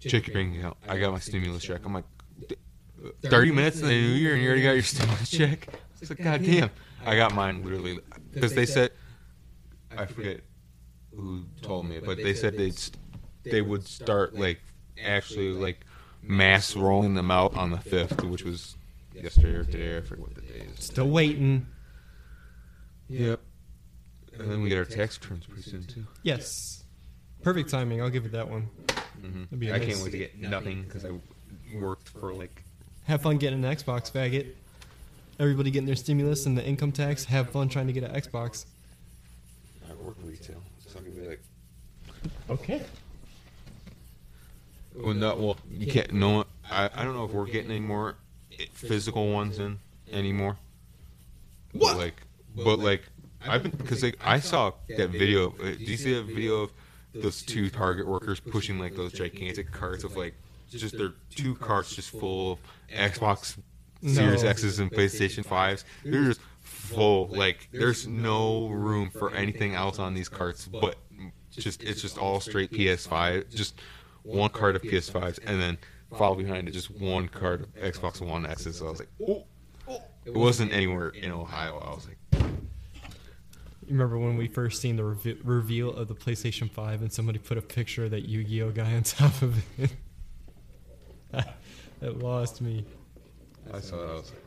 "Check 0.01 0.27
your 0.27 0.35
bank 0.35 0.57
account. 0.57 0.79
I 0.89 0.99
got 0.99 1.13
my 1.13 1.19
stimulus 1.19 1.63
check." 1.63 1.85
I'm 1.85 1.93
like, 1.93 2.07
"30 3.25 3.53
minutes 3.53 3.81
in 3.81 3.89
the 3.89 3.93
new 3.93 4.15
year, 4.15 4.33
and 4.33 4.43
you 4.43 4.49
already 4.49 4.63
got 4.63 4.73
your 4.73 4.83
stimulus 4.83 5.31
check?" 5.31 5.69
It's 6.01 6.09
like, 6.11 6.23
"God 6.23 6.43
damn!" 6.43 6.71
I 7.05 7.17
got 7.17 7.35
mine 7.35 7.63
literally 7.65 7.99
because 8.33 8.55
they 8.55 8.67
said, 8.67 8.91
I 9.97 10.07
forget 10.07 10.41
who 11.15 11.45
told 11.61 11.87
me, 11.87 11.99
but 11.99 12.17
they 12.19 12.35
said 12.35 12.57
they'd 12.57 12.77
st- 12.79 12.97
they 13.45 13.61
would 13.63 13.87
start 13.87 14.35
like 14.35 14.61
actually 15.05 15.53
like 15.53 15.81
mass 16.23 16.77
rolling 16.77 17.15
them 17.15 17.31
out 17.31 17.55
on 17.57 17.71
the 17.71 17.79
fifth, 17.79 18.23
which 18.25 18.45
was 18.45 18.77
yesterday 19.15 19.55
or 19.55 19.65
today. 19.65 19.97
I 19.99 20.01
forget 20.01 20.21
what 20.21 20.35
the 20.35 20.41
day 20.43 20.67
is. 20.77 20.85
Still 20.85 21.09
waiting. 21.09 21.67
Yep. 23.09 23.41
And 24.39 24.51
then 24.51 24.63
we 24.63 24.69
get 24.71 24.79
our 24.79 24.85
tax 24.85 25.19
returns 25.21 25.45
pretty 25.47 25.63
soon 25.69 25.85
too. 25.85 26.07
Yes. 26.23 26.85
Perfect 27.43 27.69
timing. 27.71 28.01
I'll 28.01 28.09
give 28.11 28.25
it 28.25 28.33
that 28.33 28.49
one. 28.49 28.69
hmm 29.21 29.45
be 29.59 29.69
a 29.69 29.75
I 29.75 29.79
nice- 29.79 29.89
can't 29.89 30.05
wait 30.05 30.13
to 30.13 30.19
get 30.19 30.39
nothing 30.39 30.83
because 30.85 31.05
I 31.05 31.11
worked 31.75 32.09
for 32.09 32.33
like 32.33 32.65
Have 33.05 33.23
fun 33.23 33.37
getting 33.39 33.65
an 33.65 33.77
Xbox, 33.77 34.11
faggot. 34.11 34.55
Everybody 35.43 35.73
getting 35.73 35.87
their 35.87 35.97
stimulus 35.97 36.47
and 36.47 36.57
the 36.57 36.65
income 36.65 36.93
tax. 36.93 37.25
Have 37.25 37.51
fun 37.51 37.69
trying 37.69 37.89
to 37.89 37.93
get 37.93 38.05
an 38.05 38.13
Xbox. 38.15 38.65
I 39.91 39.93
work 40.05 40.15
retail, 40.23 40.63
so 40.87 41.01
I 41.01 41.03
can 41.03 41.11
be 41.11 41.27
like, 41.29 41.41
Okay. 42.49 42.81
well, 44.95 45.15
no, 45.15 45.35
well, 45.35 45.57
you 45.69 45.89
can't. 45.91 46.13
No, 46.13 46.45
I, 46.71 46.89
I 46.95 47.05
don't 47.05 47.17
know 47.17 47.25
if 47.25 47.33
we're 47.33 47.47
getting 47.47 47.73
any 47.73 47.81
more 47.81 48.15
physical 48.73 49.33
ones 49.33 49.59
in 49.59 49.81
anymore. 50.13 50.59
What? 51.73 51.95
But 51.95 51.99
like, 51.99 52.23
but 52.55 52.79
like, 52.79 53.03
I've 53.45 53.65
been 53.65 53.73
because 53.73 54.05
like 54.05 54.19
I 54.25 54.39
saw 54.39 54.71
that 54.97 55.11
video. 55.11 55.55
uh, 55.61 55.65
Did 55.65 55.81
you 55.81 55.97
see 55.97 56.15
that 56.15 56.27
video 56.27 56.63
of 56.63 56.73
those 57.15 57.43
two 57.43 57.69
Target 57.69 58.07
workers 58.07 58.39
pushing 58.39 58.79
like 58.79 58.95
those 58.95 59.11
gigantic 59.13 59.73
carts 59.73 60.05
of 60.05 60.17
like 60.17 60.35
just 60.71 60.97
their 60.97 61.15
two 61.35 61.57
carts 61.57 61.97
just 61.97 62.11
full 62.11 62.53
of 62.53 62.59
Xbox 62.97 63.57
Series 64.07 64.43
No. 64.43 64.49
X's 64.49 64.79
and 64.79 64.91
PlayStation 64.91 65.45
Fives. 65.45 65.85
They're 66.05 66.25
just 66.25 66.41
full. 66.61 67.29
Like 67.29 67.69
there's 67.73 68.07
no 68.07 68.69
room 68.69 69.11
for 69.11 69.33
anything 69.35 69.75
else 69.75 69.99
on 69.99 70.15
these 70.15 70.29
carts, 70.29 70.67
but 70.67 70.97
just 71.51 71.83
it's 71.83 72.03
just 72.03 72.19
all 72.19 72.41
straight 72.41 72.71
PS5. 72.73 73.55
Just 73.55 73.81
one 74.23 74.51
cart 74.51 74.77
of 74.77 74.83
PS5s, 74.83 75.39
and 75.47 75.61
then 75.61 75.79
follow 76.17 76.35
behind 76.35 76.69
it 76.69 76.73
just 76.73 76.91
one 76.91 77.29
cart 77.29 77.63
of 77.63 77.75
Xbox 77.75 78.21
One 78.21 78.47
X's. 78.47 78.79
So 78.79 78.87
I 78.87 78.91
was 78.91 78.99
like, 79.01 79.09
oh. 79.29 79.45
It 80.25 80.35
wasn't 80.35 80.73
anywhere 80.73 81.09
in 81.09 81.33
Ohio. 81.33 81.79
I 81.85 81.91
was 81.91 82.07
like, 82.07 82.17
You 83.85 83.89
remember 83.89 84.17
when 84.19 84.37
we 84.37 84.47
first 84.47 84.81
seen 84.81 84.95
the 84.95 85.03
reve- 85.03 85.41
reveal 85.43 85.91
of 85.93 86.07
the 86.07 86.15
PlayStation 86.15 86.71
5 86.71 87.03
and 87.03 87.13
somebody 87.13 87.41
put 87.41 87.59
a 87.59 87.63
picture 87.63 88.05
of 88.05 88.13
that 88.13 88.29
Yu 88.29 88.45
Gi 88.45 88.63
Oh 88.63 88.71
guy 88.71 88.95
on 88.95 89.03
top 89.03 89.43
of 89.43 89.61
it? 89.79 89.91
that 91.33 92.19
lost 92.21 92.61
me. 92.61 92.85
I 93.73 93.81
saw 93.81 93.97
that. 93.97 94.11
I 94.11 94.15
was 94.15 94.31
like, 94.31 94.39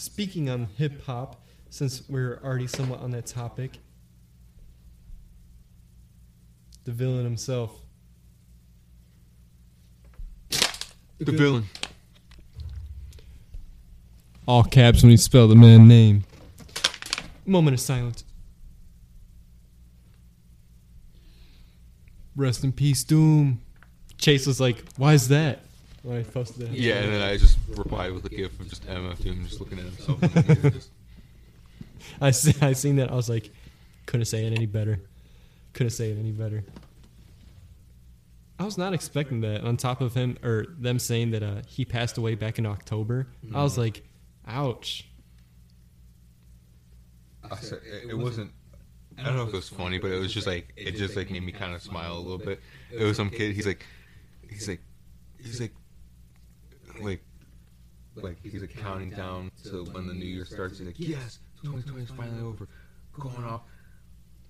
Speaking 0.00 0.50
on 0.50 0.68
hip 0.76 1.02
hop, 1.04 1.42
since 1.70 2.02
we're 2.08 2.40
already 2.44 2.66
somewhat 2.66 3.00
on 3.00 3.10
that 3.12 3.26
topic, 3.26 3.78
the 6.84 6.92
villain 6.92 7.24
himself. 7.24 7.80
the 11.18 11.32
villain. 11.32 11.64
All 14.46 14.62
caps 14.62 15.02
when 15.02 15.10
you 15.10 15.16
spell 15.16 15.48
the 15.48 15.56
man's 15.56 15.88
name. 15.88 16.24
Moment 17.46 17.74
of 17.74 17.80
silence. 17.80 18.22
Rest 22.36 22.62
in 22.64 22.72
peace, 22.72 23.02
Doom. 23.02 23.60
Chase 24.18 24.46
was 24.46 24.60
like, 24.60 24.84
"Why 24.96 25.14
is 25.14 25.28
that?" 25.28 25.65
When 26.06 26.18
I 26.18 26.22
posted 26.22 26.68
that. 26.68 26.70
Yeah, 26.70 26.98
and 27.02 27.12
then 27.12 27.20
I 27.20 27.36
just 27.36 27.58
replied 27.68 28.12
with 28.12 28.24
a 28.26 28.28
gif 28.28 28.60
of 28.60 28.68
just 28.68 28.86
MF 28.86 29.18
Doom 29.24 29.44
just 29.44 29.58
looking 29.58 29.80
at 29.80 29.86
himself. 29.86 30.22
in 30.22 30.28
the 30.30 30.54
mirror, 30.54 30.70
just- 30.70 30.90
I 32.20 32.30
see, 32.30 32.54
I 32.62 32.74
seen 32.74 32.94
that. 32.96 33.10
I 33.10 33.14
was 33.16 33.28
like, 33.28 33.50
couldn't 34.06 34.26
say 34.26 34.46
it 34.46 34.52
any 34.52 34.66
better. 34.66 35.00
Couldn't 35.72 35.90
say 35.90 36.12
it 36.12 36.18
any 36.18 36.30
better. 36.30 36.62
I 38.60 38.64
was 38.64 38.78
not 38.78 38.94
expecting 38.94 39.40
that. 39.40 39.62
On 39.64 39.76
top 39.76 40.00
of 40.00 40.14
him 40.14 40.38
or 40.44 40.66
them 40.78 41.00
saying 41.00 41.32
that 41.32 41.42
uh, 41.42 41.62
he 41.66 41.84
passed 41.84 42.18
away 42.18 42.36
back 42.36 42.60
in 42.60 42.66
October, 42.66 43.26
I 43.52 43.64
was 43.64 43.76
like, 43.76 44.04
ouch. 44.46 45.08
I 47.50 47.56
said, 47.56 47.80
it, 47.84 48.10
it 48.10 48.14
wasn't. 48.18 48.52
I 49.18 49.24
don't 49.24 49.34
know 49.36 49.42
if 49.42 49.48
it 49.48 49.54
was 49.56 49.68
funny, 49.68 49.98
but 49.98 50.12
it 50.12 50.18
was 50.20 50.32
just 50.32 50.46
like 50.46 50.72
it 50.76 50.92
just 50.92 51.16
like 51.16 51.30
made 51.32 51.42
me 51.42 51.50
kind 51.50 51.74
of 51.74 51.82
smile 51.82 52.16
a 52.16 52.20
little 52.20 52.38
bit. 52.38 52.60
It 52.92 53.02
was 53.02 53.16
some 53.16 53.30
kid. 53.30 53.54
He's 53.56 53.66
like, 53.66 53.84
he's 54.48 54.68
like, 54.68 54.80
he's 55.42 55.60
like, 55.60 55.72
like, 57.00 57.22
like 58.14 58.36
he's 58.42 58.60
like 58.60 58.76
counting 58.76 59.10
down 59.10 59.50
to 59.64 59.84
when 59.92 60.06
the 60.06 60.14
new 60.14 60.26
year 60.26 60.44
starts. 60.44 60.78
He's 60.78 60.86
like, 60.86 60.98
yes, 60.98 61.38
2020 61.62 62.04
is 62.04 62.10
finally 62.10 62.42
over, 62.42 62.68
going 63.18 63.44
off. 63.44 63.62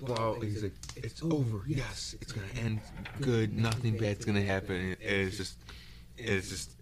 Blah. 0.01 0.35
He's 0.41 0.63
like, 0.63 0.75
it's 0.97 1.23
over. 1.23 1.63
Yes, 1.67 2.15
it's 2.21 2.33
gonna 2.33 2.47
end 2.59 2.81
good. 3.21 3.57
Nothing 3.57 3.97
bad's 3.97 4.25
gonna 4.25 4.43
happen. 4.43 4.77
And 4.77 4.97
it's 5.01 5.37
just, 5.37 5.59
it's 6.19 6.51
just 6.51 6.77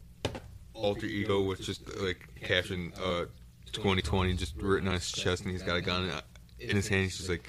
alter 0.75 1.07
ego 1.07 1.41
with 1.43 1.61
just 1.63 1.83
like 2.01 2.29
caption 2.41 2.93
uh 3.03 3.25
2020 3.73 4.35
just 4.35 4.57
written 4.57 4.89
on 4.89 4.95
his 4.95 5.11
chest 5.11 5.43
and 5.43 5.53
he's 5.53 5.63
got 5.63 5.77
a 5.77 5.81
gun 5.81 6.11
in 6.59 6.77
his 6.77 6.89
hand 6.89 7.05
he's 7.05 7.17
just 7.17 7.29
like 7.29 7.49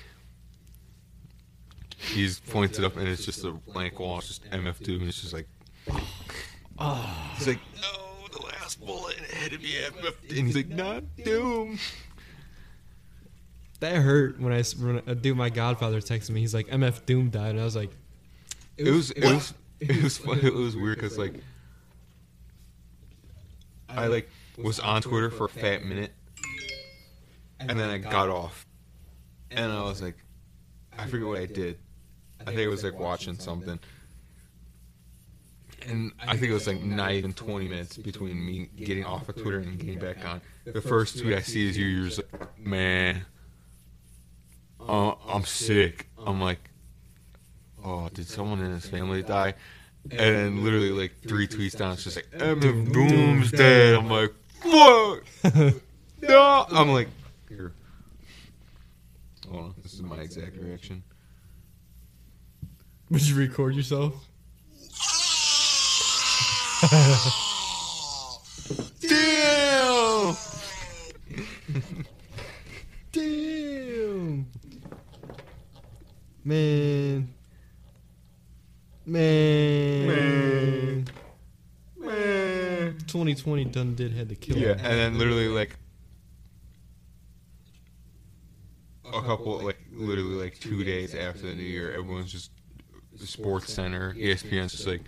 he's 1.97 2.39
pointed 2.39 2.83
up 2.83 2.95
and 2.97 3.07
it's 3.07 3.25
just 3.25 3.43
a 3.43 3.51
blank 3.51 3.99
wall 3.99 4.19
it's 4.19 4.27
just 4.27 4.49
mf 4.51 4.79
doom 4.83 5.01
and 5.01 5.09
it's 5.09 5.21
just 5.21 5.33
like 5.33 5.47
oh, 6.77 7.31
he's 7.37 7.47
like 7.47 7.59
no 7.81 8.04
last 8.65 8.83
bullet 8.83 9.15
to 9.51 9.59
be 9.59 9.67
mf 9.67 10.37
and 10.37 10.47
he's 10.47 10.55
like 10.55 10.69
not 10.69 11.03
doom 11.23 11.77
That 13.79 13.97
hurt 13.97 14.39
when 14.39 14.51
I 14.53 14.63
when 14.79 15.01
a 15.05 15.13
dude, 15.13 15.37
my 15.37 15.49
godfather, 15.49 15.99
texted 15.99 16.29
me. 16.31 16.39
He's 16.39 16.53
like, 16.53 16.67
"MF 16.67 17.05
Doom 17.05 17.29
died," 17.29 17.51
and 17.51 17.59
I 17.59 17.65
was 17.65 17.75
like, 17.75 17.91
it 18.77 18.89
was 18.89 19.11
it 19.11 19.23
was 19.25 19.53
it 19.81 20.01
was 20.01 20.17
fun. 20.25 20.39
it 20.39 20.53
was 20.53 20.77
weird 20.77 20.95
because 20.97 21.17
like 21.17 21.35
I 23.89 24.07
like 24.07 24.29
was 24.57 24.79
on 24.79 25.01
Twitter 25.01 25.29
for 25.29 25.45
a 25.45 25.49
fat 25.49 25.83
minute, 25.83 26.13
and 27.59 27.77
then 27.77 27.89
I 27.89 27.97
got 27.97 28.29
off, 28.29 28.65
and 29.51 29.71
I 29.71 29.83
was 29.83 30.01
like, 30.01 30.15
I 30.97 31.05
forget 31.07 31.27
what 31.27 31.39
I 31.39 31.45
did. 31.45 31.77
I 32.39 32.45
think 32.45 32.59
it 32.59 32.69
was 32.69 32.83
like 32.83 32.97
watching 32.97 33.37
something, 33.37 33.77
and 35.87 36.11
I 36.19 36.37
think 36.37 36.51
it 36.51 36.53
was 36.53 36.67
like 36.67 36.81
not 36.81 37.11
even 37.11 37.33
20 37.33 37.67
minutes 37.67 37.97
between 37.97 38.45
me 38.45 38.69
getting 38.75 39.05
off 39.05 39.29
of 39.29 39.35
Twitter 39.35 39.59
and 39.59 39.77
getting 39.77 39.99
back 39.99 40.25
on. 40.25 40.41
The 40.65 40.81
first 40.81 41.19
tweet 41.19 41.33
I 41.35 41.41
see 41.41 41.69
is 41.69 41.77
you. 41.77 41.85
You're 41.85 42.05
just 42.05 42.21
like, 42.31 42.59
man, 42.59 43.25
uh, 44.87 45.13
I'm 45.27 45.43
sick. 45.45 46.07
I'm 46.25 46.41
like, 46.41 46.69
oh, 47.83 48.09
did 48.13 48.27
someone 48.27 48.59
in 48.61 48.71
his 48.71 48.85
family 48.87 49.23
die? 49.23 49.53
And 50.11 50.19
then 50.19 50.63
literally 50.63 50.91
like 50.91 51.13
three 51.27 51.47
tweets 51.47 51.77
down, 51.77 51.93
it's 51.93 52.03
just 52.03 52.15
like 52.15 52.29
MF 52.31 52.93
Doom's 52.93 53.51
dead. 53.51 53.95
I'm 53.95 54.09
like, 54.09 54.33
fuck. 54.61 55.23
no. 56.21 56.65
I'm 56.69 56.89
like, 56.89 57.07
here. 57.49 57.73
Hold 59.49 59.63
on, 59.63 59.75
this 59.81 59.93
is 59.93 60.01
my 60.01 60.17
exact 60.17 60.57
reaction. 60.57 61.03
Would 63.09 63.27
you 63.27 63.35
record 63.35 63.75
yourself? 63.75 64.27
Damn. 69.01 70.35
Damn. 73.11 74.45
Man. 76.43 77.33
Man. 79.05 80.07
Man. 80.07 81.05
Man. 81.97 82.97
2020 83.07 83.65
done 83.65 83.95
did 83.95 84.13
had 84.13 84.29
to 84.29 84.35
kill 84.35 84.57
Yeah, 84.57 84.69
him. 84.73 84.79
and 84.79 84.85
then 84.85 85.17
literally 85.17 85.47
like 85.47 85.75
a 89.11 89.21
couple, 89.21 89.59
like 89.61 89.79
literally 89.91 90.35
like 90.35 90.59
two 90.59 90.83
days 90.83 91.15
after 91.15 91.47
the 91.47 91.55
new 91.55 91.63
year, 91.63 91.91
everyone's 91.93 92.31
just 92.31 92.51
Sports 93.17 93.73
Center, 93.73 94.13
ESPN's 94.15 94.73
just 94.73 94.85
like, 94.87 95.01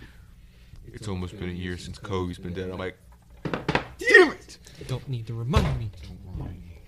it's 0.94 1.08
almost 1.08 1.38
been 1.38 1.50
a 1.50 1.52
year 1.52 1.76
since 1.76 1.98
Kobe's 1.98 2.38
been 2.38 2.52
dead. 2.52 2.70
I'm 2.70 2.78
like, 2.78 2.96
damn 3.44 4.32
it! 4.32 4.58
Don't 4.86 5.08
need 5.08 5.26
to 5.26 5.34
remind 5.34 5.78
me. 5.78 5.90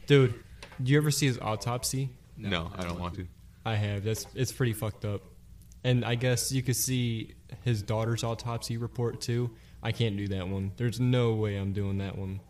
Dude, 0.06 0.34
do 0.82 0.92
you 0.92 0.98
ever 0.98 1.10
see 1.10 1.26
his 1.26 1.38
autopsy? 1.38 2.10
No, 2.36 2.70
I 2.76 2.82
don't 2.82 2.98
want 2.98 3.14
to. 3.14 3.26
I 3.64 3.74
have. 3.74 4.04
That's 4.04 4.26
it's 4.34 4.52
pretty 4.52 4.72
fucked 4.72 5.04
up. 5.04 5.22
And 5.84 6.04
I 6.04 6.14
guess 6.14 6.52
you 6.52 6.62
could 6.62 6.76
see 6.76 7.34
his 7.62 7.82
daughter's 7.82 8.24
autopsy 8.24 8.76
report 8.76 9.20
too. 9.20 9.50
I 9.82 9.92
can't 9.92 10.16
do 10.16 10.28
that 10.28 10.48
one. 10.48 10.72
There's 10.76 11.00
no 11.00 11.34
way 11.34 11.56
I'm 11.56 11.72
doing 11.72 11.98
that 11.98 12.16
one. 12.16 12.40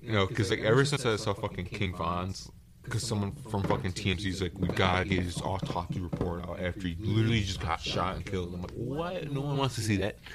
You 0.00 0.12
know, 0.12 0.26
because 0.26 0.50
like 0.50 0.60
ever 0.60 0.84
since 0.84 1.04
I 1.06 1.16
saw 1.16 1.32
fucking 1.32 1.66
King 1.66 1.96
Von's, 1.96 2.50
because 2.86 3.06
someone 3.06 3.32
from 3.50 3.62
fucking 3.64 3.92
TMZ's 3.92 4.40
like, 4.40 4.58
we 4.58 4.68
gotta 4.68 5.04
get 5.04 5.22
his 5.22 5.40
autopsy 5.42 6.00
report 6.00 6.48
out 6.48 6.60
after 6.60 6.88
he 6.88 6.96
literally 7.00 7.42
just 7.42 7.60
got 7.60 7.80
shot 7.80 8.16
and 8.16 8.24
killed. 8.24 8.54
I'm 8.54 8.62
like, 8.62 8.70
what? 8.72 9.30
No 9.30 9.42
one 9.42 9.56
wants 9.58 9.74
to 9.74 9.80
see 9.82 9.96
that. 9.98 10.16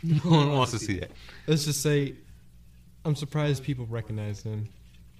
No 0.00 0.30
one 0.30 0.52
wants 0.52 0.70
to 0.70 0.78
see 0.78 1.00
that. 1.00 1.10
Let's 1.48 1.64
just 1.64 1.82
say, 1.82 2.14
I'm 3.04 3.16
surprised 3.16 3.64
people 3.64 3.84
recognize 3.86 4.44
him. 4.44 4.68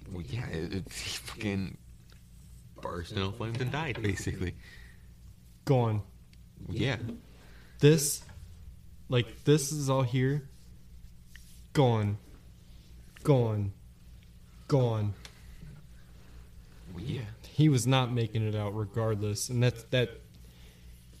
Well, 0.09 0.23
yeah, 0.29 0.47
it, 0.47 0.73
it, 0.73 0.83
he 0.89 1.17
fucking 1.17 1.77
burst 2.81 3.11
into 3.11 3.29
flames 3.33 3.59
and 3.59 3.73
died, 3.73 4.01
basically. 4.01 4.55
Gone. 5.65 6.01
Yeah. 6.69 6.95
This, 7.79 8.23
like 9.09 9.43
this 9.43 9.73
is 9.73 9.89
all 9.89 10.03
here. 10.03 10.47
Gone. 11.73 12.17
Gone. 13.23 13.73
Gone. 14.69 15.13
Yeah. 17.01 17.21
He 17.47 17.69
was 17.69 17.85
not 17.85 18.11
making 18.11 18.47
it 18.47 18.55
out 18.55 18.75
regardless, 18.75 19.49
and 19.49 19.61
that's 19.61 19.83
that. 19.85 20.09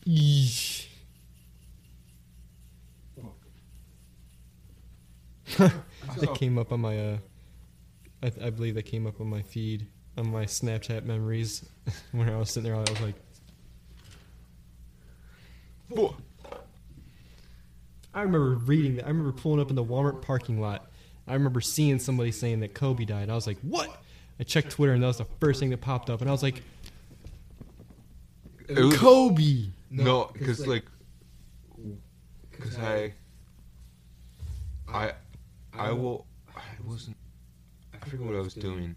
Yeesh. 0.05 0.87
that 5.57 6.35
came 6.35 6.57
up 6.57 6.71
on 6.71 6.79
my 6.79 6.97
uh, 6.97 7.17
I, 8.23 8.31
I 8.45 8.49
believe 8.49 8.75
that 8.75 8.83
came 8.83 9.07
up 9.07 9.19
on 9.19 9.27
my 9.27 9.41
feed 9.41 9.87
on 10.17 10.31
my 10.31 10.45
Snapchat 10.45 11.05
memories 11.05 11.67
when 12.11 12.29
I 12.29 12.37
was 12.37 12.51
sitting 12.51 12.69
there. 12.69 12.75
I 12.75 12.81
was 12.81 13.01
like, 13.01 13.15
Whoa. 15.89 16.15
I 18.13 18.21
remember 18.21 18.55
reading 18.55 18.95
that. 18.97 19.05
I 19.05 19.09
remember 19.09 19.31
pulling 19.31 19.59
up 19.59 19.69
in 19.69 19.75
the 19.75 19.83
Walmart 19.83 20.21
parking 20.21 20.59
lot. 20.59 20.89
I 21.27 21.33
remember 21.33 21.61
seeing 21.61 21.99
somebody 21.99 22.31
saying 22.31 22.59
that 22.61 22.73
Kobe 22.73 23.05
died. 23.05 23.29
I 23.29 23.35
was 23.35 23.47
like, 23.47 23.59
what? 23.61 23.89
I 24.39 24.43
checked 24.43 24.71
Twitter 24.71 24.93
and 24.93 25.03
that 25.03 25.07
was 25.07 25.17
the 25.17 25.25
first 25.39 25.59
thing 25.59 25.69
that 25.71 25.81
popped 25.81 26.09
up, 26.09 26.21
and 26.21 26.29
I 26.29 26.31
was 26.31 26.43
like, 26.43 26.63
was, 28.69 28.97
Kobe. 28.97 29.65
no, 29.89 30.29
because 30.33 30.65
like, 30.65 30.85
because 32.51 32.77
I, 32.77 33.13
I, 34.87 35.13
I 35.73 35.91
will. 35.91 36.25
I 36.55 36.61
wasn't. 36.85 37.17
I 37.93 37.97
forget 38.05 38.25
what 38.25 38.35
I 38.35 38.39
was 38.39 38.53
doing, 38.53 38.95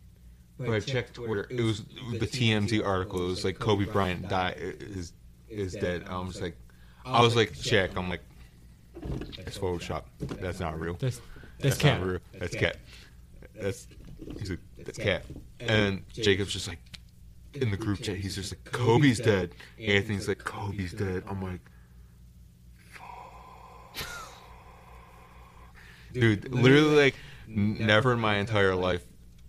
but 0.59 0.71
I 0.71 0.81
checked 0.81 1.15
Twitter. 1.15 1.47
It 1.51 1.61
was 1.61 1.83
the 2.13 2.27
TMZ 2.27 2.85
article. 2.85 3.25
It 3.25 3.29
was 3.29 3.45
like 3.45 3.59
Kobe 3.59 3.85
Bryant 3.87 4.29
died 4.29 4.57
is 4.59 5.13
is 5.49 5.75
dead. 5.75 6.05
I 6.09 6.19
was 6.19 6.41
like, 6.41 6.57
I 7.05 7.21
was 7.21 7.37
like, 7.37 7.55
check. 7.55 7.97
I'm 7.97 8.09
like, 8.09 8.23
it's 9.39 9.59
Photoshop. 9.59 10.05
That's 10.21 10.61
not 10.61 10.79
real. 10.79 10.95
That's 10.95 11.21
that's, 11.59 11.77
That's 11.77 11.79
cat. 11.79 12.01
not 12.01 12.09
real. 12.09 12.21
That's 12.39 12.55
cat. 12.57 12.77
That's 13.55 13.87
he's 14.39 14.51
like, 14.51 14.59
that's 14.87 14.99
cat. 14.99 15.25
And 15.61 16.03
Jacob's 16.13 16.53
just 16.53 16.69
like 16.69 16.79
in 17.55 17.71
the 17.71 17.77
group 17.77 18.01
chat. 18.03 18.17
He's 18.17 18.35
just 18.35 18.53
like 18.53 18.65
Kobe's 18.73 19.19
dead. 19.21 19.55
Anthony's 19.79 20.29
like 20.29 20.39
Kobe's 20.39 20.93
dead. 20.93 21.23
I'm 21.29 21.43
like, 21.43 21.61
dude, 26.13 26.53
literally 26.53 26.97
like 26.97 27.15
n- 27.49 27.77
never 27.81 28.13
in 28.13 28.21
my 28.21 28.37
entire 28.37 28.75
life, 28.75 29.05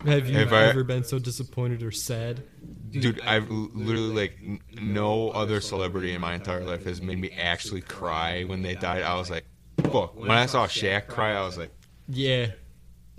Have 0.06 0.28
you 0.28 0.38
Have 0.38 0.54
I- 0.54 0.66
ever 0.66 0.84
been 0.84 1.04
so 1.04 1.20
disappointed 1.20 1.84
or 1.84 1.92
sad? 1.92 2.44
dude. 2.90 3.20
I've 3.22 3.50
l- 3.50 3.70
literally 3.74 4.14
like 4.14 4.38
n- 4.44 4.60
no 4.82 5.30
other 5.32 5.60
celebrity 5.62 6.14
in 6.14 6.22
my 6.22 6.36
entire 6.36 6.64
life 6.64 6.86
has 6.86 7.02
made 7.02 7.18
me 7.20 7.32
actually 7.32 7.82
cry 7.82 8.44
when 8.44 8.62
they 8.62 8.76
died. 8.76 9.02
I 9.02 9.16
was 9.16 9.30
like, 9.32 9.46
fuck. 9.92 10.16
When 10.16 10.30
I 10.32 10.46
saw 10.46 10.68
Shaq 10.68 11.08
cry, 11.08 11.34
I 11.34 11.44
was 11.46 11.58
like. 11.58 11.72
Yeah. 12.08 12.48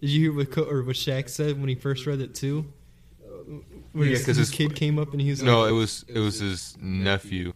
Did 0.05 0.11
you 0.11 0.21
hear 0.21 0.33
what 0.37 0.51
Co- 0.51 0.69
or 0.69 0.83
what 0.83 0.97
Shaq 0.97 1.31
said 1.31 1.59
when 1.59 1.71
he 1.71 1.75
first 1.75 2.05
read 2.05 2.21
it 2.21 2.35
too? 2.35 2.71
When 3.47 3.63
Yeah, 3.95 4.05
his, 4.17 4.19
'cause 4.27 4.37
his 4.37 4.49
his- 4.49 4.51
kid 4.51 4.75
came 4.75 4.99
up 4.99 5.13
and 5.13 5.21
he 5.23 5.31
was 5.31 5.41
like, 5.41 5.47
No, 5.47 5.63
like, 5.63 5.71
it 5.71 5.73
was 5.73 6.05
it 6.09 6.19
was 6.19 6.41
his 6.41 6.77
nephew. 6.79 7.55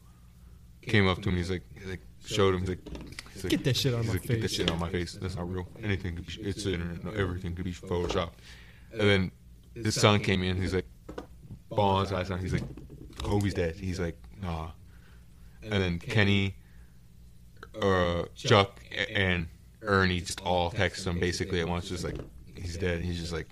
Came 0.81 1.07
up 1.07 1.21
to 1.21 1.29
him. 1.29 1.37
He's 1.37 1.51
like, 1.51 1.63
he's 1.75 1.85
like 1.85 2.01
showed 2.25 2.55
him. 2.55 2.61
He's 2.61 2.71
like, 2.71 2.79
he's 3.35 3.45
like 3.45 3.51
Get 3.51 3.65
that 3.65 3.77
shit 3.77 3.93
he's 3.95 4.07
my 4.07 4.13
like, 4.15 4.23
Get 4.23 4.41
that 4.41 4.51
shit 4.51 4.71
on 4.71 4.79
my 4.79 4.89
face. 4.91 5.13
That's 5.21 5.37
not 5.37 5.51
real. 5.53 5.69
Anything. 5.83 6.17
Could 6.17 6.27
be, 6.27 6.33
it's 6.41 6.65
the 6.65 6.73
internet. 6.73 7.05
No, 7.05 7.11
everything 7.11 7.55
could 7.55 7.67
be 7.67 7.73
photoshopped. 7.73 8.33
And 8.93 9.01
then 9.03 9.31
his 9.75 9.95
son 9.95 10.21
came 10.21 10.43
in. 10.43 10.57
He's 10.59 10.73
like, 10.73 10.87
ball 11.69 11.97
on 11.97 12.07
his. 12.07 12.41
He's 12.41 12.55
like, 12.55 12.65
Kobe's 13.19 13.53
dead. 13.53 13.75
He's 13.77 14.01
like, 14.01 14.17
nah. 14.41 14.71
And 15.63 15.73
then 15.83 15.99
Kenny, 15.99 16.55
uh, 17.83 18.23
Chuck, 18.35 18.81
and 19.13 19.49
Ernie 19.83 20.21
just 20.23 20.41
all 20.41 20.71
text 20.71 21.07
him 21.07 21.21
basically 21.21 21.61
at 21.61 21.69
once, 21.69 21.91
just 21.91 22.05
like, 22.05 22.17
he's 22.61 22.77
dead. 22.77 23.03
He's 23.03 23.19
just 23.19 23.33
like, 23.33 23.49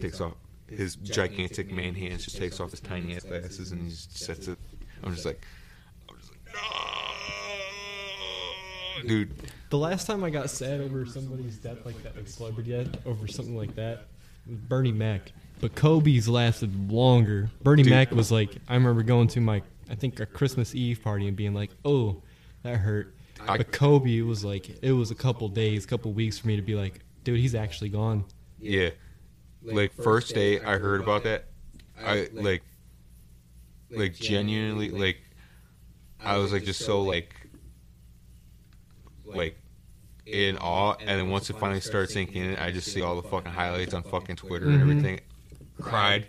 takes 0.00 0.20
off 0.20 0.32
his 0.68 0.96
gigantic 0.96 1.70
man 1.70 1.94
hands, 1.94 2.24
just 2.24 2.36
takes 2.38 2.60
off 2.60 2.70
his 2.70 2.80
tiny 2.80 3.14
ass 3.14 3.24
glasses, 3.24 3.72
and 3.72 3.82
he 3.82 3.88
just 3.90 4.16
sets 4.18 4.48
it. 4.48 4.58
I'm 5.04 5.12
just 5.12 5.26
like, 5.26 5.44
I'm 6.08 6.16
just 6.18 6.30
like, 6.30 6.40
no, 9.02 9.08
dude. 9.08 9.32
the 9.70 9.78
last 9.78 10.06
time 10.06 10.22
I 10.24 10.30
got 10.30 10.48
sad 10.50 10.80
over 10.80 11.04
somebody's 11.06 11.56
death 11.56 11.84
like 11.84 12.00
that, 12.02 12.16
like 12.16 12.28
celebrity 12.28 12.70
death, 12.70 13.06
over 13.06 13.26
something 13.26 13.56
like 13.56 13.74
that, 13.74 14.06
was 14.48 14.58
Bernie 14.58 14.92
Mac. 14.92 15.32
But 15.60 15.74
Kobe's 15.74 16.28
lasted 16.28 16.90
longer. 16.90 17.48
Bernie 17.62 17.84
Dude. 17.84 17.92
Mac 17.92 18.10
was 18.10 18.32
like, 18.32 18.56
I 18.68 18.74
remember 18.74 19.02
going 19.04 19.28
to 19.28 19.40
my, 19.40 19.62
I 19.88 19.94
think 19.94 20.18
a 20.18 20.26
Christmas 20.26 20.74
Eve 20.74 21.00
party 21.02 21.28
and 21.28 21.36
being 21.36 21.54
like, 21.54 21.70
oh, 21.84 22.20
that 22.64 22.78
hurt. 22.78 23.14
I- 23.46 23.58
but 23.58 23.70
Kobe 23.72 24.20
was 24.22 24.44
like, 24.44 24.70
it 24.82 24.92
was 24.92 25.10
a 25.10 25.14
couple 25.14 25.48
days, 25.48 25.86
couple 25.86 26.12
weeks 26.12 26.38
for 26.38 26.48
me 26.48 26.56
to 26.56 26.62
be 26.62 26.74
like, 26.74 27.00
dude, 27.24 27.38
he's 27.38 27.54
actually 27.54 27.90
gone. 27.90 28.24
Yeah, 28.58 28.90
like 29.62 29.92
first 29.92 30.34
day 30.34 30.60
I 30.60 30.78
heard 30.78 31.00
about 31.00 31.24
that, 31.24 31.46
I 32.04 32.28
like, 32.32 32.62
like 33.90 34.14
genuinely 34.14 34.90
like, 34.90 35.18
I 36.20 36.36
was 36.36 36.52
like 36.52 36.64
just 36.64 36.84
so 36.84 37.02
like, 37.02 37.34
like, 39.24 39.58
in 40.24 40.56
awe. 40.58 40.94
And 41.00 41.20
then 41.20 41.30
once 41.30 41.50
it 41.50 41.58
finally 41.58 41.80
started 41.80 42.10
sinking 42.10 42.44
in, 42.44 42.56
I 42.56 42.70
just 42.70 42.92
see 42.92 43.02
all 43.02 43.20
the 43.20 43.28
fucking 43.28 43.50
highlights 43.50 43.94
on 43.94 44.02
fucking 44.04 44.36
Twitter 44.36 44.66
and 44.66 44.80
everything. 44.80 45.20
Cried, 45.80 46.28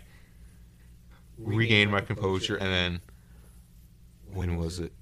regained 1.38 1.92
my 1.92 2.00
composure, 2.00 2.56
and 2.56 2.66
then 2.66 3.00
when 4.32 4.56
was 4.56 4.80
it? 4.80 4.92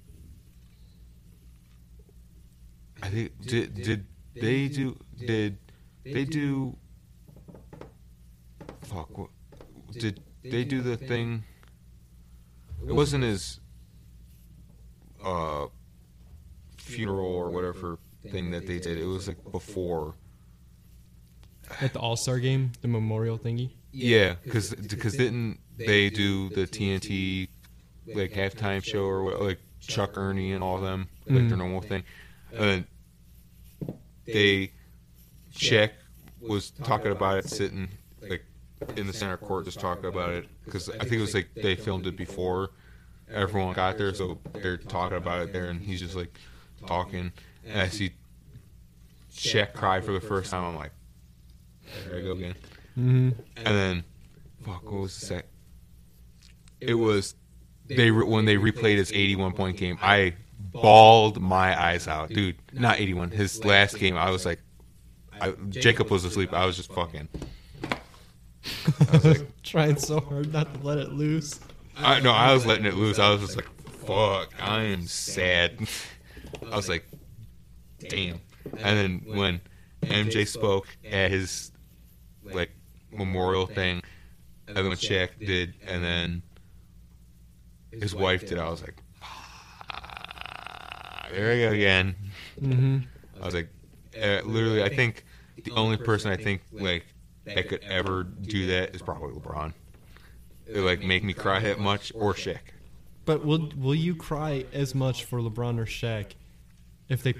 I 3.01 3.09
think 3.09 3.31
did 3.41 3.73
did 3.73 4.05
they 4.35 4.67
do 4.67 4.97
did 5.17 5.57
they 6.03 6.25
do 6.25 6.75
fuck 8.83 9.17
what 9.17 9.29
did 9.93 10.19
they 10.43 10.63
do 10.63 10.81
the 10.81 10.97
thing? 10.97 11.43
it 12.87 12.91
wasn't 12.93 13.23
his 13.23 13.59
uh 15.23 15.67
funeral 16.77 17.25
or 17.27 17.49
whatever 17.49 17.97
thing 18.31 18.51
that 18.51 18.67
they 18.67 18.79
did. 18.79 18.97
it 18.97 19.05
was 19.05 19.27
like 19.27 19.51
before. 19.51 20.15
At 21.81 21.93
the 21.93 21.99
All 21.99 22.15
Star 22.17 22.39
game, 22.39 22.71
the 22.81 22.87
memorial 22.89 23.37
thingy. 23.39 23.71
yeah 23.91 24.35
because 24.43 24.73
because 24.75 25.15
didn't 25.15 25.59
they 25.77 26.09
do 26.09 26.49
the 26.49 26.67
TNT 26.67 27.47
like 28.13 28.31
halftime 28.33 28.83
show 28.83 29.03
or 29.05 29.23
what, 29.23 29.41
like 29.41 29.59
Chuck 29.79 30.17
Ernie 30.17 30.51
and 30.51 30.61
all 30.63 30.79
them, 30.79 31.07
like 31.25 31.47
their 31.47 31.57
Mm. 31.57 31.59
normal 31.59 31.81
thing. 31.81 32.03
And 32.53 32.85
they 34.25 34.71
Shaq 35.53 35.91
was 36.41 36.71
talking 36.71 37.11
about 37.11 37.37
it, 37.39 37.49
sitting 37.49 37.89
like 38.21 38.43
in 38.97 39.07
the 39.07 39.13
center 39.13 39.37
court, 39.37 39.65
just 39.65 39.79
talking 39.79 40.05
about 40.05 40.31
it 40.31 40.47
because 40.65 40.89
I 40.89 40.99
think 40.99 41.13
it 41.13 41.21
was 41.21 41.33
like 41.33 41.49
they 41.55 41.75
filmed 41.75 42.07
it 42.07 42.17
before 42.17 42.71
everyone 43.31 43.73
got 43.73 43.97
there, 43.97 44.13
so 44.13 44.39
they're 44.53 44.77
talking 44.77 45.17
about 45.17 45.41
it 45.41 45.53
there, 45.53 45.65
and 45.65 45.81
he's 45.81 45.99
just 45.99 46.15
like 46.15 46.37
talking, 46.85 47.31
and 47.65 47.81
I 47.81 47.87
see 47.87 48.11
Shaq 49.33 49.73
cry 49.73 50.01
for 50.01 50.11
the 50.11 50.21
first 50.21 50.51
time. 50.51 50.63
I'm 50.63 50.75
like, 50.75 50.91
there 52.07 52.19
I 52.19 52.21
go 52.21 52.31
again. 52.31 52.55
hmm 52.95 53.29
And 53.57 53.65
then, 53.65 54.03
fuck, 54.63 54.83
what 54.83 55.01
was 55.01 55.19
the 55.19 55.25
sec? 55.25 55.45
It 56.81 56.95
was 56.95 57.35
they 57.87 58.11
re- 58.11 58.25
when 58.25 58.45
they 58.45 58.55
replayed 58.57 58.97
his 58.97 59.11
81 59.11 59.53
point 59.53 59.77
game. 59.77 59.97
I 60.01 60.35
bawled 60.59 61.41
my 61.41 61.79
eyes 61.81 62.07
out, 62.07 62.29
dude. 62.29 62.57
Not 62.73 62.99
81. 62.99 63.31
His 63.31 63.63
last 63.63 63.97
game, 63.97 64.17
I 64.17 64.29
was 64.29 64.45
like, 64.45 64.59
I, 65.43 65.51
Jacob 65.69 66.09
was 66.09 66.23
asleep. 66.23 66.53
I 66.53 66.65
was 66.65 66.77
just 66.77 66.93
fucking. 66.93 67.27
I 67.83 69.11
was 69.11 69.25
like, 69.25 69.47
Trying 69.63 69.97
so 69.97 70.21
hard 70.21 70.53
not 70.53 70.73
to 70.73 70.87
let 70.87 70.97
it 70.97 71.11
loose. 71.11 71.59
I 71.97 72.21
no, 72.21 72.31
I 72.31 72.53
was 72.53 72.65
letting 72.65 72.85
it 72.85 72.93
loose. 72.93 73.19
I 73.19 73.29
was 73.29 73.41
just 73.41 73.55
like, 73.57 73.67
fuck, 74.05 74.49
I 74.61 74.83
am 74.83 75.05
sad. 75.05 75.79
I 76.71 76.75
was 76.75 76.87
like, 76.87 77.05
damn. 77.99 78.39
And 78.77 78.97
then 78.97 79.21
when 79.35 79.61
MJ 80.03 80.47
spoke 80.47 80.87
at 81.09 81.31
his 81.31 81.71
like 82.43 82.71
memorial 83.11 83.65
thing, 83.65 84.01
and 84.67 84.77
then 84.77 84.87
when 84.87 84.97
Shaq 84.97 85.29
did, 85.39 85.73
and 85.85 86.03
then 86.03 86.41
his 87.91 88.15
wife 88.15 88.47
did, 88.47 88.59
I 88.59 88.69
was 88.69 88.81
like, 88.81 88.95
ah, 89.21 91.27
there 91.31 91.53
we 91.53 91.61
go 91.63 91.71
again. 91.71 92.15
hmm 92.59 92.97
I 93.41 93.45
was 93.45 93.53
like, 93.53 93.69
uh, 94.15 94.41
literally, 94.45 94.83
I 94.83 94.89
think 94.89 95.25
the 95.63 95.71
only 95.71 95.97
person 95.97 96.31
I 96.31 96.37
think 96.37 96.61
like 96.71 97.05
that 97.45 97.67
could 97.69 97.83
ever 97.83 98.23
do 98.23 98.67
that 98.67 98.95
is 98.95 99.01
probably 99.01 99.33
LeBron. 99.33 99.73
It 100.67 100.79
like 100.79 101.01
make 101.01 101.23
me 101.23 101.33
cry 101.33 101.59
that 101.59 101.79
much, 101.79 102.11
or 102.15 102.33
Shaq. 102.33 102.59
But 103.25 103.45
will 103.45 103.71
will 103.77 103.95
you 103.95 104.15
cry 104.15 104.65
as 104.73 104.95
much 104.95 105.25
for 105.25 105.39
LeBron 105.39 105.79
or 105.79 105.85
Shaq 105.85 106.33
if 107.09 107.23
they 107.23 107.33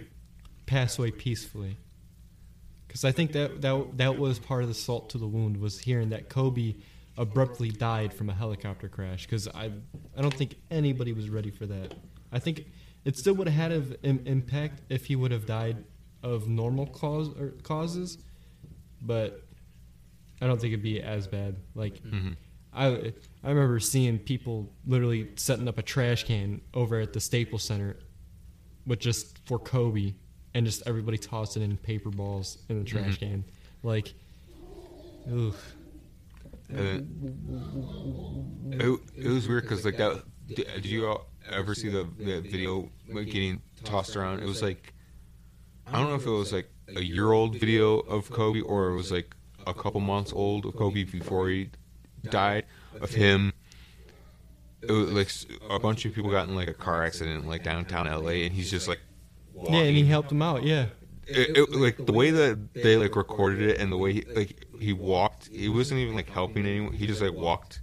pass 0.65 0.97
away 0.97 1.11
peacefully? 1.11 1.77
Because 2.87 3.05
I 3.05 3.11
think 3.11 3.31
that, 3.31 3.61
that 3.61 3.97
that 3.97 4.17
was 4.17 4.39
part 4.39 4.63
of 4.63 4.69
the 4.69 4.75
salt 4.75 5.09
to 5.11 5.17
the 5.17 5.27
wound 5.27 5.57
was 5.57 5.79
hearing 5.79 6.09
that 6.09 6.29
Kobe 6.29 6.75
abruptly 7.17 7.69
died 7.69 8.13
from 8.13 8.29
a 8.29 8.33
helicopter 8.33 8.87
crash. 8.87 9.25
Because 9.25 9.47
I 9.47 9.71
I 10.17 10.21
don't 10.21 10.33
think 10.33 10.55
anybody 10.69 11.13
was 11.13 11.29
ready 11.29 11.51
for 11.51 11.65
that. 11.65 11.93
I 12.31 12.39
think 12.39 12.65
it 13.05 13.17
still 13.17 13.33
would 13.35 13.47
have 13.47 13.71
had 13.71 13.97
an 14.03 14.23
impact 14.25 14.81
if 14.89 15.05
he 15.05 15.15
would 15.15 15.31
have 15.31 15.45
died 15.45 15.83
of 16.23 16.47
normal 16.47 16.87
cause 16.87 17.29
or 17.37 17.49
causes, 17.63 18.17
but 19.01 19.43
I 20.41 20.47
don't 20.47 20.59
think 20.59 20.73
it'd 20.73 20.83
be 20.83 21.01
as 21.01 21.27
bad. 21.27 21.57
Like 21.75 22.01
Mhm. 22.03 22.35
I 22.73 23.13
I 23.43 23.49
remember 23.49 23.79
seeing 23.79 24.17
people 24.17 24.73
literally 24.87 25.29
setting 25.35 25.67
up 25.67 25.77
a 25.77 25.83
trash 25.83 26.23
can 26.23 26.61
over 26.73 26.99
at 26.99 27.13
the 27.13 27.19
Staples 27.19 27.63
Center, 27.63 27.97
with 28.87 28.99
just 28.99 29.37
for 29.45 29.59
Kobe, 29.59 30.13
and 30.53 30.65
just 30.65 30.81
everybody 30.87 31.17
tossing 31.17 31.61
in 31.61 31.77
paper 31.77 32.09
balls 32.09 32.57
in 32.69 32.79
the 32.79 32.85
trash 32.85 33.19
can. 33.19 33.43
Like, 33.83 34.13
ugh. 35.31 35.53
And 36.69 36.79
then, 36.79 38.79
it, 38.81 38.99
it 39.15 39.27
was 39.27 39.47
weird 39.47 39.63
because 39.63 39.85
like 39.85 39.97
that. 39.97 40.23
Did, 40.47 40.67
did 40.75 40.85
you 40.85 41.07
all 41.07 41.27
ever 41.49 41.75
see 41.75 41.89
the, 41.89 42.07
the 42.17 42.41
video 42.41 42.89
getting 43.13 43.61
tossed 43.83 44.15
around? 44.15 44.41
It 44.41 44.45
was 44.45 44.61
like 44.61 44.93
I 45.88 45.99
don't 45.99 46.10
know 46.10 46.15
if 46.15 46.26
it 46.26 46.30
was 46.30 46.53
like 46.53 46.69
a 46.95 47.03
year 47.03 47.31
old 47.31 47.55
video 47.60 47.99
of 47.99 48.30
Kobe 48.30 48.61
or 48.61 48.89
it 48.89 48.95
was 48.95 49.11
like 49.11 49.35
a 49.65 49.73
couple 49.73 50.01
months 50.01 50.34
old 50.34 50.65
of 50.65 50.76
Kobe 50.76 51.03
before 51.03 51.49
he 51.49 51.69
died 52.30 52.65
of 53.01 53.11
him. 53.11 53.53
It 54.81 54.91
was 54.91 55.11
like 55.11 55.30
a 55.69 55.80
bunch 55.80 56.05
of 56.05 56.14
people 56.14 56.30
got 56.30 56.47
in 56.47 56.55
like 56.55 56.68
a 56.68 56.73
car 56.73 57.03
accident 57.03 57.47
like 57.47 57.64
downtown 57.64 58.07
LA 58.07 58.43
and 58.43 58.53
he's 58.53 58.69
just 58.69 58.88
like 58.88 58.99
Yeah, 59.69 59.80
and 59.84 59.95
he 59.95 60.05
helped 60.05 60.31
him 60.31 60.41
out. 60.41 60.64
Yeah, 60.64 60.88
it, 61.27 61.57
it, 61.57 61.72
like 61.72 62.05
the 62.05 62.11
way 62.11 62.31
that 62.31 62.73
they 62.73 62.97
like 62.97 63.15
recorded 63.15 63.61
it 63.61 63.80
and 63.80 63.91
the 63.91 63.97
way 63.97 64.14
he, 64.14 64.22
like 64.35 64.65
he 64.80 64.93
walked, 64.93 65.47
he 65.47 65.69
wasn't 65.69 65.99
even 65.99 66.15
like 66.15 66.30
helping 66.30 66.65
anyone. 66.65 66.93
He 66.93 67.07
just 67.07 67.22
like 67.22 67.34
walked. 67.34 67.81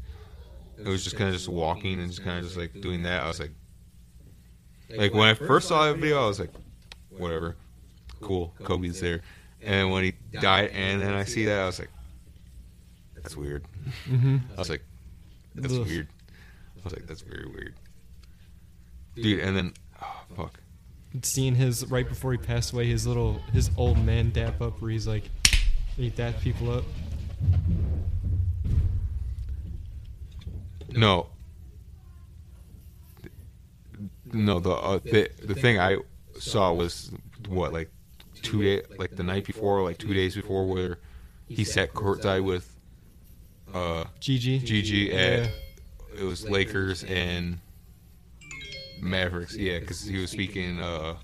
It 0.79 0.89
was 0.89 1.05
just 1.05 1.17
kind 1.17 1.29
of 1.29 1.35
just 1.35 1.49
walking 1.49 2.01
and 2.01 2.09
just 2.09 2.23
kind 2.23 2.39
of 2.39 2.45
just 2.45 2.57
like 2.57 2.81
doing 2.81 3.03
that. 3.05 3.23
I 3.23 3.29
was 3.29 3.41
like, 3.41 3.53
like 4.95 5.15
when 5.15 5.29
I 5.29 5.35
first 5.35 5.69
saw 5.69 5.87
that 5.87 5.99
video, 5.99 6.23
I 6.23 6.27
was 6.27 6.41
like, 6.41 6.53
whatever, 7.11 7.57
cool, 8.21 8.55
Kobe's 8.65 9.01
there. 9.01 9.21
And 9.63 9.91
when 9.91 10.05
he 10.05 10.13
died, 10.41 10.71
and 10.73 11.01
then 11.03 11.13
I 11.15 11.25
see 11.25 11.45
that, 11.47 11.61
I 11.61 11.67
was 11.67 11.79
like, 11.79 11.91
that's 13.17 13.37
weird. 13.37 13.65
hmm 14.07 14.39
I 14.57 14.59
was 14.59 14.71
like, 14.71 14.83
that's 15.55 15.75
Ugh. 15.75 15.87
weird. 15.87 16.09
I 16.79 16.81
was 16.85 16.93
like, 16.95 17.07
that's 17.07 17.21
very 17.21 17.47
weird, 17.47 17.75
dude. 19.17 19.41
And 19.41 19.55
then, 19.57 19.73
oh 20.03 20.23
fuck. 20.35 20.59
seeing 21.23 21.55
his 21.55 21.85
right 21.91 22.09
before 22.09 22.33
he 22.33 22.39
passed 22.39 22.73
away, 22.73 22.87
his 22.87 23.07
little 23.07 23.41
his 23.53 23.71
old 23.77 24.03
man 24.05 24.31
dap 24.31 24.63
up 24.63 24.81
where 24.81 24.91
he's 24.91 25.07
like, 25.07 25.25
he 25.97 26.09
dap 26.09 26.41
people 26.41 26.71
up. 26.73 26.85
No. 30.91 31.27
No, 34.33 34.61
the 34.61 34.71
uh, 34.71 34.99
the 35.03 35.29
the 35.43 35.55
thing 35.55 35.79
I 35.79 35.99
saw 36.39 36.73
was 36.73 37.11
what 37.49 37.73
like 37.73 37.91
two 38.43 38.63
day 38.63 38.83
like 38.99 39.17
the 39.17 39.23
night 39.23 39.45
before, 39.47 39.83
like 39.83 39.99
two 39.99 40.15
days 40.15 40.35
before, 40.35 40.67
where 40.67 40.99
he 41.49 41.65
sat 41.65 41.93
courtside 41.95 42.45
with 42.45 42.75
uh 43.75 44.05
GG. 44.21 44.63
GG 44.63 45.13
at 45.15 45.45
Yeah. 45.45 45.49
it 46.21 46.25
was 46.25 46.49
Lakers 46.49 47.05
and 47.05 47.59
Mavericks, 49.01 49.57
yeah, 49.57 49.79
because 49.79 50.03
he 50.03 50.19
was 50.21 50.31
speaking 50.31 50.81
uh 50.81 51.17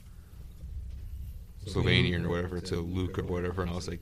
Slovenian 1.67 2.25
or 2.25 2.29
whatever 2.31 2.61
to 2.61 2.77
Luka 2.77 3.23
or 3.23 3.25
whatever, 3.25 3.63
and 3.63 3.71
I 3.71 3.75
was 3.75 3.89
like, 3.89 4.01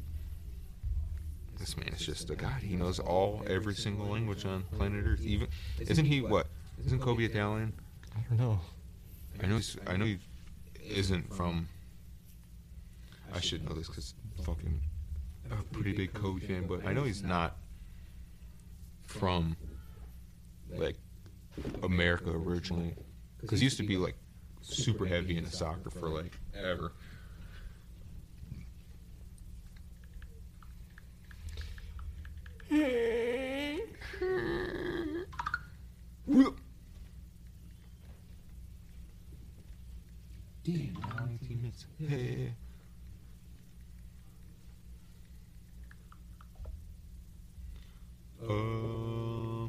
this 1.59 1.77
man 1.79 1.89
is 1.89 2.05
just 2.05 2.29
a 2.31 2.37
god. 2.37 2.61
He 2.63 2.77
knows 2.77 2.99
all 2.99 3.43
every 3.47 3.75
single 3.75 4.07
language 4.07 4.45
on 4.45 4.65
planet 4.77 5.05
Earth. 5.07 5.23
Even 5.23 5.49
isn't 5.81 6.05
he 6.05 6.21
what? 6.21 6.47
Isn't 6.85 7.01
Kobe 7.01 7.25
Italian? 7.25 7.73
I 8.15 8.21
don't 8.29 8.39
know. 8.39 8.61
I 9.43 9.47
know. 9.47 9.57
He's, 9.57 9.77
I 9.87 9.97
know 9.97 10.05
he 10.05 10.19
isn't 10.87 11.33
from. 11.35 11.69
I 13.33 13.41
should 13.41 13.69
know 13.69 13.75
this 13.75 13.89
because 13.89 14.15
fucking 14.45 14.81
a 15.51 15.63
pretty 15.75 15.93
big 15.93 16.13
Kobe 16.15 16.41
fan, 16.41 16.67
but 16.67 16.87
I 16.87 16.93
know 16.93 17.03
he's 17.03 17.23
not 17.23 17.57
from 19.07 19.57
like 20.77 20.97
America 21.83 22.31
originally 22.31 22.95
because 23.41 23.61
he 23.61 23.65
used 23.65 23.77
to 23.77 23.83
be 23.83 23.97
like 23.97 24.17
super 24.63 25.07
heavy 25.07 25.37
into 25.37 25.51
soccer 25.51 25.91
for 25.91 26.09
like 26.09 26.33
ever. 26.55 26.93
Damn, 40.65 40.95
now 40.95 41.29
18 41.43 41.61
minutes. 41.61 41.85
Hey. 42.01 42.55
Uh, 48.45 49.69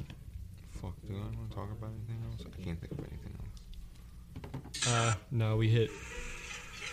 fuck, 0.81 0.93
do 1.07 1.13
I 1.15 1.37
want 1.37 1.49
to 1.49 1.55
talk 1.55 1.71
about 1.71 1.91
anything 1.91 2.21
else? 2.29 2.41
I 2.41 2.61
can't 2.61 2.79
think 2.79 2.91
of 2.91 2.99
anything 2.99 3.33
else. 3.39 4.87
Uh, 4.87 5.13
no, 5.31 5.55
we 5.55 5.69
hit, 5.69 5.89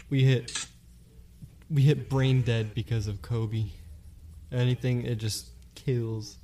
we 0.08 0.22
hit, 0.22 0.66
we 1.68 1.82
hit 1.82 2.08
brain 2.08 2.42
dead 2.42 2.72
because 2.74 3.08
of 3.08 3.20
Kobe. 3.20 3.66
Anything, 4.52 5.04
it 5.04 5.16
just 5.16 5.48
kills, 5.74 6.38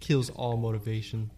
kills 0.00 0.30
all 0.30 0.56
motivation. 0.56 1.30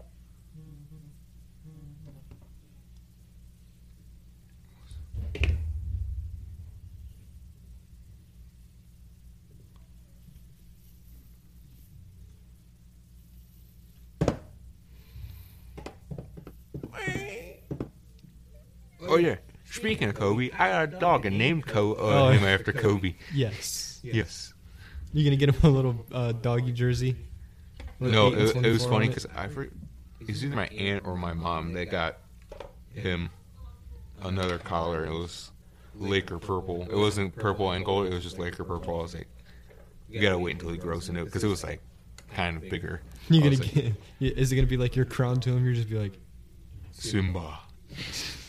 Oh 19.15 19.19
yeah. 19.19 19.37
Speaking 19.71 20.09
of 20.09 20.15
Kobe, 20.15 20.51
I 20.59 20.69
got 20.71 20.95
a 20.95 20.99
dog 20.99 21.27
and 21.27 21.37
named 21.39 21.67
Co- 21.67 21.95
uh, 21.95 22.27
Oh. 22.27 22.31
him 22.31 22.45
after 22.45 22.73
Kobe. 22.73 23.15
Yes. 23.33 24.01
Yes. 24.03 24.53
You 25.13 25.25
gonna 25.25 25.37
get 25.37 25.49
him 25.49 25.57
a 25.63 25.69
little 25.73 26.05
uh, 26.13 26.33
doggy 26.33 26.73
jersey? 26.73 27.17
With 27.99 28.13
No, 28.13 28.29
eight 28.29 28.33
and 28.35 28.43
it, 28.65 28.67
it 28.67 28.73
was 28.73 28.85
24 28.87 28.91
funny 28.93 29.09
because 29.09 29.27
I 29.37 29.49
for, 29.49 29.63
it 29.65 29.73
was 30.27 30.45
either 30.45 30.57
my 30.57 30.67
aunt 30.67 31.07
or 31.07 31.17
my 31.17 31.33
mom 31.33 31.73
that 31.75 31.91
got 31.91 32.19
him 32.93 33.31
another 34.23 34.59
collar. 34.59 35.05
It 35.07 35.13
was 35.13 35.51
Laker 35.95 36.39
purple. 36.39 36.83
It 36.91 36.97
wasn't 36.97 37.35
purple 37.37 37.71
and 37.71 37.85
gold. 37.85 38.07
It 38.09 38.15
was 38.15 38.23
just 38.25 38.39
Laker 38.39 38.65
purple. 38.65 38.99
I 38.99 39.03
was 39.03 39.15
like, 39.15 39.29
you 40.09 40.21
gotta 40.21 40.39
wait 40.39 40.55
until 40.55 40.71
he 40.71 40.79
grows 40.79 41.09
into 41.09 41.23
it 41.23 41.27
because 41.27 41.45
it 41.45 41.49
was 41.49 41.63
like 41.65 41.81
kind 42.35 42.57
of 42.57 42.69
bigger. 42.69 43.01
You 43.31 43.39
I 43.39 43.45
gonna 43.45 43.51
was 43.51 43.61
like, 43.61 43.75
get? 43.75 43.95
Is 44.39 44.53
it 44.53 44.57
gonna 44.57 44.67
be 44.69 44.77
like 44.77 44.95
your 44.97 45.07
crown 45.07 45.41
to 45.41 45.51
him? 45.57 45.65
You're 45.65 45.73
just 45.75 45.89
be 45.89 45.99
like, 45.99 46.19
Simba. 46.91 47.59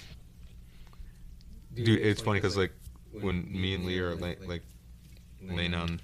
Dude, 1.76 2.00
it's 2.02 2.22
funny 2.22 2.40
because 2.40 2.58
like 2.58 2.72
when 3.12 3.52
me 3.52 3.76
and 3.76 3.86
Leah 3.86 4.08
are 4.10 4.16
lay, 4.16 4.38
like 4.46 4.64
laying 5.42 5.74
on 5.74 6.00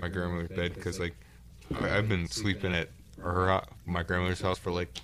my 0.00 0.08
grandmother's 0.08 0.48
bed 0.56 0.74
because 0.74 1.00
like 1.00 1.14
I've 1.80 2.08
been 2.08 2.26
sleeping 2.28 2.74
at 2.74 2.88
her 3.20 3.50
uh, 3.50 3.64
my 3.86 4.02
grandmother's 4.02 4.40
house 4.40 4.58
for 4.58 4.70
like 4.70 4.96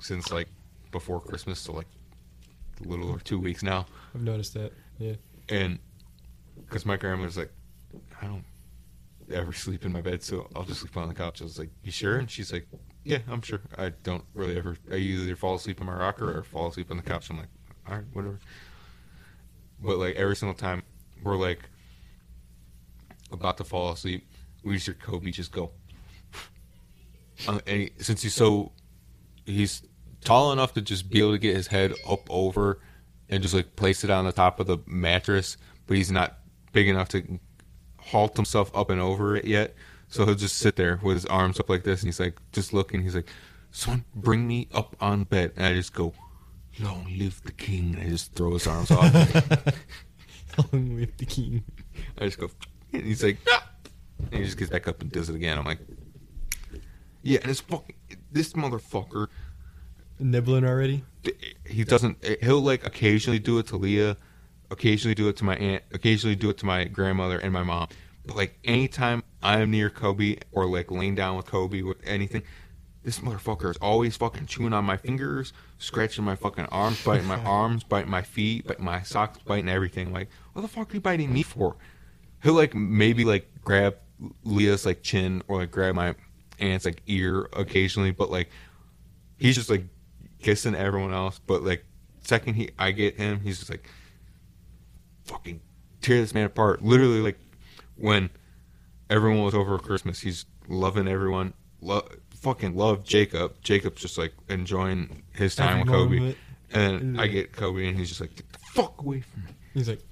since 0.00 0.30
like 0.30 0.48
before 0.90 1.20
Christmas, 1.20 1.58
so 1.58 1.72
like 1.72 1.86
a 2.84 2.88
little 2.88 3.08
over 3.08 3.20
two 3.20 3.38
weeks 3.38 3.62
now, 3.62 3.86
I've 4.14 4.22
noticed 4.22 4.54
that. 4.54 4.72
Yeah. 4.98 5.14
and 5.48 5.78
because 6.64 6.84
my 6.84 6.96
grandmother's 6.96 7.36
like, 7.36 7.52
I 8.20 8.26
don't 8.26 8.44
ever 9.32 9.52
sleep 9.52 9.84
in 9.84 9.92
my 9.92 10.00
bed, 10.00 10.22
so 10.22 10.48
I'll 10.54 10.64
just 10.64 10.80
sleep 10.80 10.96
on 10.96 11.08
the 11.08 11.14
couch. 11.14 11.40
I 11.40 11.44
was 11.44 11.58
like, 11.58 11.70
you 11.82 11.92
sure? 11.92 12.16
And 12.18 12.30
she's 12.30 12.52
like, 12.52 12.66
yeah, 13.04 13.18
I'm 13.28 13.40
sure. 13.42 13.60
I 13.78 13.90
don't 14.02 14.24
really 14.34 14.56
ever. 14.56 14.76
I 14.90 14.96
either 14.96 15.36
fall 15.36 15.54
asleep 15.54 15.80
on 15.80 15.86
my 15.86 15.94
rocker 15.94 16.38
or 16.38 16.42
fall 16.42 16.68
asleep 16.68 16.90
on 16.90 16.96
the 16.96 17.02
couch. 17.02 17.30
I'm 17.30 17.38
like, 17.38 17.48
all 17.88 17.96
right, 17.96 18.04
whatever. 18.12 18.38
But 19.80 19.98
like 19.98 20.16
every 20.16 20.36
single 20.36 20.54
time 20.54 20.82
we're 21.22 21.36
like 21.36 21.60
about 23.32 23.56
to 23.58 23.64
fall 23.64 23.92
asleep, 23.92 24.26
we 24.62 24.74
just 24.74 24.86
hear 24.86 24.94
Kobe 24.94 25.30
just 25.30 25.52
go. 25.52 25.70
Uh, 27.48 27.58
and 27.66 27.80
he, 27.80 27.90
since 27.98 28.22
he's 28.22 28.34
so, 28.34 28.70
he's 29.46 29.82
tall 30.20 30.52
enough 30.52 30.74
to 30.74 30.80
just 30.80 31.10
be 31.10 31.18
able 31.18 31.32
to 31.32 31.38
get 31.38 31.56
his 31.56 31.66
head 31.66 31.92
up 32.08 32.20
over 32.30 32.78
and 33.28 33.42
just 33.42 33.54
like 33.54 33.74
place 33.74 34.04
it 34.04 34.10
on 34.10 34.24
the 34.24 34.30
top 34.30 34.60
of 34.60 34.66
the 34.68 34.78
mattress, 34.86 35.56
but 35.86 35.96
he's 35.96 36.12
not 36.12 36.38
big 36.72 36.86
enough 36.86 37.08
to 37.08 37.40
halt 37.98 38.36
himself 38.36 38.70
up 38.76 38.90
and 38.90 39.00
over 39.00 39.34
it 39.34 39.44
yet. 39.44 39.74
So 40.08 40.24
he'll 40.26 40.34
just 40.34 40.58
sit 40.58 40.76
there 40.76 41.00
with 41.02 41.16
his 41.16 41.26
arms 41.26 41.58
up 41.58 41.70
like 41.70 41.84
this, 41.84 42.02
and 42.02 42.08
he's 42.08 42.20
like 42.20 42.38
just 42.52 42.74
looking. 42.74 43.02
He's 43.02 43.14
like, 43.14 43.30
"Someone 43.70 44.04
bring 44.14 44.46
me 44.46 44.68
up 44.72 44.94
on 45.00 45.24
bed," 45.24 45.52
and 45.56 45.64
I 45.64 45.72
just 45.72 45.94
go, 45.94 46.12
"Long 46.80 47.06
live 47.18 47.42
the 47.44 47.52
king!" 47.52 47.94
And 47.94 48.06
I 48.06 48.10
just 48.10 48.34
throw 48.34 48.52
his 48.54 48.66
arms 48.66 48.90
off. 48.90 49.12
Long 50.72 50.96
live 50.96 51.16
the 51.16 51.26
king. 51.26 51.64
I 52.18 52.24
just 52.24 52.38
go, 52.38 52.50
and 52.92 53.02
he's 53.02 53.22
like, 53.22 53.38
"Ah!" 53.48 53.68
and 54.30 54.34
he 54.34 54.44
just 54.44 54.58
gets 54.58 54.70
back 54.70 54.88
up 54.88 55.00
and 55.00 55.10
does 55.10 55.28
it 55.28 55.36
again. 55.36 55.58
I'm 55.58 55.64
like, 55.64 55.80
yeah, 57.22 57.38
and 57.42 57.50
it's 57.50 57.60
fucking 57.60 57.94
this 58.30 58.52
motherfucker. 58.52 59.28
Nibbling 60.18 60.64
already. 60.64 61.04
He 61.66 61.84
doesn't. 61.84 62.24
He'll 62.42 62.60
like 62.60 62.86
occasionally 62.86 63.38
do 63.38 63.58
it 63.58 63.66
to 63.68 63.76
Leah, 63.76 64.16
occasionally 64.70 65.14
do 65.14 65.28
it 65.28 65.36
to 65.38 65.44
my 65.44 65.56
aunt, 65.56 65.82
occasionally 65.92 66.36
do 66.36 66.50
it 66.50 66.58
to 66.58 66.66
my 66.66 66.84
grandmother 66.84 67.38
and 67.38 67.52
my 67.52 67.62
mom. 67.62 67.88
But 68.26 68.36
like 68.36 68.58
anytime 68.64 69.22
I'm 69.42 69.70
near 69.70 69.90
Kobe 69.90 70.36
or 70.52 70.66
like 70.66 70.90
laying 70.90 71.14
down 71.14 71.36
with 71.36 71.46
Kobe 71.46 71.82
with 71.82 71.98
anything, 72.04 72.42
this 73.04 73.18
motherfucker 73.18 73.70
is 73.70 73.76
always 73.78 74.16
fucking 74.16 74.46
chewing 74.46 74.72
on 74.72 74.84
my 74.84 74.96
fingers, 74.96 75.52
scratching 75.78 76.24
my 76.24 76.36
fucking 76.36 76.66
arms, 76.66 77.02
biting 77.04 77.26
my 77.26 77.40
arms, 77.44 77.82
biting 77.82 78.10
my 78.10 78.22
feet, 78.22 78.66
biting 78.66 78.84
my 78.84 79.02
socks, 79.02 79.38
biting 79.44 79.68
everything. 79.68 80.12
Like, 80.12 80.28
what 80.52 80.62
the 80.62 80.68
fuck 80.68 80.90
are 80.90 80.94
you 80.94 81.00
biting 81.00 81.32
me 81.32 81.42
for? 81.42 81.76
He'll 82.42 82.54
like 82.54 82.74
maybe 82.74 83.24
like 83.24 83.48
grab 83.62 83.96
Leah's 84.44 84.86
like 84.86 85.02
chin 85.02 85.42
or 85.48 85.58
like 85.58 85.70
grab 85.70 85.94
my 85.94 86.14
aunt's 86.58 86.84
like 86.84 87.02
ear 87.06 87.48
occasionally, 87.54 88.12
but 88.12 88.30
like 88.30 88.50
he's 89.36 89.56
just 89.56 89.70
like 89.70 89.84
kissing 90.40 90.74
everyone 90.74 91.12
else. 91.12 91.40
But 91.44 91.62
like 91.62 91.84
second 92.22 92.54
he 92.54 92.70
I 92.78 92.92
get 92.92 93.16
him, 93.16 93.40
he's 93.40 93.58
just 93.58 93.70
like 93.70 93.88
fucking 95.24 95.60
tear 96.00 96.20
this 96.20 96.34
man 96.34 96.46
apart. 96.46 96.82
Literally 96.82 97.20
like 97.20 97.38
when 97.96 98.30
everyone 99.10 99.44
was 99.44 99.54
over 99.54 99.76
for 99.76 99.84
Christmas, 99.84 100.20
he's 100.20 100.46
loving 100.68 101.08
everyone. 101.08 101.54
Lo- 101.80 102.06
fucking 102.42 102.76
love 102.76 103.04
Jacob. 103.04 103.54
Jacob's 103.62 104.02
just 104.02 104.18
like 104.18 104.34
enjoying 104.48 105.22
his 105.32 105.54
time 105.54 105.80
with 105.80 105.88
Kobe. 105.88 106.34
And 106.72 107.20
I 107.20 107.26
get 107.28 107.52
Kobe 107.52 107.86
and 107.86 107.96
he's 107.96 108.08
just 108.08 108.20
like, 108.20 108.34
get 108.34 108.52
the 108.52 108.58
fuck 108.58 109.00
away 109.00 109.20
from 109.20 109.44
me. 109.44 109.52
He's 109.74 109.88
like, 109.88 110.02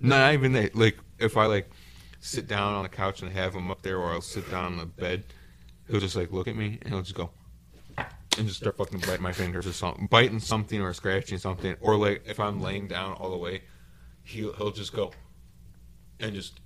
Not 0.00 0.34
even 0.34 0.52
that. 0.52 0.74
Like 0.74 0.96
if 1.18 1.36
I 1.36 1.46
like 1.46 1.70
sit 2.20 2.48
down 2.48 2.74
on 2.74 2.82
the 2.82 2.88
couch 2.88 3.22
and 3.22 3.30
have 3.32 3.54
him 3.54 3.70
up 3.70 3.82
there, 3.82 3.98
or 3.98 4.12
I'll 4.12 4.20
sit 4.20 4.50
down 4.50 4.64
on 4.64 4.76
the 4.78 4.86
bed, 4.86 5.24
he'll 5.88 6.00
just 6.00 6.16
like 6.16 6.32
look 6.32 6.48
at 6.48 6.56
me 6.56 6.78
and 6.82 6.92
he'll 6.92 7.02
just 7.02 7.14
go 7.14 7.30
and 8.38 8.46
just 8.46 8.60
start 8.60 8.76
fucking 8.76 9.00
biting 9.00 9.22
my 9.22 9.32
fingers 9.32 9.66
or 9.66 9.72
something, 9.72 10.06
biting 10.06 10.40
something 10.40 10.80
or 10.80 10.92
scratching 10.94 11.38
something, 11.38 11.76
or 11.80 11.96
like 11.96 12.22
if 12.26 12.40
I'm 12.40 12.60
laying 12.60 12.88
down 12.88 13.12
all 13.14 13.30
the 13.30 13.36
way, 13.36 13.62
he'll 14.22 14.52
he'll 14.54 14.70
just 14.70 14.94
go 14.94 15.12
and 16.20 16.34
just 16.34 16.60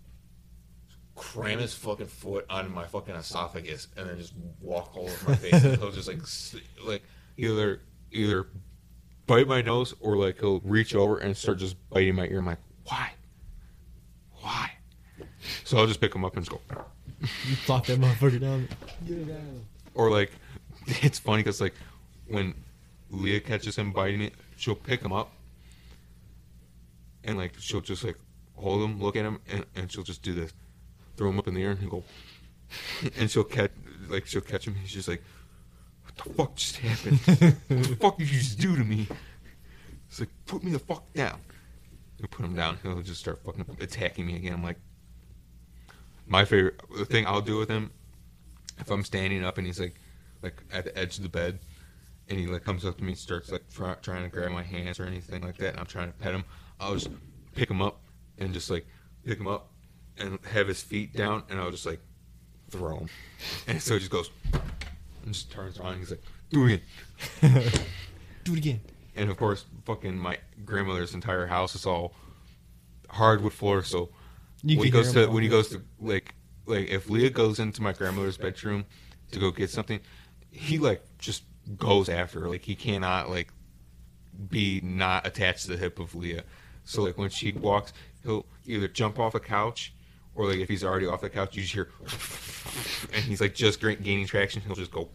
cram 1.14 1.58
his 1.58 1.74
fucking 1.74 2.06
foot 2.06 2.44
on 2.50 2.72
my 2.72 2.84
fucking 2.86 3.14
esophagus 3.14 3.88
and 3.96 4.08
then 4.08 4.18
just 4.18 4.34
walk 4.60 4.96
all 4.96 5.04
over 5.04 5.30
my 5.30 5.36
face. 5.36 5.64
and 5.64 5.76
he'll 5.76 5.92
just 5.92 6.08
like 6.08 6.20
like 6.84 7.02
either 7.36 7.80
either 8.10 8.46
bite 9.26 9.46
my 9.46 9.62
nose 9.62 9.94
or 10.00 10.16
like 10.16 10.40
he'll 10.40 10.60
reach 10.60 10.94
over 10.94 11.18
and 11.18 11.36
start 11.36 11.58
just 11.58 11.76
biting 11.90 12.14
my 12.14 12.26
ear. 12.26 12.38
I'm 12.38 12.46
like, 12.46 12.58
why? 12.84 13.12
Why? 14.40 14.70
So 15.64 15.78
I'll 15.78 15.86
just 15.86 16.00
pick 16.00 16.14
him 16.14 16.24
up 16.24 16.36
and 16.36 16.44
just 16.44 16.50
go. 16.50 16.60
you 17.48 17.56
plop 17.64 17.86
that 17.86 18.00
motherfucker 18.00 18.40
down. 18.40 18.68
Or 19.94 20.10
like, 20.10 20.32
it's 20.86 21.18
funny 21.18 21.42
because 21.42 21.60
like 21.60 21.74
when 22.28 22.54
Leah 23.10 23.40
catches 23.40 23.76
him 23.76 23.92
biting 23.92 24.20
it, 24.20 24.34
she'll 24.56 24.74
pick 24.74 25.00
him 25.02 25.12
up 25.12 25.32
and 27.24 27.38
like 27.38 27.54
she'll 27.58 27.80
just 27.80 28.04
like 28.04 28.18
hold 28.56 28.82
him, 28.82 29.00
look 29.00 29.16
at 29.16 29.24
him, 29.24 29.40
and, 29.50 29.64
and 29.74 29.90
she'll 29.90 30.04
just 30.04 30.22
do 30.22 30.32
this, 30.32 30.52
throw 31.16 31.28
him 31.30 31.38
up 31.38 31.48
in 31.48 31.54
the 31.54 31.62
air, 31.62 31.70
and 31.70 31.80
he'll 31.80 31.90
go, 31.90 32.04
and 33.18 33.30
she'll 33.30 33.44
catch 33.44 33.70
like 34.08 34.26
she'll 34.26 34.40
catch 34.40 34.66
him. 34.66 34.74
He's 34.74 34.92
just 34.92 35.08
like, 35.08 35.22
what 36.04 36.16
the 36.16 36.34
fuck 36.34 36.56
just 36.56 36.76
happened? 36.78 37.18
what 37.68 37.88
the 37.88 37.96
fuck 37.96 38.18
did 38.18 38.30
you 38.30 38.38
just 38.38 38.58
do 38.58 38.76
to 38.76 38.84
me? 38.84 39.08
It's 40.08 40.20
like 40.20 40.30
put 40.46 40.62
me 40.62 40.72
the 40.72 40.78
fuck 40.78 41.12
down. 41.12 41.40
You 42.18 42.28
put 42.28 42.44
him 42.44 42.54
down, 42.54 42.78
he'll 42.82 43.02
just 43.02 43.20
start 43.20 43.42
fucking 43.44 43.64
attacking 43.80 44.26
me 44.26 44.36
again. 44.36 44.54
I'm 44.54 44.62
like, 44.62 44.78
my 46.26 46.44
favorite 46.44 46.80
the 46.96 47.04
thing 47.04 47.26
I'll 47.26 47.40
do 47.40 47.58
with 47.58 47.68
him 47.68 47.90
if 48.78 48.90
I'm 48.90 49.04
standing 49.04 49.44
up 49.44 49.58
and 49.58 49.66
he's 49.66 49.80
like 49.80 49.94
like 50.42 50.62
at 50.72 50.84
the 50.84 50.98
edge 50.98 51.16
of 51.16 51.22
the 51.22 51.28
bed 51.28 51.58
and 52.28 52.38
he 52.38 52.46
like 52.46 52.64
comes 52.64 52.84
up 52.84 52.96
to 52.98 53.04
me 53.04 53.10
and 53.10 53.18
starts 53.18 53.52
like 53.52 53.68
try, 53.70 53.94
trying 53.94 54.22
to 54.22 54.28
grab 54.28 54.50
my 54.50 54.62
hands 54.62 54.98
or 54.98 55.04
anything 55.04 55.42
like 55.42 55.56
that 55.58 55.70
and 55.70 55.80
I'm 55.80 55.86
trying 55.86 56.12
to 56.12 56.18
pet 56.18 56.34
him, 56.34 56.44
I'll 56.80 56.94
just 56.94 57.10
pick 57.54 57.70
him 57.70 57.82
up 57.82 58.00
and 58.38 58.52
just 58.52 58.70
like 58.70 58.86
pick 59.24 59.38
him 59.38 59.46
up 59.46 59.70
and 60.18 60.38
have 60.52 60.68
his 60.68 60.82
feet 60.82 61.14
down 61.14 61.42
and 61.50 61.60
I'll 61.60 61.70
just 61.70 61.86
like 61.86 62.00
throw 62.70 62.98
him. 62.98 63.08
And 63.66 63.80
so 63.80 63.94
he 63.94 64.00
just 64.00 64.10
goes 64.10 64.30
and 65.24 65.32
just 65.32 65.50
turns 65.50 65.78
around 65.78 65.92
and 65.92 65.98
he's 66.00 66.10
like, 66.10 66.22
Do 66.50 66.66
it 66.66 66.82
again. 67.42 67.72
Do 68.44 68.52
it 68.52 68.58
again. 68.58 68.80
And 69.16 69.30
of 69.30 69.36
course, 69.36 69.64
fucking 69.84 70.16
my 70.18 70.38
grandmother's 70.64 71.14
entire 71.14 71.46
house 71.46 71.74
is 71.74 71.86
all 71.86 72.14
hardwood 73.08 73.52
floor. 73.52 73.82
So 73.82 74.10
You 74.62 74.78
when 74.78 74.86
he 74.86 74.90
goes 74.90 75.12
to 75.12 75.26
when 75.26 75.42
he 75.42 75.48
goes 75.48 75.68
to 75.70 75.82
like 76.00 76.34
like 76.66 76.88
if 76.88 77.08
Leah 77.08 77.30
goes 77.30 77.58
into 77.58 77.82
my 77.82 77.92
grandmother's 77.92 78.36
bedroom 78.36 78.84
to 79.32 79.38
go 79.38 79.50
get 79.50 79.70
something, 79.70 80.00
he 80.50 80.78
like 80.78 81.02
just 81.18 81.44
goes 81.76 82.08
after 82.08 82.40
her. 82.40 82.48
Like 82.48 82.64
he 82.64 82.74
cannot 82.74 83.30
like 83.30 83.52
be 84.48 84.80
not 84.82 85.26
attached 85.26 85.62
to 85.62 85.68
the 85.72 85.76
hip 85.76 85.98
of 85.98 86.14
Leah. 86.14 86.44
So 86.84 87.02
like 87.02 87.16
when 87.16 87.30
she 87.30 87.52
walks, 87.52 87.92
he'll 88.22 88.46
either 88.66 88.88
jump 88.88 89.18
off 89.18 89.32
the 89.32 89.40
couch 89.40 89.94
or 90.35 90.47
like 90.47 90.59
if 90.59 90.69
he's 90.69 90.85
already 90.85 91.06
off 91.06 91.20
the 91.20 91.31
couch, 91.31 91.56
you 91.56 91.62
just 91.62 91.74
hear 91.74 91.89
and 93.15 93.24
he's 93.24 93.40
like 93.40 93.55
just 93.55 93.81
gaining 93.81 94.27
traction. 94.27 94.62
He'll 94.62 94.74
just 94.74 94.90
go 94.90 95.09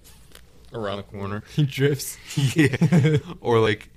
around 0.74 0.98
the 0.98 1.04
corner. 1.04 1.44
He 1.56 1.64
drifts. 1.64 2.18
yeah. 2.56 3.18
or 3.42 3.60
like 3.60 3.90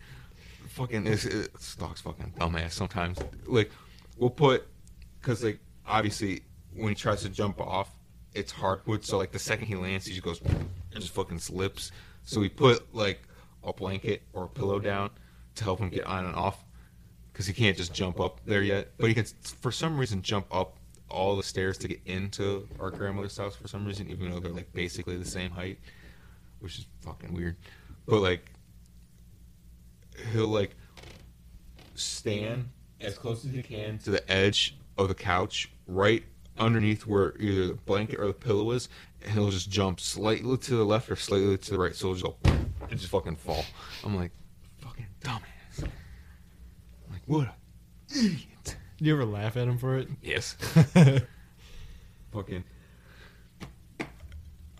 fucking 0.68 1.04
this, 1.04 1.24
this 1.24 1.76
dog's 1.76 2.00
fucking 2.00 2.34
dumbass 2.38 2.72
sometimes. 2.72 3.18
Like 3.46 3.70
we'll 4.16 4.30
put 4.30 4.66
because 5.20 5.44
like 5.44 5.60
obviously 5.86 6.42
when 6.74 6.88
he 6.88 6.94
tries 6.94 7.22
to 7.22 7.28
jump 7.28 7.60
off, 7.60 7.90
it's 8.34 8.50
hardwood. 8.52 9.04
So 9.04 9.18
like 9.18 9.32
the 9.32 9.38
second 9.38 9.66
he 9.66 9.74
lands, 9.74 10.06
he 10.06 10.12
just 10.12 10.24
goes 10.24 10.40
and 10.40 11.00
just 11.00 11.14
fucking 11.14 11.38
slips. 11.38 11.92
So 12.24 12.40
we 12.40 12.48
put 12.48 12.94
like 12.94 13.22
a 13.64 13.72
blanket 13.72 14.22
or 14.32 14.44
a 14.44 14.48
pillow 14.48 14.78
down 14.78 15.10
to 15.56 15.64
help 15.64 15.78
him 15.78 15.90
get 15.90 16.04
on 16.04 16.24
and 16.24 16.34
off 16.34 16.64
because 17.32 17.46
he 17.46 17.52
can't 17.52 17.76
just 17.76 17.92
jump 17.92 18.20
up 18.20 18.40
there 18.44 18.62
yet. 18.62 18.92
But 18.98 19.08
he 19.08 19.14
can 19.14 19.24
for 19.60 19.70
some 19.70 19.98
reason 19.98 20.22
jump 20.22 20.46
up 20.50 20.76
all 21.12 21.36
the 21.36 21.42
stairs 21.42 21.78
to 21.78 21.88
get 21.88 22.00
into 22.06 22.68
our 22.80 22.90
grandmother's 22.90 23.36
house 23.36 23.54
for 23.54 23.68
some 23.68 23.84
reason, 23.84 24.08
even 24.10 24.30
though 24.30 24.40
they're 24.40 24.52
like 24.52 24.72
basically 24.72 25.16
the 25.16 25.24
same 25.24 25.50
height, 25.50 25.78
which 26.60 26.78
is 26.78 26.86
fucking 27.02 27.32
weird. 27.32 27.56
But 28.06 28.20
like 28.20 28.50
he'll 30.32 30.48
like 30.48 30.74
stand 31.94 32.68
as 33.00 33.18
close 33.18 33.44
as 33.44 33.52
he 33.52 33.62
can 33.62 33.98
to 33.98 34.10
the 34.10 34.30
edge 34.30 34.76
of 34.98 35.08
the 35.08 35.14
couch, 35.14 35.70
right 35.86 36.24
underneath 36.58 37.06
where 37.06 37.34
either 37.38 37.68
the 37.68 37.74
blanket 37.74 38.20
or 38.20 38.26
the 38.26 38.32
pillow 38.32 38.70
is, 38.72 38.88
and 39.22 39.32
he'll 39.32 39.50
just 39.50 39.70
jump 39.70 40.00
slightly 40.00 40.56
to 40.56 40.76
the 40.76 40.84
left 40.84 41.10
or 41.10 41.16
slightly 41.16 41.56
to 41.56 41.70
the 41.70 41.78
right. 41.78 41.94
So 41.94 42.08
he'll 42.08 42.14
just 42.14 42.24
go 42.24 42.52
just 42.90 43.08
fucking 43.08 43.36
fall. 43.36 43.64
I'm 44.04 44.16
like, 44.16 44.32
fucking 44.80 45.06
dumbass. 45.22 45.82
I'm 45.82 45.90
like, 47.10 47.22
what 47.26 47.46
a 47.46 47.54
idiot. 48.14 48.51
You 49.02 49.14
ever 49.14 49.24
laugh 49.24 49.56
at 49.56 49.66
him 49.66 49.78
for 49.78 49.98
it? 49.98 50.08
Yes. 50.22 50.52
fucking. 52.32 52.62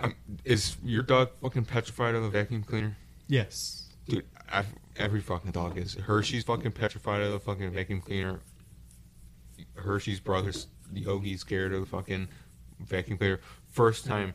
Um, 0.00 0.14
is 0.44 0.76
your 0.84 1.02
dog 1.02 1.30
fucking 1.42 1.64
petrified 1.64 2.14
of 2.14 2.22
a 2.22 2.30
vacuum 2.30 2.62
cleaner? 2.62 2.96
yes. 3.26 3.88
Dude, 4.08 4.24
I, 4.48 4.64
every 4.96 5.20
fucking 5.20 5.50
dog 5.50 5.76
is. 5.76 5.94
Hershey's 5.94 6.44
fucking 6.44 6.70
petrified 6.70 7.22
of 7.22 7.32
the 7.32 7.40
fucking 7.40 7.72
vacuum 7.72 8.00
cleaner. 8.00 8.38
Hershey's 9.74 10.20
brothers, 10.20 10.68
Yogi's 10.92 11.40
scared 11.40 11.72
of 11.72 11.80
the 11.80 11.86
fucking 11.86 12.28
vacuum 12.78 13.18
cleaner. 13.18 13.40
First 13.70 14.06
time 14.06 14.34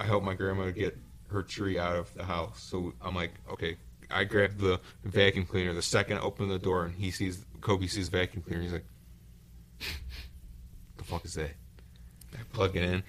I 0.00 0.04
helped 0.04 0.26
my 0.26 0.34
grandma 0.34 0.70
get 0.70 0.98
her 1.28 1.42
tree 1.44 1.78
out 1.78 1.94
of 1.94 2.12
the 2.14 2.24
house. 2.24 2.60
So 2.60 2.94
I'm 3.00 3.14
like, 3.14 3.32
okay, 3.52 3.76
I 4.10 4.24
grabbed 4.24 4.58
the 4.58 4.80
vacuum 5.04 5.46
cleaner. 5.46 5.72
The 5.72 5.82
second 5.82 6.16
I 6.16 6.20
open 6.20 6.48
the 6.48 6.58
door 6.58 6.84
and 6.84 6.96
he 6.96 7.12
sees, 7.12 7.44
Kobe 7.60 7.86
sees 7.86 8.10
the 8.10 8.18
vacuum 8.18 8.42
cleaner, 8.42 8.62
he's 8.62 8.72
like, 8.72 8.86
the 11.04 11.12
fuck 11.12 11.24
is 11.24 11.34
that? 11.34 11.50
I 12.34 12.42
plug 12.52 12.76
it 12.76 12.82
in, 12.82 13.02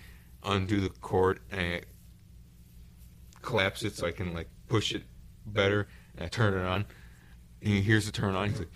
undo 0.44 0.82
the 0.82 0.90
cord, 0.90 1.40
and 1.52 1.62
I 1.62 1.82
collapse 3.42 3.84
it 3.84 3.96
so 3.96 4.08
I 4.08 4.12
can 4.12 4.34
like 4.34 4.50
push 4.68 4.94
it 4.94 5.04
better. 5.46 5.88
And 6.16 6.26
I 6.26 6.30
turn 6.30 6.54
it 6.54 6.66
on, 6.66 6.86
and 7.62 7.74
he 7.74 7.82
hears 7.82 8.06
the 8.06 8.12
turn 8.12 8.36
on. 8.36 8.50
He's 8.50 8.60
like, 8.60 8.70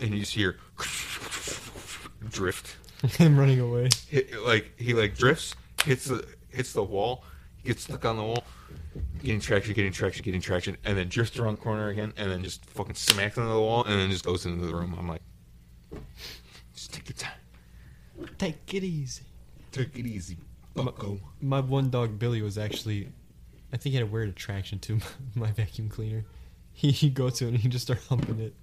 and 0.00 0.10
you 0.10 0.20
just 0.20 0.34
hear 0.34 0.56
drift. 2.30 2.76
him 3.16 3.38
running 3.38 3.60
away. 3.60 3.88
Hit, 4.08 4.42
like 4.42 4.78
he 4.78 4.94
like 4.94 5.16
drifts, 5.16 5.54
hits 5.84 6.06
the 6.06 6.26
hits 6.50 6.72
the 6.72 6.82
wall, 6.82 7.24
gets 7.64 7.84
stuck 7.84 8.04
on 8.04 8.16
the 8.16 8.22
wall, 8.22 8.44
getting 9.22 9.40
traction, 9.40 9.74
getting 9.74 9.92
traction, 9.92 10.24
getting 10.24 10.40
traction, 10.40 10.76
and 10.84 10.98
then 10.98 11.08
drifts 11.08 11.38
around 11.38 11.58
the 11.58 11.62
corner 11.62 11.88
again, 11.88 12.12
and 12.16 12.30
then 12.30 12.42
just 12.42 12.64
fucking 12.66 12.96
smacks 12.96 13.36
into 13.36 13.48
the 13.48 13.60
wall, 13.60 13.84
and 13.84 14.00
then 14.00 14.10
just 14.10 14.24
goes 14.24 14.46
into 14.46 14.66
the 14.66 14.74
room. 14.74 14.96
I'm 14.98 15.08
like, 15.08 15.22
just 16.74 16.92
take 16.92 17.08
your 17.08 17.16
time, 17.16 17.37
Take 18.38 18.74
it 18.74 18.84
easy. 18.84 19.22
take 19.72 19.96
it 19.98 20.06
easy, 20.06 20.36
bucko. 20.74 21.18
My 21.40 21.60
one 21.60 21.90
dog 21.90 22.18
Billy 22.18 22.42
was 22.42 22.58
actually, 22.58 23.08
I 23.72 23.76
think 23.76 23.92
he 23.92 23.98
had 23.98 24.02
a 24.04 24.06
weird 24.10 24.28
attraction 24.28 24.78
to 24.80 24.96
my, 25.36 25.46
my 25.46 25.52
vacuum 25.52 25.88
cleaner. 25.88 26.24
He 26.72 26.90
he'd 26.92 27.14
go 27.14 27.30
to 27.30 27.44
it 27.46 27.48
and 27.48 27.58
he'd 27.58 27.72
just 27.72 27.86
start 27.86 28.00
humping 28.08 28.40
it. 28.40 28.54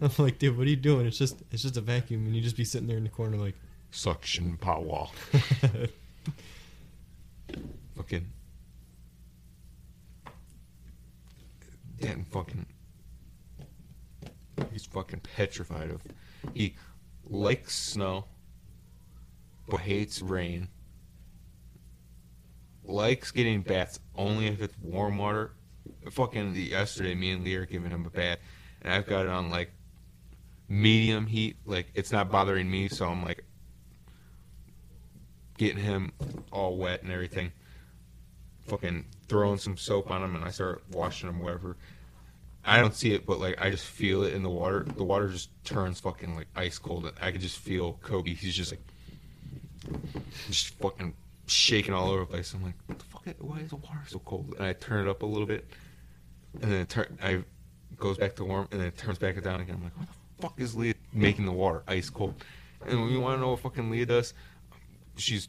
I'm 0.00 0.10
like, 0.18 0.38
dude, 0.38 0.56
what 0.56 0.66
are 0.66 0.70
you 0.70 0.76
doing? 0.76 1.06
It's 1.06 1.18
just 1.18 1.42
it's 1.50 1.62
just 1.62 1.76
a 1.76 1.80
vacuum, 1.80 2.26
and 2.26 2.34
you 2.36 2.42
just 2.42 2.56
be 2.56 2.64
sitting 2.64 2.86
there 2.88 2.96
in 2.96 3.04
the 3.04 3.10
corner 3.10 3.36
like. 3.36 3.54
Suction 3.90 4.56
power. 4.58 5.08
Fucking. 7.96 8.26
Dan 12.00 12.24
fucking. 12.30 12.66
He's 14.72 14.86
fucking 14.86 15.20
petrified 15.20 15.90
of. 15.90 16.02
He 16.54 16.74
likes 17.30 17.74
snow, 17.76 18.24
but 19.68 19.80
hates 19.80 20.22
rain. 20.22 20.68
Likes 22.84 23.30
getting 23.30 23.62
baths 23.62 24.00
only 24.14 24.46
if 24.46 24.62
it's 24.62 24.74
warm 24.82 25.18
water. 25.18 25.52
Fucking 26.10 26.54
yesterday, 26.54 27.14
me 27.14 27.32
and 27.32 27.44
Lee 27.44 27.54
are 27.56 27.66
giving 27.66 27.90
him 27.90 28.06
a 28.06 28.10
bath, 28.10 28.38
and 28.82 28.92
I've 28.92 29.06
got 29.06 29.26
it 29.26 29.30
on 29.30 29.50
like 29.50 29.72
medium 30.68 31.26
heat. 31.26 31.56
Like 31.66 31.88
it's 31.94 32.12
not 32.12 32.30
bothering 32.30 32.70
me, 32.70 32.88
so 32.88 33.08
I'm 33.08 33.22
like 33.24 33.44
getting 35.58 35.82
him 35.82 36.12
all 36.50 36.76
wet 36.76 37.02
and 37.02 37.12
everything. 37.12 37.52
Fucking 38.66 39.04
throwing 39.28 39.58
some 39.58 39.76
soap 39.76 40.10
on 40.10 40.22
him, 40.22 40.34
and 40.34 40.44
I 40.44 40.50
start 40.50 40.82
washing 40.90 41.28
him, 41.28 41.40
whatever. 41.40 41.76
I 42.68 42.80
don't 42.80 42.94
see 42.94 43.14
it, 43.14 43.24
but 43.26 43.40
like 43.40 43.60
I 43.60 43.70
just 43.70 43.86
feel 43.86 44.22
it 44.22 44.34
in 44.34 44.42
the 44.42 44.50
water. 44.50 44.84
The 44.84 45.04
water 45.04 45.28
just 45.28 45.50
turns 45.64 46.00
fucking 46.00 46.36
like 46.36 46.48
ice 46.54 46.78
cold. 46.78 47.10
I 47.20 47.32
could 47.32 47.40
just 47.40 47.58
feel 47.58 47.94
Kobe. 48.02 48.34
He's 48.34 48.54
just 48.54 48.72
like, 48.72 48.82
just 50.46 50.74
fucking 50.78 51.14
shaking 51.46 51.94
all 51.94 52.10
over 52.10 52.20
the 52.20 52.26
place. 52.26 52.52
I'm 52.52 52.62
like, 52.62 52.74
what 52.86 52.98
the 52.98 53.04
fuck? 53.06 53.24
Why 53.38 53.60
is 53.60 53.70
the 53.70 53.76
water 53.76 54.00
so 54.06 54.18
cold? 54.18 54.54
And 54.58 54.66
I 54.66 54.74
turn 54.74 55.06
it 55.06 55.10
up 55.10 55.22
a 55.22 55.26
little 55.26 55.46
bit, 55.46 55.66
and 56.60 56.70
then 56.70 56.80
it 56.80 56.88
turn. 56.88 57.18
I 57.22 57.42
goes 57.96 58.18
back 58.18 58.36
to 58.36 58.44
warm, 58.44 58.68
and 58.70 58.80
then 58.80 58.88
it 58.88 58.98
turns 58.98 59.18
back 59.18 59.42
down 59.42 59.60
again. 59.60 59.76
I'm 59.76 59.84
like, 59.84 59.96
what 59.96 60.08
the 60.08 60.42
fuck 60.42 60.60
is 60.60 60.74
Leah 60.74 60.94
making 61.12 61.46
the 61.46 61.52
water 61.52 61.82
ice 61.88 62.10
cold? 62.10 62.34
And 62.86 63.10
you 63.10 63.20
want 63.20 63.36
to 63.36 63.40
know 63.40 63.50
what 63.50 63.60
fucking 63.60 63.90
Leah 63.90 64.06
does, 64.06 64.34
she's 65.16 65.48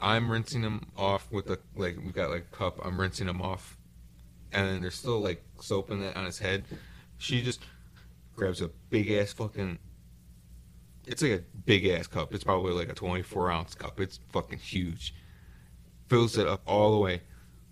I'm 0.00 0.30
rinsing 0.30 0.62
them 0.62 0.86
off 0.96 1.30
with 1.30 1.46
the 1.46 1.58
like 1.76 1.96
we 1.96 2.12
got 2.12 2.30
like 2.30 2.46
a 2.52 2.56
cup. 2.56 2.78
I'm 2.84 3.00
rinsing 3.00 3.26
them 3.26 3.40
off, 3.40 3.78
and 4.54 4.68
then 4.68 4.80
there's 4.80 4.94
still 4.94 5.20
like 5.20 5.42
soap 5.60 5.90
in 5.90 6.02
it 6.02 6.16
on 6.16 6.24
his 6.24 6.38
head. 6.38 6.64
She 7.18 7.42
just 7.42 7.60
grabs 8.34 8.60
a 8.60 8.68
big 8.90 9.10
ass 9.10 9.32
fucking. 9.32 9.78
It's 11.06 11.22
like 11.22 11.32
a 11.32 11.42
big 11.66 11.86
ass 11.86 12.06
cup. 12.06 12.32
It's 12.32 12.44
probably 12.44 12.72
like 12.72 12.88
a 12.88 12.94
24 12.94 13.50
ounce 13.50 13.74
cup. 13.74 14.00
It's 14.00 14.20
fucking 14.32 14.58
huge. 14.58 15.14
Fills 16.08 16.38
it 16.38 16.46
up 16.46 16.62
all 16.66 16.92
the 16.92 16.98
way, 16.98 17.22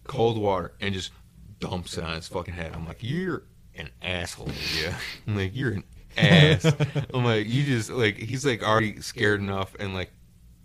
cold 0.04 0.38
water, 0.38 0.72
and 0.80 0.92
just 0.92 1.12
dumps 1.60 1.96
it 1.96 2.04
on 2.04 2.16
his 2.16 2.28
fucking 2.28 2.54
head. 2.54 2.72
I'm 2.74 2.86
like, 2.86 2.98
you're 3.00 3.44
an 3.76 3.88
asshole, 4.02 4.50
yeah. 4.82 4.96
I'm 5.26 5.36
like, 5.36 5.54
you're 5.54 5.72
an 5.72 5.84
ass. 6.16 6.64
I'm 7.14 7.24
like, 7.24 7.46
you 7.46 7.64
just 7.64 7.90
like 7.90 8.16
he's 8.16 8.44
like 8.44 8.62
already 8.62 9.00
scared 9.00 9.40
enough 9.40 9.74
and 9.78 9.94
like 9.94 10.10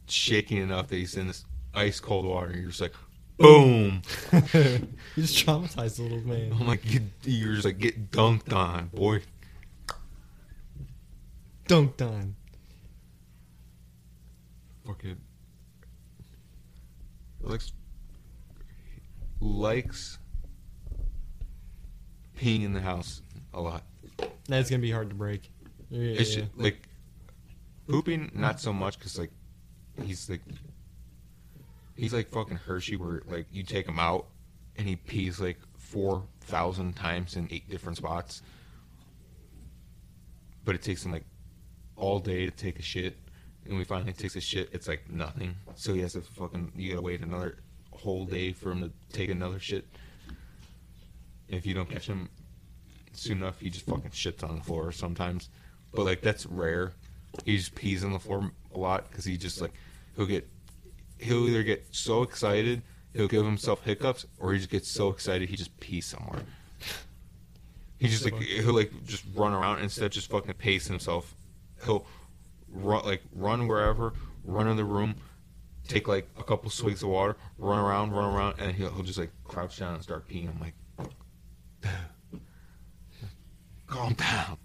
shaking 0.08 0.58
enough 0.58 0.88
that 0.88 0.96
he's 0.96 1.16
in 1.16 1.28
this 1.28 1.46
ice 1.74 2.00
cold 2.00 2.26
water. 2.26 2.48
And 2.48 2.62
you're 2.62 2.70
just 2.70 2.82
like, 2.82 2.94
boom. 3.38 4.02
you 4.32 4.42
just 5.24 5.46
traumatized 5.46 5.98
the 5.98 6.04
little 6.04 6.22
man. 6.22 6.52
I'm 6.54 6.68
like, 6.68 6.86
you, 6.92 7.02
you're 7.24 7.54
just 7.54 7.66
like 7.66 7.78
get 7.80 8.12
dunked 8.12 8.54
on, 8.54 8.88
boy. 8.88 9.22
Dunked 11.68 12.02
on. 12.02 12.36
Fucking 14.86 15.18
likes 17.42 17.72
likes 19.40 20.18
peeing 22.40 22.64
in 22.64 22.74
the 22.74 22.82
house 22.82 23.22
a 23.54 23.62
lot. 23.62 23.84
That's 24.48 24.70
gonna 24.70 24.82
be 24.82 24.92
hard 24.92 25.10
to 25.10 25.16
break. 25.16 25.52
Yeah, 25.90 26.20
It's 26.20 26.36
yeah. 26.36 26.44
just, 26.44 26.58
like 26.58 26.88
pooping, 27.88 28.32
not 28.34 28.60
so 28.60 28.72
much 28.74 28.98
because 28.98 29.18
like 29.20 29.32
he's 30.04 30.30
like 30.30 30.42
he's 31.98 32.14
like 32.14 32.30
fucking 32.30 32.58
Hershey, 32.58 32.96
where 32.96 33.22
like 33.28 33.48
you 33.52 33.64
take 33.64 33.88
him 33.88 34.00
out 34.00 34.28
and 34.78 34.88
he 34.88 34.96
pees 34.96 35.40
like 35.40 35.58
four 35.78 36.24
thousand 36.42 36.96
times 36.96 37.36
in 37.36 37.48
eight 37.52 37.70
different 37.70 37.98
spots, 37.98 38.42
but 40.64 40.76
it 40.76 40.82
takes 40.82 41.04
him 41.04 41.12
like 41.12 41.26
all 41.96 42.20
day 42.20 42.46
to 42.46 42.52
take 42.52 42.80
a 42.80 42.84
shit. 42.84 43.18
And 43.64 43.74
when 43.74 43.80
he 43.80 43.86
finally 43.86 44.14
takes 44.14 44.36
a 44.36 44.42
shit, 44.42 44.70
it's 44.72 44.88
like 44.88 45.10
nothing. 45.10 45.56
So 45.76 45.94
he 45.94 46.02
has 46.02 46.14
to 46.14 46.22
fucking 46.22 46.72
you 46.76 46.92
gotta 46.92 47.02
wait 47.02 47.22
another 47.22 47.58
whole 47.92 48.26
day 48.26 48.54
for 48.54 48.72
him 48.72 48.82
to 48.82 48.92
take 49.12 49.30
another 49.30 49.60
shit. 49.60 49.86
If 51.50 51.66
you 51.66 51.74
don't 51.74 51.90
catch 51.90 52.08
him 52.08 52.30
soon 53.14 53.40
enough, 53.40 53.60
he 53.60 53.70
just 53.70 53.86
fucking 53.86 54.12
shits 54.12 54.48
on 54.48 54.56
the 54.58 54.64
floor 54.64 54.92
sometimes. 54.92 55.50
But 55.92 56.06
like 56.06 56.22
that's 56.22 56.46
rare. 56.46 56.94
He 57.44 57.58
just 57.58 57.76
pees 57.76 58.04
on 58.04 58.14
the 58.14 58.20
floor 58.20 58.52
a 58.74 58.80
lot 58.80 59.10
because 59.10 59.26
he 59.26 59.38
just 59.38 59.62
like 59.62 59.74
he'll 60.16 60.26
get 60.26 60.48
he'll 61.20 61.48
either 61.48 61.64
get 61.64 61.86
so 61.92 62.22
excited 62.24 62.82
he'll 63.14 63.28
give 63.28 63.44
himself 63.46 63.84
hiccups 63.84 64.26
or 64.40 64.54
he 64.54 64.60
just 64.60 64.70
gets 64.70 64.88
so 64.88 65.10
excited 65.10 65.50
he 65.50 65.56
just 65.56 65.78
pees 65.80 66.06
somewhere. 66.06 66.42
He 67.98 68.08
just 68.08 68.24
like 68.24 68.36
he'll 68.36 68.76
like 68.76 68.92
just 69.06 69.24
run 69.34 69.54
around 69.54 69.80
instead 69.80 70.06
of 70.06 70.12
just 70.12 70.30
fucking 70.30 70.54
pacing 70.54 70.94
himself. 70.94 71.34
He'll 71.84 72.06
run 72.70 73.04
like 73.06 73.24
run 73.34 73.68
wherever, 73.68 74.14
run 74.44 74.68
in 74.68 74.78
the 74.78 74.86
room, 74.86 75.16
take 75.88 76.08
like 76.08 76.28
a 76.38 76.44
couple 76.44 76.70
swigs 76.70 77.02
of 77.02 77.10
water, 77.10 77.36
run 77.58 77.80
around, 77.80 78.12
run 78.12 78.36
around, 78.36 78.56
and 78.60 78.76
he'll 78.76 78.92
he'll 78.92 79.04
just 79.04 79.18
like 79.18 79.32
crouch 79.46 79.80
down 79.80 79.96
and 79.96 80.04
start 80.04 80.28
peeing. 80.30 80.50
I'm 80.50 80.60
like, 80.60 80.76
calm 83.88 84.14
down, 84.14 84.58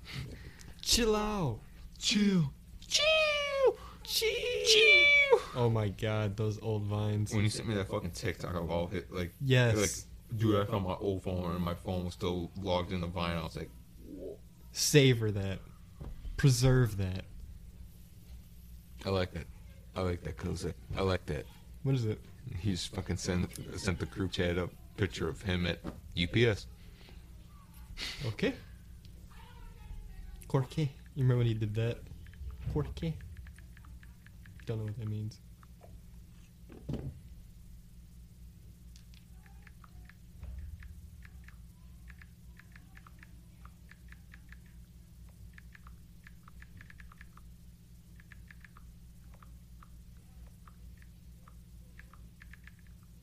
Chill 0.82 1.16
out. 1.16 1.60
chill, 1.98 2.52
chill, 2.86 3.04
chill. 4.12 5.40
Oh 5.56 5.70
my 5.70 5.88
god, 5.88 6.36
those 6.36 6.58
old 6.62 6.84
vines. 6.84 7.32
When 7.34 7.44
you 7.44 7.50
sent 7.50 7.68
me 7.68 7.74
that 7.74 7.88
fucking 7.88 8.10
TikTok 8.10 8.54
of 8.54 8.70
all 8.70 8.86
hit 8.86 9.12
like 9.12 9.32
Yes. 9.40 9.76
like 9.76 10.40
dude, 10.40 10.56
I 10.60 10.64
found 10.70 10.84
my 10.86 10.94
old 10.94 11.22
phone 11.22 11.54
and 11.54 11.64
my 11.64 11.74
phone 11.74 12.04
was 12.04 12.14
still 12.14 12.50
logged 12.60 12.92
in 12.92 13.00
the 13.00 13.06
Vine. 13.06 13.36
I 13.36 13.42
was 13.42 13.56
like, 13.56 13.70
Savor 14.72 15.30
that. 15.32 15.58
Preserve 16.36 16.96
that. 16.96 17.24
I 19.04 19.10
like 19.10 19.32
that. 19.32 19.46
I 19.94 20.00
like 20.00 20.22
that 20.22 20.36
because 20.36 20.66
I 20.96 21.02
like 21.02 21.26
that. 21.26 21.44
What 21.82 21.94
is 21.94 22.04
it? 22.06 22.18
He 22.58 22.72
just 22.72 22.94
fucking 22.94 23.16
sent 23.16 23.50
sent 23.78 23.98
the 23.98 24.06
group 24.06 24.32
chat 24.32 24.56
a 24.58 24.68
picture 24.96 25.28
of 25.28 25.42
him 25.42 25.66
at 25.66 25.78
UPS. 26.20 26.66
Okay. 28.26 28.54
Corky. 30.48 30.92
You 31.14 31.22
remember 31.24 31.38
when 31.38 31.46
he 31.46 31.54
did 31.54 31.74
that? 31.74 31.98
Corky. 32.72 33.14
Don't 34.64 34.78
know 34.78 34.84
what 34.84 34.96
that 34.98 35.08
means. 35.08 35.38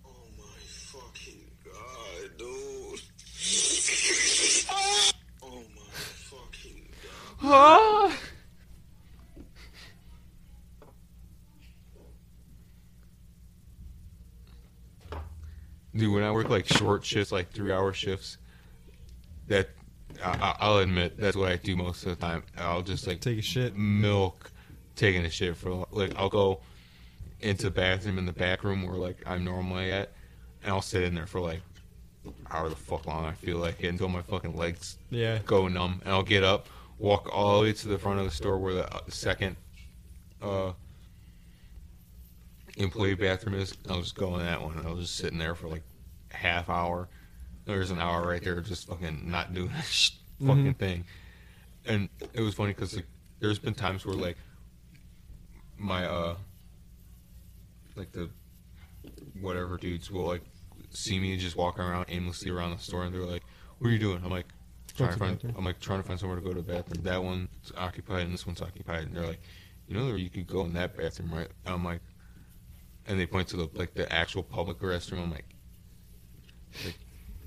Oh 0.05 0.27
my 0.37 0.43
fucking 0.65 1.45
god. 1.63 2.31
Oh 7.41 8.28
dude, 15.99 16.13
when 16.13 16.23
I 16.23 16.31
work 16.31 16.49
like 16.49 16.67
short 16.67 17.05
shifts, 17.05 17.31
like 17.31 17.51
three 17.51 17.71
hour 17.71 17.93
shifts, 17.93 18.37
that 19.47 19.69
I, 20.23 20.55
I'll 20.59 20.77
admit 20.79 21.17
that's 21.17 21.35
what 21.37 21.51
I 21.51 21.55
do 21.57 21.75
most 21.75 22.05
of 22.05 22.09
the 22.17 22.25
time. 22.25 22.43
I'll 22.57 22.81
just 22.81 23.05
like 23.07 23.19
Take 23.21 23.39
a 23.39 23.41
shit. 23.41 23.75
milk 23.75 24.51
taking 24.95 25.23
a 25.25 25.29
shit 25.29 25.55
for 25.55 25.85
like 25.91 26.13
I'll 26.17 26.29
go 26.29 26.59
into 27.41 27.63
the 27.63 27.71
bathroom 27.71 28.17
in 28.17 28.25
the 28.25 28.33
back 28.33 28.63
room 28.63 28.83
where 28.85 28.95
like 28.97 29.17
I'm 29.25 29.43
normally 29.45 29.91
at, 29.91 30.11
and 30.63 30.71
I'll 30.73 30.81
sit 30.81 31.03
in 31.03 31.15
there 31.15 31.27
for 31.27 31.39
like 31.39 31.61
however 32.49 32.69
the 32.69 32.75
fuck 32.75 33.05
long 33.05 33.25
I 33.25 33.31
feel 33.31 33.57
like 33.57 33.81
it 33.81 33.87
until 33.87 34.09
my 34.09 34.21
fucking 34.21 34.55
legs 34.57 34.97
Yeah. 35.09 35.39
go 35.45 35.67
numb, 35.67 36.01
and 36.03 36.13
I'll 36.13 36.21
get 36.23 36.43
up, 36.43 36.67
walk 36.97 37.29
all 37.31 37.59
the 37.59 37.63
way 37.67 37.73
to 37.73 37.87
the 37.87 37.97
front 37.97 38.19
of 38.19 38.25
the 38.25 38.31
store 38.31 38.57
where 38.57 38.73
the 38.73 38.93
uh, 38.93 38.99
second 39.07 39.55
uh, 40.41 40.73
employee 42.77 43.15
bathroom 43.15 43.55
is. 43.55 43.73
I'll 43.89 44.01
just 44.01 44.15
go 44.15 44.35
in 44.37 44.45
that 44.45 44.61
one. 44.61 44.77
and 44.77 44.87
I'll 44.87 44.95
just 44.97 45.15
sitting 45.15 45.39
there 45.39 45.55
for 45.55 45.67
like 45.69 45.83
half 46.31 46.69
hour. 46.69 47.09
There's 47.65 47.91
an 47.91 47.99
hour 47.99 48.27
right 48.27 48.43
there, 48.43 48.59
just 48.61 48.87
fucking 48.87 49.29
not 49.29 49.53
doing 49.53 49.69
a 49.77 49.81
sh- 49.83 50.11
fucking 50.45 50.73
Mhm. 50.73 50.77
thing. 50.77 51.05
And 51.85 52.09
it 52.33 52.41
was 52.41 52.55
funny 52.55 52.73
because 52.73 52.95
like, 52.95 53.07
there's 53.39 53.59
been 53.59 53.73
times 53.73 54.05
where 54.05 54.15
like 54.15 54.37
my 55.77 56.05
uh 56.05 56.35
like 57.95 58.11
the 58.11 58.29
whatever 59.41 59.77
dudes 59.77 60.11
will 60.11 60.25
like 60.25 60.41
see 60.91 61.19
me 61.19 61.37
just 61.37 61.55
walking 61.55 61.83
around 61.83 62.05
aimlessly 62.09 62.51
around 62.51 62.71
the 62.71 62.77
store 62.83 63.03
and 63.05 63.13
they're 63.13 63.21
like, 63.25 63.43
"What 63.77 63.87
are 63.89 63.91
you 63.91 63.99
doing?" 63.99 64.21
I'm 64.23 64.29
like, 64.31 64.47
trying 64.95 65.09
to 65.09 65.13
to 65.13 65.19
find. 65.19 65.53
I'm 65.57 65.63
like 65.65 65.79
trying 65.79 66.01
to 66.01 66.07
find 66.07 66.19
somewhere 66.19 66.37
to 66.39 66.43
go 66.43 66.53
to 66.53 66.61
the 66.61 66.73
bathroom. 66.73 67.03
That 67.03 67.23
one's 67.23 67.71
occupied 67.77 68.23
and 68.23 68.33
this 68.33 68.45
one's 68.45 68.61
occupied. 68.61 69.03
And 69.03 69.15
they're 69.15 69.25
like, 69.25 69.41
"You 69.87 69.95
know, 69.97 70.15
you 70.15 70.29
could 70.29 70.47
go 70.47 70.61
in 70.65 70.73
that 70.73 70.97
bathroom, 70.97 71.33
right?" 71.33 71.47
I'm 71.65 71.83
like, 71.85 72.01
and 73.05 73.19
they 73.19 73.25
point 73.25 73.47
to 73.49 73.57
the 73.57 73.69
like 73.73 73.93
the 73.93 74.11
actual 74.11 74.43
public 74.43 74.79
restroom. 74.79 75.23
I'm 75.23 75.31
like, 75.31 75.45
like 76.85 76.97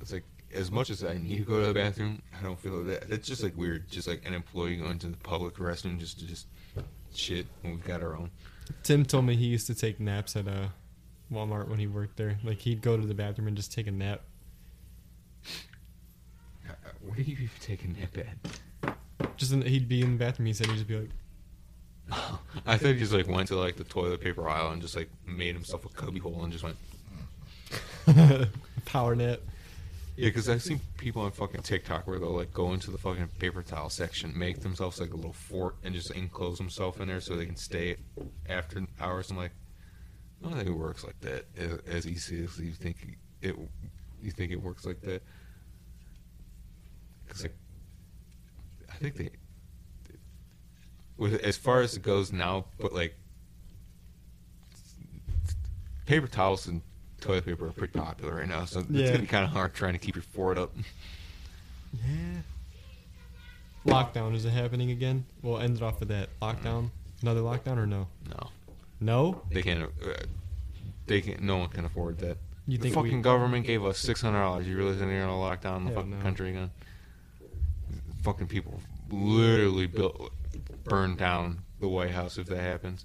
it's 0.00 0.12
like 0.12 0.24
as 0.54 0.70
much 0.70 0.90
as 0.90 1.02
I 1.04 1.14
need 1.14 1.38
to 1.38 1.44
go 1.44 1.60
to 1.60 1.66
the 1.66 1.74
bathroom, 1.74 2.20
I 2.38 2.42
don't 2.42 2.58
feel 2.60 2.82
that. 2.84 3.04
It's 3.10 3.26
just 3.26 3.42
like 3.42 3.56
weird, 3.56 3.88
just 3.90 4.06
like 4.06 4.22
an 4.26 4.34
employee 4.34 4.76
going 4.76 4.98
to 5.00 5.08
the 5.08 5.16
public 5.16 5.54
restroom 5.56 5.98
just 5.98 6.18
to 6.20 6.26
just 6.26 6.46
shit 7.14 7.46
when 7.62 7.74
we've 7.74 7.84
got 7.84 8.02
our 8.02 8.16
own. 8.16 8.30
Tim 8.82 9.04
told 9.04 9.24
me 9.24 9.36
he 9.36 9.46
used 9.46 9.66
to 9.68 9.74
take 9.74 10.00
naps 10.00 10.36
at 10.36 10.46
uh, 10.48 10.66
Walmart 11.32 11.68
when 11.68 11.78
he 11.78 11.86
worked 11.86 12.16
there. 12.16 12.38
Like 12.44 12.58
he'd 12.58 12.82
go 12.82 12.96
to 12.96 13.06
the 13.06 13.14
bathroom 13.14 13.48
and 13.48 13.56
just 13.56 13.72
take 13.72 13.86
a 13.86 13.90
nap. 13.90 14.22
Uh, 16.68 16.74
Where 17.06 17.16
do 17.16 17.22
you 17.22 17.32
even 17.32 17.50
take 17.60 17.84
a 17.84 17.88
nap 17.88 18.26
at? 18.84 19.36
Just 19.36 19.52
in, 19.52 19.62
he'd 19.62 19.88
be 19.88 20.02
in 20.02 20.12
the 20.12 20.24
bathroom. 20.24 20.46
He 20.46 20.52
said 20.52 20.66
he'd 20.66 20.74
just 20.74 20.88
be 20.88 20.98
like, 20.98 21.10
I 22.66 22.76
thought 22.76 22.88
he 22.88 22.98
just 22.98 23.12
like 23.12 23.28
went 23.28 23.48
to 23.48 23.56
like 23.56 23.76
the 23.76 23.84
toilet 23.84 24.20
paper 24.20 24.48
aisle 24.48 24.72
and 24.72 24.82
just 24.82 24.96
like 24.96 25.08
made 25.26 25.54
himself 25.54 25.84
a 25.84 25.88
cubby 25.88 26.18
hole 26.18 26.42
and 26.44 26.52
just 26.52 26.64
went. 26.64 26.76
power 28.84 29.14
nap. 29.14 29.40
Yeah, 30.16 30.28
because 30.28 30.48
I've 30.48 30.62
seen 30.62 30.80
people 30.98 31.22
on 31.22 31.30
fucking 31.30 31.62
TikTok 31.62 32.06
where 32.06 32.18
they'll 32.18 32.36
like 32.36 32.52
go 32.52 32.74
into 32.74 32.90
the 32.90 32.98
fucking 32.98 33.28
paper 33.38 33.62
towel 33.62 33.88
section, 33.88 34.36
make 34.38 34.60
themselves 34.60 35.00
like 35.00 35.12
a 35.12 35.16
little 35.16 35.32
fort, 35.32 35.76
and 35.84 35.94
just 35.94 36.10
enclose 36.10 36.58
themselves 36.58 37.00
in 37.00 37.08
there 37.08 37.20
so 37.20 37.34
they 37.34 37.46
can 37.46 37.56
stay 37.56 37.96
after 38.48 38.82
hours. 39.00 39.30
I'm 39.30 39.38
like, 39.38 39.52
I 40.42 40.48
don't 40.48 40.56
think 40.56 40.68
it 40.68 40.72
works 40.72 41.02
like 41.02 41.18
that 41.20 41.46
as, 41.56 41.78
as 41.86 42.06
easy 42.06 42.44
as 42.44 42.58
you 42.58 42.72
think 42.72 42.96
it. 43.40 43.56
You 44.22 44.30
think 44.30 44.52
it 44.52 44.62
works 44.62 44.84
like 44.84 45.00
that? 45.00 45.22
Because 47.26 47.42
like, 47.42 47.56
I 48.90 48.94
think 48.96 49.16
they, 49.16 49.30
with 51.16 51.40
as 51.42 51.56
far 51.56 51.80
as 51.80 51.96
it 51.96 52.02
goes 52.02 52.32
now, 52.32 52.66
but 52.78 52.92
like, 52.92 53.16
paper 56.06 56.26
towels 56.26 56.66
and 56.66 56.82
toilet 57.22 57.44
paper 57.46 57.66
are 57.66 57.72
pretty 57.72 57.98
popular 57.98 58.36
right 58.36 58.48
now, 58.48 58.64
so 58.64 58.80
it's 58.80 58.90
Yeah. 58.90 59.06
gonna 59.08 59.20
be 59.20 59.26
kind 59.26 59.44
of 59.44 59.50
hard 59.50 59.74
trying 59.74 59.92
to 59.94 59.98
keep 59.98 60.14
your 60.14 60.22
fort 60.22 60.58
up. 60.58 60.72
Yeah. 61.94 62.40
Lockdown 63.86 64.34
is 64.34 64.44
it 64.44 64.50
happening 64.50 64.90
again? 64.90 65.24
We'll 65.42 65.58
end 65.58 65.76
it 65.76 65.82
off 65.82 66.00
with 66.00 66.08
that. 66.10 66.28
Lockdown. 66.40 66.90
Another 67.22 67.40
lockdown 67.40 67.76
or 67.78 67.86
no? 67.86 68.08
No, 68.28 68.50
No. 69.00 69.42
they 69.50 69.62
can't. 69.62 69.84
Uh, 69.84 70.14
they 71.06 71.20
can't. 71.20 71.40
No 71.42 71.56
one 71.58 71.68
can 71.68 71.84
afford 71.84 72.18
that. 72.18 72.38
You 72.66 72.78
the 72.78 72.84
think 72.84 72.94
fucking 72.94 73.16
we? 73.16 73.22
government 73.22 73.66
gave 73.66 73.84
us 73.84 73.98
six 73.98 74.20
hundred 74.20 74.38
dollars. 74.40 74.66
You 74.68 74.76
really 74.76 74.96
think 74.96 75.08
they're 75.08 75.20
gonna 75.20 75.38
lock 75.38 75.60
down 75.62 75.84
the 75.84 75.90
Hell 75.90 76.00
fucking 76.02 76.16
no. 76.18 76.22
country 76.22 76.50
again? 76.50 76.70
Fucking 78.22 78.46
people 78.46 78.80
literally 79.10 79.86
built, 79.86 80.32
burned 80.84 81.18
down 81.18 81.62
the 81.80 81.88
White 81.88 82.12
House 82.12 82.38
if 82.38 82.46
that 82.46 82.60
happens. 82.60 83.04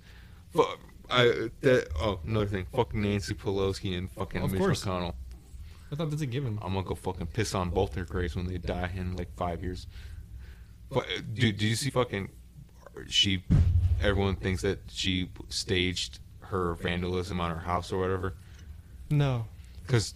Fuck. 0.53 0.80
I 1.10 1.50
that 1.62 1.88
oh 2.00 2.20
another 2.26 2.46
thing. 2.48 2.66
Fucking 2.74 3.02
Nancy 3.02 3.34
Pelosi 3.34 3.98
and 3.98 4.12
fucking 4.12 4.42
Of 4.42 4.52
Mitch 4.52 4.60
course. 4.60 4.84
McConnell. 4.84 5.14
I 5.92 5.96
thought 5.96 6.10
that's 6.10 6.22
a 6.22 6.26
given. 6.26 6.60
I'm 6.62 6.74
gonna 6.74 6.86
go 6.86 6.96
fucking 6.96 7.28
piss 7.28 7.56
on 7.56 7.70
both 7.70 7.94
their 7.94 8.04
graves 8.06 8.36
when 8.36 8.46
they 8.46 8.58
die 8.58 8.92
in 8.96 9.16
like 9.16 9.34
five 9.38 9.64
years. 9.64 9.88
But 10.90 11.06
dude, 11.34 11.58
do 11.58 11.66
you 11.68 11.76
see 11.76 11.90
fucking 11.90 12.30
she? 13.08 13.44
Everyone 14.02 14.36
thinks 14.36 14.62
that 14.62 14.80
she 14.90 15.30
staged 15.50 16.20
her 16.42 16.76
vandalism 16.76 17.40
on 17.42 17.52
her 17.52 17.60
house 17.60 17.92
or 17.92 18.00
whatever. 18.00 18.36
No. 19.10 19.46
Because 19.86 20.14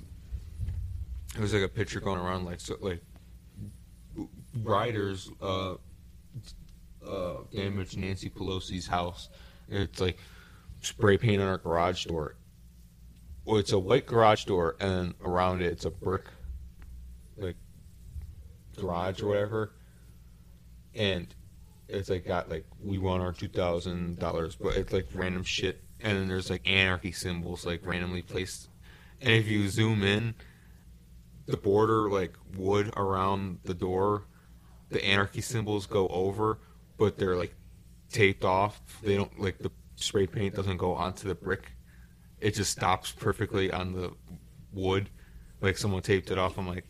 there 1.34 1.42
was 1.42 1.54
like 1.54 1.64
a 1.64 1.68
picture 1.70 2.00
going 2.02 2.20
around 2.20 2.46
like 2.46 2.60
so 2.60 2.76
like 2.82 3.02
riders 4.64 5.30
uh 5.42 5.76
uh 7.08 7.34
damaged 7.54 7.98
Nancy 7.98 8.30
Pelosi's 8.30 8.88
house. 8.88 9.30
It's 9.70 10.02
like 10.02 10.18
spray 10.82 11.18
paint 11.18 11.42
on 11.42 11.48
our 11.48 11.58
garage 11.58 12.06
door. 12.06 12.36
Well, 13.46 13.58
it's 13.58 13.72
a 13.72 13.80
white 13.80 14.06
garage 14.06 14.46
door, 14.46 14.76
and 14.80 15.14
around 15.24 15.62
it, 15.62 15.72
it's 15.72 15.86
a 15.86 15.90
brick, 15.90 16.26
like 17.38 17.56
garage 18.78 19.22
or 19.22 19.28
whatever. 19.28 19.74
And 20.94 21.34
it's 21.88 22.10
like 22.10 22.26
got 22.26 22.50
like 22.50 22.66
we 22.84 22.98
won 22.98 23.22
our 23.22 23.32
two 23.34 23.48
thousand 23.48 24.20
dollars, 24.20 24.56
but 24.56 24.76
it's 24.76 24.94
like 24.94 25.08
random 25.14 25.44
shit. 25.44 25.82
And 26.02 26.18
then 26.18 26.28
there's 26.28 26.50
like 26.50 26.68
anarchy 26.68 27.12
symbols 27.12 27.66
like 27.66 27.86
randomly 27.86 28.22
placed. 28.22 28.70
And 29.22 29.32
if 29.32 29.48
you 29.48 29.70
zoom 29.70 30.04
in, 30.04 30.34
the 31.46 31.58
border 31.58 32.10
like 32.10 32.34
wood 32.56 32.92
around 32.98 33.60
the 33.64 33.74
door, 33.74 34.26
the 34.90 35.04
anarchy 35.04 35.42
symbols 35.42 35.86
go 35.86 36.08
over, 36.08 36.60
but 36.98 37.18
they're 37.18 37.38
like 37.38 37.54
taped 38.12 38.44
off. 38.44 38.82
They 39.04 39.16
don't 39.16 39.40
like 39.40 39.60
the 39.60 39.72
spray 40.02 40.28
paint 40.28 40.56
doesn't 40.56 40.78
go 40.78 40.94
onto 40.94 41.28
the 41.28 41.36
brick. 41.36 41.72
It 42.40 42.56
just 42.56 42.72
stops 42.72 43.12
perfectly 43.12 43.72
on 43.72 43.94
the 43.94 44.12
wood. 44.74 45.10
Like 45.62 45.78
someone 45.78 46.02
taped 46.02 46.32
it 46.32 46.38
off. 46.38 46.58
I'm 46.58 46.68
like, 46.68 46.86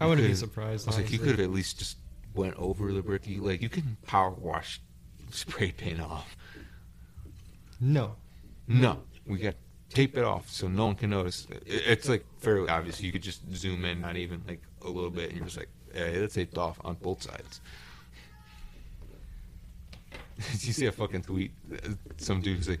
I 0.00 0.06
wouldn't 0.06 0.26
be 0.26 0.34
surprised. 0.34 0.86
I 0.86 0.90
was 0.90 0.98
like, 0.98 1.12
you 1.12 1.18
could 1.18 1.30
have 1.32 1.40
at 1.40 1.50
least 1.50 1.78
just 1.78 1.98
went 2.34 2.54
over 2.56 2.92
the 2.92 3.02
brick. 3.02 3.26
You 3.26 3.42
like 3.42 3.60
you 3.62 3.68
can 3.68 3.96
power 4.06 4.30
wash 4.30 4.80
spray 5.30 5.72
paint 5.72 6.00
off. 6.00 6.36
No. 7.80 8.16
No, 8.66 8.98
we 9.26 9.38
got 9.38 9.54
tape 9.88 10.16
it 10.18 10.24
off 10.24 10.50
so 10.50 10.68
no 10.68 10.86
one 10.86 10.94
can 10.94 11.10
notice. 11.10 11.46
It- 11.50 11.62
It's 11.86 12.08
like 12.08 12.24
fairly 12.38 12.68
obvious. 12.68 13.00
You 13.00 13.12
could 13.12 13.22
just 13.22 13.40
zoom 13.54 13.84
in, 13.84 14.00
not 14.00 14.16
even 14.16 14.42
like 14.46 14.60
a 14.82 14.88
little 14.90 15.10
bit, 15.10 15.30
and 15.30 15.38
you're 15.38 15.46
just 15.46 15.56
like, 15.58 15.70
hey, 15.92 16.14
it's 16.14 16.34
taped 16.34 16.58
off 16.58 16.78
on 16.84 16.94
both 16.96 17.22
sides. 17.22 17.60
Did 20.52 20.64
you 20.66 20.72
see 20.72 20.86
a 20.86 20.92
fucking 20.92 21.22
tweet? 21.22 21.52
Some 22.16 22.40
dude's 22.40 22.68
like, 22.68 22.80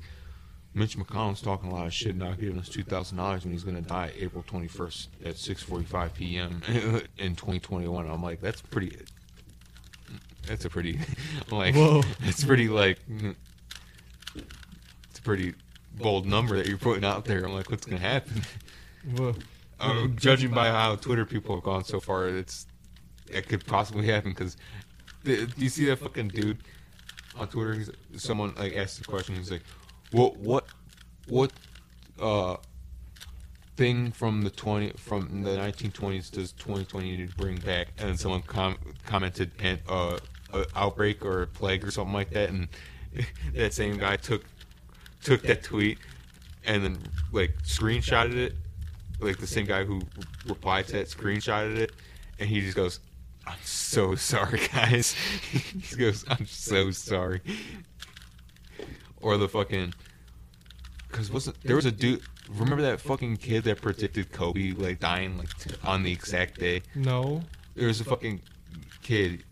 Mitch 0.74 0.96
McConnell's 0.96 1.42
talking 1.42 1.70
a 1.70 1.74
lot 1.74 1.86
of 1.86 1.92
shit, 1.92 2.16
not 2.16 2.38
giving 2.38 2.58
us 2.58 2.68
two 2.68 2.82
thousand 2.82 3.16
dollars 3.18 3.44
when 3.44 3.52
he's 3.52 3.64
gonna 3.64 3.80
die 3.80 4.12
April 4.18 4.44
twenty 4.46 4.68
first 4.68 5.08
at 5.24 5.36
six 5.36 5.62
forty 5.62 5.84
five 5.84 6.14
p.m. 6.14 6.62
in 7.18 7.34
twenty 7.34 7.58
twenty 7.58 7.88
one. 7.88 8.08
I'm 8.08 8.22
like, 8.22 8.40
that's 8.40 8.60
pretty. 8.60 8.96
That's 10.46 10.64
a 10.64 10.70
pretty. 10.70 10.98
Like, 11.50 11.74
Whoa. 11.74 12.02
It's 12.24 12.44
pretty 12.44 12.68
like. 12.68 12.98
It's 14.36 15.18
a 15.18 15.22
pretty 15.22 15.54
bold 15.94 16.26
number 16.26 16.56
that 16.56 16.66
you're 16.66 16.78
putting 16.78 17.04
out 17.04 17.24
there. 17.24 17.44
I'm 17.44 17.54
like, 17.54 17.70
what's 17.70 17.86
gonna 17.86 18.00
happen? 18.00 18.42
Whoa. 19.16 19.34
Uh, 19.80 20.08
judging 20.08 20.50
by 20.50 20.68
how 20.68 20.96
Twitter 20.96 21.24
people 21.24 21.54
have 21.54 21.64
gone 21.64 21.84
so 21.84 22.00
far, 22.00 22.28
it's 22.28 22.66
it 23.30 23.48
could 23.48 23.66
possibly 23.66 24.06
happen. 24.06 24.30
Because 24.30 24.56
do 25.24 25.48
you 25.56 25.68
see 25.68 25.86
that 25.86 25.98
fucking 25.98 26.28
dude 26.28 26.58
on 27.38 27.48
Twitter? 27.48 27.74
He's, 27.74 27.90
someone 28.16 28.54
like 28.56 28.76
asked 28.76 28.98
the 28.98 29.04
question. 29.04 29.34
He's 29.36 29.50
like, 29.50 29.62
"What 30.12 30.36
what 30.36 30.66
what 31.28 31.52
uh 32.20 32.56
thing 33.76 34.10
from 34.12 34.42
the 34.42 34.50
twenty 34.50 34.90
from 34.96 35.42
the 35.42 35.50
1920s 35.50 36.30
does 36.30 36.52
2020 36.52 37.16
need 37.16 37.30
to 37.30 37.36
bring 37.36 37.56
back?" 37.58 37.88
And 37.98 38.08
then 38.08 38.16
someone 38.16 38.42
com- 38.42 38.78
commented, 39.06 39.52
"And 39.60 39.80
uh, 39.88 40.18
a 40.52 40.66
outbreak 40.74 41.24
or 41.24 41.46
plague 41.46 41.84
or 41.84 41.90
something 41.90 42.14
like 42.14 42.30
that." 42.30 42.50
And 42.50 42.68
that 43.54 43.72
same 43.74 43.96
guy 43.98 44.16
took 44.16 44.44
took 45.22 45.42
that 45.42 45.62
tweet 45.62 45.98
and 46.64 46.84
then 46.84 46.98
like 47.32 47.52
screenshotted 47.62 48.34
it 48.34 48.54
like 49.20 49.38
the 49.38 49.46
same 49.46 49.66
guy 49.66 49.84
who 49.84 50.00
replied 50.46 50.86
to 50.86 50.92
that 50.92 51.08
screenshotted 51.08 51.76
it, 51.76 51.92
and 52.38 52.48
he 52.48 52.60
just 52.60 52.76
goes, 52.76 53.00
"I'm 53.48 53.58
so 53.62 54.14
sorry, 54.14 54.60
guys." 54.72 55.12
he 55.50 55.96
goes, 55.96 56.24
"I'm 56.28 56.46
so 56.46 56.90
sorry." 56.90 57.40
Or 59.20 59.36
the 59.36 59.48
fucking, 59.48 59.94
because 61.08 61.30
wasn't 61.30 61.60
there 61.62 61.76
was 61.76 61.86
a 61.86 61.92
dude 61.92 62.22
remember 62.48 62.82
that 62.82 63.00
fucking 63.00 63.36
kid 63.36 63.64
that 63.64 63.80
predicted 63.80 64.32
Kobe 64.32 64.72
like 64.72 65.00
dying 65.00 65.38
like 65.38 65.50
on 65.84 66.02
the 66.02 66.12
exact 66.12 66.58
day? 66.58 66.82
No. 66.94 67.42
There 67.74 67.86
was 67.86 68.00
a 68.00 68.04
fucking 68.04 68.40
kid. 69.02 69.44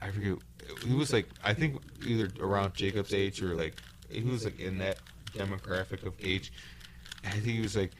I 0.00 0.10
forget. 0.10 0.38
He 0.84 0.94
was 0.94 1.12
like 1.12 1.28
I 1.42 1.54
think 1.54 1.80
either 2.06 2.30
around 2.40 2.74
Jacob's 2.74 3.14
age 3.14 3.42
or 3.42 3.54
like 3.54 3.80
he 4.10 4.22
was 4.22 4.44
like 4.44 4.60
in 4.60 4.78
that 4.78 4.98
demographic 5.32 6.04
of 6.06 6.14
age. 6.22 6.52
I 7.24 7.30
think 7.30 7.44
he 7.44 7.60
was 7.60 7.76
like 7.76 7.92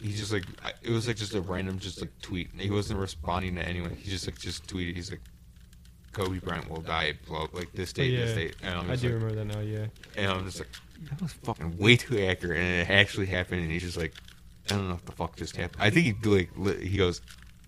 he 0.00 0.12
just 0.12 0.32
like 0.32 0.44
it 0.82 0.90
was 0.90 1.06
like 1.06 1.16
just 1.16 1.34
a 1.34 1.40
random 1.40 1.78
just 1.78 2.00
like 2.00 2.10
tweet. 2.22 2.50
He 2.56 2.70
wasn't 2.70 2.98
responding 3.00 3.54
to 3.56 3.66
anyone. 3.66 3.90
He 3.96 4.10
just 4.10 4.26
like 4.26 4.38
just 4.38 4.66
tweeted. 4.66 4.96
He's 4.96 5.10
like 5.10 5.20
Kobe 6.12 6.38
Bryant 6.40 6.68
will 6.70 6.80
die 6.80 7.14
blah, 7.26 7.46
like 7.52 7.72
this 7.72 7.92
date, 7.92 8.16
this 8.16 8.30
Yeah. 8.30 8.34
date. 8.36 8.56
And 8.62 8.74
I'm 8.78 8.90
I 8.90 8.96
do 8.96 9.08
like, 9.08 9.14
remember 9.22 9.34
that 9.36 9.44
now. 9.44 9.60
Yeah. 9.60 9.86
and 10.16 10.32
I'm 10.32 10.44
just 10.44 10.58
like, 10.58 10.68
that 11.10 11.20
was 11.22 11.32
fucking 11.34 11.76
way 11.78 11.96
too 11.96 12.18
accurate, 12.24 12.58
and 12.58 12.80
it 12.82 12.90
actually 12.90 13.26
happened. 13.26 13.62
And 13.62 13.70
he's 13.70 13.82
just 13.82 13.96
like, 13.96 14.14
I 14.70 14.74
don't 14.74 14.88
know 14.88 14.94
what 14.94 15.06
the 15.06 15.12
fuck 15.12 15.36
just 15.36 15.54
happened. 15.56 15.82
I 15.82 15.90
think 15.90 16.06
he 16.06 16.28
like 16.30 16.50
li- 16.56 16.86
he 16.86 16.96
goes, 16.96 17.20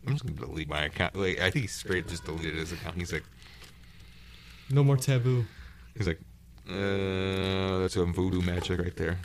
I'm 0.06 0.14
just 0.14 0.26
gonna 0.26 0.38
delete 0.40 0.68
my 0.68 0.84
account. 0.84 1.14
Like 1.14 1.38
I 1.40 1.50
think 1.50 1.62
he 1.62 1.68
straight 1.68 2.08
just 2.08 2.24
deleted 2.24 2.54
his 2.54 2.72
account. 2.72 2.96
He's 2.96 3.12
like, 3.12 3.24
No 4.70 4.82
more 4.82 4.96
taboo. 4.96 5.44
he's 5.96 6.06
like, 6.08 6.18
uh, 6.68 7.78
that's 7.78 7.96
a 7.96 8.04
voodoo 8.06 8.40
magic 8.42 8.80
right 8.80 8.96
there. 8.96 9.18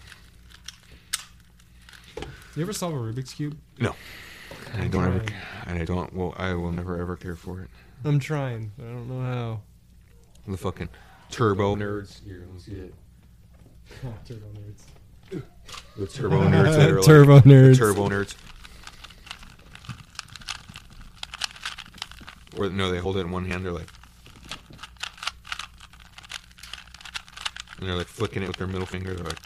You 2.57 2.63
ever 2.63 2.73
solve 2.73 2.95
a 2.95 2.97
Rubik's 2.97 3.35
cube? 3.35 3.55
No, 3.79 3.95
and 4.73 4.81
I 4.81 4.87
don't 4.87 5.03
ever, 5.03 5.23
and 5.67 5.77
I 5.77 5.85
don't. 5.85 6.11
Well, 6.11 6.33
I 6.37 6.55
will 6.55 6.71
never 6.71 6.99
ever 6.99 7.15
care 7.15 7.35
for 7.35 7.61
it. 7.61 7.69
I'm 8.03 8.17
trying. 8.19 8.71
but 8.75 8.85
I 8.85 8.89
don't 8.93 9.07
know 9.07 9.21
how. 9.21 9.61
The 10.47 10.57
fucking 10.57 10.89
turbo 11.29 11.75
nerds. 11.75 12.23
Here, 12.23 12.39
let 12.47 12.53
me 12.55 12.59
see 12.59 12.71
it. 12.71 12.95
Turbo 14.25 14.47
nerds. 14.55 15.43
The 15.97 16.07
turbo 16.07 16.41
nerds. 16.49 16.75
That 16.75 16.89
are 16.89 16.95
like, 16.95 17.05
Turbo 17.05 17.39
nerds. 17.41 17.77
Turbo 17.77 18.09
nerds. 18.09 18.35
Or 22.57 22.71
no, 22.71 22.89
they 22.89 22.97
hold 22.97 23.17
it 23.17 23.19
in 23.19 23.29
one 23.29 23.45
hand. 23.45 23.63
They're 23.65 23.71
like, 23.71 23.89
and 27.79 27.87
they're 27.87 27.95
like 27.95 28.07
flicking 28.07 28.41
it 28.41 28.47
with 28.47 28.57
their 28.57 28.65
middle 28.65 28.87
finger. 28.87 29.13
They're 29.13 29.25
like, 29.25 29.37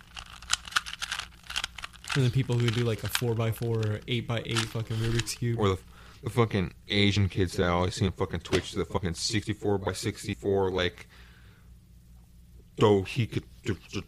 And 2.16 2.24
then 2.26 2.32
people 2.32 2.58
who 2.58 2.70
do 2.70 2.84
like 2.84 3.04
a 3.04 3.08
four 3.08 3.40
x 3.42 3.58
four 3.58 3.78
or 3.78 4.00
eight 4.08 4.30
x 4.30 4.42
eight 4.46 4.58
fucking 4.58 4.98
Rubik's 4.98 5.36
cube. 5.36 5.60
or 5.60 5.70
the, 5.70 5.78
the 6.24 6.30
fucking 6.30 6.74
Asian 6.90 7.30
kids 7.30 7.56
that 7.56 7.64
I 7.64 7.70
always 7.70 7.96
see 7.96 8.06
on 8.06 8.12
fucking 8.12 8.42
Twitch, 8.42 8.72
to 8.72 8.80
the 8.80 8.86
fucking 8.86 9.14
sixty-four 9.14 9.78
by 9.78 9.94
sixty-four, 9.94 10.72
like, 10.72 11.08
though 12.78 13.04
he 13.04 13.26
could 13.28 13.44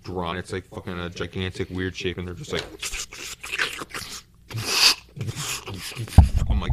draw. 0.04 0.34
It's 0.34 0.52
like 0.52 0.66
fucking 0.66 1.00
a 1.00 1.10
gigantic 1.10 1.70
weird 1.70 1.96
shape, 1.96 2.18
and 2.18 2.28
they're 2.28 2.36
just 2.36 2.52
like, 2.52 2.66
I'm 6.50 6.60
like. 6.60 6.72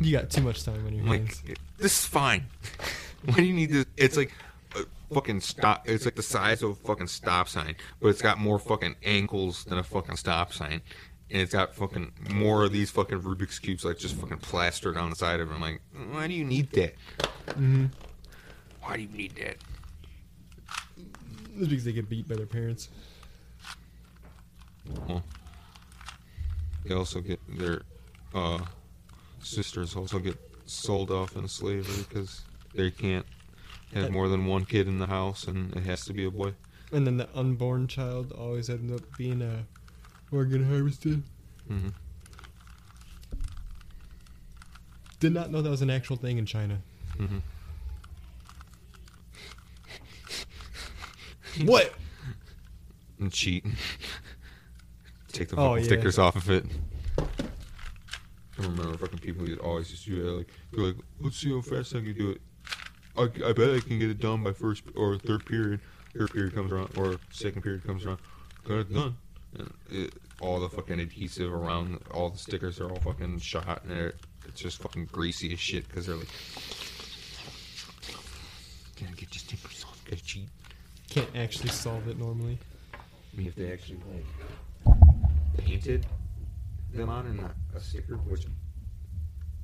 you 0.00 0.12
got 0.12 0.30
too 0.30 0.42
much 0.42 0.64
time 0.64 0.86
on 0.86 0.94
your 0.94 1.04
hands. 1.06 1.42
like, 1.48 1.58
this 1.78 1.92
is 2.00 2.04
fine. 2.04 2.44
Why 3.24 3.34
do 3.36 3.44
you 3.44 3.54
need 3.54 3.70
this? 3.70 3.86
It's 3.96 4.16
like 4.16 4.32
fucking 5.12 5.40
stop. 5.40 5.88
It's 5.88 6.04
like 6.04 6.14
the 6.16 6.22
size 6.22 6.62
of 6.62 6.70
a 6.70 6.74
fucking 6.74 7.08
stop 7.08 7.48
sign, 7.48 7.76
but 8.00 8.08
it's 8.08 8.22
got 8.22 8.38
more 8.38 8.58
fucking 8.58 8.96
ankles 9.02 9.64
than 9.64 9.78
a 9.78 9.82
fucking 9.82 10.16
stop 10.16 10.52
sign. 10.52 10.82
And 11.30 11.42
it's 11.42 11.52
got 11.52 11.74
fucking 11.74 12.12
more 12.30 12.64
of 12.64 12.72
these 12.72 12.90
fucking 12.90 13.20
Rubik's 13.20 13.58
cubes, 13.58 13.84
like 13.84 13.98
just 13.98 14.14
fucking 14.16 14.38
plastered 14.38 14.96
on 14.96 15.10
the 15.10 15.16
side 15.16 15.40
of 15.40 15.50
it. 15.50 15.54
I'm 15.54 15.60
like, 15.60 15.80
why 16.10 16.26
do 16.26 16.34
you 16.34 16.44
need 16.44 16.70
that? 16.72 16.94
hmm 17.54 17.86
Why 18.80 18.96
do 18.96 19.02
you 19.02 19.08
need 19.08 19.34
that? 19.36 19.56
It's 21.56 21.68
because 21.68 21.84
they 21.84 21.92
get 21.92 22.08
beat 22.08 22.28
by 22.28 22.36
their 22.36 22.46
parents. 22.46 22.88
Well, 25.06 25.22
they 26.84 26.94
also 26.94 27.20
get 27.20 27.40
their 27.58 27.82
uh, 28.34 28.60
sisters 29.42 29.96
also 29.96 30.18
get 30.18 30.38
sold 30.66 31.10
off 31.10 31.36
in 31.36 31.46
slavery 31.48 32.04
because 32.08 32.42
they 32.74 32.90
can't 32.90 33.26
have 33.94 34.10
more 34.10 34.28
than 34.28 34.46
one 34.46 34.64
kid 34.64 34.86
in 34.88 34.98
the 34.98 35.06
house, 35.06 35.46
and 35.46 35.74
it 35.76 35.82
has 35.84 36.04
to 36.06 36.12
be 36.12 36.24
a 36.24 36.30
boy. 36.30 36.54
And 36.92 37.06
then 37.06 37.16
the 37.18 37.28
unborn 37.34 37.86
child 37.86 38.32
always 38.32 38.68
ends 38.70 38.92
up 38.92 39.02
being 39.16 39.42
a 39.42 39.64
organ 40.30 40.64
harvested. 40.68 41.22
hmm 41.66 41.88
Did 45.20 45.32
not 45.34 45.50
know 45.50 45.60
that 45.62 45.70
was 45.70 45.82
an 45.82 45.90
actual 45.90 46.16
thing 46.16 46.38
in 46.38 46.46
China. 46.46 46.78
hmm 47.16 47.38
What? 51.64 51.92
and 53.18 53.32
cheat. 53.32 53.66
Take 55.32 55.48
the 55.48 55.56
Oh, 55.56 55.74
yeah. 55.74 55.82
stickers 55.82 56.18
off 56.18 56.36
of 56.36 56.48
it. 56.50 56.64
I 57.18 57.24
remember 58.62 58.96
fucking 58.96 59.18
people 59.18 59.44
who 59.44 59.56
always 59.56 59.88
just 59.90 60.04
do 60.06 60.22
that. 60.22 60.30
Like, 60.30 60.48
they're 60.72 60.84
like, 60.86 60.96
let's 61.20 61.36
see 61.36 61.50
how 61.50 61.60
fast 61.60 61.96
I 61.96 62.00
can 62.00 62.14
do 62.14 62.30
it. 62.30 62.40
I, 63.18 63.48
I 63.48 63.52
bet 63.52 63.74
I 63.74 63.80
can 63.80 63.98
get 63.98 64.10
it 64.10 64.20
done 64.20 64.44
by 64.44 64.52
first 64.52 64.84
or 64.94 65.18
third 65.18 65.44
period. 65.44 65.80
Third 66.16 66.32
period 66.32 66.54
comes 66.54 66.72
around, 66.72 66.96
or 66.96 67.16
second 67.30 67.62
period 67.62 67.84
comes 67.84 68.06
around. 68.06 68.18
Got 68.64 68.78
it 68.78 68.94
done. 68.94 69.16
And 69.58 69.72
it, 69.90 70.14
all 70.40 70.60
the 70.60 70.68
fucking 70.68 71.00
adhesive 71.00 71.52
around 71.52 71.98
all 72.12 72.30
the 72.30 72.38
stickers 72.38 72.80
are 72.80 72.90
all 72.90 73.00
fucking 73.00 73.40
shot, 73.40 73.82
and 73.84 74.12
it's 74.46 74.60
just 74.60 74.80
fucking 74.82 75.06
greasy 75.12 75.52
as 75.52 75.58
shit 75.58 75.88
because 75.88 76.06
they're 76.06 76.16
like, 76.16 76.28
gotta 79.00 79.12
get 79.14 79.34
your 79.34 79.40
stickers 79.40 79.84
off, 79.84 80.02
gotta 80.04 80.22
cheat. 80.22 80.48
Can't 81.10 81.36
actually 81.36 81.70
solve 81.70 82.06
it 82.08 82.18
normally. 82.18 82.58
I 82.94 83.36
mean, 83.36 83.46
if 83.46 83.54
they 83.54 83.72
actually 83.72 84.00
like 84.12 84.96
painted 85.58 86.06
them 86.92 87.08
on 87.08 87.26
in 87.26 87.40
a 87.74 87.80
sticker, 87.80 88.16
which 88.16 88.46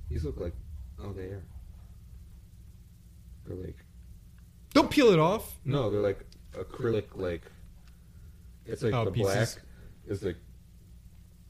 these 0.09 0.24
look 0.24 0.39
like, 0.39 0.55
oh, 1.02 1.12
they 1.12 1.24
are. 1.24 1.43
They're 3.47 3.57
like, 3.57 3.77
Don't 4.73 4.91
peel 4.91 5.11
it 5.11 5.19
off. 5.19 5.59
no, 5.65 5.91
they're 5.91 6.01
like 6.01 6.25
acrylic, 6.53 7.05
like 7.15 7.43
it's 8.66 8.83
like 8.83 8.95
Oh, 8.95 9.05
the 9.05 9.11
pieces. 9.11 9.35
black 9.35 9.65
is 10.09 10.23
like 10.23 10.37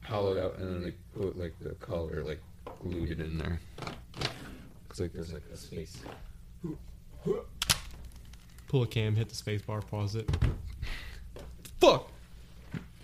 hollowed 0.03 0.37
out, 0.37 0.57
and 0.59 0.75
then 0.75 0.83
they 0.83 0.91
put 1.19 1.37
like 1.37 1.53
the 1.59 1.69
color 1.75 2.23
like 2.23 2.41
glued 2.81 3.11
it 3.11 3.19
in 3.19 3.37
there. 3.37 3.59
Looks 4.87 4.99
like 4.99 5.13
there's 5.13 5.33
like 5.33 5.43
a 5.53 5.57
space. 5.57 5.97
Pull 8.67 8.83
a 8.83 8.87
cam, 8.87 9.15
hit 9.15 9.29
the 9.29 9.35
space 9.35 9.61
bar, 9.61 9.81
pause 9.81 10.15
it. 10.15 10.29
Fuck. 11.79 12.09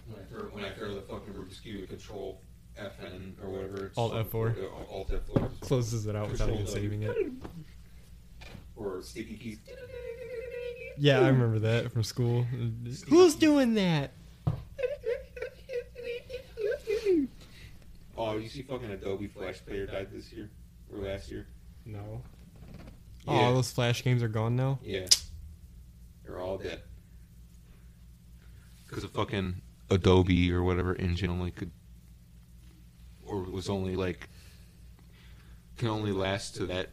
When 0.07 0.19
I 0.19 0.23
throw, 0.30 0.41
when 0.49 0.65
I 0.65 0.72
throw 0.72 0.93
the 0.95 1.01
fucking 1.01 1.34
Rubik's 1.34 1.59
cube, 1.59 1.88
control 1.89 2.41
FN 2.80 3.34
or 3.43 3.49
whatever. 3.49 3.85
It's 3.88 3.97
Alt 3.97 4.13
F4. 4.13 4.57
Yeah, 4.57 4.63
uh, 4.65 4.93
Alt 4.93 5.11
F4. 5.11 5.59
Closes 5.61 6.07
it 6.07 6.15
out 6.15 6.31
without 6.31 6.49
even 6.49 6.65
Control 6.65 6.76
saving 6.81 7.03
it. 7.03 7.15
Or 8.81 9.01
sticky 9.01 9.37
keys. 9.37 9.59
Yeah, 10.97 11.19
I 11.19 11.27
remember 11.27 11.59
that 11.59 11.91
from 11.91 12.03
school. 12.03 12.45
Who's 13.07 13.35
doing 13.35 13.75
that? 13.75 14.11
Oh, 18.17 18.37
you 18.37 18.49
see 18.49 18.61
fucking 18.61 18.89
Adobe 18.89 19.27
Flash 19.27 19.63
Player 19.65 19.85
died 19.87 20.09
this 20.11 20.31
year 20.31 20.49
or 20.91 20.99
last 20.99 21.31
year? 21.31 21.47
No. 21.85 22.21
Yeah. 23.25 23.33
Oh, 23.33 23.35
all 23.35 23.53
those 23.55 23.71
flash 23.71 24.03
games 24.03 24.21
are 24.21 24.27
gone 24.27 24.55
now. 24.55 24.79
Yeah. 24.83 25.07
They're 26.23 26.39
all 26.39 26.57
dead. 26.57 26.81
Because 28.87 29.03
of 29.03 29.11
fucking 29.11 29.61
Adobe 29.89 30.51
or 30.51 30.63
whatever 30.63 30.95
engine 30.95 31.29
only 31.29 31.51
could, 31.51 31.71
or 33.25 33.41
was 33.43 33.69
only 33.69 33.95
like, 33.95 34.29
can 35.77 35.87
only 35.87 36.11
last 36.11 36.55
to 36.55 36.65
that 36.67 36.89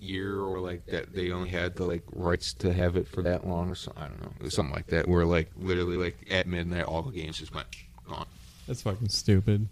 year 0.00 0.40
or 0.40 0.58
like 0.60 0.86
that 0.86 1.12
they 1.12 1.30
only 1.30 1.50
had 1.50 1.76
the 1.76 1.84
like 1.84 2.02
rights 2.12 2.52
to 2.54 2.72
have 2.72 2.96
it 2.96 3.06
for 3.06 3.22
that 3.22 3.46
long 3.46 3.70
or 3.70 3.74
something. 3.74 4.02
I 4.02 4.08
don't 4.08 4.42
know. 4.42 4.48
Something 4.48 4.74
like 4.74 4.86
that 4.88 5.06
where 5.08 5.24
like 5.24 5.50
literally 5.56 5.96
like 5.96 6.16
at 6.30 6.46
midnight 6.46 6.84
all 6.84 7.02
the 7.02 7.12
games 7.12 7.38
just 7.38 7.54
went 7.54 7.66
gone. 8.08 8.26
That's 8.66 8.82
fucking 8.82 9.08
stupid. 9.08 9.68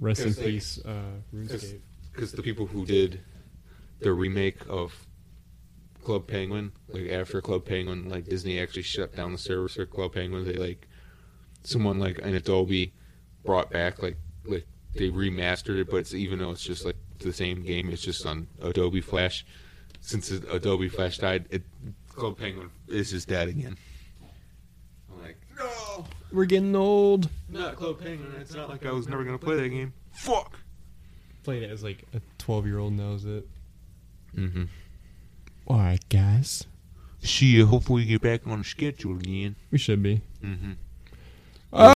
Rest 0.00 0.20
in 0.20 0.28
Because, 0.28 0.38
like, 0.38 0.46
peace, 0.46 0.78
uh, 0.84 1.00
RuneScape. 1.34 1.80
because 2.12 2.32
the 2.32 2.42
people 2.42 2.66
who 2.66 2.84
did 2.84 3.20
the 4.00 4.12
remake 4.12 4.58
of 4.68 4.94
Club 6.04 6.26
Penguin, 6.26 6.72
like 6.88 7.08
after 7.10 7.40
Club 7.40 7.64
Penguin, 7.64 8.08
like 8.08 8.24
Disney 8.26 8.60
actually 8.60 8.82
shut 8.82 9.14
down 9.14 9.32
the 9.32 9.38
service 9.38 9.74
for 9.74 9.86
Club 9.86 10.14
Penguin. 10.14 10.44
They 10.44 10.54
like 10.54 10.86
someone 11.64 11.98
like 11.98 12.18
an 12.18 12.34
Adobe 12.34 12.92
brought 13.44 13.70
back 13.70 14.02
like 14.02 14.16
like 14.46 14.66
they 14.94 15.10
remastered 15.10 15.78
it, 15.80 15.90
but 15.90 15.96
it's 15.98 16.14
even 16.14 16.38
though 16.38 16.50
it's 16.52 16.62
just 16.62 16.84
like 16.84 16.96
the 17.18 17.32
same 17.32 17.62
game, 17.62 17.90
it's 17.90 18.02
just 18.02 18.24
on 18.26 18.46
Adobe 18.62 19.00
Flash. 19.00 19.44
Since 20.00 20.30
Adobe 20.30 20.88
Flash 20.88 21.18
died, 21.18 21.46
it, 21.50 21.62
Club 22.08 22.38
Penguin 22.38 22.70
is 22.88 23.10
just 23.10 23.28
dead 23.28 23.48
again. 23.48 23.76
I'm 25.12 25.22
like, 25.22 25.36
no, 25.58 26.06
We're 26.32 26.44
getting 26.44 26.74
old. 26.76 27.28
not 27.48 27.76
Club 27.76 28.00
Penguin. 28.00 28.32
It's 28.40 28.54
not 28.54 28.68
like 28.68 28.86
I 28.86 28.92
was 28.92 29.08
never 29.08 29.24
gonna 29.24 29.38
play 29.38 29.56
that 29.56 29.68
game. 29.68 29.92
Fuck. 30.12 30.58
Played 31.42 31.62
it 31.64 31.70
as 31.70 31.82
like 31.82 32.04
a 32.14 32.20
12 32.38 32.66
year 32.66 32.78
old 32.78 32.92
knows 32.92 33.24
it. 33.24 33.46
Mm-hmm. 34.36 34.64
Alright, 35.68 36.08
guys. 36.08 36.66
See 37.20 37.46
you. 37.46 37.66
Hopefully, 37.66 38.02
we 38.02 38.06
get 38.08 38.22
back 38.22 38.46
on 38.46 38.62
schedule 38.64 39.16
again. 39.16 39.56
We 39.70 39.78
should 39.78 40.02
be. 40.02 40.20
Mm-hmm. 40.42 40.72